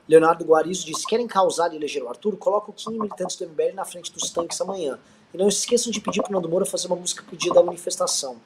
Leonardo 0.10 0.44
Guarizo 0.44 0.84
disse: 0.84 1.06
Querem 1.06 1.28
causar 1.28 1.72
e 1.72 1.76
eleger 1.76 2.02
o 2.02 2.10
Arthur? 2.10 2.38
Coloca 2.38 2.72
o 2.72 2.74
15 2.74 2.90
militantes 2.98 3.36
do 3.36 3.48
MBL 3.48 3.76
na 3.76 3.86
frente 3.86 4.12
dos 4.12 4.32
tanques 4.32 4.60
amanhã. 4.60 4.98
E 5.32 5.38
não 5.38 5.48
esqueçam 5.48 5.92
de 5.92 6.02
pedir 6.02 6.24
pro 6.24 6.34
Nando 6.34 6.50
Moura 6.50 6.66
fazer 6.66 6.88
uma 6.88 6.96
música 6.96 7.22
pro 7.22 7.38
dia 7.38 7.54
da 7.54 7.62
manifestação. 7.62 8.42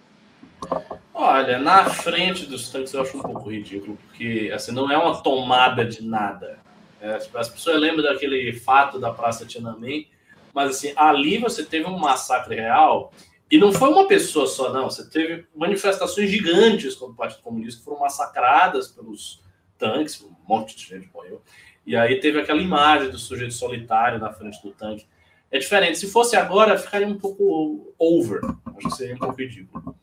Olha, 1.13 1.59
na 1.59 1.85
frente 1.85 2.45
dos 2.45 2.69
tanques 2.69 2.93
eu 2.93 3.01
acho 3.01 3.17
um 3.17 3.21
pouco 3.21 3.49
ridículo, 3.49 3.97
porque 4.07 4.51
assim, 4.53 4.71
não 4.71 4.91
é 4.91 4.97
uma 4.97 5.21
tomada 5.21 5.83
de 5.83 6.03
nada. 6.03 6.59
É, 7.01 7.17
tipo, 7.17 7.37
as 7.37 7.49
pessoas 7.49 7.79
lembram 7.79 8.03
daquele 8.03 8.53
fato 8.53 8.99
da 8.99 9.11
Praça 9.11 9.45
Tiananmen, 9.45 10.07
mas 10.53 10.71
assim, 10.71 10.93
ali 10.95 11.37
você 11.37 11.63
teve 11.63 11.85
um 11.85 11.97
massacre 11.97 12.55
real, 12.55 13.11
e 13.49 13.57
não 13.57 13.71
foi 13.71 13.89
uma 13.89 14.07
pessoa 14.07 14.45
só, 14.45 14.73
não. 14.73 14.89
Você 14.89 15.09
teve 15.09 15.45
manifestações 15.55 16.29
gigantes 16.29 16.95
contra 16.95 17.13
o 17.13 17.17
Partido 17.17 17.41
Comunista 17.41 17.79
que 17.79 17.85
foram 17.85 18.01
massacradas 18.01 18.89
pelos 18.89 19.41
tanques, 19.77 20.21
um 20.21 20.35
monte 20.47 20.75
de 20.75 20.85
gente 20.85 21.09
morreu. 21.13 21.41
E 21.85 21.95
aí 21.95 22.19
teve 22.19 22.41
aquela 22.41 22.61
imagem 22.61 23.09
do 23.09 23.17
sujeito 23.17 23.53
solitário 23.53 24.19
na 24.19 24.33
frente 24.33 24.61
do 24.61 24.71
tanque. 24.71 25.07
É 25.49 25.57
diferente. 25.57 25.97
Se 25.97 26.11
fosse 26.11 26.35
agora, 26.35 26.77
ficaria 26.77 27.07
um 27.07 27.17
pouco 27.17 27.93
over. 27.97 28.41
Acho 28.65 28.89
que 28.89 28.95
seria 28.97 29.15
um 29.15 29.19
pouco 29.19 29.39
ridículo. 29.39 29.95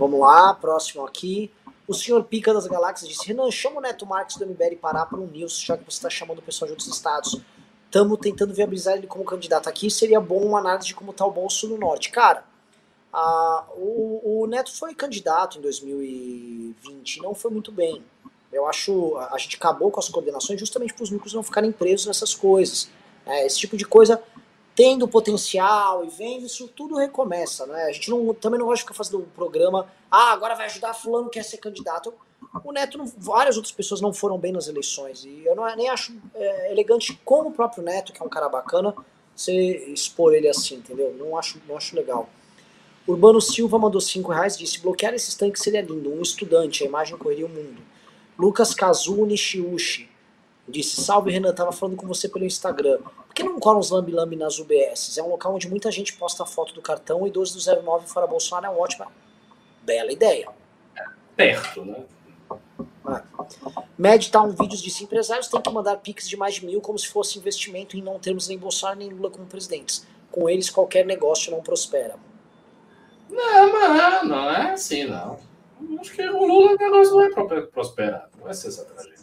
Vamos 0.00 0.18
lá, 0.18 0.54
próximo 0.54 1.04
aqui. 1.04 1.50
O 1.86 1.92
senhor 1.92 2.24
Pica 2.24 2.54
das 2.54 2.66
Galáxias 2.66 3.06
disse: 3.06 3.26
Renan, 3.26 3.50
chama 3.50 3.76
o 3.76 3.80
Neto 3.82 4.06
Marques 4.06 4.38
do 4.38 4.46
MBL 4.46 4.76
Pará 4.80 5.04
para 5.04 5.20
um 5.20 5.26
news, 5.26 5.60
já 5.60 5.76
que 5.76 5.84
você 5.84 5.98
está 5.98 6.08
chamando 6.08 6.38
o 6.38 6.42
pessoal 6.42 6.66
de 6.68 6.72
outros 6.72 6.88
estados. 6.88 7.38
Estamos 7.84 8.18
tentando 8.18 8.54
viabilizar 8.54 8.96
ele 8.96 9.06
como 9.06 9.24
candidato 9.24 9.68
aqui. 9.68 9.90
Seria 9.90 10.18
bom 10.18 10.40
uma 10.42 10.58
análise 10.58 10.86
de 10.88 10.94
como 10.94 11.10
está 11.10 11.26
o 11.26 11.30
bolso 11.30 11.68
no 11.68 11.76
norte. 11.76 12.10
Cara, 12.10 12.44
a- 13.12 13.66
o, 13.76 14.40
o 14.42 14.46
Neto 14.46 14.72
foi 14.74 14.94
candidato 14.94 15.58
em 15.58 15.60
2020 15.60 17.16
e 17.16 17.20
não 17.22 17.34
foi 17.34 17.50
muito 17.50 17.70
bem. 17.70 18.02
Eu 18.50 18.66
acho 18.66 19.18
a 19.30 19.36
gente 19.36 19.56
acabou 19.56 19.90
com 19.90 20.00
as 20.00 20.08
coordenações 20.08 20.58
justamente 20.58 20.94
para 20.94 21.04
os 21.04 21.10
núcleos 21.10 21.34
não 21.34 21.42
ficarem 21.42 21.70
presos 21.72 22.06
nessas 22.06 22.34
coisas. 22.34 22.88
É, 23.26 23.44
esse 23.44 23.58
tipo 23.58 23.76
de 23.76 23.84
coisa 23.84 24.22
tendo 24.80 25.06
potencial 25.06 26.06
e 26.06 26.08
vendo, 26.08 26.46
isso 26.46 26.66
tudo 26.68 26.96
recomeça, 26.96 27.66
né? 27.66 27.82
A 27.82 27.92
gente 27.92 28.08
não, 28.08 28.32
também 28.32 28.58
não 28.58 28.64
gosta 28.64 28.76
de 28.76 28.82
ficar 28.84 28.94
fazendo 28.94 29.18
um 29.18 29.28
programa, 29.28 29.86
ah, 30.10 30.32
agora 30.32 30.54
vai 30.54 30.64
ajudar 30.64 30.94
fulano 30.94 31.28
que 31.28 31.38
quer 31.38 31.44
ser 31.44 31.58
candidato. 31.58 32.14
O 32.64 32.72
Neto, 32.72 32.96
não- 32.96 33.12
várias 33.18 33.58
outras 33.58 33.74
pessoas 33.74 34.00
não 34.00 34.10
foram 34.10 34.38
bem 34.38 34.52
nas 34.52 34.68
eleições 34.68 35.22
e 35.26 35.44
eu 35.44 35.54
não, 35.54 35.66
nem 35.76 35.90
acho 35.90 36.16
é, 36.34 36.72
elegante 36.72 37.20
como 37.26 37.50
o 37.50 37.52
próprio 37.52 37.84
Neto, 37.84 38.10
que 38.10 38.22
é 38.22 38.24
um 38.24 38.28
cara 38.30 38.48
bacana, 38.48 38.94
você 39.36 39.52
expor 39.92 40.32
ele 40.32 40.48
assim, 40.48 40.76
entendeu? 40.76 41.14
Não 41.18 41.36
acho, 41.36 41.60
não 41.68 41.76
acho 41.76 41.94
legal. 41.94 42.30
Urbano 43.06 43.38
Silva 43.38 43.78
mandou 43.78 44.00
5 44.00 44.32
reais 44.32 44.56
disse, 44.56 44.80
bloquear 44.80 45.12
esses 45.12 45.34
tanques 45.34 45.62
seria 45.62 45.82
lindo, 45.82 46.10
um 46.10 46.22
estudante, 46.22 46.84
a 46.84 46.86
imagem 46.86 47.18
correria 47.18 47.44
o 47.44 47.50
mundo. 47.50 47.82
Lucas 48.38 48.72
Kazu 48.72 49.26
Nishiushi 49.26 50.08
disse, 50.66 51.02
salve 51.02 51.30
Renan, 51.30 51.52
tava 51.52 51.70
falando 51.70 51.96
com 51.96 52.06
você 52.06 52.30
pelo 52.30 52.46
Instagram. 52.46 52.98
Que 53.40 53.46
não 53.48 53.58
colam 53.58 53.80
os 53.80 53.90
lambi-lambi 53.90 54.36
nas 54.36 54.58
UBSs? 54.58 55.18
É 55.18 55.22
um 55.22 55.30
local 55.30 55.54
onde 55.54 55.66
muita 55.68 55.90
gente 55.90 56.12
posta 56.12 56.44
foto 56.44 56.74
do 56.74 56.82
cartão 56.82 57.26
e 57.26 57.30
12 57.30 57.54
do 57.54 57.82
09 57.82 58.06
fora 58.06 58.26
Bolsonaro 58.26 58.66
é 58.66 58.68
uma 58.68 58.78
ótima, 58.78 59.06
bela 59.82 60.12
ideia. 60.12 60.48
Perto, 61.34 61.82
né? 61.84 62.04
Medtown 63.96 64.50
Vídeos 64.50 64.82
disse, 64.82 65.04
empresários 65.04 65.48
têm 65.48 65.60
que 65.60 65.70
mandar 65.70 65.96
piques 65.96 66.28
de 66.28 66.36
mais 66.36 66.54
de 66.56 66.66
mil 66.66 66.82
como 66.82 66.98
se 66.98 67.08
fosse 67.08 67.38
investimento 67.38 67.96
em 67.96 68.02
não 68.02 68.18
termos 68.18 68.46
nem 68.46 68.58
Bolsonaro 68.58 68.98
nem 68.98 69.08
Lula 69.08 69.30
como 69.30 69.46
presidentes. 69.46 70.06
Com 70.30 70.48
eles 70.48 70.68
qualquer 70.68 71.06
negócio 71.06 71.50
não 71.50 71.62
prospera. 71.62 72.16
Não, 73.30 73.72
mas 73.72 74.28
não 74.28 74.50
é 74.50 74.72
assim, 74.72 75.04
não. 75.04 75.38
Acho 75.98 76.12
que 76.12 76.28
o 76.28 76.46
Lula 76.46 76.72
o 76.72 76.76
negócio 76.76 77.14
vai 77.14 77.30
pro- 77.30 77.66
prosperar. 77.68 78.28
Não 78.36 78.44
vai 78.44 78.52
ser 78.54 78.68
essa 78.68 78.84
tragédia. 78.84 79.18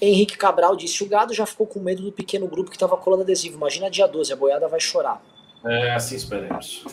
Henrique 0.00 0.36
Cabral 0.36 0.76
disse, 0.76 1.02
o 1.02 1.08
gado 1.08 1.34
já 1.34 1.44
ficou 1.44 1.66
com 1.66 1.80
medo 1.80 2.02
do 2.02 2.12
pequeno 2.12 2.46
grupo 2.46 2.70
que 2.70 2.76
estava 2.76 2.96
colando 2.96 3.22
adesivo. 3.22 3.56
Imagina 3.56 3.90
dia 3.90 4.06
12, 4.06 4.32
a 4.32 4.36
boiada 4.36 4.68
vai 4.68 4.80
chorar. 4.80 5.22
É, 5.64 5.94
assim 5.94 6.14
esperemos. 6.14 6.84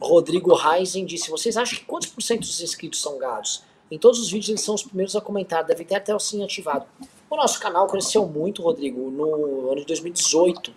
Rodrigo 0.00 0.54
Reisen 0.54 1.04
disse: 1.04 1.30
Vocês 1.30 1.56
acham 1.56 1.78
que 1.78 1.84
quantos 1.84 2.08
por 2.08 2.22
cento 2.22 2.40
dos 2.40 2.60
inscritos 2.60 3.00
são 3.00 3.18
gados? 3.18 3.62
Em 3.90 3.98
todos 3.98 4.18
os 4.18 4.30
vídeos 4.30 4.48
eles 4.48 4.62
são 4.62 4.74
os 4.74 4.82
primeiros 4.82 5.14
a 5.14 5.20
comentar, 5.20 5.62
devem 5.62 5.86
ter 5.86 5.94
até 5.94 6.14
o 6.14 6.18
sininho 6.18 6.46
ativado. 6.46 6.86
O 7.30 7.36
nosso 7.36 7.60
canal 7.60 7.86
cresceu 7.86 8.26
muito, 8.26 8.62
Rodrigo, 8.62 9.10
no 9.10 9.70
ano 9.70 9.80
de 9.80 9.86
2018, 9.86 10.72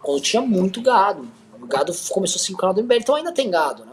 quando 0.00 0.20
tinha 0.20 0.42
muito 0.42 0.80
gado. 0.82 1.28
O 1.60 1.66
gado 1.66 1.92
começou 2.10 2.40
a 2.40 2.44
ser 2.44 2.52
o 2.52 2.56
canal 2.56 2.74
do 2.74 2.82
MBL, 2.82 2.96
então 2.96 3.14
ainda 3.14 3.32
tem 3.32 3.48
gado, 3.48 3.84
né? 3.84 3.92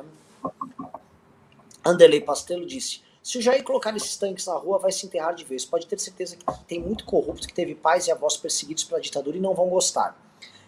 Anderley 1.85 2.21
Pastelo 2.21 2.65
disse: 2.65 3.01
Se 3.29 3.37
o 3.37 3.41
Jair 3.43 3.63
colocar 3.63 3.95
esses 3.95 4.17
tanques 4.17 4.47
na 4.47 4.55
rua, 4.55 4.79
vai 4.79 4.91
se 4.91 5.05
enterrar 5.05 5.35
de 5.35 5.45
vez. 5.45 5.63
Pode 5.63 5.85
ter 5.85 5.99
certeza 5.99 6.35
que 6.35 6.43
tem 6.65 6.79
muito 6.79 7.05
corrupto 7.05 7.47
que 7.47 7.53
teve 7.53 7.75
pais 7.75 8.07
e 8.07 8.11
avós 8.11 8.35
perseguidos 8.35 8.83
pela 8.83 8.99
ditadura 8.99 9.37
e 9.37 9.39
não 9.39 9.53
vão 9.53 9.69
gostar. 9.69 10.19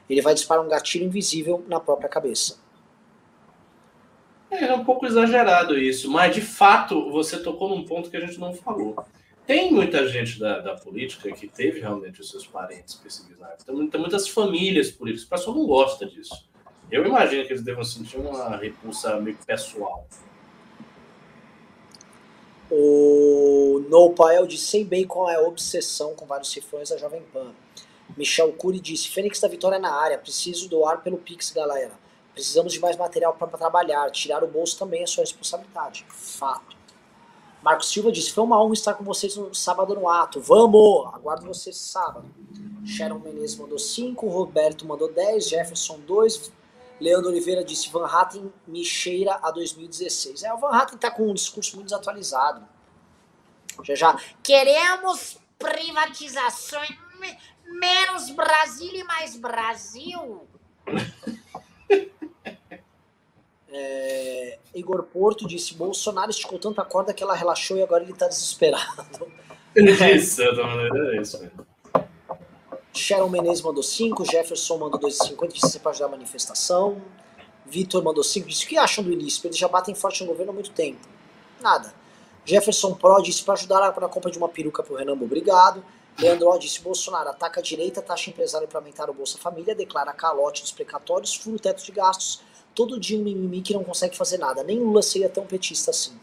Ele 0.08 0.22
vai 0.22 0.36
disparar 0.36 0.64
um 0.64 0.70
gatilho 0.70 1.06
invisível 1.06 1.66
na 1.68 1.80
própria 1.80 2.08
cabeça. 2.08 2.60
É, 4.52 4.66
é 4.66 4.74
um 4.76 4.86
pouco 4.86 5.08
exagerado 5.08 5.76
isso, 5.76 6.08
mas 6.12 6.36
de 6.36 6.42
fato 6.42 7.12
você 7.12 7.42
tocou 7.42 7.68
num 7.68 7.84
ponto 7.84 8.12
que 8.12 8.18
a 8.18 8.20
gente 8.20 8.40
não 8.40 8.54
falou. 8.54 9.04
Tem 9.48 9.72
muita 9.72 10.08
gente 10.08 10.38
da, 10.38 10.60
da 10.60 10.76
política 10.76 11.32
que 11.32 11.48
teve 11.48 11.80
realmente 11.80 12.22
os 12.22 12.30
seus 12.30 12.46
parentes 12.46 12.94
perseguidos. 12.94 13.44
Tem, 13.66 13.90
tem 13.90 14.00
muitas 14.00 14.28
famílias 14.28 14.92
políticas. 14.92 15.26
O 15.26 15.30
pessoal 15.30 15.58
não 15.58 15.66
gosta 15.66 16.06
disso. 16.06 16.48
Eu 16.92 17.08
imagino 17.08 17.44
que 17.44 17.54
eles 17.54 17.64
devam 17.64 17.84
sentir 17.84 18.18
uma 18.18 18.56
repulsa 18.56 19.20
meio 19.20 19.40
pessoal. 19.48 20.08
O 22.72 23.84
No 23.90 24.14
Pael 24.14 24.48
disse, 24.48 24.66
sei 24.66 24.86
bem 24.86 25.06
qual 25.06 25.30
é 25.30 25.36
a 25.36 25.42
obsessão 25.42 26.16
com 26.16 26.26
vários 26.26 26.50
cifrões 26.50 26.90
da 26.90 26.98
Jovem 26.98 27.22
Pan. 27.34 27.54
Michel 28.16 28.54
Cury 28.54 28.80
disse, 28.80 29.10
Fênix 29.10 29.42
da 29.42 29.50
Vitória 29.50 29.78
na 29.78 29.94
área, 29.94 30.18
preciso 30.18 30.70
doar 30.70 31.02
pelo 31.02 31.18
Pix, 31.18 31.52
galera. 31.52 31.92
Precisamos 32.34 32.72
de 32.72 32.80
mais 32.80 32.96
material 32.96 33.34
para 33.34 33.48
trabalhar, 33.58 34.10
tirar 34.12 34.42
o 34.42 34.48
bolso 34.48 34.80
também 34.80 35.04
é 35.04 35.06
sua 35.06 35.24
responsabilidade. 35.24 36.06
Fato. 36.10 36.78
Marcos 37.62 37.92
Silva 37.92 38.12
disse, 38.12 38.32
foi 38.32 38.44
uma 38.44 38.62
honra 38.64 38.74
estar 38.74 38.94
com 38.94 39.04
vocês 39.04 39.36
no 39.36 39.54
sábado 39.54 39.94
no 39.94 40.08
ato. 40.08 40.40
Vamos! 40.40 41.14
Aguardo 41.14 41.46
vocês 41.46 41.76
sábado. 41.76 42.26
Sharon 42.86 43.20
Menezes 43.20 43.58
mandou 43.58 43.78
5, 43.78 44.28
Roberto 44.28 44.86
mandou 44.86 45.12
10, 45.12 45.50
Jefferson 45.50 46.00
2, 46.08 46.52
Leandro 47.02 47.30
Oliveira 47.30 47.64
disse, 47.64 47.90
Van 47.90 48.06
Hatten 48.06 48.54
me 48.68 48.86
cheira 48.86 49.40
a 49.42 49.50
2016. 49.52 50.44
É, 50.44 50.54
o 50.54 50.58
Van 50.58 50.70
Hatten 50.70 50.98
tá 50.98 51.10
com 51.12 51.30
um 51.30 51.34
discurso 51.34 51.76
muito 51.76 51.88
desatualizado. 51.90 52.64
Já 53.84 53.96
já. 53.96 54.20
Queremos 54.44 55.38
privatizações, 55.58 56.90
me- 57.20 57.38
menos 57.80 58.30
Brasil 58.30 58.92
e 58.94 59.04
mais 59.04 59.36
Brasil. 59.36 60.48
É, 63.74 64.60
Igor 64.76 65.04
Porto 65.04 65.48
disse: 65.48 65.74
Bolsonaro 65.76 66.30
esticou 66.30 66.60
tanta 66.60 66.84
corda 66.84 67.14
que 67.14 67.24
ela 67.24 67.34
relaxou 67.34 67.78
e 67.78 67.82
agora 67.82 68.04
ele 68.04 68.14
tá 68.14 68.28
desesperado. 68.28 69.32
De 69.74 70.20
certa 70.20 70.62
maneira 70.64 71.16
é 71.16 71.22
isso 71.22 71.40
mesmo. 71.42 71.66
Sharon 72.94 73.30
Menezes 73.30 73.62
mandou 73.62 73.82
5, 73.82 74.26
Jefferson 74.26 74.78
mandou 74.78 75.00
2,50, 75.00 75.52
disse 75.52 75.80
pra 75.80 75.92
ajudar 75.92 76.08
a 76.08 76.10
manifestação. 76.10 77.02
Vitor 77.66 78.04
mandou 78.04 78.24
5, 78.24 78.48
disse: 78.48 78.66
O 78.66 78.68
que 78.68 78.78
acham 78.78 79.04
do 79.04 79.12
Ilícito? 79.12 79.48
Eles 79.48 79.58
já 79.58 79.68
batem 79.68 79.96
forte 79.96 80.22
no 80.24 80.30
governo 80.30 80.52
há 80.52 80.56
muito 80.56 80.72
tempo. 80.72 81.08
Nada. 81.62 81.94
Jefferson 82.46 82.94
Pro 82.94 83.22
disse: 83.22 83.44
Para 83.44 83.54
ajudar 83.54 83.80
na 83.80 84.10
compra 84.10 84.30
de 84.30 84.38
uma 84.38 84.50
peruca 84.50 84.84
pro 84.84 84.96
Renan, 84.96 85.14
obrigado. 85.14 85.84
Leandro 86.20 86.50
O 86.50 86.58
disse: 86.58 86.82
Bolsonaro 86.82 87.30
ataca 87.30 87.60
a 87.60 87.64
direita, 87.64 88.02
taxa 88.02 88.30
empresário 88.30 88.68
para 88.68 88.80
aumentar 88.80 89.10
o 89.10 89.14
Bolsa 89.14 89.38
Família, 89.38 89.74
declara 89.74 90.12
calote 90.12 90.62
dos 90.62 90.72
precatórios, 90.72 91.34
fura 91.36 91.56
o 91.56 91.60
teto 91.60 91.84
de 91.84 91.92
gastos. 91.92 92.42
Todo 92.76 93.00
dia 93.00 93.18
um 93.18 93.24
mimimi 93.24 93.62
que 93.62 93.74
não 93.74 93.84
consegue 93.84 94.16
fazer 94.18 94.38
nada. 94.38 94.64
Nem 94.64 94.80
Lula 94.80 95.02
seria 95.02 95.30
tão 95.30 95.46
petista 95.46 95.92
assim. 95.92 96.18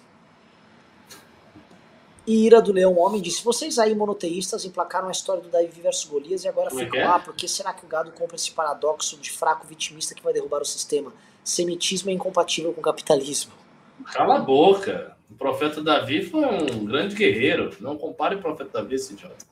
E 2.28 2.44
Ira 2.44 2.60
do 2.60 2.74
Leão 2.74 2.98
Homem 2.98 3.22
disse: 3.22 3.42
Vocês 3.42 3.78
aí, 3.78 3.94
monoteístas, 3.94 4.66
emplacaram 4.66 5.08
a 5.08 5.10
história 5.10 5.42
do 5.42 5.48
Davi 5.48 5.80
versus 5.80 6.04
Golias 6.04 6.44
e 6.44 6.48
agora 6.48 6.68
é 6.68 6.76
ficam 6.76 7.00
é? 7.00 7.08
lá, 7.08 7.18
porque 7.18 7.48
será 7.48 7.72
que 7.72 7.86
o 7.86 7.88
gado 7.88 8.12
compra 8.12 8.36
esse 8.36 8.50
paradoxo 8.50 9.16
de 9.16 9.30
fraco 9.30 9.66
vitimista 9.66 10.14
que 10.14 10.22
vai 10.22 10.34
derrubar 10.34 10.60
o 10.60 10.64
sistema? 10.64 11.10
Semitismo 11.42 12.10
é 12.10 12.12
incompatível 12.12 12.74
com 12.74 12.82
capitalismo. 12.82 13.52
Cala 14.12 14.36
a 14.36 14.40
boca. 14.40 15.16
O 15.30 15.36
profeta 15.36 15.82
Davi 15.82 16.22
foi 16.22 16.44
um 16.44 16.84
grande 16.84 17.14
guerreiro. 17.14 17.74
Não 17.80 17.96
compare 17.96 18.34
o 18.34 18.42
profeta 18.42 18.82
Davi, 18.82 18.96
esse 18.96 19.14
idiota. 19.14 19.46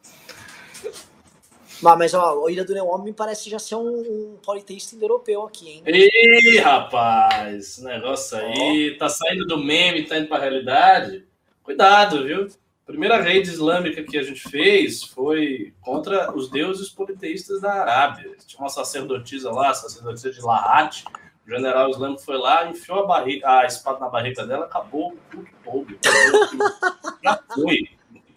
Mas, 1.80 1.98
mas 1.98 2.12
ó, 2.12 2.42
o 2.42 2.50
Ira 2.50 2.62
do 2.62 2.74
Leão 2.74 2.88
Homem 2.88 3.06
me 3.06 3.12
parece 3.14 3.48
já 3.48 3.58
ser 3.58 3.76
um, 3.76 3.88
um 3.88 4.38
politeísta 4.44 4.94
indo-europeu 4.94 5.42
aqui, 5.44 5.70
hein? 5.70 5.82
Ih, 5.86 6.58
rapaz, 6.58 7.56
esse 7.56 7.84
negócio 7.84 8.36
aí 8.36 8.96
tá 8.98 9.08
saindo 9.08 9.46
do 9.46 9.56
meme, 9.56 10.04
tá 10.04 10.18
indo 10.18 10.28
pra 10.28 10.38
realidade. 10.38 11.24
Cuidado, 11.62 12.22
viu? 12.24 12.46
Primeira 12.86 13.20
rede 13.20 13.50
islâmica 13.50 14.04
que 14.04 14.16
a 14.16 14.22
gente 14.22 14.48
fez 14.48 15.02
foi 15.02 15.74
contra 15.80 16.32
os 16.32 16.48
deuses 16.48 16.88
politeístas 16.88 17.60
da 17.60 17.72
Arábia. 17.72 18.36
Tinha 18.46 18.60
uma 18.60 18.68
sacerdotisa 18.68 19.50
lá, 19.50 19.74
sacerdotisa 19.74 20.30
de 20.30 20.40
Lahat. 20.40 21.04
O 21.44 21.50
general 21.50 21.90
islâmico 21.90 22.22
foi 22.22 22.38
lá, 22.38 22.70
enfiou 22.70 23.00
a, 23.00 23.06
barriga, 23.06 23.58
a 23.58 23.66
espada 23.66 23.98
na 23.98 24.08
barriga 24.08 24.46
dela, 24.46 24.66
acabou 24.66 25.12
o 25.12 25.18
culto 25.64 25.96
todo. 25.98 25.98
Já. 27.24 27.42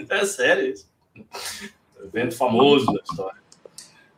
É 0.10 0.26
sério 0.26 0.74
isso. 0.74 0.90
Evento 2.04 2.36
famoso 2.36 2.88
da 2.88 3.02
história. 3.04 3.40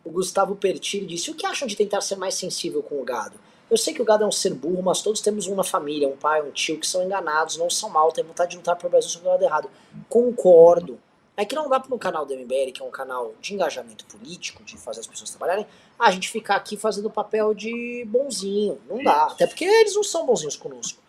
O 0.03 0.11
Gustavo 0.11 0.55
Pertilli 0.55 1.07
disse: 1.07 1.29
O 1.29 1.35
que 1.35 1.45
acham 1.45 1.67
de 1.67 1.75
tentar 1.75 1.99
ser 1.99 2.15
mais 2.15 2.35
sensível 2.35 2.81
com 2.81 3.01
o 3.01 3.03
gado? 3.03 3.37
Eu 3.71 3.77
sei 3.77 3.93
que 3.93 4.01
o 4.01 4.05
gado 4.05 4.25
é 4.25 4.27
um 4.27 4.31
ser 4.33 4.53
burro, 4.53 4.83
mas 4.83 5.01
todos 5.01 5.21
temos 5.21 5.47
um 5.47 5.55
na 5.55 5.63
família, 5.63 6.05
um 6.05 6.17
pai, 6.17 6.41
um 6.41 6.51
tio, 6.51 6.77
que 6.77 6.85
são 6.85 7.01
enganados, 7.01 7.55
não 7.55 7.69
são 7.69 7.89
mal, 7.89 8.11
têm 8.11 8.21
vontade 8.21 8.51
de 8.51 8.57
lutar 8.57 8.75
pelo 8.75 8.89
Brasil 8.89 9.09
sobre 9.09 9.29
o 9.29 9.31
lado 9.31 9.43
errado. 9.45 9.69
Concordo. 10.09 10.99
É 11.37 11.45
que 11.45 11.55
não 11.55 11.69
dá 11.69 11.79
para 11.79 11.95
um 11.95 11.97
canal 11.97 12.25
do 12.25 12.33
MBL, 12.35 12.73
que 12.73 12.81
é 12.81 12.85
um 12.85 12.91
canal 12.91 13.33
de 13.39 13.53
engajamento 13.53 14.05
político, 14.07 14.61
de 14.65 14.77
fazer 14.77 14.99
as 14.99 15.07
pessoas 15.07 15.29
trabalharem, 15.29 15.65
a 15.97 16.11
gente 16.11 16.29
ficar 16.29 16.57
aqui 16.57 16.75
fazendo 16.75 17.05
o 17.05 17.09
papel 17.09 17.53
de 17.53 18.05
bonzinho. 18.09 18.77
Não 18.89 19.01
dá. 19.01 19.27
Até 19.27 19.47
porque 19.47 19.63
eles 19.63 19.95
não 19.95 20.03
são 20.03 20.25
bonzinhos 20.25 20.57
conosco. 20.57 21.01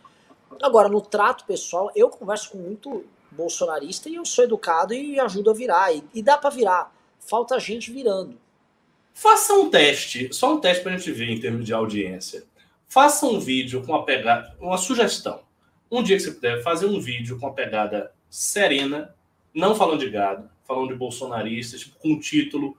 Agora, 0.62 0.88
no 0.88 1.00
trato 1.00 1.44
pessoal, 1.44 1.90
eu 1.96 2.08
converso 2.10 2.52
com 2.52 2.58
muito 2.58 3.04
bolsonarista 3.32 4.08
e 4.08 4.14
eu 4.14 4.24
sou 4.24 4.44
educado 4.44 4.94
e 4.94 5.18
ajudo 5.18 5.50
a 5.50 5.52
virar. 5.52 5.92
E, 5.92 6.04
e 6.14 6.22
dá 6.22 6.38
para 6.38 6.50
virar. 6.50 6.94
Falta 7.18 7.58
gente 7.58 7.90
virando. 7.90 8.38
Faça 9.12 9.52
um 9.52 9.68
teste, 9.68 10.32
só 10.32 10.54
um 10.54 10.60
teste 10.60 10.84
para 10.84 10.94
a 10.94 10.96
gente 10.96 11.10
ver 11.10 11.28
em 11.28 11.40
termos 11.40 11.66
de 11.66 11.74
audiência. 11.74 12.44
Faça 12.92 13.24
um 13.24 13.40
vídeo 13.40 13.82
com 13.86 13.94
a 13.94 14.02
pegada, 14.02 14.54
uma 14.60 14.76
sugestão. 14.76 15.40
Um 15.90 16.02
dia 16.02 16.14
que 16.14 16.24
você 16.24 16.30
puder 16.30 16.62
fazer 16.62 16.84
um 16.84 17.00
vídeo 17.00 17.40
com 17.40 17.46
a 17.46 17.50
pegada 17.50 18.12
serena, 18.28 19.14
não 19.54 19.74
falando 19.74 20.00
de 20.00 20.10
gado, 20.10 20.50
falando 20.62 20.88
de 20.88 20.94
bolsonaristas, 20.94 21.80
tipo, 21.80 21.98
com 21.98 22.10
um 22.10 22.20
título, 22.20 22.76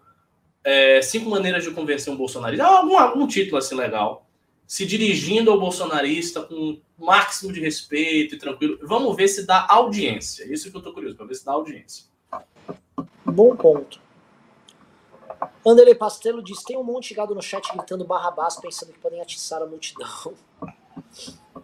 é, 0.64 1.02
cinco 1.02 1.31
maneiras 1.31 1.64
de 1.64 1.72
convencer 1.72 2.14
um 2.14 2.15
bolsonarista, 2.15 2.64
algum, 2.64 2.95
algum 2.95 3.26
título 3.26 3.57
assim 3.57 3.73
legal, 3.73 4.30
se 4.68 4.85
dirigindo 4.85 5.49
ao 5.49 5.60
bolsonarista 5.60 6.44
com 6.44 6.80
o 6.99 7.03
máximo 7.03 7.52
de 7.52 7.60
respeito 7.60 8.35
e 8.35 8.38
tranquilo. 8.38 8.77
Vamos 8.84 9.15
ver 9.15 9.27
se 9.27 9.48
dá 9.48 9.65
audiência. 9.68 10.44
Isso 10.44 10.69
que 10.69 10.77
eu 10.77 10.81
tô 10.84 10.94
curioso, 10.94 11.15
para 11.15 11.26
ver 11.26 11.34
se 11.34 11.44
dá 11.44 11.53
audiência. 11.53 12.06
Bom 13.26 13.56
ponto. 13.56 13.99
Anderley 15.65 15.95
Pastelo 15.95 16.41
diz: 16.41 16.61
tem 16.64 16.77
um 16.77 16.84
monte 16.84 17.10
de 17.10 17.14
gado 17.15 17.34
no 17.34 17.41
chat 17.41 17.72
gritando 17.76 18.03
barrabás, 18.03 18.57
pensando 18.57 18.91
que 18.91 18.99
podem 18.99 19.22
atiçar 19.22 19.61
a 19.61 19.65
multidão. 19.65 20.34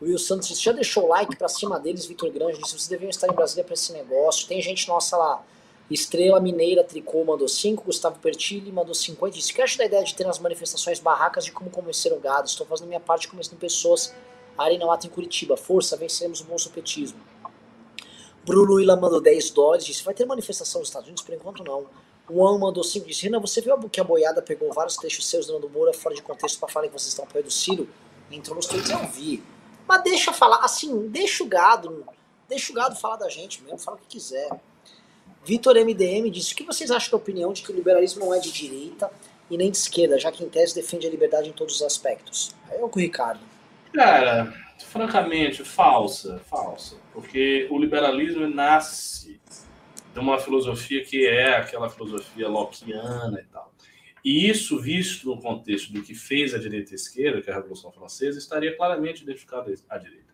Will 0.01 0.17
Santos 0.17 0.59
já 0.59 0.71
deixou 0.71 1.05
o 1.05 1.07
like 1.07 1.35
pra 1.35 1.49
cima 1.49 1.77
deles, 1.77 2.05
Vitor 2.05 2.31
Grande 2.31 2.57
disse, 2.59 2.71
vocês 2.71 2.87
deviam 2.87 3.09
estar 3.09 3.27
em 3.27 3.33
Brasília 3.33 3.65
pra 3.65 3.73
esse 3.73 3.91
negócio. 3.91 4.47
Tem 4.47 4.61
gente 4.61 4.87
nossa 4.87 5.17
lá. 5.17 5.43
Estrela 5.91 6.39
Mineira 6.39 6.83
Tricô 6.83 7.23
mandou 7.25 7.47
5, 7.47 7.83
Gustavo 7.83 8.19
Pertilli 8.19 8.71
mandou 8.71 8.93
50. 8.93 9.35
Disse, 9.35 9.51
que 9.51 9.61
acha 9.61 9.77
da 9.77 9.85
ideia 9.85 10.03
de 10.03 10.13
ter 10.13 10.23
nas 10.23 10.37
manifestações 10.39 10.99
barracas 10.99 11.43
de 11.43 11.51
como 11.51 11.69
convencer 11.69 12.13
o 12.13 12.19
gado? 12.19 12.47
Estou 12.47 12.65
fazendo 12.65 12.87
minha 12.87 12.99
parte 12.99 13.27
convencendo 13.27 13.57
pessoas 13.57 14.13
a 14.57 14.63
Arena 14.65 14.85
Mata 14.85 15.07
em 15.07 15.09
Curitiba. 15.09 15.57
Força, 15.57 15.97
venceremos 15.97 16.41
o 16.41 16.43
bolsopetismo. 16.45 17.19
Bruno 18.45 18.75
Willa 18.75 18.95
mandou 18.95 19.19
10 19.19 19.49
dólares, 19.49 19.85
disse, 19.85 20.03
vai 20.03 20.13
ter 20.13 20.25
manifestação 20.25 20.79
nos 20.79 20.89
Estados 20.89 21.07
Unidos? 21.07 21.23
Por 21.23 21.33
enquanto 21.33 21.63
não. 21.63 21.87
O 22.29 22.47
An 22.47 22.59
mandou 22.59 22.83
5, 22.83 23.07
disse, 23.07 23.23
Renan, 23.23 23.39
você 23.39 23.59
viu 23.59 23.75
que 23.89 23.99
a 23.99 24.03
boiada 24.03 24.41
pegou 24.41 24.71
vários 24.71 24.95
trechos 24.95 25.27
seus 25.27 25.47
do 25.47 25.53
Nando 25.53 25.69
Moura 25.69 25.93
fora 25.93 26.13
de 26.13 26.21
contexto 26.21 26.59
para 26.59 26.69
falar 26.69 26.87
que 26.87 26.93
vocês 26.93 27.09
estão 27.09 27.25
apoiando 27.25 27.47
o 27.47 27.51
Ciro? 27.51 27.89
Entrou 28.31 28.55
nos 28.55 28.67
tweets, 28.67 28.91
eu 28.91 29.07
vi. 29.07 29.43
Mas 29.87 30.03
deixa 30.03 30.31
falar, 30.31 30.63
assim, 30.63 31.07
deixa 31.07 31.43
o 31.43 31.47
gado, 31.47 32.05
deixa 32.47 32.71
o 32.71 32.75
gado 32.75 32.95
falar 32.95 33.15
da 33.15 33.27
gente 33.27 33.63
mesmo, 33.63 33.79
fala 33.79 33.97
o 33.97 33.99
que 33.99 34.05
quiser. 34.05 34.49
Vitor 35.43 35.75
MDM 35.75 36.29
disse: 36.29 36.53
O 36.53 36.55
que 36.55 36.63
vocês 36.63 36.91
acham 36.91 37.11
da 37.11 37.17
opinião 37.17 37.51
de 37.51 37.63
que 37.63 37.71
o 37.71 37.75
liberalismo 37.75 38.23
não 38.23 38.33
é 38.33 38.39
de 38.39 38.51
direita 38.51 39.09
e 39.49 39.57
nem 39.57 39.71
de 39.71 39.77
esquerda, 39.77 40.19
já 40.19 40.31
que 40.31 40.43
em 40.43 40.49
tese 40.49 40.75
defende 40.75 41.07
a 41.07 41.09
liberdade 41.09 41.49
em 41.49 41.53
todos 41.53 41.77
os 41.77 41.81
aspectos? 41.81 42.53
Aí 42.69 42.79
eu 42.79 42.87
com 42.87 42.99
o 42.99 43.01
Ricardo. 43.01 43.39
Cara, 43.91 44.53
francamente, 44.85 45.63
falsa, 45.63 46.39
falsa. 46.47 46.95
Porque 47.11 47.67
o 47.71 47.79
liberalismo 47.79 48.47
nasce 48.47 49.18
de 50.13 50.19
uma 50.19 50.39
filosofia 50.39 51.03
que 51.03 51.25
é 51.25 51.55
aquela 51.55 51.89
filosofia 51.89 52.47
lockeana 52.47 53.39
e 53.39 53.43
tal. 53.45 53.73
E 54.23 54.49
isso, 54.49 54.79
visto 54.79 55.27
no 55.27 55.41
contexto 55.41 55.93
do 55.93 56.01
que 56.01 56.13
fez 56.13 56.53
a 56.53 56.57
direita 56.57 56.91
e 56.91 56.95
esquerda, 56.95 57.41
que 57.41 57.49
é 57.49 57.53
a 57.53 57.55
Revolução 57.55 57.91
Francesa, 57.91 58.37
estaria 58.37 58.75
claramente 58.75 59.23
identificado 59.23 59.73
à 59.89 59.97
direita. 59.97 60.29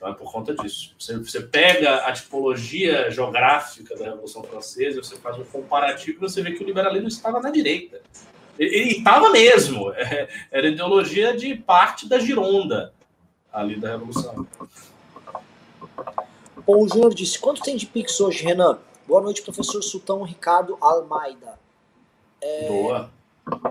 Então 0.00 0.08
é 0.08 0.14
por 0.14 0.32
conta 0.32 0.54
disso. 0.54 0.94
Você, 0.98 1.18
você 1.18 1.42
pega 1.42 2.06
a 2.06 2.12
tipologia 2.12 3.10
geográfica 3.10 3.96
da 3.96 4.06
Revolução 4.06 4.42
Francesa, 4.42 5.02
você 5.02 5.16
faz 5.16 5.36
um 5.38 5.44
comparativo 5.44 6.18
e 6.18 6.20
você 6.20 6.42
vê 6.42 6.52
que 6.52 6.62
o 6.62 6.66
liberalismo 6.66 7.08
estava 7.08 7.40
na 7.40 7.50
direita. 7.50 8.00
Ele 8.58 8.98
estava 8.98 9.30
mesmo. 9.30 9.92
Era 10.50 10.68
ideologia 10.68 11.36
de 11.36 11.54
parte 11.54 12.08
da 12.08 12.18
Gironda 12.18 12.94
ali 13.52 13.76
da 13.76 13.90
Revolução. 13.90 14.46
Paul 16.64 16.88
Júnior 16.88 17.14
disse: 17.14 17.38
Quanto 17.38 17.62
tem 17.62 17.76
de 17.76 17.86
Pix 17.86 18.20
hoje, 18.20 18.44
Renan? 18.44 18.78
Boa 19.06 19.20
noite, 19.20 19.42
professor 19.42 19.82
Sultão 19.82 20.22
Ricardo 20.22 20.76
Almeida. 20.80 21.58
É, 22.40 22.68
Boa. 22.68 23.10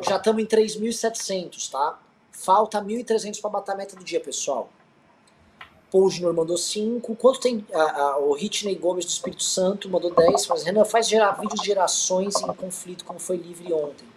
Já 0.01 0.17
estamos 0.17 0.43
em 0.43 0.45
3.700, 0.45 1.71
tá? 1.71 1.99
Falta 2.31 2.81
1.300 2.81 3.39
para 3.39 3.49
bater 3.49 3.71
a 3.71 3.75
meta 3.75 3.95
do 3.95 4.03
dia, 4.03 4.19
pessoal. 4.19 4.69
Paul 5.91 6.09
Júnior 6.09 6.33
mandou 6.33 6.57
5. 6.57 7.15
Quanto 7.15 7.39
tem. 7.39 7.65
A, 7.73 8.01
a, 8.01 8.17
o 8.19 8.33
Ritney 8.33 8.75
Gomes 8.75 9.05
do 9.05 9.09
Espírito 9.09 9.43
Santo 9.43 9.89
mandou 9.89 10.13
10. 10.13 10.47
Mas 10.47 10.63
Renan 10.63 10.85
faz 10.85 11.07
gerar 11.07 11.31
vídeos 11.33 11.61
de 11.61 11.67
gerações 11.67 12.35
em 12.35 12.53
conflito, 12.53 13.03
como 13.05 13.19
foi 13.19 13.37
livre 13.37 13.73
ontem. 13.73 14.07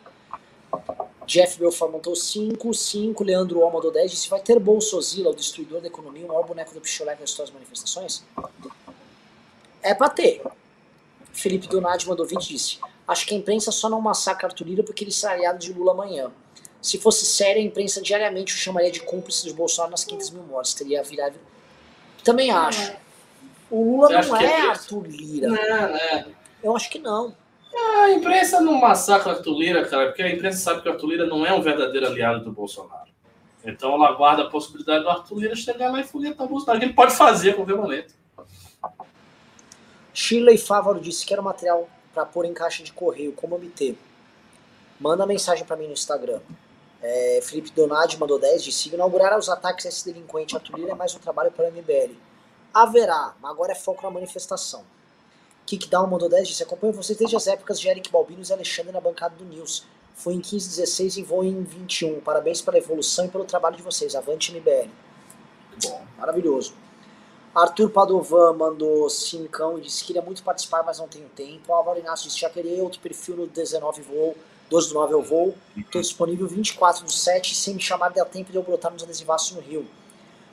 Jeff 1.26 1.58
Belfort 1.58 1.92
mandou 1.92 2.14
5. 2.14 2.74
5. 2.74 3.24
Leandro 3.24 3.60
O 3.60 3.70
mandou 3.70 3.90
10. 3.90 4.10
Disse: 4.10 4.28
Vai 4.28 4.40
ter 4.40 4.58
Bolsozilla, 4.58 5.30
o 5.30 5.34
destruidor 5.34 5.80
da 5.80 5.86
economia, 5.86 6.24
o 6.24 6.28
maior 6.28 6.44
boneco 6.44 6.74
do 6.74 6.80
Picholeco 6.80 7.20
na 7.20 7.24
história 7.24 7.50
das 7.50 7.54
manifestações? 7.54 8.24
É 9.82 9.94
pra 9.94 10.08
ter. 10.08 10.42
Felipe 11.32 11.66
Donati 11.66 12.06
mandou 12.08 12.26
20 12.26 12.48
disse: 12.48 12.78
Acho 13.06 13.26
que 13.26 13.34
a 13.34 13.38
imprensa 13.38 13.72
só 13.72 13.88
não 13.88 14.00
massacra 14.00 14.48
Arthur 14.48 14.66
Lira 14.66 14.82
porque 14.82 15.04
ele 15.04 15.10
será 15.10 15.32
aliado 15.32 15.58
de 15.58 15.72
Lula 15.72 15.92
amanhã. 15.92 16.30
Se 16.80 16.98
fosse 16.98 17.24
séria, 17.24 17.62
a 17.62 17.64
imprensa 17.64 18.02
diariamente 18.02 18.54
o 18.54 18.56
chamaria 18.56 18.90
de 18.90 19.00
cúmplice 19.00 19.44
de 19.44 19.52
Bolsonaro 19.52 19.92
nas 19.92 20.04
500 20.04 20.30
mil 20.30 20.42
mortes. 20.42 20.74
Teria 20.74 21.02
virado. 21.02 21.38
Também 22.24 22.50
acho. 22.50 22.92
O 23.70 23.96
Lula 23.96 24.22
não 24.22 24.36
é 24.36 24.44
é? 24.44 24.60
Arthur 24.68 25.06
Lira. 25.06 25.48
Não, 25.48 25.56
né? 25.56 26.26
Eu 26.62 26.76
acho 26.76 26.90
que 26.90 26.98
não. 26.98 27.34
A 27.74 28.10
imprensa 28.10 28.60
não 28.60 28.74
massacra 28.74 29.32
Arthur 29.32 29.58
Lira, 29.58 29.88
cara, 29.88 30.06
porque 30.06 30.22
a 30.22 30.30
imprensa 30.30 30.58
sabe 30.58 30.82
que 30.82 30.88
o 30.88 30.92
Arthur 30.92 31.06
Lira 31.08 31.26
não 31.26 31.46
é 31.46 31.52
um 31.52 31.62
verdadeiro 31.62 32.06
aliado 32.06 32.44
do 32.44 32.52
Bolsonaro. 32.52 33.10
Então 33.64 33.94
ela 33.94 34.12
guarda 34.12 34.42
a 34.42 34.50
possibilidade 34.50 35.04
do 35.04 35.10
Arthur 35.10 35.38
Lira 35.38 35.56
chegar 35.56 35.90
lá 35.90 36.00
e 36.00 36.04
folhetar 36.04 36.46
o 36.46 36.50
Bolsonaro, 36.50 36.78
que 36.78 36.86
ele 36.86 36.94
pode 36.94 37.14
fazer 37.14 37.50
a 37.50 37.54
qualquer 37.54 37.76
momento. 37.76 38.14
Shirley 40.12 40.58
Fávaro 40.58 41.00
disse 41.00 41.24
que 41.24 41.32
era 41.32 41.40
material 41.40 41.88
para 42.12 42.26
pôr 42.26 42.44
em 42.44 42.52
caixa 42.52 42.82
de 42.82 42.92
correio. 42.92 43.32
Como 43.32 43.54
obter? 43.54 43.96
Manda 45.00 45.26
mensagem 45.26 45.64
para 45.64 45.76
mim 45.76 45.86
no 45.86 45.94
Instagram. 45.94 46.40
É, 47.00 47.40
Felipe 47.42 47.72
Donadi 47.72 48.18
mandou 48.18 48.38
10 48.38 48.62
disse: 48.62 48.92
inaugurar 48.92 49.36
os 49.38 49.48
ataques 49.48 49.86
a 49.86 49.88
esse 49.88 50.04
delinquente 50.04 50.56
Lira 50.74 50.92
é 50.92 50.94
mais 50.94 51.14
um 51.14 51.18
trabalho 51.18 51.50
para 51.50 51.68
o 51.68 51.72
MBL. 51.72 52.14
Haverá, 52.72 53.34
mas 53.40 53.50
agora 53.50 53.72
é 53.72 53.74
foco 53.74 54.02
na 54.02 54.10
manifestação. 54.10 54.84
Kickdown 55.66 56.06
mandou 56.06 56.28
10 56.28 56.48
disse: 56.48 56.62
acompanho 56.62 56.92
vocês 56.92 57.18
desde 57.18 57.36
as 57.36 57.46
épocas 57.46 57.80
de 57.80 57.88
Eric 57.88 58.10
Balbinos 58.10 58.50
e 58.50 58.52
Alexandre 58.52 58.92
na 58.92 59.00
bancada 59.00 59.34
do 59.36 59.44
News. 59.44 59.84
Foi 60.14 60.34
em 60.34 60.40
15, 60.40 60.68
16 60.68 61.16
e 61.16 61.22
vou 61.22 61.42
em 61.42 61.62
21. 61.62 62.20
Parabéns 62.20 62.60
pela 62.60 62.78
evolução 62.78 63.24
e 63.24 63.28
pelo 63.28 63.44
trabalho 63.44 63.76
de 63.76 63.82
vocês. 63.82 64.14
Avante 64.14 64.52
MBL. 64.52 64.90
Bom, 65.82 66.02
Maravilhoso. 66.18 66.74
Arthur 67.54 67.90
Padovan 67.90 68.54
mandou 68.54 69.10
cincão 69.10 69.78
e 69.78 69.82
disse 69.82 70.00
que 70.00 70.06
queria 70.06 70.22
muito 70.22 70.42
participar, 70.42 70.82
mas 70.82 70.98
não 70.98 71.06
tenho 71.06 71.28
tempo. 71.28 71.72
Álvaro 71.72 71.98
Inácio 71.98 72.26
disse, 72.26 72.40
já 72.40 72.48
criei 72.48 72.80
outro 72.80 72.98
perfil 73.00 73.36
no 73.36 73.46
19 73.46 74.00
voo, 74.02 74.34
12 74.70 74.88
do 74.88 74.94
9 74.94 75.12
eu 75.12 75.22
vou. 75.22 75.54
Estou 75.76 76.00
disponível 76.00 76.46
24 76.46 77.04
do 77.04 77.12
7, 77.12 77.54
sem 77.54 77.74
me 77.74 77.80
chamar 77.80 78.08
der 78.10 78.24
tempo 78.24 78.50
de 78.50 78.56
eu 78.56 78.62
brotar 78.62 78.90
nos 78.90 79.02
adesivaços 79.02 79.54
no 79.54 79.60
Rio. 79.60 79.86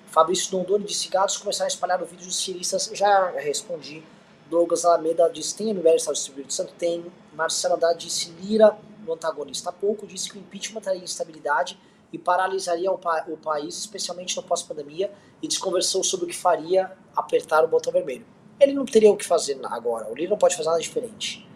Fabrício 0.07 0.51
Dondoni 0.51 0.83
disse, 0.83 1.07
gados 1.07 1.37
começaram 1.37 1.65
a 1.65 1.69
espalhar 1.69 2.01
o 2.01 2.05
vídeo 2.05 2.25
dos 2.25 2.43
ciristas, 2.43 2.89
já 2.93 3.31
respondi. 3.31 4.03
Douglas 4.49 4.83
Alameda 4.83 5.29
disse: 5.29 5.55
tem 5.55 5.73
MBL 5.73 5.95
Estado 5.95 6.15
do 6.15 6.19
Espírito 6.19 6.53
Santo? 6.53 6.73
Tem. 6.77 7.05
Marcelo 7.33 7.75
Haddad 7.75 8.03
disse: 8.03 8.31
Lira, 8.41 8.77
no 9.05 9.13
antagonista 9.13 9.69
há 9.69 9.73
pouco, 9.73 10.07
disse 10.07 10.29
que 10.29 10.37
o 10.37 10.39
impeachment 10.39 10.81
traria 10.81 11.03
instabilidade 11.03 11.79
e 12.11 12.17
paralisaria 12.17 12.91
o, 12.91 12.97
pa 12.97 13.23
o 13.27 13.37
país, 13.37 13.77
especialmente 13.77 14.35
no 14.35 14.43
pós-pandemia, 14.43 15.11
e 15.41 15.47
desconversou 15.47 16.03
sobre 16.03 16.25
o 16.25 16.29
que 16.29 16.35
faria 16.35 16.91
apertar 17.15 17.63
o 17.63 17.67
botão 17.67 17.93
vermelho. 17.93 18.25
Ele 18.59 18.73
não 18.73 18.85
teria 18.85 19.11
o 19.11 19.15
que 19.15 19.25
fazer 19.25 19.59
agora, 19.63 20.11
o 20.11 20.15
Lira 20.15 20.31
não 20.31 20.37
pode 20.37 20.55
fazer 20.55 20.67
nada 20.67 20.81
diferente. 20.81 21.47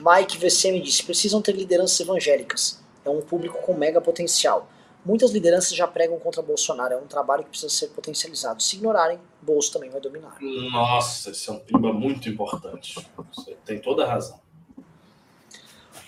Mike 0.00 0.38
VCM 0.38 0.80
disse: 0.80 1.02
precisam 1.02 1.42
ter 1.42 1.56
lideranças 1.56 1.98
evangélicas. 1.98 2.80
É 3.04 3.10
um 3.10 3.20
público 3.20 3.60
com 3.62 3.74
mega 3.74 4.00
potencial. 4.00 4.68
Muitas 5.08 5.30
lideranças 5.30 5.74
já 5.74 5.88
pregam 5.88 6.18
contra 6.18 6.42
Bolsonaro, 6.42 6.92
é 6.92 6.96
um 6.98 7.06
trabalho 7.06 7.42
que 7.42 7.48
precisa 7.48 7.72
ser 7.72 7.86
potencializado. 7.88 8.62
Se 8.62 8.76
ignorarem, 8.76 9.18
Bolso 9.40 9.72
também 9.72 9.88
vai 9.88 10.02
dominar. 10.02 10.36
Nossa, 10.70 11.30
esse 11.30 11.48
é 11.48 11.52
um 11.54 11.58
tema 11.58 11.94
muito 11.94 12.28
importante. 12.28 12.94
Você 13.32 13.56
tem 13.64 13.80
toda 13.80 14.04
a 14.04 14.06
razão. 14.06 14.38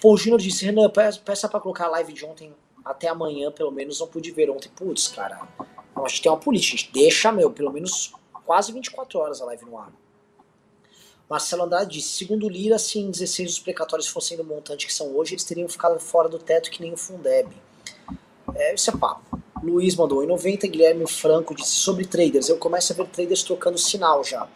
Paul 0.03 0.19
Júnior 0.19 0.39
disse, 0.39 0.67
Renan, 0.67 0.91
peça 1.25 1.49
pra 1.49 1.59
colocar 1.59 1.87
a 1.87 1.89
live 1.89 2.13
de 2.13 2.27
ontem 2.27 2.55
até 2.85 3.09
amanhã, 3.09 3.51
pelo 3.51 3.71
menos, 3.71 3.99
não 4.01 4.07
pude 4.07 4.33
ver 4.33 4.51
ontem. 4.51 4.69
Putz, 4.69 5.09
cara, 5.09 5.49
eu 5.97 6.05
acho 6.05 6.17
que 6.17 6.23
tem 6.25 6.31
uma 6.31 6.39
política, 6.39 6.77
gente 6.77 6.93
deixa, 6.93 7.33
meu, 7.33 7.51
pelo 7.51 7.73
menos 7.73 8.13
quase 8.45 8.71
24 8.71 9.19
horas 9.19 9.41
a 9.41 9.47
live 9.47 9.65
no 9.65 9.79
ar. 9.79 9.91
Marcelo 11.27 11.63
Andrade 11.63 11.93
disse, 11.93 12.19
segundo 12.19 12.47
Lira, 12.51 12.79
se 12.79 12.99
em 12.99 13.11
16 13.11 13.53
os 13.53 13.59
precatórios 13.61 14.09
fossem 14.09 14.37
do 14.37 14.45
montante 14.45 14.87
que 14.87 14.93
são 14.93 15.17
hoje, 15.17 15.33
eles 15.33 15.45
teriam 15.45 15.71
ficado 15.71 15.99
fora 15.99 16.29
do 16.29 16.39
teto 16.39 16.71
que 16.71 16.83
nem 16.83 16.93
o 16.93 16.99
Fundeb. 16.99 17.51
É, 18.55 18.75
isso 18.75 18.91
é 18.91 18.97
papo. 18.97 19.41
Luiz 19.63 19.95
mandou 19.95 20.25
em 20.25 20.27
90, 20.27 20.67
Guilherme 20.67 21.07
Franco 21.07 21.55
disse 21.55 21.73
sobre 21.73 22.07
traders. 22.07 22.49
Eu 22.49 22.57
começo 22.57 22.93
a 22.93 22.97
ver 22.97 23.07
traders 23.09 23.43
trocando 23.43 23.77
sinal 23.77 24.25
já. 24.25 24.49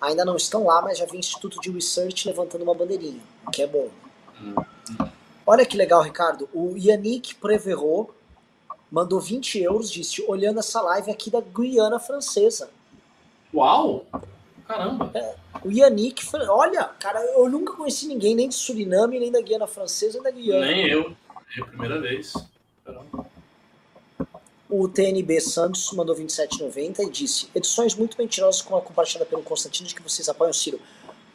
Ainda 0.00 0.24
não 0.24 0.36
estão 0.36 0.64
lá, 0.64 0.80
mas 0.82 0.98
já 0.98 1.06
vi 1.06 1.18
Instituto 1.18 1.60
de 1.60 1.70
Research 1.70 2.28
levantando 2.28 2.62
uma 2.62 2.74
bandeirinha, 2.74 3.22
o 3.46 3.50
que 3.50 3.62
é 3.62 3.66
bom. 3.66 3.88
Olha 5.46 5.66
que 5.66 5.76
legal, 5.76 6.02
Ricardo. 6.02 6.48
O 6.52 6.76
Yannick 6.76 7.34
Preverot 7.34 8.10
mandou 8.90 9.20
20 9.20 9.60
euros, 9.60 9.90
disse, 9.90 10.22
olhando 10.28 10.60
essa 10.60 10.80
live 10.80 11.10
aqui 11.10 11.30
da 11.30 11.40
Guiana 11.40 11.98
Francesa. 11.98 12.70
Uau! 13.52 14.06
Caramba! 14.66 15.10
É, 15.14 15.34
o 15.64 15.70
Yannick, 15.70 16.24
olha, 16.48 16.84
cara, 16.98 17.20
eu 17.20 17.48
nunca 17.48 17.74
conheci 17.74 18.06
ninguém, 18.06 18.34
nem 18.34 18.48
de 18.48 18.54
Suriname, 18.54 19.18
nem 19.18 19.32
da 19.32 19.40
Guiana 19.40 19.66
Francesa, 19.66 20.14
nem 20.14 20.22
da 20.22 20.30
Guiana. 20.30 20.66
Nem 20.66 20.86
eu. 20.86 21.14
É 21.56 21.60
a 21.60 21.66
primeira 21.66 22.00
vez. 22.00 22.34
Caramba. 22.84 23.33
O 24.76 24.88
TNB 24.88 25.40
Santos 25.40 25.92
mandou 25.92 26.16
27,90 26.16 26.98
e 26.98 27.08
disse: 27.08 27.48
edições 27.54 27.94
muito 27.94 28.18
mentirosas 28.18 28.60
com 28.60 28.76
a 28.76 28.82
compartilhada 28.82 29.24
pelo 29.24 29.40
Constantino 29.40 29.86
de 29.86 29.94
que 29.94 30.02
vocês 30.02 30.28
apoiam 30.28 30.50
o 30.50 30.54
Ciro. 30.54 30.80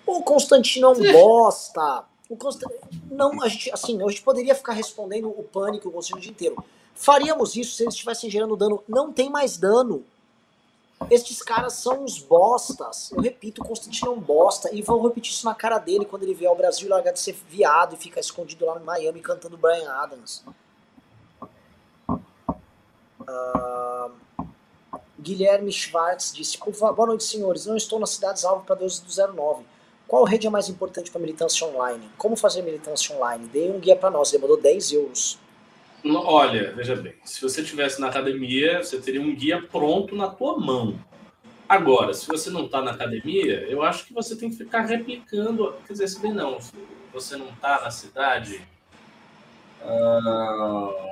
O 0.05 0.21
Constantino 0.21 0.87
é 0.87 0.89
um 0.89 1.07
bosta. 1.13 2.03
O 2.29 2.35
Const... 2.35 2.61
Não, 3.09 3.41
a 3.41 3.47
gente, 3.47 3.71
assim, 3.71 3.97
a 4.03 4.09
gente 4.09 4.23
poderia 4.23 4.53
ficar 4.53 4.73
respondendo 4.73 5.29
o 5.29 5.41
pânico 5.41 5.87
o 5.87 5.91
Constantino 5.93 6.17
o 6.17 6.21
dia 6.21 6.31
inteiro. 6.31 6.65
Faríamos 6.93 7.55
isso 7.55 7.75
se 7.75 7.83
eles 7.83 7.93
estivessem 7.93 8.29
gerando 8.29 8.57
dano. 8.57 8.83
Não 8.85 9.13
tem 9.13 9.29
mais 9.29 9.55
dano. 9.55 10.03
Estes 11.09 11.41
caras 11.41 11.75
são 11.75 12.03
uns 12.03 12.19
bostas. 12.19 13.09
Eu 13.13 13.21
repito, 13.21 13.61
o 13.61 13.65
Constantino 13.65 14.11
é 14.11 14.15
um 14.15 14.19
bosta. 14.19 14.69
E 14.75 14.81
vão 14.81 15.01
repetir 15.01 15.31
isso 15.31 15.45
na 15.45 15.55
cara 15.55 15.77
dele 15.77 16.03
quando 16.03 16.23
ele 16.23 16.33
vier 16.33 16.49
ao 16.49 16.57
Brasil 16.57 16.87
e 16.87 16.89
largar 16.89 17.13
de 17.13 17.21
ser 17.21 17.37
viado 17.47 17.95
e 17.95 17.97
ficar 17.97 18.19
escondido 18.19 18.65
lá 18.65 18.77
no 18.77 18.83
Miami 18.83 19.21
cantando 19.21 19.57
Brian 19.57 19.89
Adams. 19.89 20.43
Uh, 23.21 24.11
Guilherme 25.19 25.71
Schwartz 25.71 26.33
disse: 26.33 26.57
Boa 26.57 27.07
noite, 27.07 27.23
senhores. 27.23 27.65
Não 27.65 27.75
estou 27.75 27.99
nas 27.99 28.11
cidades 28.11 28.45
alvo 28.45 28.65
para 28.65 28.75
12 28.75 29.03
do 29.03 29.33
09. 29.33 29.63
Qual 30.07 30.23
rede 30.23 30.47
é 30.47 30.49
mais 30.49 30.69
importante 30.69 31.11
para 31.11 31.21
militância 31.21 31.67
online? 31.67 32.09
Como 32.17 32.35
fazer 32.35 32.63
militância 32.63 33.15
online? 33.15 33.47
Dê 33.47 33.69
um 33.69 33.79
guia 33.79 33.95
para 33.95 34.09
nós. 34.09 34.33
Ele 34.33 34.41
mandou 34.41 34.59
10 34.59 34.91
euros. 34.93 35.37
Olha, 36.03 36.73
veja 36.73 36.95
bem. 36.95 37.13
Se 37.23 37.41
você 37.41 37.61
estivesse 37.61 37.99
na 37.99 38.07
academia, 38.07 38.81
você 38.81 38.99
teria 38.99 39.21
um 39.21 39.35
guia 39.35 39.61
pronto 39.61 40.15
na 40.15 40.29
tua 40.29 40.57
mão. 40.57 40.97
Agora, 41.67 42.13
se 42.13 42.25
você 42.25 42.49
não 42.49 42.65
está 42.65 42.81
na 42.81 42.91
academia, 42.91 43.67
eu 43.69 43.83
acho 43.83 44.05
que 44.05 44.13
você 44.13 44.35
tem 44.35 44.49
que 44.49 44.55
ficar 44.55 44.81
replicando. 44.81 45.75
Quer 45.85 45.93
dizer, 45.93 46.07
se 46.07 46.19
bem 46.19 46.33
não, 46.33 46.57
você 47.13 47.35
não 47.37 47.49
está 47.49 47.81
na 47.81 47.91
cidade. 47.91 48.67
Uh 49.83 51.09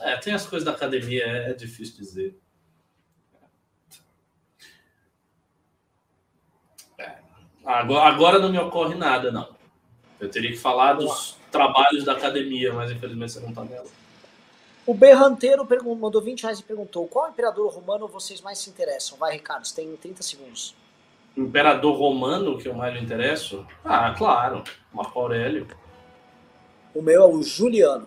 é, 0.00 0.16
tem 0.16 0.34
as 0.34 0.46
coisas 0.46 0.64
da 0.64 0.72
academia, 0.72 1.24
é, 1.24 1.50
é 1.50 1.54
difícil 1.54 1.96
dizer. 1.96 2.38
É. 6.98 7.18
Agora, 7.64 8.08
agora 8.08 8.38
não 8.38 8.50
me 8.50 8.58
ocorre 8.58 8.94
nada, 8.94 9.30
não. 9.30 9.54
Eu 10.18 10.30
teria 10.30 10.50
que 10.50 10.56
falar 10.56 10.94
dos 10.94 11.36
trabalhos 11.50 12.04
da 12.04 12.12
academia, 12.12 12.72
mas 12.72 12.90
infelizmente 12.90 13.32
você 13.32 13.40
não 13.40 13.50
está 13.50 13.64
nela. 13.64 13.88
O 14.86 14.94
Berranteiro 14.94 15.66
mandou 15.96 16.22
20 16.22 16.42
reais 16.42 16.60
e 16.60 16.62
perguntou: 16.62 17.08
qual 17.08 17.28
imperador 17.28 17.72
romano 17.72 18.06
vocês 18.06 18.40
mais 18.40 18.58
se 18.58 18.70
interessam? 18.70 19.18
Vai, 19.18 19.32
Ricardo, 19.32 19.66
você 19.66 19.74
tem 19.74 19.96
30 19.96 20.22
segundos. 20.22 20.74
Imperador 21.36 21.98
romano 21.98 22.56
que 22.56 22.68
eu 22.68 22.74
mais 22.74 22.94
me 22.94 23.00
interesso? 23.00 23.66
Ah, 23.84 24.14
claro, 24.16 24.64
Marco 24.92 25.18
Aurélio. 25.18 25.66
O 26.94 27.02
meu 27.02 27.22
é 27.22 27.26
o 27.26 27.42
Juliano. 27.42 28.06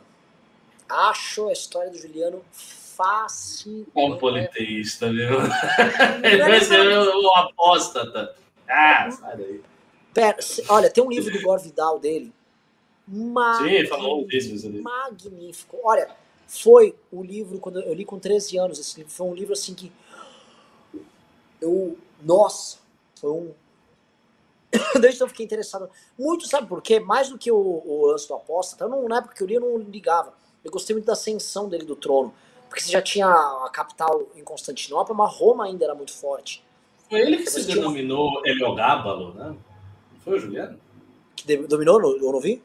Acho 0.90 1.50
a 1.50 1.54
história 1.54 1.92
do 1.92 1.98
Juliano 1.98 2.44
fascinante. 2.52 3.90
Um 3.96 4.18
politeísta, 4.18 5.10
viu? 5.10 5.40
Ele 6.24 6.44
vai 6.44 6.60
ser 6.60 6.82
apóstata. 7.36 8.36
Ah, 8.68 9.10
sai 9.10 9.38
daí. 9.38 9.62
Pera, 10.14 10.38
olha, 10.68 10.90
tem 10.90 11.04
um 11.04 11.10
livro 11.10 11.32
do 11.32 11.42
Gore 11.42 11.64
Vidal 11.64 12.00
dele. 12.00 12.34
Magnífico, 13.08 13.82
Sim, 13.82 13.88
falou 13.88 14.28
disso. 14.28 14.82
Magnífico. 14.82 15.80
Olha, 15.84 16.10
foi 16.48 16.96
o 17.12 17.24
livro, 17.24 17.60
quando 17.60 17.80
eu 17.80 17.94
li 17.94 18.04
com 18.04 18.20
13 18.20 18.58
anos, 18.58 18.80
esse 18.80 18.98
livro, 18.98 19.12
foi 19.12 19.28
um 19.28 19.34
livro 19.34 19.54
assim 19.54 19.74
que. 19.74 19.92
Eu. 21.62 21.98
Nossa, 22.22 22.80
foi 23.20 23.32
um. 23.32 23.54
Desde 25.00 25.16
então 25.16 25.26
eu 25.26 25.30
fiquei 25.30 25.46
interessado. 25.46 25.90
Muito, 26.18 26.48
sabe 26.48 26.68
por 26.68 26.82
quê? 26.82 27.00
Mais 27.00 27.30
do 27.30 27.38
que 27.38 27.52
o, 27.52 27.56
o 27.58 28.08
lance 28.08 28.28
do 28.28 28.36
aposta, 28.36 28.76
então, 28.76 28.90
não, 28.90 29.08
na 29.08 29.18
época 29.18 29.36
que 29.36 29.44
eu 29.44 29.48
li, 29.48 29.56
eu 29.56 29.62
não 29.62 29.78
ligava. 29.78 30.34
Eu 30.64 30.72
gostei 30.72 30.96
muito 30.96 31.06
da 31.06 31.14
ascensão 31.14 31.70
dele 31.70 31.86
do 31.86 31.96
trono. 31.96 32.34
Porque 32.68 32.82
você 32.82 32.92
já 32.92 33.02
tinha 33.02 33.28
a 33.28 33.70
capital 33.72 34.28
em 34.36 34.44
Constantinopla, 34.44 35.16
mas 35.16 35.36
Roma 35.36 35.66
ainda 35.66 35.86
era 35.86 35.96
muito 35.96 36.14
forte. 36.14 36.64
Foi 37.10 37.20
ele 37.20 37.38
que 37.38 37.50
se 37.50 37.66
denominou 37.66 38.46
Heliogábalo, 38.46 39.34
né? 39.34 39.56
Foi 40.24 40.38
o 40.38 40.40
Juliano? 40.40 40.80
Que 41.36 41.58
dominou? 41.58 42.00
Eu 42.02 42.32
não 42.32 42.40
vi? 42.40 42.62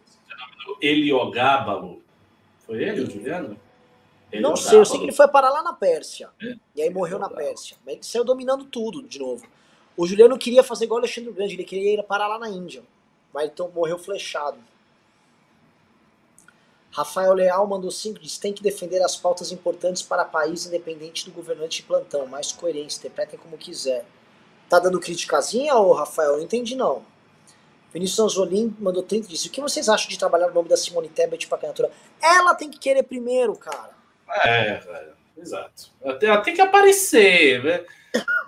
Heliogábalo. 0.81 2.03
Foi 2.67 2.83
ele, 2.83 3.03
o 3.03 3.11
Juliano? 3.11 3.59
Não 4.41 4.57
sei, 4.57 4.79
eu 4.79 4.85
sei 4.85 4.99
que 4.99 5.05
ele 5.05 5.13
foi 5.13 5.29
parar 5.29 5.51
lá 5.51 5.63
na 5.63 5.73
Pérsia. 5.73 6.29
É? 6.43 6.57
E 6.75 6.83
aí 6.83 6.91
morreu 6.91 7.19
na 7.19 7.29
Pérsia. 7.29 7.77
Mas 7.85 7.95
ele 7.95 8.03
saiu 8.03 8.25
dominando 8.25 8.65
tudo 8.65 9.03
de 9.03 9.19
novo. 9.19 9.47
O 9.97 10.07
Juliano 10.07 10.37
queria 10.37 10.63
fazer 10.63 10.87
igual 10.87 10.99
Alexandre 10.99 11.33
Grande, 11.33 11.55
ele 11.55 11.65
queria 11.65 11.95
ir 11.95 12.03
parar 12.03 12.27
lá 12.27 12.39
na 12.39 12.49
Índia. 12.49 12.83
Mas 13.33 13.47
então 13.47 13.71
morreu 13.71 13.99
flechado. 13.99 14.59
Rafael 16.95 17.35
Leal 17.35 17.67
mandou 17.67 17.91
5, 17.91 18.21
diz 18.21 18.39
tem 18.39 18.53
que 18.53 18.63
defender 18.63 19.03
as 19.03 19.17
pautas 19.17 19.51
importantes 19.51 20.01
para 20.01 20.25
país 20.25 20.65
independente 20.65 21.25
do 21.25 21.33
governante 21.33 21.79
de 21.79 21.83
plantão, 21.83 22.25
mais 22.25 22.53
coerência, 22.53 22.99
interpretem 22.99 23.37
como 23.37 23.59
quiser. 23.59 24.05
Tá 24.69 24.79
dando 24.79 25.01
criticazinha, 25.01 25.75
ô 25.75 25.93
Rafael? 25.93 26.37
Não 26.37 26.45
entendi 26.45 26.77
não. 26.77 27.03
Vinícius 27.93 28.21
Anzolim 28.21 28.77
mandou 28.79 29.03
30 29.03 29.27
disse: 29.27 29.49
O 29.49 29.51
que 29.51 29.61
vocês 29.61 29.89
acham 29.89 30.09
de 30.09 30.17
trabalhar 30.17 30.47
no 30.47 30.55
nome 30.55 30.69
da 30.69 30.77
Simone 30.77 31.09
Tebet 31.09 31.49
para 31.49 31.59
candidatura? 31.59 31.91
Ela 32.23 32.55
tem 32.55 32.71
que 32.71 32.79
querer 32.79 33.03
primeiro, 33.03 33.57
cara. 33.57 33.91
É, 34.45 34.77
velho. 34.77 35.13
Exato. 35.37 35.91
Ela 36.01 36.43
tem 36.43 36.55
que 36.55 36.61
aparecer. 36.61 37.63
Né? 37.65 37.85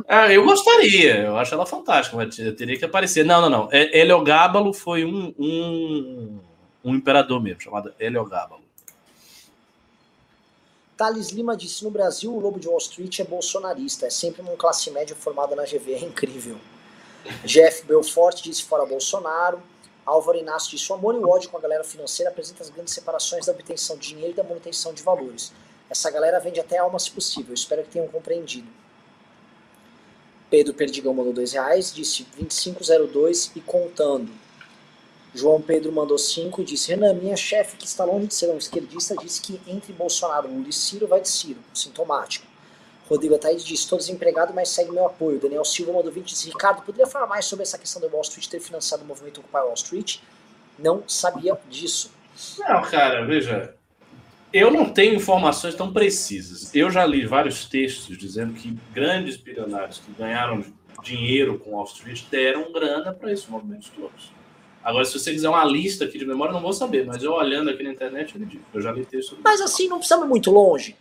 Ah, 0.07 0.33
eu 0.33 0.45
gostaria, 0.45 1.23
eu 1.23 1.37
acho 1.37 1.53
ela 1.53 1.67
fantástica, 1.67 2.17
mas 2.17 2.37
teria 2.57 2.79
que 2.79 2.85
aparecer. 2.85 3.25
Não, 3.25 3.41
não, 3.41 3.51
não. 3.51 3.69
É, 3.73 3.99
Heliogábalo 3.99 4.73
foi 4.73 5.05
um, 5.05 5.35
um 5.37 6.41
um 6.87 6.95
imperador 6.95 7.43
mesmo, 7.43 7.61
chamado 7.61 7.93
Heliogábalo. 7.99 8.63
Thales 10.97 11.31
Lima 11.31 11.57
disse: 11.57 11.83
no 11.83 11.91
Brasil, 11.91 12.33
o 12.33 12.39
lobo 12.39 12.61
de 12.61 12.69
Wall 12.69 12.79
Street 12.79 13.19
é 13.19 13.25
bolsonarista, 13.25 14.07
é 14.07 14.11
sempre 14.11 14.41
uma 14.41 14.57
classe 14.57 14.89
média 14.93 15.17
formada 15.17 15.57
na 15.57 15.65
GV, 15.65 15.95
é 15.95 16.05
incrível. 16.05 16.57
Jeff 17.45 17.85
Belfort 17.85 18.41
disse: 18.41 18.63
fora 18.63 18.87
Bolsonaro. 18.87 19.61
Álvaro 20.07 20.39
Inácio 20.39 20.71
disse: 20.71 20.91
o 20.93 20.95
amor 20.95 21.17
e 21.17 21.19
o 21.19 21.29
ódio 21.29 21.51
com 21.51 21.59
a 21.59 21.61
galera 21.61 21.83
financeira 21.83 22.31
apresenta 22.31 22.63
as 22.63 22.71
grandes 22.71 22.95
separações 22.95 23.47
da 23.47 23.53
obtenção 23.53 23.99
de 23.99 24.09
dinheiro 24.09 24.31
e 24.31 24.37
da 24.37 24.45
manutenção 24.45 24.95
de 24.95 25.03
valores. 25.03 25.53
Essa 25.91 26.09
galera 26.09 26.39
vende 26.39 26.61
até 26.61 26.79
alma 26.79 27.01
se 27.01 27.11
possível, 27.11 27.53
espero 27.53 27.83
que 27.83 27.91
tenham 27.91 28.07
compreendido. 28.07 28.69
Pedro 30.49 30.73
Perdigão 30.73 31.13
mandou 31.13 31.33
dois 31.33 31.53
reais, 31.53 31.93
disse 31.93 32.25
2502 32.37 33.51
e 33.57 33.61
contando. 33.61 34.46
João 35.37 35.61
Pedro 35.61 35.93
mandou 35.93 36.19
5 36.19 36.63
e 36.63 36.65
disse: 36.65 36.91
Renan, 36.91 37.15
minha 37.15 37.37
chefe, 37.37 37.77
que 37.77 37.87
está 37.87 38.05
longe 38.05 38.29
de 38.29 38.35
ser 38.35 38.49
um 38.51 38.57
esquerdista, 38.57 39.15
disse 39.17 39.41
que 39.41 39.61
entre 39.67 39.93
Bolsonaro, 39.93 40.49
Lula 40.49 40.69
e 40.69 40.73
Ciro 40.73 41.07
vai 41.07 41.21
de 41.21 41.29
Ciro, 41.29 41.61
sintomático. 41.75 42.47
Rodrigo 43.09 43.37
Ataíde 43.37 43.65
disse, 43.65 43.85
estou 43.85 43.99
desempregado, 43.99 44.53
mas 44.53 44.69
segue 44.71 44.91
meu 44.91 45.07
apoio. 45.07 45.39
Daniel 45.39 45.65
Silva 45.65 45.93
mandou 45.93 46.11
20 46.11 46.27
disse, 46.27 46.49
Ricardo, 46.49 46.83
poderia 46.83 47.07
falar 47.07 47.27
mais 47.27 47.45
sobre 47.45 47.63
essa 47.63 47.79
questão 47.79 48.01
do 48.01 48.09
Wall 48.09 48.23
Street 48.23 48.49
ter 48.49 48.59
financiado 48.59 49.05
o 49.05 49.07
movimento 49.07 49.39
Occupy 49.39 49.59
Wall 49.59 49.75
Street? 49.75 50.19
Não 50.77 51.05
sabia 51.07 51.57
disso. 51.71 52.11
Não, 52.59 52.83
cara, 52.83 53.25
veja, 53.25 53.75
eu 54.53 54.73
não 54.73 54.93
tenho 54.93 55.15
informações 55.15 55.75
tão 55.77 55.93
precisas. 55.93 56.75
Eu 56.75 56.91
já 56.91 57.07
li 57.07 57.25
vários 57.25 57.67
textos 57.67 58.19
dizendo 58.19 58.55
que 58.55 58.77
grandes 58.93 59.37
bilionários 59.37 59.99
que 59.99 60.13
ganharam 60.13 60.65
dinheiro 61.03 61.61
com 61.61 61.71
Wall 61.71 61.85
Street 61.85 62.25
deram 62.29 62.73
grana 62.73 63.13
para 63.13 63.31
esses 63.31 63.47
movimentos 63.47 63.89
todos. 63.91 64.36
Agora, 64.87 65.05
se 65.05 65.19
você 65.19 65.33
quiser 65.33 65.49
uma 65.49 65.65
lista 65.65 66.05
aqui 66.05 66.17
de 66.17 66.25
memória, 66.25 66.51
eu 66.51 66.55
não 66.55 66.61
vou 66.63 66.73
saber, 66.73 67.05
mas 67.05 67.21
eu 67.21 67.33
olhando 67.33 67.71
aqui 67.71 67.83
na 67.83 67.91
internet, 67.91 68.37
eu, 68.39 68.47
digo, 68.47 68.63
eu 68.73 68.81
já 68.81 68.93
li 68.93 69.05
texto 69.05 69.37
Mas 69.43 69.61
assim, 69.61 69.89
não 69.89 69.97
precisamos 69.99 70.27
ir 70.27 70.29
muito 70.29 70.49
longe. 70.53 70.95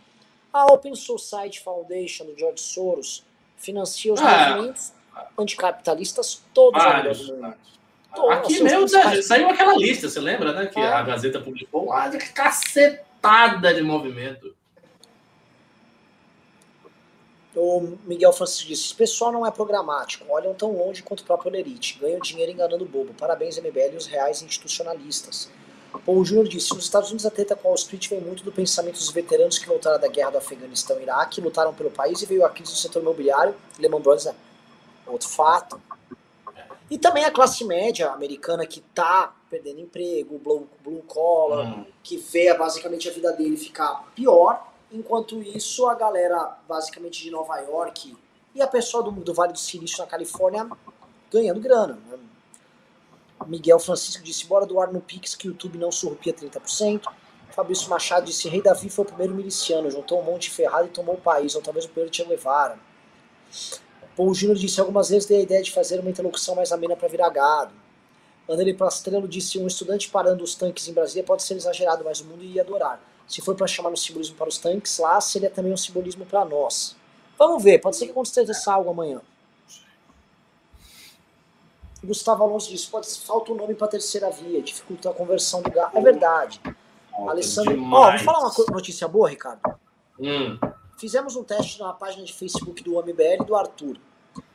A 0.52 0.64
Open 0.72 0.92
Society 0.96 1.60
Foundation 1.62 2.24
do 2.26 2.36
George 2.36 2.60
Soros 2.60 3.24
financia 3.56 4.12
os 4.12 4.20
Ah. 4.20 4.56
movimentos 4.56 4.92
anticapitalistas 5.38 6.42
todos 6.52 6.82
vários. 6.82 7.20
do 7.20 7.32
mundo. 7.34 7.40
vários. 7.42 7.76
Todos 8.12 8.30
Aqui 8.38 8.52
os 8.54 8.60
mesmo 8.60 8.78
principais- 8.80 9.24
saiu 9.26 9.48
aquela 9.50 9.76
lista, 9.76 10.08
você 10.08 10.18
lembra, 10.20 10.52
né? 10.52 10.66
Que 10.66 10.80
Ah. 10.80 10.98
a 10.98 11.02
Gazeta 11.02 11.38
publicou 11.40 11.86
lá 11.86 12.08
de 12.08 12.18
cacetada 12.18 13.72
de 13.72 13.82
movimento. 13.82 14.55
O 17.56 17.96
Miguel 18.04 18.34
Francisco 18.34 18.68
disse: 18.68 18.84
esse 18.84 18.94
pessoal 18.94 19.32
não 19.32 19.46
é 19.46 19.50
programático, 19.50 20.26
olham 20.28 20.52
tão 20.52 20.76
longe 20.76 21.02
quanto 21.02 21.20
o 21.20 21.24
próprio 21.24 21.50
Lerite, 21.50 21.98
ganham 21.98 22.20
dinheiro 22.20 22.52
enganando 22.52 22.84
o 22.84 22.88
bobo. 22.88 23.14
Parabéns, 23.14 23.56
MBL 23.56 23.94
e 23.94 23.96
os 23.96 24.06
reais 24.06 24.42
institucionalistas. 24.42 25.48
Paul 26.04 26.22
Júnior 26.22 26.46
disse: 26.46 26.74
nos 26.74 26.84
Estados 26.84 27.08
Unidos 27.08 27.24
a 27.24 27.30
treta 27.30 27.56
com 27.56 27.68
Wall 27.68 27.76
Street 27.76 28.10
vem 28.10 28.20
muito 28.20 28.44
do 28.44 28.52
pensamento 28.52 28.96
dos 28.96 29.10
veteranos 29.10 29.58
que 29.58 29.66
voltaram 29.66 29.98
da 29.98 30.08
guerra 30.08 30.32
do 30.32 30.38
Afeganistão 30.38 30.98
e 31.00 31.04
Iraque, 31.04 31.40
lutaram 31.40 31.72
pelo 31.72 31.90
país 31.90 32.20
e 32.20 32.26
veio 32.26 32.44
a 32.44 32.50
crise 32.50 32.72
do 32.72 32.78
setor 32.78 33.00
imobiliário. 33.00 33.54
Lehman 33.78 34.02
Brothers 34.02 34.26
é 34.26 34.34
outro 35.06 35.28
fato. 35.28 35.80
E 36.90 36.98
também 36.98 37.24
a 37.24 37.30
classe 37.30 37.64
média 37.64 38.10
americana 38.10 38.64
que 38.66 38.80
tá 38.80 39.34
perdendo 39.50 39.80
emprego, 39.80 40.38
blue, 40.38 40.68
blue 40.84 41.02
collar, 41.02 41.66
Hum. 41.66 41.86
que 42.02 42.16
vê 42.16 42.52
basicamente 42.54 43.08
a 43.08 43.12
vida 43.12 43.32
dele 43.32 43.56
ficar 43.56 44.04
pior, 44.14 44.72
enquanto 44.96 45.42
isso 45.42 45.86
a 45.86 45.94
galera 45.94 46.58
basicamente 46.68 47.22
de 47.22 47.30
Nova 47.30 47.58
York 47.58 48.16
e 48.54 48.62
a 48.62 48.66
pessoa 48.66 49.02
do, 49.02 49.10
do 49.10 49.34
Vale 49.34 49.52
do 49.52 49.58
Silício 49.58 49.98
na 49.98 50.06
Califórnia 50.06 50.68
ganhando 51.30 51.60
grana. 51.60 51.98
né? 52.08 52.18
Miguel 53.46 53.78
Francisco 53.78 54.22
disse, 54.22 54.46
bora 54.46 54.66
doar 54.66 54.92
no 54.92 55.00
Pix 55.00 55.34
que 55.34 55.48
o 55.48 55.50
YouTube 55.50 55.78
não 55.78 55.92
surrupia 55.92 56.32
30%. 56.32 57.02
Fabrício 57.50 57.88
Machado 57.88 58.26
disse, 58.26 58.48
Rei 58.48 58.60
Davi 58.60 58.88
foi 58.88 59.04
o 59.04 59.08
primeiro 59.08 59.34
miliciano, 59.34 59.90
juntou 59.90 60.20
um 60.20 60.24
monte 60.24 60.42
de 60.42 60.50
ferrado 60.50 60.86
e 60.86 60.90
tomou 60.90 61.14
o 61.14 61.20
país, 61.20 61.54
ou 61.54 61.62
talvez 61.62 61.84
o 61.84 61.88
primeiro 61.88 62.14
Che 62.14 62.24
Guevara. 62.24 62.78
Paul 64.16 64.34
Júnior 64.34 64.58
disse, 64.58 64.80
algumas 64.80 65.10
vezes 65.10 65.26
dei 65.26 65.38
a 65.38 65.42
ideia 65.42 65.62
de 65.62 65.70
fazer 65.70 66.00
uma 66.00 66.10
interlocução 66.10 66.54
mais 66.54 66.72
amena 66.72 66.96
para 66.96 67.08
virar 67.08 67.28
gado. 67.30 67.72
Anderley 68.48 68.74
Plastrello 68.74 69.26
disse, 69.26 69.58
um 69.58 69.66
estudante 69.66 70.08
parando 70.08 70.42
os 70.42 70.54
tanques 70.54 70.88
em 70.88 70.92
Brasília 70.92 71.24
pode 71.24 71.42
ser 71.42 71.54
exagerado, 71.54 72.04
mas 72.04 72.20
o 72.20 72.24
mundo 72.24 72.42
ia 72.42 72.62
adorar. 72.62 73.00
Se 73.26 73.40
for 73.40 73.54
para 73.54 73.66
chamar 73.66 73.90
um 73.90 73.96
simbolismo 73.96 74.36
para 74.36 74.48
os 74.48 74.58
tanques, 74.58 74.98
lá 74.98 75.20
seria 75.20 75.50
também 75.50 75.72
um 75.72 75.76
simbolismo 75.76 76.24
para 76.24 76.44
nós. 76.44 76.96
Vamos 77.38 77.62
ver, 77.62 77.80
pode 77.80 77.96
ser 77.96 78.06
que 78.06 78.12
aconteça 78.12 78.72
algo 78.72 78.90
amanhã. 78.90 79.20
Gustavo 82.04 82.44
Alonso 82.44 82.70
disse, 82.70 82.86
pode 82.88 83.08
falta 83.20 83.52
um 83.52 83.56
nome 83.56 83.74
para 83.74 83.88
terceira 83.88 84.30
via, 84.30 84.62
dificulta 84.62 85.10
a 85.10 85.12
conversão 85.12 85.60
do 85.60 85.70
gás. 85.70 85.92
É 85.94 86.00
verdade. 86.00 86.60
Falta 87.10 87.30
Alessandro, 87.30 87.72
ó, 87.72 87.74
demais. 87.74 88.22
vou 88.22 88.32
falar 88.32 88.48
uma 88.48 88.66
notícia 88.70 89.08
boa, 89.08 89.28
Ricardo. 89.28 89.60
Hum. 90.18 90.58
Fizemos 90.98 91.36
um 91.36 91.42
teste 91.42 91.80
na 91.80 91.92
página 91.92 92.24
de 92.24 92.32
Facebook 92.32 92.82
do 92.82 92.92
MBL 93.02 93.42
e 93.42 93.44
do 93.44 93.56
Arthur. 93.56 93.98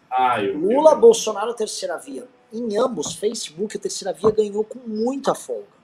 Ah, 0.10 0.41
eu, 0.41 0.57
Lula, 0.57 0.95
Bolsonaro, 0.95 1.53
terceira 1.53 1.98
via. 1.98 2.27
Em 2.52 2.77
ambos, 2.77 3.14
Facebook, 3.14 3.77
a 3.77 3.80
terceira 3.80 4.14
via 4.14 4.31
ganhou 4.31 4.64
com 4.64 4.80
muita 4.80 5.35
folga. 5.35 5.81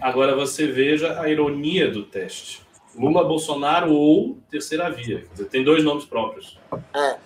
Agora 0.00 0.34
você 0.34 0.66
veja 0.66 1.20
a 1.20 1.28
ironia 1.28 1.90
do 1.90 2.04
teste. 2.04 2.62
Lula, 2.94 3.24
Bolsonaro 3.24 3.92
ou 3.92 4.38
terceira 4.50 4.90
via. 4.90 5.20
Quer 5.20 5.32
dizer, 5.32 5.44
tem 5.46 5.64
dois 5.64 5.82
nomes 5.82 6.04
próprios. 6.04 6.58
É, 6.94 7.18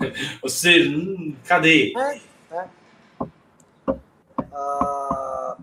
Ou 0.42 0.48
seja, 0.48 0.90
hum, 0.90 1.34
cadê? 1.44 1.92
é, 1.96 2.20
é. 2.52 2.68
Ah, 4.52 5.56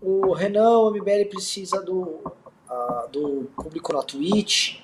o 0.00 0.32
Renan, 0.32 0.78
o 0.78 0.90
MBL 0.90 1.28
precisa 1.28 1.82
do, 1.82 2.20
ah, 2.68 3.08
do 3.10 3.50
público 3.56 3.92
na 3.92 4.02
Twitch. 4.02 4.80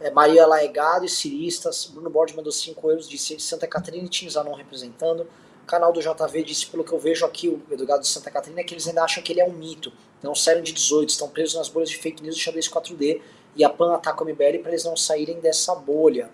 É, 0.00 0.10
Maria 0.10 0.46
Laegado 0.46 1.04
e 1.04 1.08
Ciristas. 1.08 1.86
Bruno 1.86 2.08
Borges 2.08 2.36
mandou 2.36 2.52
5 2.52 2.90
euros, 2.90 3.08
disse 3.08 3.38
Santa 3.38 3.66
Catarina 3.66 4.04
e 4.04 4.08
Tinzanon 4.08 4.54
representando. 4.54 5.26
Canal 5.70 5.92
do 5.92 6.00
JV 6.00 6.42
disse, 6.42 6.66
pelo 6.66 6.82
que 6.82 6.90
eu 6.90 6.98
vejo 6.98 7.24
aqui, 7.24 7.48
o 7.48 7.62
Eduardo 7.70 8.02
de 8.02 8.08
Santa 8.08 8.28
Catarina, 8.28 8.64
que 8.64 8.74
eles 8.74 8.88
ainda 8.88 9.04
acham 9.04 9.22
que 9.22 9.32
ele 9.32 9.40
é 9.40 9.44
um 9.44 9.52
mito. 9.52 9.92
Não 10.20 10.34
saíram 10.34 10.62
de 10.62 10.72
18, 10.72 11.10
estão 11.10 11.28
presos 11.28 11.54
nas 11.54 11.68
bolhas 11.68 11.88
de 11.88 11.96
fake 11.96 12.20
news 12.20 12.34
do 12.34 12.40
xadrez 12.40 12.68
4D. 12.68 13.22
E 13.54 13.62
a 13.62 13.70
PAN 13.70 13.94
ataca 13.94 14.24
o 14.24 14.26
MBL 14.26 14.58
para 14.62 14.72
eles 14.72 14.82
não 14.84 14.96
saírem 14.96 15.38
dessa 15.38 15.72
bolha. 15.76 16.28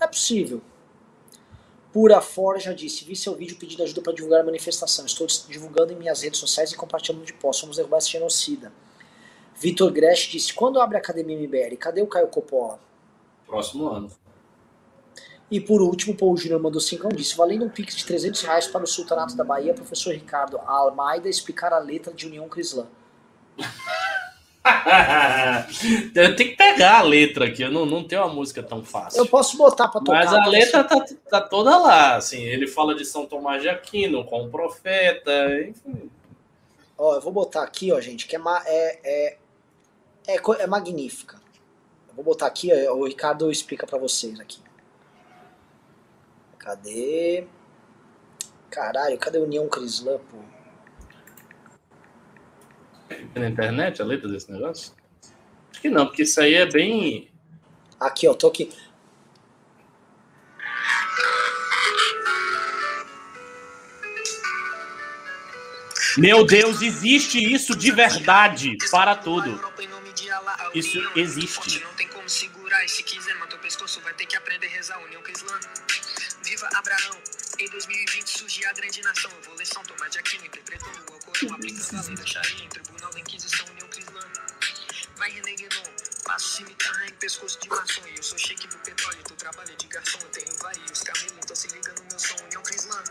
É 0.00 0.06
possível. 0.08 0.60
Pura 1.92 2.20
Forja 2.20 2.74
disse: 2.74 3.04
Vi 3.04 3.14
seu 3.14 3.36
vídeo 3.36 3.56
pedindo 3.56 3.84
ajuda 3.84 4.02
para 4.02 4.12
divulgar 4.12 4.40
a 4.40 4.44
manifestação. 4.44 5.06
Estou 5.06 5.28
divulgando 5.48 5.92
em 5.92 5.96
minhas 5.96 6.22
redes 6.22 6.40
sociais 6.40 6.72
e 6.72 6.76
compartilhando 6.76 7.24
de 7.24 7.32
posse. 7.34 7.60
Vamos 7.60 7.76
derrubar 7.76 7.98
esse 7.98 8.10
genocida. 8.10 8.72
Vitor 9.54 9.92
Gresh 9.92 10.26
disse: 10.26 10.52
Quando 10.52 10.80
abre 10.80 10.96
a 10.96 11.00
Academia 11.00 11.38
MBL? 11.38 11.76
Cadê 11.78 12.02
o 12.02 12.08
Caio 12.08 12.26
Coppola? 12.26 12.80
Próximo 13.46 13.86
ano. 13.86 14.10
E 15.54 15.60
por 15.60 15.80
último, 15.80 16.16
Paul 16.16 16.36
Júnior 16.36 16.60
mandou 16.60 16.80
5 16.80 17.12
e 17.12 17.16
disse: 17.16 17.36
Valendo 17.36 17.64
um 17.64 17.68
pix 17.68 17.94
de 17.94 18.04
300 18.04 18.42
reais 18.42 18.66
para 18.66 18.82
o 18.82 18.86
Sultanato 18.88 19.36
da 19.36 19.44
Bahia, 19.44 19.72
professor 19.72 20.12
Ricardo 20.12 20.58
Almeida 20.66 21.28
explicar 21.28 21.72
a 21.72 21.78
letra 21.78 22.12
de 22.12 22.26
União 22.26 22.48
Crislã. 22.48 22.88
eu 26.12 26.34
tenho 26.34 26.50
que 26.50 26.56
pegar 26.56 26.98
a 26.98 27.02
letra 27.02 27.44
aqui. 27.44 27.62
Eu 27.62 27.70
não, 27.70 27.86
não 27.86 28.02
tenho 28.02 28.22
uma 28.22 28.34
música 28.34 28.64
tão 28.64 28.82
fácil. 28.82 29.20
Eu 29.20 29.28
posso 29.28 29.56
botar 29.56 29.86
para 29.86 30.00
tocar. 30.00 30.24
Mas 30.24 30.32
a 30.32 30.38
mas- 30.38 30.50
letra 30.50 30.82
tá, 30.82 31.06
tá 31.30 31.40
toda 31.40 31.78
lá. 31.78 32.16
Assim, 32.16 32.42
ele 32.42 32.66
fala 32.66 32.92
de 32.92 33.04
São 33.04 33.24
Tomás 33.24 33.62
de 33.62 33.68
Aquino 33.68 34.24
com 34.24 34.46
o 34.46 34.50
profeta. 34.50 35.30
Enfim. 35.68 36.10
Ó, 36.98 37.14
eu 37.14 37.20
vou 37.20 37.32
botar 37.32 37.62
aqui, 37.62 37.92
ó, 37.92 38.00
gente, 38.00 38.26
que 38.26 38.34
é, 38.34 38.40
é, 38.66 38.98
é, 39.04 39.36
é, 40.26 40.40
é 40.58 40.66
magnífica. 40.66 41.40
Eu 42.08 42.14
vou 42.16 42.24
botar 42.24 42.48
aqui, 42.48 42.72
ó, 42.88 42.94
o 42.94 43.06
Ricardo 43.06 43.52
explica 43.52 43.86
pra 43.86 44.00
vocês 44.00 44.40
aqui. 44.40 44.58
Cadê? 46.64 47.46
Caralho, 48.70 49.18
cadê 49.18 49.38
União 49.38 49.68
Crislã, 49.68 50.18
pô? 50.18 50.38
Na 53.38 53.48
internet 53.50 54.00
a 54.00 54.04
letra 54.04 54.30
desse 54.30 54.50
negócio? 54.50 54.94
Acho 55.70 55.82
que 55.82 55.90
não, 55.90 56.06
porque 56.06 56.22
isso 56.22 56.40
aí 56.40 56.54
é 56.54 56.64
bem. 56.64 57.30
Aqui, 58.00 58.26
ó, 58.26 58.32
tô 58.32 58.48
aqui. 58.48 58.72
Meu 66.16 66.46
Deus, 66.46 66.80
existe 66.80 67.38
isso 67.38 67.76
de 67.76 67.90
verdade 67.90 68.78
para 68.90 69.14
tudo. 69.14 69.60
Isso 70.72 70.98
existe. 71.14 71.84
Não 71.84 71.92
tem 71.92 72.08
como 72.08 72.26
segurar, 72.26 72.82
e 72.86 72.88
se 72.88 73.02
quiser 73.02 73.34
Viva 76.64 76.78
Abraão! 76.78 77.22
Em 77.58 77.68
2020 77.68 78.38
surge 78.38 78.64
a 78.64 78.72
grande 78.72 79.02
nação. 79.02 79.30
Vou 79.44 79.54
ler 79.54 79.66
São 79.66 79.82
Tomás 79.82 80.10
de 80.10 80.18
Aquino, 80.18 80.46
interpretando 80.46 81.10
o 81.10 81.14
Alcorão, 81.14 81.54
aplicando 81.56 81.98
a 81.98 82.02
lei 82.06 82.16
da 82.16 82.26
Sharia 82.26 82.64
em 82.64 82.68
tribunal 82.70 83.12
da 83.12 83.20
Inquisição, 83.20 83.66
Cristã. 83.90 84.20
Vai 85.16 85.30
René 85.30 85.54
passo 86.24 86.56
cimitarra 86.56 87.06
em 87.06 87.12
pescoço 87.16 87.60
de 87.60 87.68
maçom. 87.68 88.00
Eu 88.16 88.22
sou 88.22 88.38
cheque 88.38 88.66
do 88.66 88.78
petróleo, 88.78 89.22
tu 89.24 89.34
trabalha 89.34 89.76
de 89.76 89.86
garçom. 89.88 90.18
Eu 90.22 90.28
tenho 90.30 90.56
vários 90.56 91.02
camelos, 91.02 91.36
então 91.36 91.54
se 91.54 91.68
liga 91.68 91.92
no 91.92 92.04
meu 92.04 92.18
som, 92.18 92.44
União 92.44 92.62
Cristã. 92.62 93.04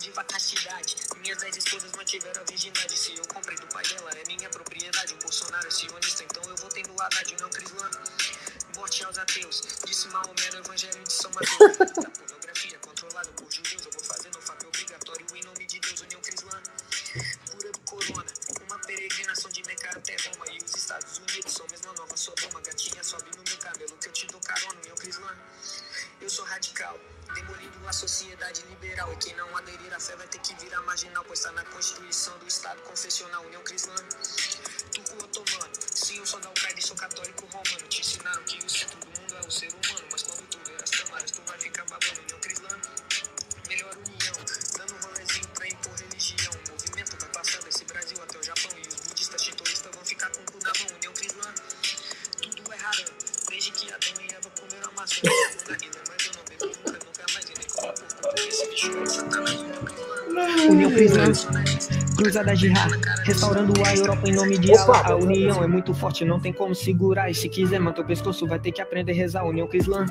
Viva 0.00 0.20
a 0.20 0.24
castidade, 0.24 0.96
minhas 1.22 1.38
dez 1.38 1.56
esposas 1.56 1.92
mantiveram 1.92 2.42
a 2.42 2.44
virgindade. 2.44 2.98
Se 2.98 3.16
eu 3.16 3.26
comprei 3.28 3.56
do 3.56 3.66
pai 3.68 3.84
dela, 3.86 4.10
é 4.10 4.24
minha 4.26 4.50
propriedade. 4.50 5.14
O 5.14 5.18
Bolsonaro 5.18 5.66
é 5.66 5.70
sionista, 5.70 6.24
então 6.24 6.42
eu 6.44 6.56
vou 6.56 6.68
tendo 6.68 7.00
Haddad, 7.00 7.32
União 7.32 7.48
Cristã. 7.48 7.90
Morte 8.76 9.02
aos 9.04 9.16
ateus, 9.16 9.62
disse 9.86 10.08
Maomé 10.08 10.50
no 10.52 10.58
Evangelho 10.58 11.02
de 11.02 11.12
São 11.12 11.30
Mateus. 11.30 12.35
Radical, 26.66 26.98
demolindo 27.34 27.86
a 27.86 27.92
sociedade 27.92 28.62
liberal. 28.68 29.12
E 29.12 29.16
quem 29.16 29.34
não 29.36 29.56
aderir 29.56 29.92
à 29.94 30.00
fé 30.00 30.16
vai 30.16 30.26
ter 30.26 30.38
que 30.40 30.54
virar 30.54 30.80
marginal, 30.82 31.24
pois 31.26 31.38
está 31.38 31.52
na 31.52 31.64
Constituição 31.66 32.36
do 32.38 32.46
Estado 32.46 32.80
Confessional, 32.82 33.44
União 33.44 33.62
Cristã. 33.62 33.94
Turco 34.92 35.24
otomano, 35.24 35.74
Sim, 35.94 36.18
eu 36.18 36.26
sou 36.26 36.40
da 36.40 36.48
Al-Qaeda 36.48 36.78
e 36.78 36.82
sou 36.82 36.96
católico 36.96 37.46
romano. 37.46 37.88
Te 37.88 38.00
ensinaram 38.00 38.42
que 38.44 38.64
o 38.64 38.70
centro 38.70 38.98
do 38.98 39.06
mundo 39.06 39.34
é 39.36 39.46
o 39.46 39.50
ser 39.50 39.68
humano. 39.68 39.85
Cruzada 62.16 62.54
jihad, 62.54 62.92
restaurando 63.24 63.72
a 63.84 63.94
Europa 63.94 64.28
em 64.28 64.34
nome 64.34 64.58
de 64.58 64.76
Allah. 64.76 65.06
A 65.06 65.16
união 65.16 65.62
é 65.62 65.66
muito 65.66 65.92
forte, 65.92 66.24
não 66.24 66.40
tem 66.40 66.52
como 66.52 66.74
segurar. 66.74 67.30
E 67.30 67.34
se 67.34 67.48
quiser 67.48 67.78
manter 67.78 68.00
o 68.00 68.04
pescoço, 68.04 68.46
vai 68.46 68.58
ter 68.58 68.72
que 68.72 68.80
aprender 68.80 69.12
a 69.12 69.14
rezar. 69.14 69.44
União 69.44 69.68
Crislã, 69.68 70.06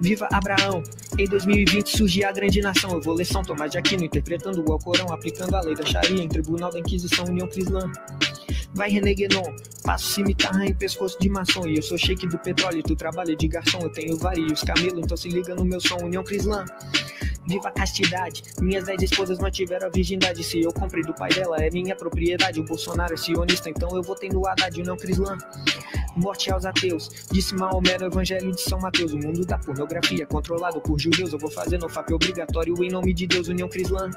viva 0.00 0.28
Abraão. 0.32 0.82
Em 1.16 1.26
2020 1.26 1.96
surge 1.96 2.24
a 2.24 2.32
grande 2.32 2.60
nação. 2.60 2.92
Eu 2.92 3.00
vou 3.00 3.14
ler 3.14 3.24
São 3.24 3.42
Tomás 3.42 3.70
de 3.70 3.78
Aquino, 3.78 4.04
interpretando 4.04 4.68
o 4.68 4.72
Alcorão, 4.72 5.12
aplicando 5.12 5.54
a 5.54 5.60
lei 5.60 5.74
da 5.74 5.86
Sharia 5.86 6.22
em 6.22 6.28
tribunal 6.28 6.70
da 6.70 6.80
Inquisição. 6.80 7.24
União 7.26 7.46
Crislã. 7.46 7.90
Vai 8.72 8.88
René 8.88 9.14
Guénon, 9.14 9.42
passo 9.82 10.12
cimitarra 10.12 10.64
em 10.64 10.72
pescoço 10.72 11.18
de 11.20 11.28
maçom. 11.28 11.66
E 11.66 11.76
eu 11.76 11.82
sou 11.82 11.98
shake 11.98 12.26
do 12.28 12.38
petróleo, 12.38 12.82
tu 12.82 12.94
trabalha 12.94 13.34
de 13.34 13.48
garçom. 13.48 13.80
Eu 13.82 13.90
tenho 13.90 14.16
vários 14.16 14.62
camelos, 14.62 15.00
então 15.00 15.16
se 15.16 15.28
liga 15.28 15.54
no 15.54 15.64
meu 15.64 15.80
som. 15.80 15.96
União 15.96 16.22
Crislã. 16.22 16.64
Viva 17.46 17.68
a 17.68 17.72
castidade. 17.72 18.42
Minhas 18.60 18.84
dez 18.84 19.02
esposas 19.02 19.38
mantiveram 19.38 19.86
a 19.86 19.90
virgindade. 19.90 20.44
Se 20.44 20.60
eu 20.60 20.72
comprei 20.72 21.02
do 21.02 21.14
pai 21.14 21.30
dela, 21.30 21.56
é 21.56 21.70
minha 21.70 21.96
propriedade. 21.96 22.60
O 22.60 22.64
Bolsonaro 22.64 23.14
é 23.14 23.16
sionista, 23.16 23.70
então 23.70 23.94
eu 23.96 24.02
votei 24.02 24.28
no 24.28 24.46
Haddad, 24.46 24.82
não 24.82 24.96
Crislã. 24.96 25.36
Morte 26.16 26.52
aos 26.52 26.64
ateus. 26.64 27.08
Disse 27.30 27.54
Maomé 27.54 27.96
no 27.98 28.06
Evangelho 28.06 28.52
de 28.52 28.60
São 28.60 28.78
Mateus. 28.78 29.12
O 29.12 29.18
mundo 29.18 29.44
da 29.44 29.58
pornografia, 29.58 30.26
controlado 30.26 30.80
por 30.80 30.98
judeus. 30.98 31.32
Eu 31.32 31.38
vou 31.38 31.50
fazer 31.50 31.78
no 31.78 31.88
FAP 31.88 32.10
obrigatório 32.12 32.74
em 32.84 32.90
nome 32.90 33.14
de 33.14 33.26
Deus, 33.26 33.48
União 33.48 33.68
Crislã. 33.68 34.10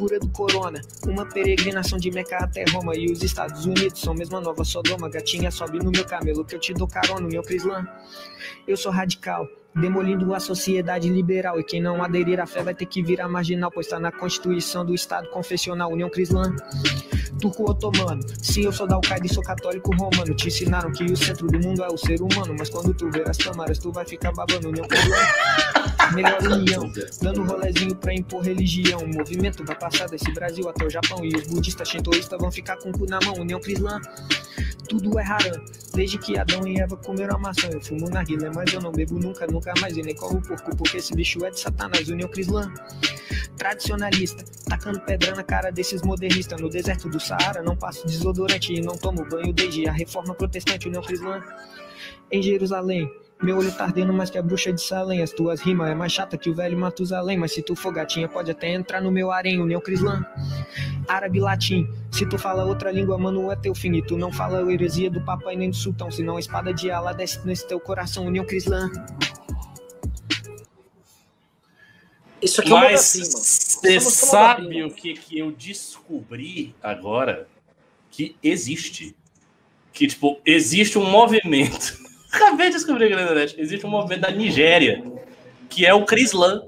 Cura 0.00 0.18
do 0.18 0.28
corona, 0.30 0.80
uma 1.06 1.26
peregrinação 1.26 1.98
de 1.98 2.10
Meca 2.10 2.38
até 2.38 2.64
Roma. 2.72 2.96
E 2.96 3.12
os 3.12 3.22
Estados 3.22 3.66
Unidos 3.66 4.00
são 4.00 4.14
mesmo 4.14 4.38
a 4.38 4.40
nova 4.40 4.64
Sodoma. 4.64 5.10
Gatinha, 5.10 5.50
sobe 5.50 5.76
no 5.78 5.90
meu 5.90 6.06
camelo 6.06 6.42
que 6.42 6.54
eu 6.54 6.58
te 6.58 6.72
dou 6.72 6.88
carona, 6.88 7.26
União 7.26 7.42
Crislã. 7.42 7.86
Eu 8.66 8.78
sou 8.78 8.90
radical, 8.90 9.46
demolindo 9.76 10.34
a 10.34 10.40
sociedade 10.40 11.10
liberal. 11.10 11.60
E 11.60 11.64
quem 11.64 11.82
não 11.82 12.02
aderir 12.02 12.40
à 12.40 12.46
fé 12.46 12.62
vai 12.62 12.74
ter 12.74 12.86
que 12.86 13.02
virar 13.02 13.28
marginal, 13.28 13.70
pois 13.70 13.84
está 13.84 14.00
na 14.00 14.10
Constituição 14.10 14.86
do 14.86 14.94
Estado 14.94 15.28
Confessional, 15.28 15.92
União 15.92 16.08
Crislã. 16.08 16.50
Turco 17.38 17.70
otomano, 17.70 18.22
sim, 18.40 18.64
eu 18.64 18.72
sou 18.72 18.86
da 18.86 18.94
Al-Qaeda 18.94 19.26
e 19.26 19.34
sou 19.34 19.42
católico 19.42 19.94
romano. 19.94 20.34
Te 20.34 20.48
ensinaram 20.48 20.90
que 20.92 21.04
o 21.04 21.16
centro 21.16 21.46
do 21.46 21.60
mundo 21.60 21.84
é 21.84 21.88
o 21.88 21.98
ser 21.98 22.22
humano, 22.22 22.56
mas 22.58 22.70
quando 22.70 22.94
tu 22.94 23.10
ver 23.10 23.28
as 23.28 23.36
câmaras, 23.36 23.78
tu 23.78 23.92
vai 23.92 24.06
ficar 24.06 24.32
babando, 24.32 24.70
União 24.70 24.88
Crislã. 24.88 25.18
Melhor 26.14 26.42
união, 26.42 26.92
dando 27.22 27.42
rolezinho 27.44 27.94
pra 27.94 28.12
impor 28.12 28.42
religião. 28.42 29.00
O 29.00 29.08
movimento 29.08 29.64
vai 29.64 29.78
passar 29.78 30.08
desse 30.08 30.30
Brasil 30.32 30.68
até 30.68 30.84
o 30.84 30.90
Japão. 30.90 31.24
E 31.24 31.36
os 31.36 31.46
budistas 31.46 31.88
shintoístas 31.88 32.38
vão 32.38 32.50
ficar 32.50 32.76
com 32.78 32.90
o 32.90 32.92
cu 32.92 33.06
na 33.06 33.18
mão, 33.24 33.34
União 33.34 33.60
Crislã. 33.60 34.00
Tudo 34.88 35.18
é 35.20 35.24
haram, 35.24 35.62
desde 35.94 36.18
que 36.18 36.36
Adão 36.36 36.66
e 36.66 36.80
Eva 36.80 36.96
comeram 36.96 37.36
a 37.36 37.38
maçã. 37.38 37.68
Eu 37.72 37.80
fumo 37.80 38.10
na 38.10 38.24
guilha, 38.24 38.50
mas 38.52 38.72
eu 38.72 38.80
não 38.80 38.90
bebo 38.90 39.18
nunca, 39.18 39.46
nunca 39.46 39.72
mais. 39.80 39.96
E 39.96 40.02
nem 40.02 40.14
como 40.14 40.42
porco, 40.42 40.76
porque 40.76 40.96
esse 40.96 41.14
bicho 41.14 41.44
é 41.44 41.50
de 41.50 41.60
Satanás, 41.60 42.08
União 42.08 42.28
Crislã. 42.28 42.72
Tradicionalista, 43.56 44.44
tacando 44.68 45.00
pedra 45.02 45.34
na 45.36 45.44
cara 45.44 45.70
desses 45.70 46.02
modernistas. 46.02 46.60
No 46.60 46.68
deserto 46.68 47.08
do 47.08 47.20
Saara, 47.20 47.62
não 47.62 47.76
passo 47.76 48.06
desodorante 48.06 48.72
e 48.72 48.80
não 48.80 48.96
tomo 48.96 49.24
banho 49.28 49.52
desde 49.52 49.88
a 49.88 49.92
reforma 49.92 50.34
protestante, 50.34 50.88
União 50.88 51.02
Crislã. 51.02 51.40
Em 52.32 52.42
Jerusalém, 52.42 53.08
meu 53.42 53.56
olho 53.56 53.72
tá 53.72 53.84
ardendo 53.84 54.12
mais 54.12 54.28
que 54.28 54.36
a 54.36 54.42
bruxa 54.42 54.72
de 54.72 54.82
Salém. 54.82 55.22
As 55.22 55.30
tuas 55.30 55.60
rimas 55.60 55.90
é 55.90 55.94
mais 55.94 56.12
chata 56.12 56.36
que 56.36 56.50
o 56.50 56.54
velho 56.54 56.76
Matusalém. 56.76 57.38
Mas 57.38 57.52
se 57.52 57.62
tu 57.62 57.74
for 57.74 57.92
gatinha, 57.92 58.28
pode 58.28 58.50
até 58.50 58.68
entrar 58.74 59.00
no 59.00 59.10
meu 59.10 59.32
harém, 59.32 59.58
União 59.60 59.80
Crislã. 59.80 60.24
Árabe 61.08 61.40
latim, 61.40 61.88
se 62.10 62.26
tu 62.26 62.38
fala 62.38 62.64
outra 62.64 62.92
língua, 62.92 63.16
mano, 63.16 63.50
é 63.50 63.56
teu 63.56 63.74
fim. 63.74 63.94
E 63.94 64.02
tu 64.02 64.18
não 64.18 64.30
fala 64.30 64.62
a 64.62 64.72
heresia 64.72 65.10
do 65.10 65.22
papai 65.22 65.56
nem 65.56 65.70
do 65.70 65.76
sultão. 65.76 66.10
Senão 66.10 66.36
a 66.36 66.40
espada 66.40 66.74
de 66.74 66.90
Allah 66.90 67.14
desce 67.14 67.40
nesse 67.46 67.66
teu 67.66 67.80
coração, 67.80 68.26
União 68.26 68.44
Crislã. 68.44 68.90
Isso 72.42 72.60
aqui 72.60 72.70
é 72.70 72.74
uma 72.74 72.90
Mas 72.90 73.00
você 73.00 73.98
como 73.98 74.10
sabe 74.10 74.82
o 74.82 74.90
que, 74.90 75.14
que 75.14 75.38
eu 75.38 75.50
descobri 75.50 76.74
agora? 76.82 77.48
Que 78.10 78.36
existe. 78.42 79.16
Que, 79.92 80.06
tipo, 80.06 80.40
existe 80.44 80.98
um 80.98 81.04
movimento. 81.04 82.09
Acabei 82.32 82.68
de 82.68 82.74
descobrir 82.76 83.06
aqui 83.06 83.14
na 83.14 83.22
internet. 83.22 83.54
Existe 83.58 83.86
um 83.86 83.90
movimento 83.90 84.20
da 84.22 84.30
Nigéria, 84.30 85.02
que 85.68 85.84
é 85.86 85.92
o 85.94 86.04
Crislan. 86.04 86.62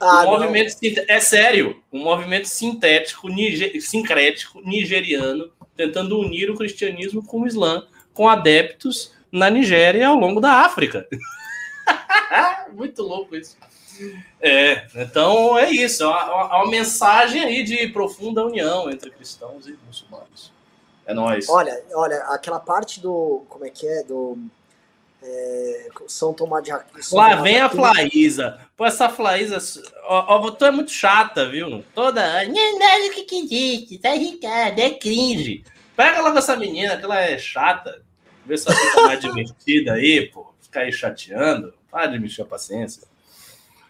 Ah, 0.00 0.22
um 0.22 0.30
movimento 0.30 0.76
é 1.08 1.18
sério, 1.20 1.82
um 1.92 1.98
movimento 2.04 2.46
sintético, 2.46 3.28
nige- 3.28 3.80
sincrético, 3.80 4.60
nigeriano, 4.60 5.50
tentando 5.76 6.18
unir 6.20 6.50
o 6.50 6.56
cristianismo 6.56 7.24
com 7.24 7.40
o 7.40 7.46
Islã, 7.46 7.84
com 8.14 8.28
adeptos 8.28 9.12
na 9.32 9.50
Nigéria 9.50 10.00
e 10.00 10.04
ao 10.04 10.14
longo 10.16 10.40
da 10.40 10.52
África. 10.64 11.06
Muito 12.72 13.02
louco 13.02 13.34
isso. 13.34 13.56
É, 14.40 14.86
então 14.94 15.58
é 15.58 15.70
isso, 15.70 16.04
é 16.04 16.06
uma, 16.06 16.24
uma- 16.44 16.56
uma 16.62 16.70
mensagem 16.70 17.42
aí 17.42 17.64
de 17.64 17.88
profunda 17.88 18.44
união 18.44 18.88
entre 18.88 19.10
cristãos 19.10 19.66
e 19.66 19.76
muçulmanos. 19.86 20.52
É 21.04 21.12
nóis. 21.12 21.48
Olha, 21.48 21.82
olha, 21.94 22.18
aquela 22.26 22.60
parte 22.60 23.00
do. 23.00 23.42
Como 23.48 23.64
é 23.64 23.70
que 23.70 23.86
é? 23.88 24.02
Do. 24.04 24.38
É, 25.22 25.88
São 26.06 26.32
Tomás 26.32 26.62
de 26.62 26.70
Aquino. 26.70 26.98
Lá 27.12 27.30
Tomás 27.30 27.42
vem 27.42 27.60
a. 27.60 27.68
Flaísa. 27.68 28.58
Pô, 28.76 28.86
essa 28.86 29.08
Flaísa. 29.08 29.58
Ó, 30.04 30.36
ó, 30.36 30.50
tu 30.50 30.64
é 30.64 30.70
muito 30.70 30.90
chata, 30.90 31.48
viu? 31.48 31.84
Toda. 31.94 32.44
Não, 32.44 32.78
não, 32.78 33.06
o 33.06 33.10
que 33.10 33.24
que 33.24 33.38
existe? 33.40 33.98
Tá 33.98 34.10
Ricardo, 34.10 34.78
é 34.78 34.90
cringe. 34.90 35.64
Pega 35.96 36.22
logo 36.22 36.38
essa 36.38 36.56
menina, 36.56 36.96
que 36.96 37.04
ela 37.04 37.20
é 37.20 37.36
chata. 37.36 38.02
Vê 38.46 38.56
se 38.56 38.68
ela 38.68 38.78
fica 38.78 39.02
mais 39.02 39.20
divertida 39.20 39.92
aí, 39.94 40.30
pô. 40.30 40.46
Ficar 40.60 40.82
aí 40.82 40.92
chateando. 40.92 41.74
Para 41.90 42.06
de 42.06 42.18
mexer 42.18 42.42
a 42.42 42.46
paciência. 42.46 43.02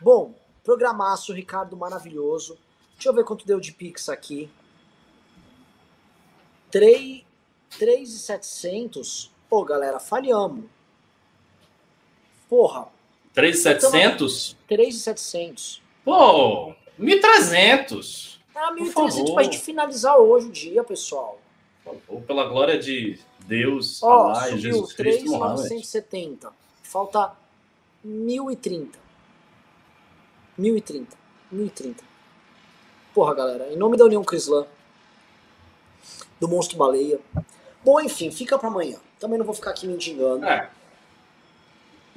Bom, 0.01 0.35
programaço, 0.65 1.33
Ricardo, 1.33 1.77
maravilhoso. 1.77 2.57
Deixa 2.95 3.11
eu 3.11 3.15
ver 3.15 3.25
quanto 3.25 3.47
deu 3.47 3.61
de 3.61 3.73
Pix 3.73 4.09
aqui. 4.09 4.51
3 6.71 7.27
3,700. 7.79 9.31
Pô, 9.49 9.65
galera, 9.65 10.01
falhamos. 10.01 10.65
Porra, 12.49 12.89
3,700? 13.35 14.57
3,700. 14.66 15.83
Pô, 16.05 16.73
1.300. 16.99 18.39
Ah, 18.55 18.69
Por 18.73 18.79
1.300 18.87 18.93
favor. 18.93 19.35
pra 19.35 19.43
gente 19.45 19.59
finalizar 19.59 20.16
hoje 20.16 20.49
o 20.49 20.51
dia, 20.53 20.83
pessoal. 20.83 21.39
Favor, 21.85 22.23
Pela 22.23 22.45
glória 22.47 22.79
de 22.79 23.19
Deus, 23.41 24.03
Ó, 24.03 24.29
Allah 24.29 24.49
e 24.49 24.51
subiu 24.53 24.61
Jesus 24.73 24.93
Cristo, 24.95 25.25
Muhammad. 25.27 25.57
3,970. 25.69 26.53
Falta 26.83 27.33
1.030. 28.07 28.89
1.030. 30.59 31.07
1.030. 31.55 31.97
Porra, 33.15 33.35
galera, 33.35 33.73
em 33.73 33.77
nome 33.77 33.97
da 33.97 34.05
União 34.05 34.23
Crislã, 34.25 34.66
do 36.41 36.49
Monstro 36.49 36.77
Baleia. 36.77 37.19
Bom, 37.85 38.01
enfim, 38.01 38.31
fica 38.31 38.59
pra 38.59 38.69
amanhã. 38.69 38.99
Também 39.19 39.39
não 39.39 39.47
vou 39.47 39.55
ficar 39.55 39.70
aqui 39.70 39.87
me 39.87 39.95
indigando. 39.95 40.45
É, 40.45 40.70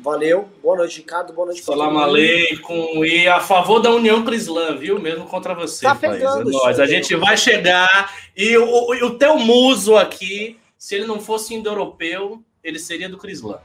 Valeu. 0.02 0.50
Boa 0.64 0.78
noite, 0.78 0.98
Ricardo. 0.98 1.32
Boa 1.32 1.46
noite 1.46 1.64
Salam 1.64 1.96
aleikum 1.98 3.06
e 3.06 3.28
a 3.28 3.40
favor 3.40 3.80
da 3.80 3.92
União 3.92 4.24
Crislã, 4.26 4.76
viu? 4.76 5.00
Mesmo 5.00 5.26
contra 5.28 5.54
você, 5.54 5.86
Tá 5.86 5.94
país. 5.94 6.14
pegando 6.14 6.50
É 6.52 6.68
aí, 6.70 6.82
A 6.82 6.86
gente 6.88 7.16
vai 7.16 7.38
chegar 7.38 8.12
e 8.36 8.58
o, 8.58 8.66
o, 8.68 9.06
o 9.06 9.18
teu 9.18 9.38
muso 9.38 9.96
aqui, 9.96 10.58
se 10.76 10.96
ele 10.96 11.06
não 11.06 11.20
fosse 11.20 11.54
indo-europeu, 11.54 12.42
ele 12.64 12.80
seria 12.80 13.08
do 13.08 13.18
Crislã. 13.18 13.60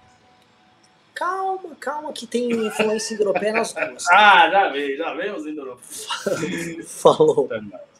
Calma, 1.14 1.74
calma, 1.80 2.12
que 2.12 2.26
tem 2.26 2.50
influência 2.50 3.14
europeia 3.16 3.54
nas 3.54 3.72
duas. 3.72 4.04
Ah, 4.12 4.50
já 4.50 4.68
veio, 4.68 4.98
já 4.98 5.14
veio 5.14 5.36
os 5.36 5.46
indo-europeus. 5.46 6.06
Falou. 6.86 7.46
Até 7.46 7.60
mais. 7.62 7.95